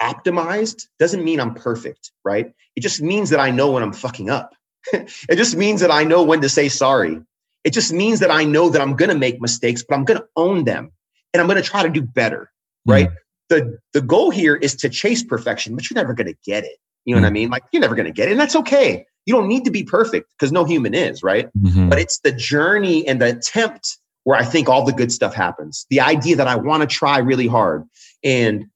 optimized 0.00 0.88
doesn't 0.98 1.22
mean 1.22 1.38
I'm 1.38 1.54
perfect, 1.54 2.10
right? 2.24 2.52
It 2.74 2.80
just 2.80 3.00
means 3.00 3.30
that 3.30 3.38
I 3.38 3.50
know 3.50 3.70
when 3.70 3.82
I'm 3.82 3.92
fucking 3.92 4.30
up. 4.30 4.54
it 4.92 5.36
just 5.36 5.56
means 5.56 5.80
that 5.80 5.90
I 5.90 6.02
know 6.02 6.24
when 6.24 6.40
to 6.40 6.48
say 6.48 6.68
sorry. 6.68 7.20
It 7.62 7.72
just 7.72 7.92
means 7.92 8.20
that 8.20 8.30
I 8.30 8.44
know 8.44 8.70
that 8.70 8.82
I'm 8.82 8.96
going 8.96 9.10
to 9.10 9.16
make 9.16 9.40
mistakes, 9.40 9.84
but 9.88 9.94
I'm 9.94 10.04
going 10.04 10.18
to 10.18 10.26
own 10.36 10.64
them 10.64 10.90
and 11.32 11.40
I'm 11.40 11.46
going 11.46 11.62
to 11.62 11.68
try 11.68 11.82
to 11.82 11.88
do 11.88 12.02
better, 12.02 12.50
right? 12.84 13.08
Mm 13.08 13.16
the 13.48 13.78
the 13.92 14.00
goal 14.00 14.30
here 14.30 14.56
is 14.56 14.74
to 14.76 14.88
chase 14.88 15.22
perfection, 15.22 15.74
but 15.74 15.88
you're 15.88 15.96
never 15.96 16.14
going 16.14 16.26
to 16.26 16.36
get 16.44 16.64
it. 16.64 16.78
You 17.04 17.14
know 17.14 17.18
mm-hmm. 17.18 17.24
what 17.24 17.28
I 17.28 17.30
mm. 17.30 17.34
mean? 17.34 17.50
Like 17.50 17.64
you're 17.72 17.80
never 17.80 17.94
going 17.94 18.06
to 18.06 18.12
get 18.12 18.28
it, 18.28 18.32
and 18.32 18.40
that's 18.40 18.56
okay. 18.56 19.06
You 19.26 19.34
don't 19.34 19.48
need 19.48 19.64
to 19.64 19.70
be 19.70 19.84
perfect 19.84 20.28
because 20.38 20.52
no 20.52 20.64
human 20.64 20.94
is, 20.94 21.22
right? 21.22 21.48
Mm-hmm. 21.58 21.88
But 21.88 21.98
it's 21.98 22.20
the 22.20 22.32
journey 22.32 23.06
and 23.06 23.20
the 23.20 23.28
attempt 23.36 23.98
where 24.24 24.38
I 24.38 24.44
think 24.44 24.68
all 24.68 24.84
the 24.84 24.92
good 24.92 25.12
stuff 25.12 25.34
happens. 25.34 25.86
The 25.90 26.00
idea 26.00 26.36
that 26.36 26.48
I 26.48 26.56
want 26.56 26.82
to 26.82 26.86
try 26.86 27.18
really 27.18 27.46
hard, 27.46 27.84
and 28.24 28.66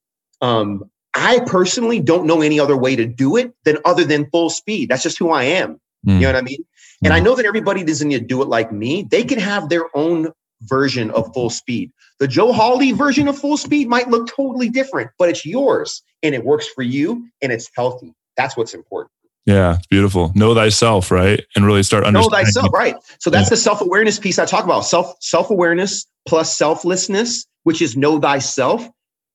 um, 0.41 0.89
I 1.15 1.41
personally 1.47 2.01
don't 2.01 2.27
know 2.27 2.43
any 2.43 2.61
other 2.61 2.77
way 2.77 2.95
to 2.95 3.07
do 3.07 3.37
it 3.37 3.53
than 3.65 3.79
other 3.85 4.05
than 4.05 4.31
full 4.31 4.51
speed. 4.51 4.91
That's 4.91 5.03
just 5.03 5.19
who 5.19 5.31
I 5.31 5.45
am. 5.45 5.75
Mm-hmm. 5.75 6.11
You 6.11 6.21
know 6.21 6.29
what 6.29 6.37
I 6.37 6.43
mean? 6.43 6.65
And 7.03 7.13
I 7.13 7.21
mm. 7.21 7.25
know 7.25 7.35
that 7.37 7.47
everybody 7.47 7.85
doesn't 7.85 8.09
need 8.09 8.19
to 8.19 8.25
do 8.25 8.43
it 8.43 8.49
like 8.49 8.73
me. 8.73 9.03
They 9.03 9.25
can 9.25 9.39
have 9.39 9.69
their 9.69 9.85
own 9.97 10.33
version 10.63 11.11
of 11.13 11.33
full 11.33 11.51
speed. 11.51 11.93
The 12.19 12.29
Joe 12.29 12.53
Hawley 12.53 12.93
version 12.93 13.29
of 13.29 13.39
full 13.39 13.57
speed 13.57 13.89
might 13.89 14.09
look 14.09 14.29
totally 14.29 14.69
different, 14.69 15.11
but 15.19 15.29
it's 15.29 15.47
yours 15.47 16.03
and 16.23 16.35
it 16.35 16.45
works 16.45 16.67
for 16.69 16.83
you 16.83 17.29
and 17.41 17.53
it's 17.53 17.71
healthy. 17.75 18.13
That's 18.37 18.57
what's 18.57 18.75
important. 18.75 19.13
Yeah, 19.47 19.77
it's 19.77 19.87
beautiful. 19.87 20.31
Know 20.35 20.55
thyself, 20.55 21.11
right? 21.11 21.43
And 21.57 21.65
really 21.65 21.83
start 21.83 22.05
understanding. 22.05 22.39
Know 22.39 22.45
thyself, 22.45 22.73
right? 22.73 22.97
So 23.19 23.31
that's 23.31 23.47
yeah. 23.47 23.51
the 23.51 23.57
self-awareness 23.57 24.19
piece 24.19 24.39
I 24.39 24.45
talk 24.45 24.65
about. 24.65 24.81
Self 24.83 25.15
self-awareness 25.21 26.07
plus 26.27 26.57
selflessness, 26.59 27.47
which 27.63 27.81
is 27.81 27.97
know 27.97 28.21
thyself. 28.21 28.89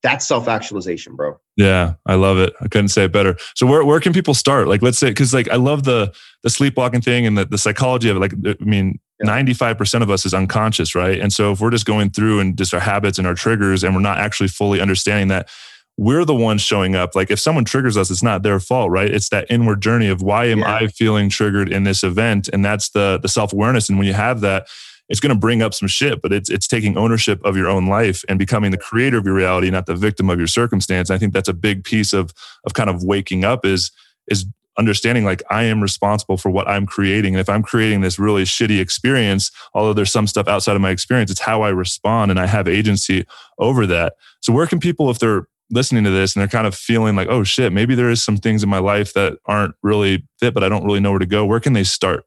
That's 0.04 0.28
self-actualization, 0.28 1.16
bro. 1.16 1.40
Yeah, 1.56 1.94
I 2.06 2.16
love 2.16 2.38
it. 2.38 2.54
I 2.60 2.68
couldn't 2.68 2.90
say 2.90 3.06
it 3.06 3.14
better. 3.14 3.38
So 3.56 3.66
where, 3.66 3.86
where 3.86 4.02
can 4.02 4.12
people 4.12 4.34
start? 4.34 4.68
Like, 4.68 4.82
let's 4.82 5.00
say, 5.00 5.10
because 5.10 5.34
like 5.34 5.50
I 5.50 5.56
love 5.56 5.86
the 5.86 6.14
the 6.44 6.50
sleepwalking 6.50 7.00
thing 7.02 7.26
and 7.26 7.38
the, 7.38 7.46
the 7.46 7.58
psychology 7.58 8.10
of 8.10 8.18
it. 8.18 8.20
Like, 8.20 8.34
I 8.34 8.64
mean, 8.66 9.00
95% 9.24 10.02
of 10.02 10.10
us 10.10 10.26
is 10.26 10.34
unconscious, 10.34 10.94
right? 10.94 11.20
And 11.20 11.32
so 11.32 11.54
if 11.54 11.62
we're 11.62 11.72
just 11.72 11.86
going 11.86 12.10
through 12.10 12.42
and 12.42 12.58
just 12.58 12.74
our 12.74 12.82
habits 12.82 13.18
and 13.18 13.26
our 13.26 13.34
triggers 13.34 13.84
and 13.84 13.96
we're 13.96 14.02
not 14.02 14.18
actually 14.18 14.50
fully 14.50 14.82
understanding 14.82 15.30
that 15.30 15.50
we're 15.98 16.26
the 16.26 16.36
ones 16.36 16.62
showing 16.62 16.96
up. 16.96 17.16
Like 17.16 17.30
if 17.32 17.40
someone 17.40 17.66
triggers 17.66 17.98
us, 17.98 18.10
it's 18.10 18.24
not 18.24 18.44
their 18.44 18.60
fault, 18.60 18.90
right? 18.90 19.10
It's 19.10 19.30
that 19.30 19.46
inward 19.50 19.82
journey 19.82 20.10
of 20.10 20.22
why 20.22 20.46
am 20.46 20.60
yeah. 20.60 20.76
I 20.76 20.88
feeling 20.88 21.30
triggered 21.30 21.72
in 21.72 21.84
this 21.84 22.04
event? 22.04 22.50
And 22.52 22.66
that's 22.66 22.90
the 22.90 23.20
the 23.22 23.30
self-awareness. 23.30 23.90
And 23.90 23.98
when 23.98 24.08
you 24.08 24.14
have 24.14 24.42
that, 24.42 24.68
it's 25.10 25.20
going 25.20 25.34
to 25.34 25.40
bring 25.40 25.62
up 25.62 25.74
some 25.74 25.88
shit, 25.88 26.22
but 26.22 26.32
it's 26.32 26.50
it's 26.50 26.68
taking 26.68 26.98
ownership 26.98 27.44
of 27.44 27.58
your 27.58 27.68
own 27.70 27.88
life 27.88 28.24
and 28.30 28.40
becoming 28.40 28.72
the 28.72 28.78
creator 28.78 29.18
of 29.18 29.26
your 29.26 29.36
reality, 29.36 29.70
not 29.70 29.86
the 29.86 29.96
victim 29.96 30.30
of 30.30 30.38
your 30.38 30.48
circumstance. 30.48 31.10
I 31.10 31.18
think 31.18 31.34
that's 31.34 31.50
a 31.50 31.54
big 31.54 31.84
piece 31.84 32.14
of 32.14 32.34
of 32.66 32.74
kind 32.74 32.90
of 32.90 33.04
waking 33.04 33.44
up 33.44 33.66
is 33.66 33.92
is 34.28 34.46
understanding 34.78 35.24
like 35.24 35.44
I 35.50 35.64
am 35.64 35.82
responsible 35.82 36.38
for 36.38 36.50
what 36.50 36.68
I'm 36.68 36.86
creating. 36.86 37.36
And 37.36 37.42
if 37.42 37.50
I'm 37.50 37.64
creating 37.64 38.02
this 38.02 38.18
really 38.18 38.44
shitty 38.44 38.80
experience, 38.80 39.52
although 39.74 39.94
there's 39.94 40.12
some 40.12 40.28
stuff 40.28 40.48
outside 40.48 40.76
of 40.76 40.82
my 40.82 40.90
experience, 40.90 41.30
it's 41.30 41.42
how 41.42 41.62
I 41.62 41.70
respond 41.70 42.32
and 42.32 42.40
I 42.40 42.48
have 42.48 42.68
agency 42.68 43.26
over 43.60 43.86
that. 43.88 44.14
So 44.42 44.52
where 44.52 44.66
can 44.66 44.80
people, 44.80 45.10
if 45.12 45.20
they're 45.20 45.48
listening 45.70 46.04
to 46.06 46.10
this 46.10 46.36
and 46.36 46.42
they're 46.42 46.48
kind 46.48 46.68
of 46.68 46.76
feeling 46.76 47.16
like, 47.16 47.28
oh 47.28 47.44
shit, 47.44 47.72
maybe 47.72 47.96
there 47.96 48.10
is 48.10 48.24
some 48.24 48.38
things 48.38 48.64
in 48.64 48.70
my 48.70 48.80
life 48.80 49.14
that 49.14 49.38
aren't 49.46 49.76
really 49.84 50.26
fit, 50.40 50.54
but 50.54 50.64
I 50.64 50.70
don't 50.70 50.86
really 50.86 51.00
know 51.00 51.12
where 51.12 51.20
to 51.20 51.26
go. 51.26 51.46
Where 51.46 51.60
can 51.60 51.74
they 51.74 51.84
start? 51.84 52.26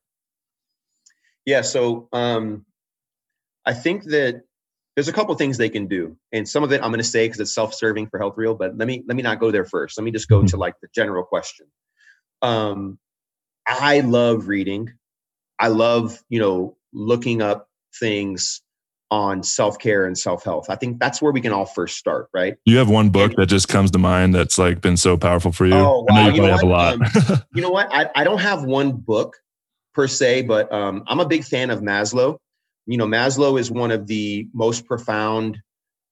Yeah. 1.47 1.63
So 1.63 2.09
um 2.13 2.67
I 3.65 3.73
think 3.73 4.05
that 4.05 4.43
there's 4.95 5.09
a 5.09 5.13
couple 5.13 5.35
things 5.35 5.59
they 5.59 5.69
can 5.69 5.89
do 5.89 6.17
and 6.33 6.49
some 6.49 6.65
of 6.65 6.73
it 6.73 6.81
i'm 6.83 6.89
going 6.89 6.99
to 6.99 7.05
say 7.05 7.27
because 7.27 7.39
it's 7.39 7.55
self-serving 7.55 8.07
for 8.07 8.19
Health 8.19 8.33
Reel 8.39 8.55
but 8.55 8.79
let 8.79 8.89
me 8.89 9.05
let 9.07 9.15
me 9.15 9.23
not 9.23 9.41
go 9.41 9.51
there 9.51 9.67
first 9.67 9.99
let 9.99 10.05
me 10.05 10.11
just 10.11 10.27
go 10.27 10.39
mm-hmm. 10.39 10.47
to 10.47 10.57
like 10.57 10.75
the 10.81 10.89
general 10.95 11.23
question 11.23 11.67
um, 12.43 12.99
I 13.67 14.01
love 14.01 14.49
reading. 14.49 14.93
I 15.59 15.69
love, 15.69 16.23
you 16.29 16.39
know, 16.39 16.77
looking 16.93 17.43
up 17.43 17.69
things 17.99 18.63
on 19.11 19.43
self 19.43 19.79
care 19.79 20.07
and 20.07 20.17
self 20.17 20.45
health. 20.45 20.69
I 20.69 20.77
think 20.77 21.01
that's 21.01 21.23
where 21.23 21.33
we 21.33 21.41
can 21.41 21.53
all 21.53 21.67
first 21.67 21.97
start, 21.97 22.29
right? 22.33 22.57
You 22.65 22.79
have 22.79 22.89
one 22.89 23.11
book 23.11 23.33
and, 23.33 23.43
that 23.43 23.47
just 23.47 23.69
comes 23.69 23.91
to 23.93 23.99
mind 23.99 24.35
that's 24.35 24.59
like 24.59 24.81
been 24.81 24.97
so 24.97 25.17
powerful 25.17 25.53
for 25.53 25.67
you. 25.67 25.75
Oh, 25.75 26.07
wow. 26.09 26.17
I 26.17 26.23
know 26.23 26.29
you, 26.29 26.35
you 26.35 26.43
know 26.43 26.49
have 26.49 26.63
a 26.63 26.67
lot. 26.67 27.31
um, 27.31 27.43
you 27.55 27.63
know 27.63 27.71
what? 27.71 27.89
I, 27.93 28.11
I 28.15 28.25
don't 28.25 28.41
have 28.41 28.65
one 28.65 28.93
book 28.93 29.37
per 29.97 30.07
se, 30.07 30.43
but 30.43 30.71
um, 30.71 31.03
I'm 31.09 31.21
a 31.21 31.27
big 31.27 31.43
fan 31.43 31.71
of 31.71 31.81
Maslow. 31.81 32.37
You 32.85 32.99
know, 32.99 33.07
Maslow 33.07 33.59
is 33.59 33.71
one 33.71 33.91
of 33.91 34.07
the 34.07 34.47
most 34.53 34.87
profound 34.87 35.59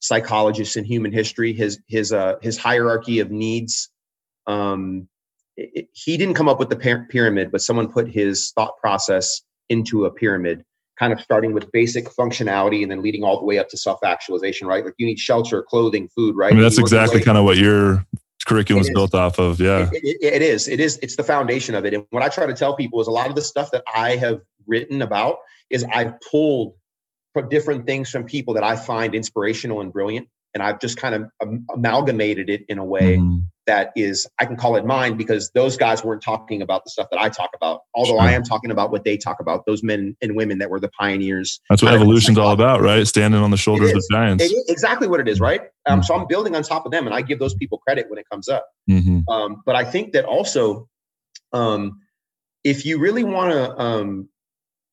psychologists 0.01 0.74
in 0.76 0.85
human 0.85 1.12
history. 1.12 1.53
His 1.53 1.78
his 1.87 2.11
uh, 2.11 2.37
his 2.43 2.57
hierarchy 2.57 3.20
of 3.20 3.30
needs 3.30 3.91
um, 4.47 5.07
it, 5.57 5.89
he 5.93 6.16
didn't 6.16 6.35
come 6.35 6.49
up 6.49 6.59
with 6.59 6.70
the 6.70 7.07
pyramid, 7.11 7.53
but 7.53 7.61
someone 7.61 7.93
put 7.93 8.09
his 8.09 8.53
thought 8.55 8.76
process 8.80 9.43
into 9.68 10.07
a 10.07 10.11
pyramid, 10.11 10.64
kind 10.99 11.12
of 11.12 11.20
starting 11.20 11.53
with 11.53 11.70
basic 11.70 12.07
functionality 12.07 12.82
and 12.82 12.91
then 12.91 13.03
leading 13.03 13.22
all 13.22 13.39
the 13.39 13.45
way 13.45 13.59
up 13.59 13.68
to 13.68 13.76
self 13.76 14.03
actualization, 14.03 14.66
right? 14.66 14.85
Like 14.85 14.95
you 14.97 15.07
need 15.07 15.18
shelter, 15.18 15.62
clothing, 15.62 16.09
food, 16.09 16.37
right? 16.37 16.53
I 16.53 16.55
mean, 16.55 16.62
that's 16.62 16.78
exactly 16.78 17.20
kind 17.20 17.37
of 17.37 17.45
what 17.45 17.59
your 17.59 18.05
curriculum 18.45 18.82
is 18.82 18.90
built 18.90 19.14
off 19.14 19.38
of. 19.38 19.61
Yeah. 19.61 19.88
It, 19.92 20.05
it, 20.05 20.34
it 20.34 20.42
is. 20.42 20.68
It 20.68 20.80
is. 20.80 20.99
It's 21.03 21.16
the 21.16 21.24
foundation 21.24 21.74
of 21.74 21.84
it. 21.84 21.95
And 21.95 22.07
what 22.11 22.22
I 22.22 22.28
try 22.28 22.47
to 22.47 22.55
tell 22.55 22.76
people 22.76 23.01
is 23.01 23.07
a 23.07 23.12
lot 23.12 23.28
of 23.28 23.34
the 23.34 23.42
stuff 23.42 23.70
that 23.72 23.82
I 23.95 24.16
have 24.16 24.40
written 24.66 25.03
about 25.03 25.38
is 25.70 25.84
I've 25.92 26.20
pulled 26.20 26.74
from 27.32 27.49
different 27.49 27.86
things 27.86 28.11
from 28.11 28.24
people 28.24 28.55
that 28.55 28.64
I 28.64 28.76
find 28.76 29.14
inspirational 29.14 29.80
and 29.80 29.92
brilliant. 29.92 30.28
And 30.55 30.62
I've 30.62 30.80
just 30.80 30.96
kind 30.96 31.14
of 31.14 31.30
amalgamated 31.74 32.48
it 32.48 32.64
in 32.68 32.78
a 32.78 32.84
way 32.84 33.18
mm 33.18 33.44
that 33.66 33.92
is 33.96 34.26
I 34.38 34.44
can 34.44 34.57
call 34.57 34.76
it 34.76 34.84
mine 34.84 35.16
because 35.16 35.50
those 35.55 35.76
guys 35.76 36.05
weren't 36.05 36.22
talking 36.22 36.62
about 36.62 36.84
the 36.84 36.90
stuff 36.90 37.09
that 37.11 37.20
I 37.20 37.28
talk 37.28 37.50
about. 37.55 37.80
Although 37.94 38.12
sure. 38.12 38.20
I 38.20 38.32
am 38.32 38.42
talking 38.42 38.70
about 38.70 38.90
what 38.90 39.05
they 39.05 39.16
talk 39.16 39.40
about, 39.40 39.64
those 39.66 39.82
men 39.82 40.16
and 40.22 40.36
women 40.36 40.59
that 40.59 40.70
were 40.70 40.80
the 40.80 40.88
pioneers. 40.88 41.61
That's 41.70 41.82
what 41.82 41.94
evolution's 41.94 42.38
all 42.38 42.52
about, 42.52 42.80
right? 42.80 43.07
Standing 43.07 43.40
on 43.40 43.50
the 43.50 43.57
shoulders 43.57 43.92
of 43.92 44.02
giants. 44.11 44.44
exactly 44.68 45.09
what 45.09 45.20
it 45.20 45.28
is, 45.28 45.40
right? 45.40 45.62
Um, 45.86 46.00
mm-hmm. 46.00 46.02
So 46.02 46.14
I'm 46.14 46.26
building 46.26 46.55
on 46.55 46.62
top 46.62 46.86
of 46.86 46.92
them, 46.92 47.07
and 47.07 47.14
I 47.14 47.22
give 47.22 47.38
those 47.38 47.55
people 47.55 47.78
credit 47.78 48.09
when 48.09 48.18
it 48.18 48.26
comes 48.30 48.48
up. 48.48 48.66
Mm-hmm. 48.90 49.28
Um, 49.28 49.62
but 49.64 49.76
I 49.76 49.84
think 49.84 50.12
that 50.12 50.24
also, 50.24 50.88
um, 51.52 52.00
if 52.62 52.84
you 52.86 52.98
really 52.98 53.24
want 53.24 53.52
to 53.52 53.78
um, 53.78 54.28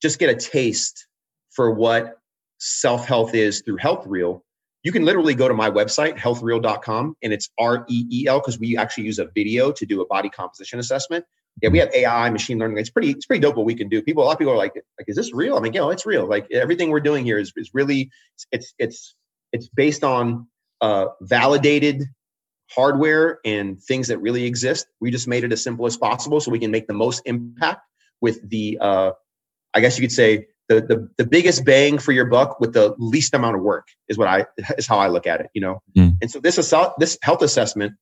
just 0.01 0.19
get 0.19 0.29
a 0.29 0.35
taste 0.35 1.07
for 1.51 1.71
what 1.71 2.17
self 2.59 3.07
health 3.07 3.35
is 3.35 3.61
through 3.61 3.77
Health 3.77 4.05
Reel, 4.05 4.43
you 4.83 4.91
can 4.91 5.05
literally 5.05 5.35
go 5.35 5.47
to 5.47 5.53
my 5.53 5.69
website, 5.69 6.17
healthreel.com, 6.17 7.15
and 7.21 7.33
it's 7.33 7.49
R 7.59 7.85
E 7.87 8.05
E 8.11 8.27
L 8.27 8.39
because 8.39 8.59
we 8.59 8.77
actually 8.77 9.05
use 9.05 9.19
a 9.19 9.25
video 9.35 9.71
to 9.71 9.85
do 9.85 10.01
a 10.01 10.05
body 10.05 10.29
composition 10.29 10.79
assessment. 10.79 11.25
Yeah, 11.61 11.69
we 11.69 11.79
have 11.79 11.93
AI, 11.93 12.29
machine 12.29 12.57
learning. 12.57 12.77
It's 12.77 12.89
pretty, 12.89 13.11
it's 13.11 13.25
pretty 13.25 13.41
dope 13.41 13.57
what 13.57 13.65
we 13.65 13.75
can 13.75 13.89
do. 13.89 14.01
People, 14.01 14.23
a 14.23 14.25
lot 14.25 14.33
of 14.33 14.39
people 14.39 14.53
are 14.53 14.57
like, 14.57 14.73
like, 14.75 15.07
is 15.07 15.17
this 15.17 15.33
real? 15.33 15.57
I 15.57 15.59
mean, 15.59 15.73
yeah, 15.73 15.89
it's 15.89 16.05
real. 16.05 16.25
Like 16.25 16.47
everything 16.51 16.89
we're 16.89 17.01
doing 17.01 17.25
here 17.25 17.37
is, 17.37 17.51
is 17.57 17.71
really, 17.73 18.09
it's, 18.51 18.73
it's, 18.79 19.15
it's 19.51 19.67
based 19.67 20.03
on 20.03 20.47
uh, 20.79 21.07
validated 21.21 22.05
hardware 22.71 23.39
and 23.43 23.81
things 23.83 24.07
that 24.07 24.19
really 24.19 24.45
exist. 24.45 24.87
We 25.01 25.11
just 25.11 25.27
made 25.27 25.43
it 25.43 25.51
as 25.51 25.61
simple 25.61 25.85
as 25.85 25.97
possible 25.97 26.39
so 26.39 26.51
we 26.51 26.59
can 26.59 26.71
make 26.71 26.87
the 26.87 26.93
most 26.93 27.21
impact 27.25 27.81
with 28.21 28.49
the, 28.49 28.77
uh, 28.79 29.11
I 29.73 29.81
guess 29.81 29.97
you 29.97 30.03
could 30.03 30.13
say, 30.13 30.47
the, 30.71 30.81
the 30.81 31.09
the 31.17 31.25
biggest 31.25 31.65
bang 31.65 31.97
for 31.97 32.11
your 32.11 32.25
buck 32.25 32.59
with 32.59 32.73
the 32.73 32.95
least 32.97 33.33
amount 33.33 33.55
of 33.55 33.61
work 33.61 33.87
is 34.07 34.17
what 34.17 34.27
I 34.27 34.45
is 34.77 34.87
how 34.87 34.97
I 34.97 35.07
look 35.07 35.27
at 35.27 35.41
it. 35.41 35.49
You 35.53 35.61
know, 35.61 35.81
mm. 35.97 36.15
and 36.21 36.31
so 36.31 36.39
this 36.39 36.57
is 36.57 36.73
this 36.97 37.17
health 37.21 37.41
assessment. 37.41 37.93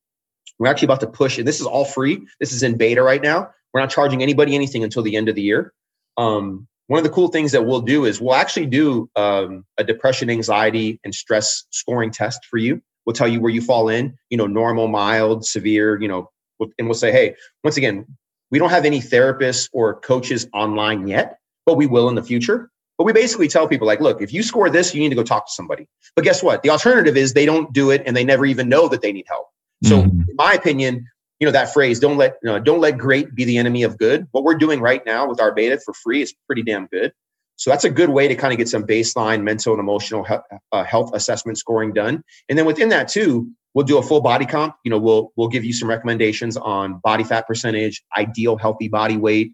We're 0.58 0.68
actually 0.68 0.86
about 0.86 1.00
to 1.00 1.06
push 1.06 1.38
and 1.38 1.48
This 1.48 1.60
is 1.60 1.66
all 1.66 1.84
free. 1.84 2.26
This 2.38 2.52
is 2.52 2.62
in 2.62 2.76
beta 2.76 3.02
right 3.02 3.22
now. 3.22 3.50
We're 3.72 3.80
not 3.80 3.90
charging 3.90 4.22
anybody 4.22 4.54
anything 4.54 4.84
until 4.84 5.02
the 5.02 5.16
end 5.16 5.28
of 5.28 5.34
the 5.34 5.42
year. 5.42 5.72
Um, 6.16 6.68
one 6.88 6.98
of 6.98 7.04
the 7.04 7.10
cool 7.10 7.28
things 7.28 7.52
that 7.52 7.64
we'll 7.64 7.80
do 7.80 8.04
is 8.04 8.20
we'll 8.20 8.34
actually 8.34 8.66
do 8.66 9.08
um, 9.16 9.64
a 9.78 9.84
depression, 9.84 10.28
anxiety, 10.28 11.00
and 11.04 11.14
stress 11.14 11.64
scoring 11.70 12.10
test 12.10 12.44
for 12.44 12.58
you. 12.58 12.82
We'll 13.06 13.14
tell 13.14 13.28
you 13.28 13.40
where 13.40 13.50
you 13.50 13.62
fall 13.62 13.88
in, 13.88 14.18
you 14.28 14.36
know, 14.36 14.46
normal, 14.46 14.88
mild, 14.88 15.46
severe, 15.46 16.00
you 16.00 16.08
know, 16.08 16.30
and 16.60 16.86
we'll 16.88 16.94
say, 16.94 17.10
hey, 17.10 17.36
once 17.64 17.76
again, 17.76 18.04
we 18.50 18.58
don't 18.58 18.70
have 18.70 18.84
any 18.84 19.00
therapists 19.00 19.68
or 19.72 20.00
coaches 20.00 20.48
online 20.52 21.08
yet, 21.08 21.38
but 21.66 21.76
we 21.76 21.86
will 21.86 22.08
in 22.08 22.14
the 22.14 22.22
future. 22.22 22.70
But 22.98 23.04
we 23.04 23.12
basically 23.12 23.48
tell 23.48 23.66
people, 23.66 23.86
like, 23.86 24.00
look, 24.00 24.20
if 24.20 24.32
you 24.32 24.42
score 24.42 24.68
this, 24.68 24.94
you 24.94 25.00
need 25.00 25.08
to 25.08 25.14
go 25.14 25.22
talk 25.22 25.46
to 25.46 25.52
somebody. 25.52 25.88
But 26.16 26.24
guess 26.24 26.42
what? 26.42 26.62
The 26.62 26.70
alternative 26.70 27.16
is 27.16 27.32
they 27.32 27.46
don't 27.46 27.72
do 27.72 27.90
it 27.90 28.02
and 28.04 28.14
they 28.14 28.24
never 28.24 28.44
even 28.44 28.68
know 28.68 28.88
that 28.88 29.00
they 29.00 29.12
need 29.12 29.24
help. 29.26 29.46
So, 29.84 30.02
mm-hmm. 30.02 30.20
in 30.28 30.36
my 30.36 30.52
opinion, 30.52 31.06
you 31.40 31.46
know 31.46 31.52
that 31.52 31.72
phrase 31.72 31.98
don't 31.98 32.18
let 32.18 32.36
you 32.42 32.50
know, 32.50 32.60
don't 32.60 32.80
let 32.80 32.98
great 32.98 33.34
be 33.34 33.44
the 33.44 33.58
enemy 33.58 33.82
of 33.82 33.98
good 33.98 34.28
what 34.30 34.44
we're 34.44 34.54
doing 34.54 34.80
right 34.80 35.04
now 35.04 35.26
with 35.26 35.40
our 35.40 35.52
beta 35.52 35.80
for 35.84 35.94
free 35.94 36.22
is 36.22 36.34
pretty 36.46 36.62
damn 36.62 36.86
good 36.86 37.12
so 37.56 37.70
that's 37.70 37.84
a 37.84 37.90
good 37.90 38.10
way 38.10 38.28
to 38.28 38.34
kind 38.34 38.52
of 38.52 38.58
get 38.58 38.68
some 38.68 38.84
baseline 38.84 39.42
mental 39.42 39.74
and 39.74 39.80
emotional 39.80 40.22
health, 40.22 40.44
uh, 40.72 40.84
health 40.84 41.10
assessment 41.14 41.58
scoring 41.58 41.92
done 41.92 42.22
and 42.48 42.58
then 42.58 42.66
within 42.66 42.90
that 42.90 43.08
too 43.08 43.50
we'll 43.74 43.86
do 43.86 43.98
a 43.98 44.02
full 44.02 44.20
body 44.20 44.46
comp 44.46 44.76
you 44.84 44.90
know 44.90 44.98
we'll 44.98 45.32
we'll 45.36 45.48
give 45.48 45.64
you 45.64 45.72
some 45.72 45.88
recommendations 45.88 46.56
on 46.58 47.00
body 47.02 47.24
fat 47.24 47.46
percentage 47.46 48.02
ideal 48.16 48.56
healthy 48.56 48.88
body 48.88 49.16
weight 49.16 49.52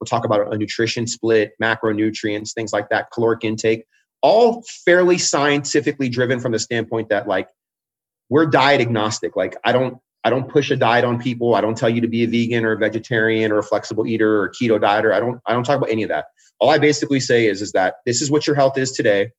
we'll 0.00 0.06
talk 0.06 0.24
about 0.24 0.52
a 0.52 0.58
nutrition 0.58 1.06
split 1.06 1.52
macronutrients 1.62 2.52
things 2.52 2.72
like 2.72 2.88
that 2.88 3.10
caloric 3.12 3.44
intake 3.44 3.84
all 4.22 4.64
fairly 4.84 5.18
scientifically 5.18 6.08
driven 6.08 6.40
from 6.40 6.52
the 6.52 6.58
standpoint 6.58 7.08
that 7.08 7.28
like 7.28 7.48
we're 8.28 8.46
diet 8.46 8.80
agnostic 8.80 9.36
like 9.36 9.56
i 9.64 9.72
don't 9.72 9.98
I 10.24 10.30
don't 10.30 10.48
push 10.48 10.70
a 10.70 10.76
diet 10.76 11.04
on 11.04 11.18
people. 11.18 11.54
I 11.54 11.60
don't 11.60 11.76
tell 11.76 11.88
you 11.88 12.00
to 12.00 12.08
be 12.08 12.24
a 12.24 12.26
vegan 12.26 12.64
or 12.64 12.72
a 12.72 12.76
vegetarian 12.76 13.52
or 13.52 13.58
a 13.58 13.62
flexible 13.62 14.06
eater 14.06 14.40
or 14.40 14.44
a 14.44 14.52
keto 14.52 14.78
dieter. 14.78 15.12
I 15.12 15.20
don't 15.20 15.40
I 15.46 15.52
don't 15.52 15.64
talk 15.64 15.78
about 15.78 15.90
any 15.90 16.02
of 16.02 16.08
that. 16.08 16.26
All 16.60 16.70
I 16.70 16.78
basically 16.78 17.20
say 17.20 17.46
is 17.46 17.62
is 17.62 17.72
that 17.72 17.96
this 18.04 18.20
is 18.20 18.30
what 18.30 18.46
your 18.46 18.56
health 18.56 18.76
is 18.76 18.92
today. 18.92 19.30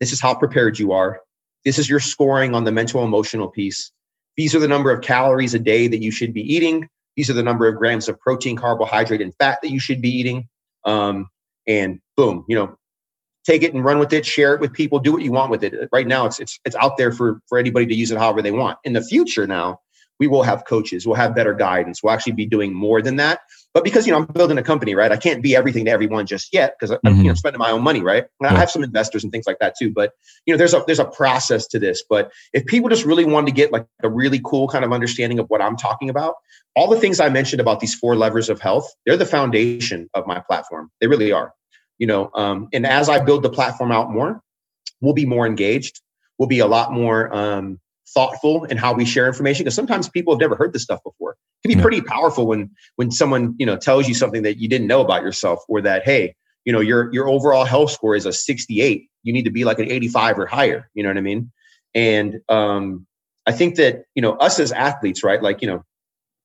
This 0.00 0.12
is 0.12 0.20
how 0.20 0.34
prepared 0.34 0.78
you 0.78 0.92
are. 0.92 1.20
This 1.64 1.78
is 1.78 1.88
your 1.88 2.00
scoring 2.00 2.54
on 2.54 2.64
the 2.64 2.72
mental 2.72 3.04
emotional 3.04 3.48
piece. 3.48 3.92
These 4.36 4.54
are 4.54 4.58
the 4.58 4.68
number 4.68 4.90
of 4.90 5.02
calories 5.02 5.54
a 5.54 5.58
day 5.58 5.88
that 5.88 6.02
you 6.02 6.10
should 6.10 6.32
be 6.32 6.42
eating. 6.42 6.88
These 7.16 7.30
are 7.30 7.34
the 7.34 7.42
number 7.42 7.66
of 7.66 7.76
grams 7.76 8.08
of 8.08 8.20
protein, 8.20 8.56
carbohydrate, 8.56 9.20
and 9.20 9.34
fat 9.36 9.58
that 9.62 9.70
you 9.70 9.80
should 9.80 10.02
be 10.02 10.10
eating. 10.10 10.48
Um, 10.84 11.28
and 11.66 12.00
boom, 12.16 12.44
you 12.48 12.56
know, 12.56 12.76
take 13.44 13.62
it 13.62 13.74
and 13.74 13.84
run 13.84 13.98
with 13.98 14.12
it, 14.12 14.26
share 14.26 14.54
it 14.54 14.60
with 14.60 14.72
people, 14.72 14.98
do 14.98 15.12
what 15.12 15.22
you 15.22 15.32
want 15.32 15.50
with 15.50 15.64
it. 15.64 15.88
Right 15.92 16.06
now, 16.06 16.26
it's 16.26 16.38
it's 16.38 16.60
it's 16.64 16.76
out 16.76 16.96
there 16.96 17.12
for 17.12 17.40
for 17.48 17.58
anybody 17.58 17.86
to 17.86 17.94
use 17.94 18.10
it 18.10 18.18
however 18.18 18.42
they 18.42 18.50
want. 18.50 18.78
In 18.84 18.92
the 18.92 19.02
future, 19.02 19.46
now 19.46 19.80
we 20.18 20.26
will 20.26 20.42
have 20.42 20.64
coaches, 20.64 21.06
we'll 21.06 21.16
have 21.16 21.34
better 21.34 21.54
guidance, 21.54 22.02
we'll 22.02 22.12
actually 22.12 22.32
be 22.32 22.46
doing 22.46 22.72
more 22.72 23.02
than 23.02 23.16
that. 23.16 23.40
But 23.76 23.84
because 23.84 24.06
you 24.06 24.12
know 24.12 24.20
I'm 24.20 24.24
building 24.24 24.56
a 24.56 24.62
company, 24.62 24.94
right? 24.94 25.12
I 25.12 25.18
can't 25.18 25.42
be 25.42 25.54
everything 25.54 25.84
to 25.84 25.90
everyone 25.90 26.24
just 26.24 26.50
yet 26.50 26.76
because 26.80 26.96
mm-hmm. 26.96 27.06
I'm 27.06 27.16
you 27.16 27.24
know 27.24 27.28
mm-hmm. 27.32 27.36
spending 27.36 27.58
my 27.58 27.70
own 27.70 27.82
money, 27.82 28.00
right? 28.00 28.24
Yeah. 28.40 28.54
I 28.54 28.58
have 28.58 28.70
some 28.70 28.82
investors 28.82 29.22
and 29.22 29.30
things 29.30 29.46
like 29.46 29.58
that 29.58 29.74
too. 29.78 29.92
But 29.92 30.12
you 30.46 30.54
know, 30.54 30.56
there's 30.56 30.72
a 30.72 30.82
there's 30.86 30.98
a 30.98 31.04
process 31.04 31.66
to 31.66 31.78
this. 31.78 32.02
But 32.08 32.32
if 32.54 32.64
people 32.64 32.88
just 32.88 33.04
really 33.04 33.26
wanted 33.26 33.48
to 33.48 33.52
get 33.52 33.72
like 33.72 33.86
a 34.02 34.08
really 34.08 34.40
cool 34.42 34.66
kind 34.66 34.82
of 34.82 34.94
understanding 34.94 35.38
of 35.38 35.50
what 35.50 35.60
I'm 35.60 35.76
talking 35.76 36.08
about, 36.08 36.36
all 36.74 36.88
the 36.88 36.98
things 36.98 37.20
I 37.20 37.28
mentioned 37.28 37.60
about 37.60 37.80
these 37.80 37.94
four 37.94 38.16
levers 38.16 38.48
of 38.48 38.62
health, 38.62 38.90
they're 39.04 39.18
the 39.18 39.26
foundation 39.26 40.08
of 40.14 40.26
my 40.26 40.40
platform. 40.40 40.90
They 41.02 41.06
really 41.06 41.30
are 41.30 41.52
you 41.98 42.06
know 42.06 42.30
um, 42.34 42.68
and 42.72 42.86
as 42.86 43.08
i 43.08 43.18
build 43.18 43.42
the 43.42 43.50
platform 43.50 43.92
out 43.92 44.10
more 44.10 44.40
we'll 45.00 45.14
be 45.14 45.26
more 45.26 45.46
engaged 45.46 46.00
we'll 46.38 46.48
be 46.48 46.58
a 46.58 46.66
lot 46.66 46.92
more 46.92 47.34
um, 47.34 47.80
thoughtful 48.08 48.64
in 48.64 48.76
how 48.76 48.92
we 48.92 49.04
share 49.04 49.26
information 49.26 49.64
because 49.64 49.74
sometimes 49.74 50.08
people 50.08 50.32
have 50.32 50.40
never 50.40 50.56
heard 50.56 50.72
this 50.72 50.82
stuff 50.82 51.00
before 51.04 51.36
can 51.66 51.74
be 51.74 51.78
yeah. 51.78 51.82
pretty 51.82 52.00
powerful 52.00 52.46
when 52.46 52.70
when 52.96 53.10
someone 53.10 53.54
you 53.58 53.66
know 53.66 53.76
tells 53.76 54.08
you 54.08 54.14
something 54.14 54.42
that 54.42 54.58
you 54.58 54.68
didn't 54.68 54.86
know 54.86 55.00
about 55.00 55.22
yourself 55.22 55.60
or 55.68 55.80
that 55.80 56.04
hey 56.04 56.34
you 56.64 56.72
know 56.72 56.80
your 56.80 57.12
your 57.12 57.28
overall 57.28 57.64
health 57.64 57.90
score 57.90 58.14
is 58.14 58.26
a 58.26 58.32
68 58.32 59.08
you 59.22 59.32
need 59.32 59.44
to 59.44 59.50
be 59.50 59.64
like 59.64 59.78
an 59.78 59.90
85 59.90 60.38
or 60.38 60.46
higher 60.46 60.90
you 60.94 61.02
know 61.02 61.10
what 61.10 61.18
i 61.18 61.22
mean 61.22 61.50
and 61.94 62.40
um, 62.48 63.06
i 63.46 63.52
think 63.52 63.76
that 63.76 64.04
you 64.14 64.22
know 64.22 64.32
us 64.34 64.58
as 64.58 64.72
athletes 64.72 65.22
right 65.22 65.42
like 65.42 65.62
you 65.62 65.68
know 65.68 65.84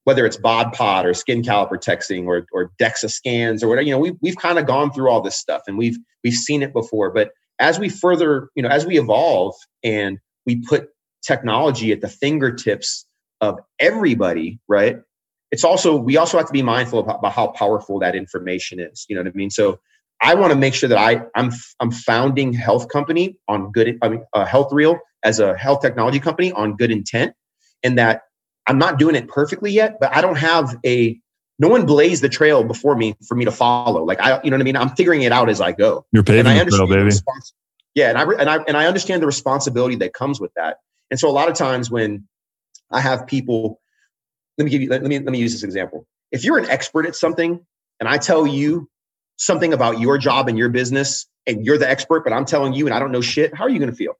whether 0.03 0.25
it's 0.25 0.37
bod 0.37 0.73
pod 0.73 1.05
or 1.05 1.13
skin 1.13 1.41
caliper 1.41 1.73
texting 1.73 2.25
or, 2.25 2.45
or 2.51 2.71
DEXA 2.81 3.11
scans 3.11 3.63
or 3.63 3.67
whatever, 3.67 3.85
you 3.85 3.91
know, 3.91 3.99
we've, 3.99 4.15
we've 4.21 4.35
kind 4.35 4.57
of 4.57 4.65
gone 4.65 4.91
through 4.91 5.09
all 5.09 5.21
this 5.21 5.35
stuff 5.35 5.61
and 5.67 5.77
we've, 5.77 5.97
we've 6.23 6.33
seen 6.33 6.63
it 6.63 6.73
before. 6.73 7.11
But 7.11 7.31
as 7.59 7.79
we 7.79 7.89
further, 7.89 8.49
you 8.55 8.63
know, 8.63 8.69
as 8.69 8.85
we 8.85 8.97
evolve 8.97 9.53
and 9.83 10.17
we 10.45 10.63
put 10.67 10.89
technology 11.25 11.91
at 11.91 12.01
the 12.01 12.07
fingertips 12.07 13.05
of 13.41 13.59
everybody, 13.79 14.59
right? 14.67 14.97
It's 15.51 15.63
also, 15.63 15.95
we 15.95 16.17
also 16.17 16.37
have 16.37 16.47
to 16.47 16.53
be 16.53 16.61
mindful 16.61 16.99
about, 16.99 17.31
how 17.31 17.47
powerful 17.47 17.99
that 17.99 18.15
information 18.15 18.79
is. 18.79 19.05
You 19.09 19.15
know 19.15 19.23
what 19.23 19.31
I 19.31 19.35
mean? 19.35 19.49
So 19.49 19.79
I 20.21 20.35
want 20.35 20.51
to 20.51 20.57
make 20.57 20.73
sure 20.73 20.89
that 20.89 20.97
I, 20.97 21.23
I'm, 21.35 21.51
I'm 21.79 21.91
founding 21.91 22.53
health 22.53 22.87
company 22.87 23.37
on 23.47 23.71
good, 23.71 23.97
I 24.01 24.09
mean, 24.09 24.23
a 24.33 24.45
Health 24.45 24.71
Reel 24.71 24.97
as 25.23 25.39
a 25.39 25.57
health 25.57 25.81
technology 25.81 26.19
company 26.19 26.51
on 26.51 26.75
good 26.77 26.91
intent 26.91 27.33
and 27.83 27.97
that 27.97 28.21
I'm 28.67 28.77
not 28.77 28.99
doing 28.99 29.15
it 29.15 29.27
perfectly 29.27 29.71
yet, 29.71 29.97
but 29.99 30.15
I 30.15 30.21
don't 30.21 30.37
have 30.37 30.77
a 30.85 31.19
no 31.59 31.67
one 31.67 31.85
blazed 31.85 32.23
the 32.23 32.29
trail 32.29 32.63
before 32.63 32.95
me 32.95 33.15
for 33.27 33.35
me 33.35 33.45
to 33.45 33.51
follow. 33.51 34.03
Like 34.03 34.19
I, 34.19 34.41
you 34.43 34.49
know 34.49 34.55
what 34.55 34.61
I 34.61 34.63
mean? 34.63 34.77
I'm 34.77 34.89
figuring 34.89 35.23
it 35.23 35.31
out 35.31 35.49
as 35.49 35.61
I 35.61 35.73
go. 35.73 36.05
You're 36.11 36.23
paving 36.23 36.57
the 36.57 36.65
trail, 36.65 36.87
baby. 36.87 37.09
The 37.09 37.51
yeah, 37.93 38.09
and 38.09 38.17
I 38.17 38.23
and 38.23 38.49
I 38.49 38.57
and 38.67 38.77
I 38.77 38.85
understand 38.85 39.21
the 39.21 39.27
responsibility 39.27 39.95
that 39.97 40.13
comes 40.13 40.39
with 40.39 40.51
that. 40.55 40.77
And 41.09 41.19
so 41.19 41.29
a 41.29 41.31
lot 41.31 41.49
of 41.49 41.55
times 41.55 41.91
when 41.91 42.27
I 42.89 43.01
have 43.01 43.27
people, 43.27 43.80
let 44.57 44.65
me 44.65 44.71
give 44.71 44.81
you 44.81 44.89
let 44.89 45.03
me 45.03 45.19
let 45.19 45.31
me 45.31 45.39
use 45.39 45.53
this 45.53 45.63
example. 45.63 46.05
If 46.31 46.43
you're 46.43 46.57
an 46.57 46.69
expert 46.69 47.05
at 47.05 47.15
something, 47.15 47.59
and 47.99 48.09
I 48.09 48.17
tell 48.17 48.47
you 48.47 48.89
something 49.37 49.73
about 49.73 49.99
your 49.99 50.17
job 50.17 50.47
and 50.47 50.57
your 50.57 50.69
business, 50.69 51.27
and 51.47 51.65
you're 51.65 51.77
the 51.77 51.89
expert, 51.89 52.23
but 52.23 52.33
I'm 52.33 52.45
telling 52.45 52.73
you 52.73 52.85
and 52.85 52.93
I 52.93 52.99
don't 52.99 53.11
know 53.11 53.21
shit, 53.21 53.55
how 53.55 53.65
are 53.65 53.69
you 53.69 53.79
going 53.79 53.91
to 53.91 53.95
feel? 53.95 54.13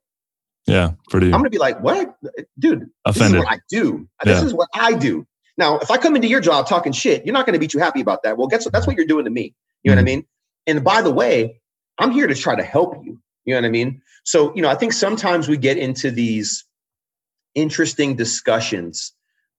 Yeah, 0.66 0.92
pretty. 1.10 1.26
I'm 1.26 1.40
gonna 1.40 1.50
be 1.50 1.58
like, 1.58 1.80
what, 1.80 2.14
dude? 2.58 2.88
Offended. 3.04 3.32
This 3.32 3.40
is 3.40 3.44
what 3.44 3.52
I 3.52 3.60
do. 3.68 4.08
This 4.24 4.40
yeah. 4.40 4.46
is 4.46 4.54
what 4.54 4.68
I 4.74 4.92
do. 4.92 5.26
Now, 5.58 5.78
if 5.78 5.90
I 5.90 5.98
come 5.98 6.16
into 6.16 6.28
your 6.28 6.40
job 6.40 6.66
talking 6.66 6.92
shit, 6.92 7.26
you're 7.26 7.34
not 7.34 7.46
going 7.46 7.54
to 7.54 7.58
be 7.60 7.66
too 7.66 7.78
happy 7.78 8.00
about 8.00 8.22
that. 8.22 8.38
Well, 8.38 8.46
guess 8.46 8.64
what? 8.64 8.72
That's 8.72 8.86
what 8.86 8.96
you're 8.96 9.06
doing 9.06 9.24
to 9.26 9.30
me. 9.30 9.54
You 9.82 9.90
know 9.90 9.96
mm-hmm. 9.96 10.04
what 10.04 10.10
I 10.10 10.12
mm-hmm. 10.12 10.18
mean? 10.18 10.26
And 10.66 10.84
by 10.84 11.02
the 11.02 11.12
way, 11.12 11.60
I'm 11.98 12.10
here 12.10 12.26
to 12.26 12.34
try 12.34 12.54
to 12.54 12.62
help 12.62 12.94
you. 13.04 13.18
You 13.44 13.54
know 13.54 13.60
what 13.60 13.66
I 13.66 13.70
mean? 13.70 14.00
So, 14.24 14.54
you 14.54 14.62
know, 14.62 14.68
I 14.68 14.76
think 14.76 14.92
sometimes 14.92 15.48
we 15.48 15.56
get 15.56 15.76
into 15.76 16.10
these 16.10 16.64
interesting 17.54 18.16
discussions 18.16 19.12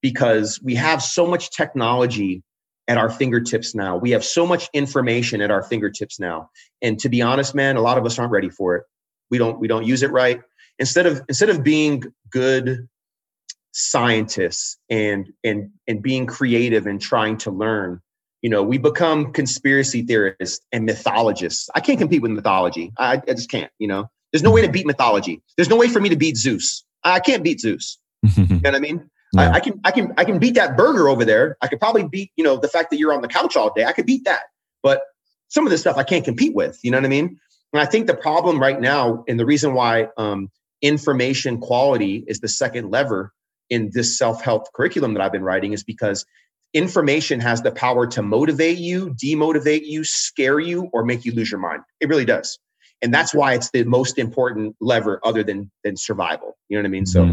because 0.04 0.60
we 0.62 0.76
have 0.76 1.02
so 1.02 1.26
much 1.26 1.50
technology 1.50 2.44
at 2.90 2.98
our 2.98 3.10
fingertips 3.10 3.74
now. 3.74 3.96
We 3.96 4.12
have 4.12 4.24
so 4.24 4.46
much 4.46 4.70
information 4.74 5.42
at 5.42 5.50
our 5.50 5.64
fingertips 5.64 6.20
now. 6.20 6.50
And 6.82 7.00
to 7.00 7.10
be 7.10 7.22
honest, 7.22 7.56
man, 7.56 7.78
a 7.78 7.82
lot 7.82 7.98
of 7.98 8.06
us 8.06 8.20
aren't 8.20 8.32
ready 8.32 8.50
for 8.50 8.76
it. 8.76 8.84
We 9.32 9.38
don't 9.40 9.60
we 9.60 9.68
don't 9.68 9.86
use 9.86 10.04
it 10.04 10.12
right. 10.12 10.42
Instead 10.78 11.08
of 11.08 11.22
instead 11.30 11.50
of 11.50 11.64
being 11.64 12.04
good 12.30 12.88
scientists 13.72 14.78
and 14.90 15.32
and 15.44 15.70
and 15.88 16.04
being 16.04 16.28
creative 16.28 16.86
and 16.86 17.02
trying 17.02 17.38
to 17.38 17.50
learn 17.50 18.00
you 18.44 18.50
know 18.50 18.62
we 18.62 18.78
become 18.78 19.32
conspiracy 19.32 20.02
theorists 20.02 20.64
and 20.74 20.86
mythologists. 20.86 21.70
I 21.74 21.80
can't 21.80 21.98
compete 21.98 22.22
with 22.22 22.32
mythology. 22.32 22.92
I, 23.00 23.22
I 23.28 23.34
just 23.34 23.50
can't 23.50 23.72
you 23.80 23.88
know? 23.88 24.10
There's 24.34 24.44
no 24.44 24.52
way 24.52 24.64
to 24.64 24.70
beat 24.70 24.86
mythology. 24.86 25.42
There's 25.56 25.70
no 25.70 25.78
way 25.78 25.88
for 25.88 26.02
me 26.02 26.10
to 26.10 26.18
beat 26.18 26.36
zeus. 26.36 26.84
I 27.04 27.22
can't 27.22 27.44
beat 27.44 27.62
zeus. 27.62 27.98
You 28.38 28.46
know 28.48 28.60
what 28.64 28.76
i 28.76 28.80
mean 28.80 29.10
I, 29.36 29.52
I, 29.54 29.60
can 29.60 29.80
i 29.84 29.92
can 29.92 30.14
i 30.18 30.26
can 30.26 30.40
beat 30.40 30.56
that 30.56 30.78
burger 30.78 31.08
over 31.08 31.26
there 31.26 31.58
i 31.62 31.68
could 31.68 31.80
probably 31.80 32.08
beat 32.08 32.32
you 32.36 32.44
know 32.44 32.58
the 32.58 32.68
fact 32.68 32.92
that 32.92 32.98
you're 32.98 33.14
on 33.14 33.22
the 33.22 33.28
couch 33.28 33.56
all 33.56 33.74
day 33.74 33.86
i 33.86 33.92
could 33.92 34.06
beat 34.06 34.26
that 34.26 34.44
but 34.84 35.02
some 35.48 35.66
of 35.66 35.72
this 35.72 35.82
stuff 35.82 35.98
i 35.98 36.04
can't 36.04 36.26
compete 36.26 36.54
with 36.54 36.80
you 36.84 36.92
know 36.92 36.98
what 36.98 37.06
i 37.06 37.10
mean 37.10 37.40
and 37.74 37.82
i 37.82 37.86
think 37.86 38.08
the 38.08 38.16
problem 38.16 38.60
right 38.60 38.80
now 38.80 39.24
and 39.28 39.40
the 39.40 39.46
reason 39.46 39.74
why 39.74 40.08
um, 40.18 40.50
information 40.84 41.60
quality 41.60 42.24
is 42.28 42.40
the 42.42 42.48
second 42.48 42.92
lever 42.92 43.34
in 43.70 43.90
this 43.92 44.18
self-help 44.18 44.72
curriculum 44.74 45.14
that 45.14 45.24
I've 45.24 45.32
been 45.32 45.44
writing 45.44 45.74
is 45.74 45.84
because 45.84 46.26
information 46.74 47.40
has 47.40 47.62
the 47.62 47.72
power 47.72 48.06
to 48.08 48.22
motivate 48.22 48.78
you, 48.78 49.16
demotivate 49.16 49.86
you, 49.86 50.04
scare 50.04 50.60
you, 50.60 50.90
or 50.94 51.06
make 51.06 51.26
you 51.26 51.34
lose 51.34 51.50
your 51.50 51.60
mind. 51.60 51.82
It 52.00 52.10
really 52.10 52.26
does. 52.26 52.60
and 53.02 53.14
that's 53.14 53.34
why 53.34 53.54
it's 53.54 53.70
the 53.72 53.84
most 53.84 54.18
important 54.18 54.76
lever 54.80 55.20
other 55.24 55.44
than 55.44 55.70
than 55.84 55.98
survival. 55.98 56.58
You 56.70 56.78
know 56.78 56.84
what 56.84 56.88
I 56.88 56.92
mean? 56.92 57.06
So. 57.06 57.24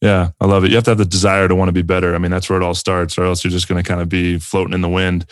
Yeah, 0.00 0.30
I 0.40 0.46
love 0.46 0.64
it. 0.64 0.70
You 0.70 0.76
have 0.76 0.84
to 0.84 0.92
have 0.92 0.98
the 0.98 1.04
desire 1.04 1.46
to 1.46 1.54
want 1.54 1.68
to 1.68 1.72
be 1.72 1.82
better. 1.82 2.14
I 2.14 2.18
mean, 2.18 2.30
that's 2.30 2.48
where 2.48 2.60
it 2.60 2.64
all 2.64 2.74
starts, 2.74 3.18
or 3.18 3.24
else 3.24 3.44
you're 3.44 3.50
just 3.50 3.68
going 3.68 3.82
to 3.82 3.86
kind 3.86 4.00
of 4.00 4.08
be 4.08 4.38
floating 4.38 4.72
in 4.72 4.80
the 4.80 4.88
wind. 4.88 5.26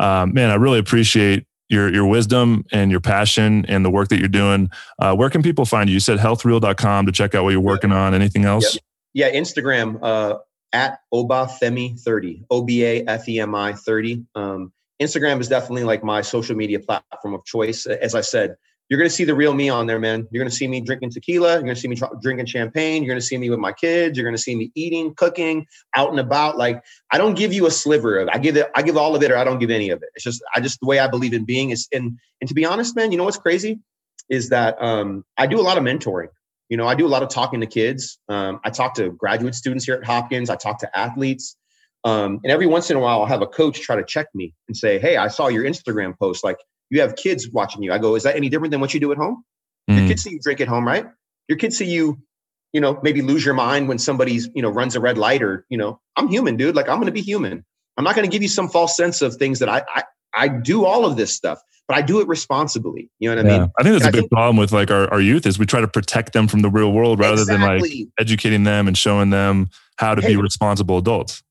Um, 0.00 0.34
man, 0.34 0.50
I 0.50 0.54
really 0.54 0.78
appreciate 0.78 1.46
your 1.68 1.92
your 1.92 2.06
wisdom 2.06 2.64
and 2.72 2.90
your 2.90 3.00
passion 3.00 3.64
and 3.66 3.84
the 3.84 3.90
work 3.90 4.08
that 4.08 4.18
you're 4.18 4.28
doing. 4.28 4.70
Uh, 4.98 5.14
where 5.14 5.30
can 5.30 5.42
people 5.42 5.64
find 5.64 5.88
you? 5.88 5.94
You 5.94 6.00
said 6.00 6.18
healthreel.com 6.18 7.06
to 7.06 7.12
check 7.12 7.34
out 7.34 7.44
what 7.44 7.50
you're 7.50 7.60
working 7.60 7.92
on. 7.92 8.14
Anything 8.14 8.44
else? 8.44 8.78
Yeah, 9.12 9.28
yeah 9.28 9.40
Instagram 9.40 9.98
uh, 10.02 10.38
at 10.72 11.00
obafemi30, 11.12 12.44
O 12.50 12.62
B 12.62 12.84
A 12.84 13.04
F 13.04 13.28
E 13.28 13.38
M 13.38 13.54
I 13.54 13.72
30. 13.72 14.24
Um, 14.34 14.72
Instagram 15.00 15.40
is 15.40 15.48
definitely 15.48 15.84
like 15.84 16.02
my 16.02 16.22
social 16.22 16.56
media 16.56 16.80
platform 16.80 17.34
of 17.34 17.44
choice. 17.44 17.86
As 17.86 18.14
I 18.14 18.20
said, 18.20 18.56
you're 18.88 18.98
going 18.98 19.08
to 19.08 19.14
see 19.14 19.24
the 19.24 19.34
real 19.34 19.52
me 19.52 19.68
on 19.68 19.86
there, 19.86 19.98
man. 19.98 20.26
You're 20.30 20.42
going 20.42 20.50
to 20.50 20.56
see 20.56 20.66
me 20.66 20.80
drinking 20.80 21.10
tequila. 21.10 21.54
You're 21.54 21.62
going 21.62 21.74
to 21.74 21.80
see 21.80 21.88
me 21.88 22.00
drinking 22.22 22.46
champagne. 22.46 23.02
You're 23.02 23.12
going 23.12 23.20
to 23.20 23.26
see 23.26 23.36
me 23.36 23.50
with 23.50 23.58
my 23.58 23.72
kids. 23.72 24.16
You're 24.16 24.24
going 24.24 24.36
to 24.36 24.42
see 24.42 24.54
me 24.54 24.72
eating, 24.74 25.14
cooking, 25.14 25.66
out 25.94 26.10
and 26.10 26.18
about. 26.18 26.56
Like 26.56 26.82
I 27.10 27.18
don't 27.18 27.34
give 27.34 27.52
you 27.52 27.66
a 27.66 27.70
sliver 27.70 28.18
of. 28.18 28.28
It. 28.28 28.34
I 28.34 28.38
give 28.38 28.56
it. 28.56 28.70
I 28.74 28.82
give 28.82 28.96
all 28.96 29.14
of 29.14 29.22
it, 29.22 29.30
or 29.30 29.36
I 29.36 29.44
don't 29.44 29.58
give 29.58 29.70
any 29.70 29.90
of 29.90 30.02
it. 30.02 30.08
It's 30.14 30.24
just 30.24 30.42
I 30.54 30.60
just 30.60 30.80
the 30.80 30.86
way 30.86 30.98
I 30.98 31.06
believe 31.06 31.34
in 31.34 31.44
being 31.44 31.70
is. 31.70 31.86
And 31.92 32.18
and 32.40 32.48
to 32.48 32.54
be 32.54 32.64
honest, 32.64 32.96
man, 32.96 33.12
you 33.12 33.18
know 33.18 33.24
what's 33.24 33.36
crazy 33.36 33.80
is 34.30 34.48
that 34.50 34.80
um, 34.82 35.24
I 35.36 35.46
do 35.46 35.60
a 35.60 35.62
lot 35.62 35.76
of 35.76 35.84
mentoring. 35.84 36.28
You 36.68 36.76
know, 36.76 36.86
I 36.86 36.94
do 36.94 37.06
a 37.06 37.08
lot 37.08 37.22
of 37.22 37.28
talking 37.28 37.60
to 37.60 37.66
kids. 37.66 38.18
Um, 38.28 38.60
I 38.64 38.70
talk 38.70 38.94
to 38.94 39.10
graduate 39.10 39.54
students 39.54 39.84
here 39.84 39.94
at 39.94 40.04
Hopkins. 40.04 40.50
I 40.50 40.56
talk 40.56 40.78
to 40.80 40.98
athletes. 40.98 41.56
Um, 42.04 42.40
and 42.44 42.52
every 42.52 42.66
once 42.66 42.90
in 42.90 42.96
a 42.96 43.00
while, 43.00 43.20
I'll 43.20 43.26
have 43.26 43.42
a 43.42 43.46
coach 43.46 43.80
try 43.80 43.96
to 43.96 44.04
check 44.04 44.28
me 44.34 44.54
and 44.68 44.76
say, 44.76 44.98
"Hey, 44.98 45.16
I 45.16 45.28
saw 45.28 45.48
your 45.48 45.64
Instagram 45.64 46.18
post. 46.18 46.44
Like, 46.44 46.58
you 46.90 47.00
have 47.00 47.16
kids 47.16 47.48
watching 47.50 47.82
you. 47.82 47.92
I 47.92 47.98
go, 47.98 48.14
is 48.14 48.22
that 48.22 48.36
any 48.36 48.48
different 48.48 48.70
than 48.70 48.80
what 48.80 48.94
you 48.94 49.00
do 49.00 49.12
at 49.12 49.18
home? 49.18 49.44
Mm. 49.90 49.98
Your 49.98 50.08
kids 50.08 50.22
see 50.22 50.30
you 50.30 50.40
drink 50.40 50.60
at 50.60 50.68
home, 50.68 50.86
right? 50.86 51.06
Your 51.48 51.58
kids 51.58 51.76
see 51.76 51.86
you, 51.86 52.18
you 52.72 52.80
know, 52.80 52.98
maybe 53.02 53.22
lose 53.22 53.44
your 53.44 53.54
mind 53.54 53.88
when 53.88 53.98
somebody's, 53.98 54.48
you 54.54 54.62
know, 54.62 54.70
runs 54.70 54.96
a 54.96 55.00
red 55.00 55.18
light 55.18 55.42
or, 55.42 55.64
you 55.68 55.78
know, 55.78 56.00
I'm 56.16 56.28
human, 56.28 56.56
dude. 56.56 56.74
Like 56.74 56.88
I'm 56.88 56.96
going 56.96 57.06
to 57.06 57.12
be 57.12 57.22
human. 57.22 57.64
I'm 57.96 58.04
not 58.04 58.14
going 58.14 58.28
to 58.28 58.32
give 58.32 58.42
you 58.42 58.48
some 58.48 58.68
false 58.68 58.96
sense 58.96 59.22
of 59.22 59.36
things 59.36 59.58
that 59.58 59.68
I, 59.68 59.82
I, 59.94 60.02
I 60.34 60.48
do 60.48 60.84
all 60.84 61.04
of 61.04 61.16
this 61.16 61.34
stuff, 61.34 61.60
but 61.88 61.96
I 61.96 62.02
do 62.02 62.20
it 62.20 62.28
responsibly. 62.28 63.10
You 63.18 63.30
know 63.30 63.42
what 63.42 63.46
I 63.46 63.58
mean? 63.58 63.72
I 63.78 63.82
think 63.82 63.94
that's 63.94 64.06
and 64.06 64.14
a 64.14 64.16
big 64.18 64.20
think, 64.22 64.30
problem 64.30 64.56
with 64.56 64.72
like 64.72 64.90
our, 64.90 65.10
our 65.10 65.20
youth 65.20 65.46
is 65.46 65.58
we 65.58 65.66
try 65.66 65.80
to 65.80 65.88
protect 65.88 66.32
them 66.32 66.46
from 66.48 66.60
the 66.60 66.70
real 66.70 66.92
world 66.92 67.18
rather 67.18 67.42
exactly. 67.42 67.56
than 67.66 67.80
like 67.80 68.08
educating 68.20 68.64
them 68.64 68.86
and 68.86 68.96
showing 68.96 69.30
them 69.30 69.70
how 69.96 70.14
to 70.14 70.22
hey, 70.22 70.28
be 70.28 70.36
responsible 70.36 70.98
adults 70.98 71.42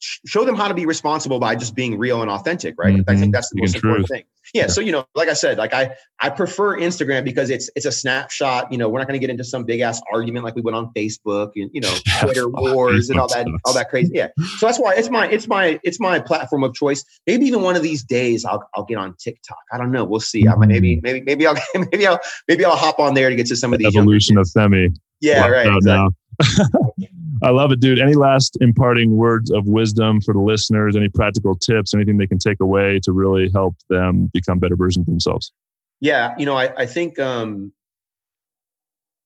show 0.00 0.44
them 0.44 0.54
how 0.54 0.68
to 0.68 0.74
be 0.74 0.86
responsible 0.86 1.38
by 1.38 1.54
just 1.54 1.74
being 1.74 1.98
real 1.98 2.22
and 2.22 2.30
authentic 2.30 2.74
right? 2.78 2.94
Mm-hmm. 2.94 3.02
i 3.08 3.12
think 3.14 3.24
mm-hmm. 3.24 3.30
that's 3.32 3.50
the 3.50 3.60
most 3.60 3.74
important 3.74 4.08
thing. 4.08 4.24
Yeah, 4.54 4.62
yeah, 4.62 4.66
so 4.68 4.80
you 4.80 4.92
know 4.92 5.04
like 5.14 5.28
i 5.28 5.34
said 5.34 5.58
like 5.58 5.74
i 5.74 5.94
i 6.20 6.30
prefer 6.30 6.78
instagram 6.78 7.24
because 7.24 7.50
it's 7.50 7.68
it's 7.76 7.84
a 7.84 7.92
snapshot. 7.92 8.72
You 8.72 8.78
know 8.78 8.88
we're 8.88 8.98
not 8.98 9.06
going 9.06 9.20
to 9.20 9.24
get 9.24 9.30
into 9.30 9.44
some 9.44 9.64
big 9.64 9.80
ass 9.80 10.00
argument 10.12 10.44
like 10.44 10.54
we 10.54 10.62
went 10.62 10.76
on 10.76 10.90
facebook 10.96 11.52
and 11.56 11.70
you 11.72 11.80
know 11.80 11.92
twitter 12.20 12.48
wars 12.48 13.10
and 13.10 13.20
all 13.20 13.28
that 13.28 13.46
all 13.64 13.74
that 13.74 13.90
crazy 13.90 14.12
yeah. 14.14 14.28
So 14.58 14.66
that's 14.66 14.78
why 14.78 14.94
it's 14.94 15.10
my 15.10 15.28
it's 15.28 15.48
my 15.48 15.78
it's 15.82 16.00
my 16.00 16.18
platform 16.18 16.64
of 16.64 16.74
choice. 16.74 17.04
Maybe 17.26 17.44
even 17.46 17.62
one 17.62 17.76
of 17.76 17.82
these 17.82 18.02
days 18.02 18.44
i'll 18.44 18.66
i'll 18.74 18.84
get 18.84 18.96
on 18.96 19.14
tiktok. 19.18 19.58
I 19.72 19.78
don't 19.78 19.92
know. 19.92 20.04
We'll 20.04 20.20
see. 20.20 20.48
I 20.48 20.54
might 20.54 20.68
maybe 20.68 20.96
mm. 20.96 21.02
maybe 21.02 21.20
maybe 21.22 21.46
i'll 21.46 21.56
maybe 21.74 22.06
i'll 22.06 22.20
maybe 22.46 22.64
i'll 22.64 22.76
hop 22.76 22.98
on 22.98 23.14
there 23.14 23.28
to 23.28 23.36
get 23.36 23.46
to 23.48 23.56
some 23.56 23.72
of 23.72 23.78
these 23.78 23.88
evolution 23.88 24.38
of 24.38 24.46
semi 24.46 24.88
yeah 25.20 25.46
right 25.46 25.66
exactly. 25.66 27.08
I 27.42 27.50
love 27.50 27.72
it, 27.72 27.80
dude. 27.80 28.00
Any 28.00 28.14
last 28.14 28.56
imparting 28.60 29.16
words 29.16 29.50
of 29.50 29.66
wisdom 29.66 30.20
for 30.20 30.34
the 30.34 30.40
listeners? 30.40 30.96
Any 30.96 31.08
practical 31.08 31.54
tips? 31.54 31.94
Anything 31.94 32.16
they 32.16 32.26
can 32.26 32.38
take 32.38 32.60
away 32.60 33.00
to 33.04 33.12
really 33.12 33.50
help 33.52 33.76
them 33.88 34.30
become 34.32 34.58
better 34.58 34.76
versions 34.76 35.06
of 35.06 35.12
themselves? 35.12 35.52
Yeah, 36.00 36.34
you 36.38 36.46
know, 36.46 36.56
I, 36.56 36.72
I 36.76 36.86
think 36.86 37.18
um, 37.18 37.72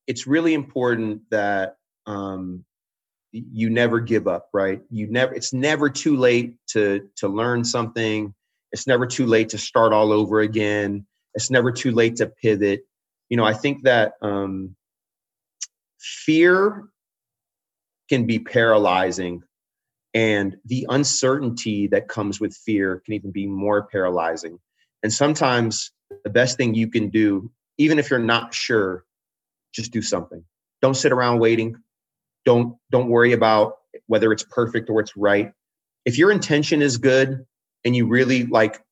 it's 0.06 0.26
really 0.26 0.54
important 0.54 1.22
that 1.30 1.76
um, 2.06 2.64
you 3.30 3.70
never 3.70 4.00
give 4.00 4.26
up. 4.26 4.48
Right? 4.52 4.80
You 4.90 5.06
never. 5.10 5.34
It's 5.34 5.52
never 5.52 5.88
too 5.88 6.16
late 6.16 6.56
to 6.68 7.08
to 7.16 7.28
learn 7.28 7.64
something. 7.64 8.34
It's 8.72 8.86
never 8.86 9.06
too 9.06 9.26
late 9.26 9.50
to 9.50 9.58
start 9.58 9.92
all 9.92 10.12
over 10.12 10.40
again. 10.40 11.06
It's 11.34 11.50
never 11.50 11.72
too 11.72 11.92
late 11.92 12.16
to 12.16 12.26
pivot. 12.26 12.86
You 13.28 13.36
know, 13.36 13.44
I 13.44 13.54
think 13.54 13.84
that 13.84 14.14
um, 14.22 14.76
fear 15.98 16.88
can 18.08 18.26
be 18.26 18.38
paralyzing. 18.38 19.42
And 20.14 20.56
the 20.64 20.86
uncertainty 20.88 21.88
that 21.88 22.08
comes 22.08 22.40
with 22.40 22.54
fear 22.54 23.02
can 23.04 23.14
even 23.14 23.30
be 23.30 23.46
more 23.46 23.86
paralyzing. 23.86 24.58
And 25.02 25.12
sometimes 25.12 25.90
the 26.24 26.30
best 26.30 26.56
thing 26.56 26.74
you 26.74 26.88
can 26.88 27.08
do, 27.08 27.50
even 27.78 27.98
if 27.98 28.10
you're 28.10 28.18
not 28.18 28.54
sure, 28.54 29.04
just 29.72 29.92
do 29.92 30.02
something. 30.02 30.44
Don't 30.82 30.94
sit 30.94 31.12
around 31.12 31.38
waiting. 31.38 31.76
Don't 32.44 32.76
don't 32.90 33.08
worry 33.08 33.32
about 33.32 33.78
whether 34.06 34.32
it's 34.32 34.42
perfect 34.42 34.90
or 34.90 35.00
it's 35.00 35.16
right. 35.16 35.52
If 36.04 36.18
your 36.18 36.32
intention 36.32 36.82
is 36.82 36.98
good 36.98 37.46
and 37.84 37.96
you 37.96 38.08
really 38.08 38.44
like 38.44 38.82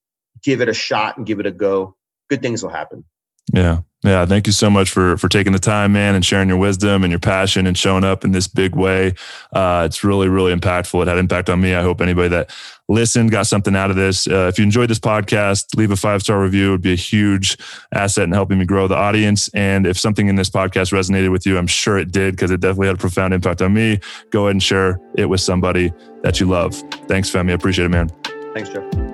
give 0.43 0.61
it 0.61 0.69
a 0.69 0.75
shot 0.75 1.17
and 1.17 1.27
give 1.27 1.41
it 1.41 1.47
a 1.47 1.51
go, 1.51 1.97
good 2.29 2.43
things 2.43 2.63
will 2.63 2.71
happen. 2.71 3.05
Yeah. 3.53 3.81
Yeah. 4.03 4.25
Thank 4.25 4.47
you 4.47 4.53
so 4.55 4.71
much 4.71 4.91
for, 4.91 5.19
for 5.19 5.29
taking 5.29 5.53
the 5.53 5.59
time, 5.59 5.93
man, 5.93 6.15
and 6.15 6.25
sharing 6.25 6.49
your 6.49 6.57
wisdom 6.57 7.05
and 7.05 7.11
your 7.11 7.21
passion 7.21 7.67
and 7.67 7.77
showing 7.77 8.03
up 8.03 8.25
in 8.25 8.33
this 8.33 8.49
big 8.49 8.75
way. 8.75 9.15
Uh, 9.53 9.83
it's 9.85 10.03
really, 10.03 10.29
really 10.29 10.55
impactful. 10.55 11.03
It 11.03 11.09
had 11.09 11.19
impact 11.19 11.51
on 11.51 11.61
me. 11.61 11.75
I 11.75 11.83
hope 11.83 12.01
anybody 12.01 12.29
that 12.29 12.51
listened 12.89 13.31
got 13.31 13.47
something 13.47 13.77
out 13.77 13.91
of 13.91 13.97
this. 13.97 14.27
Uh, 14.27 14.49
if 14.51 14.59
you 14.59 14.65
enjoyed 14.65 14.89
this 14.89 14.99
podcast, 14.99 15.77
leave 15.77 15.91
a 15.91 15.97
five 15.97 16.23
star 16.23 16.41
review. 16.41 16.69
It 16.69 16.73
would 16.73 16.83
be 16.83 16.95
a 16.95 16.97
huge 16.97 17.59
asset 17.93 18.25
in 18.25 18.33
helping 18.33 18.59
me 18.59 18.65
grow 18.65 18.89
the 18.89 18.97
audience. 18.97 19.49
And 19.49 19.87
if 19.87 19.99
something 19.99 20.29
in 20.29 20.37
this 20.37 20.49
podcast 20.49 20.93
resonated 20.93 21.31
with 21.31 21.45
you, 21.45 21.59
I'm 21.59 21.67
sure 21.67 21.99
it 21.99 22.11
did 22.11 22.37
because 22.37 22.51
it 22.51 22.61
definitely 22.61 22.87
had 22.87 22.97
a 22.97 23.01
profound 23.01 23.35
impact 23.35 23.61
on 23.61 23.75
me. 23.75 24.01
Go 24.31 24.45
ahead 24.45 24.53
and 24.53 24.63
share 24.63 24.99
it 25.19 25.27
with 25.27 25.43
somebody 25.43 25.93
that 26.23 26.41
you 26.41 26.47
love. 26.47 26.75
Thanks, 27.07 27.31
Femi. 27.31 27.51
I 27.51 27.55
appreciate 27.55 27.85
it, 27.85 27.91
man. 27.91 28.09
Thanks, 28.55 28.71
Joe. 28.71 29.10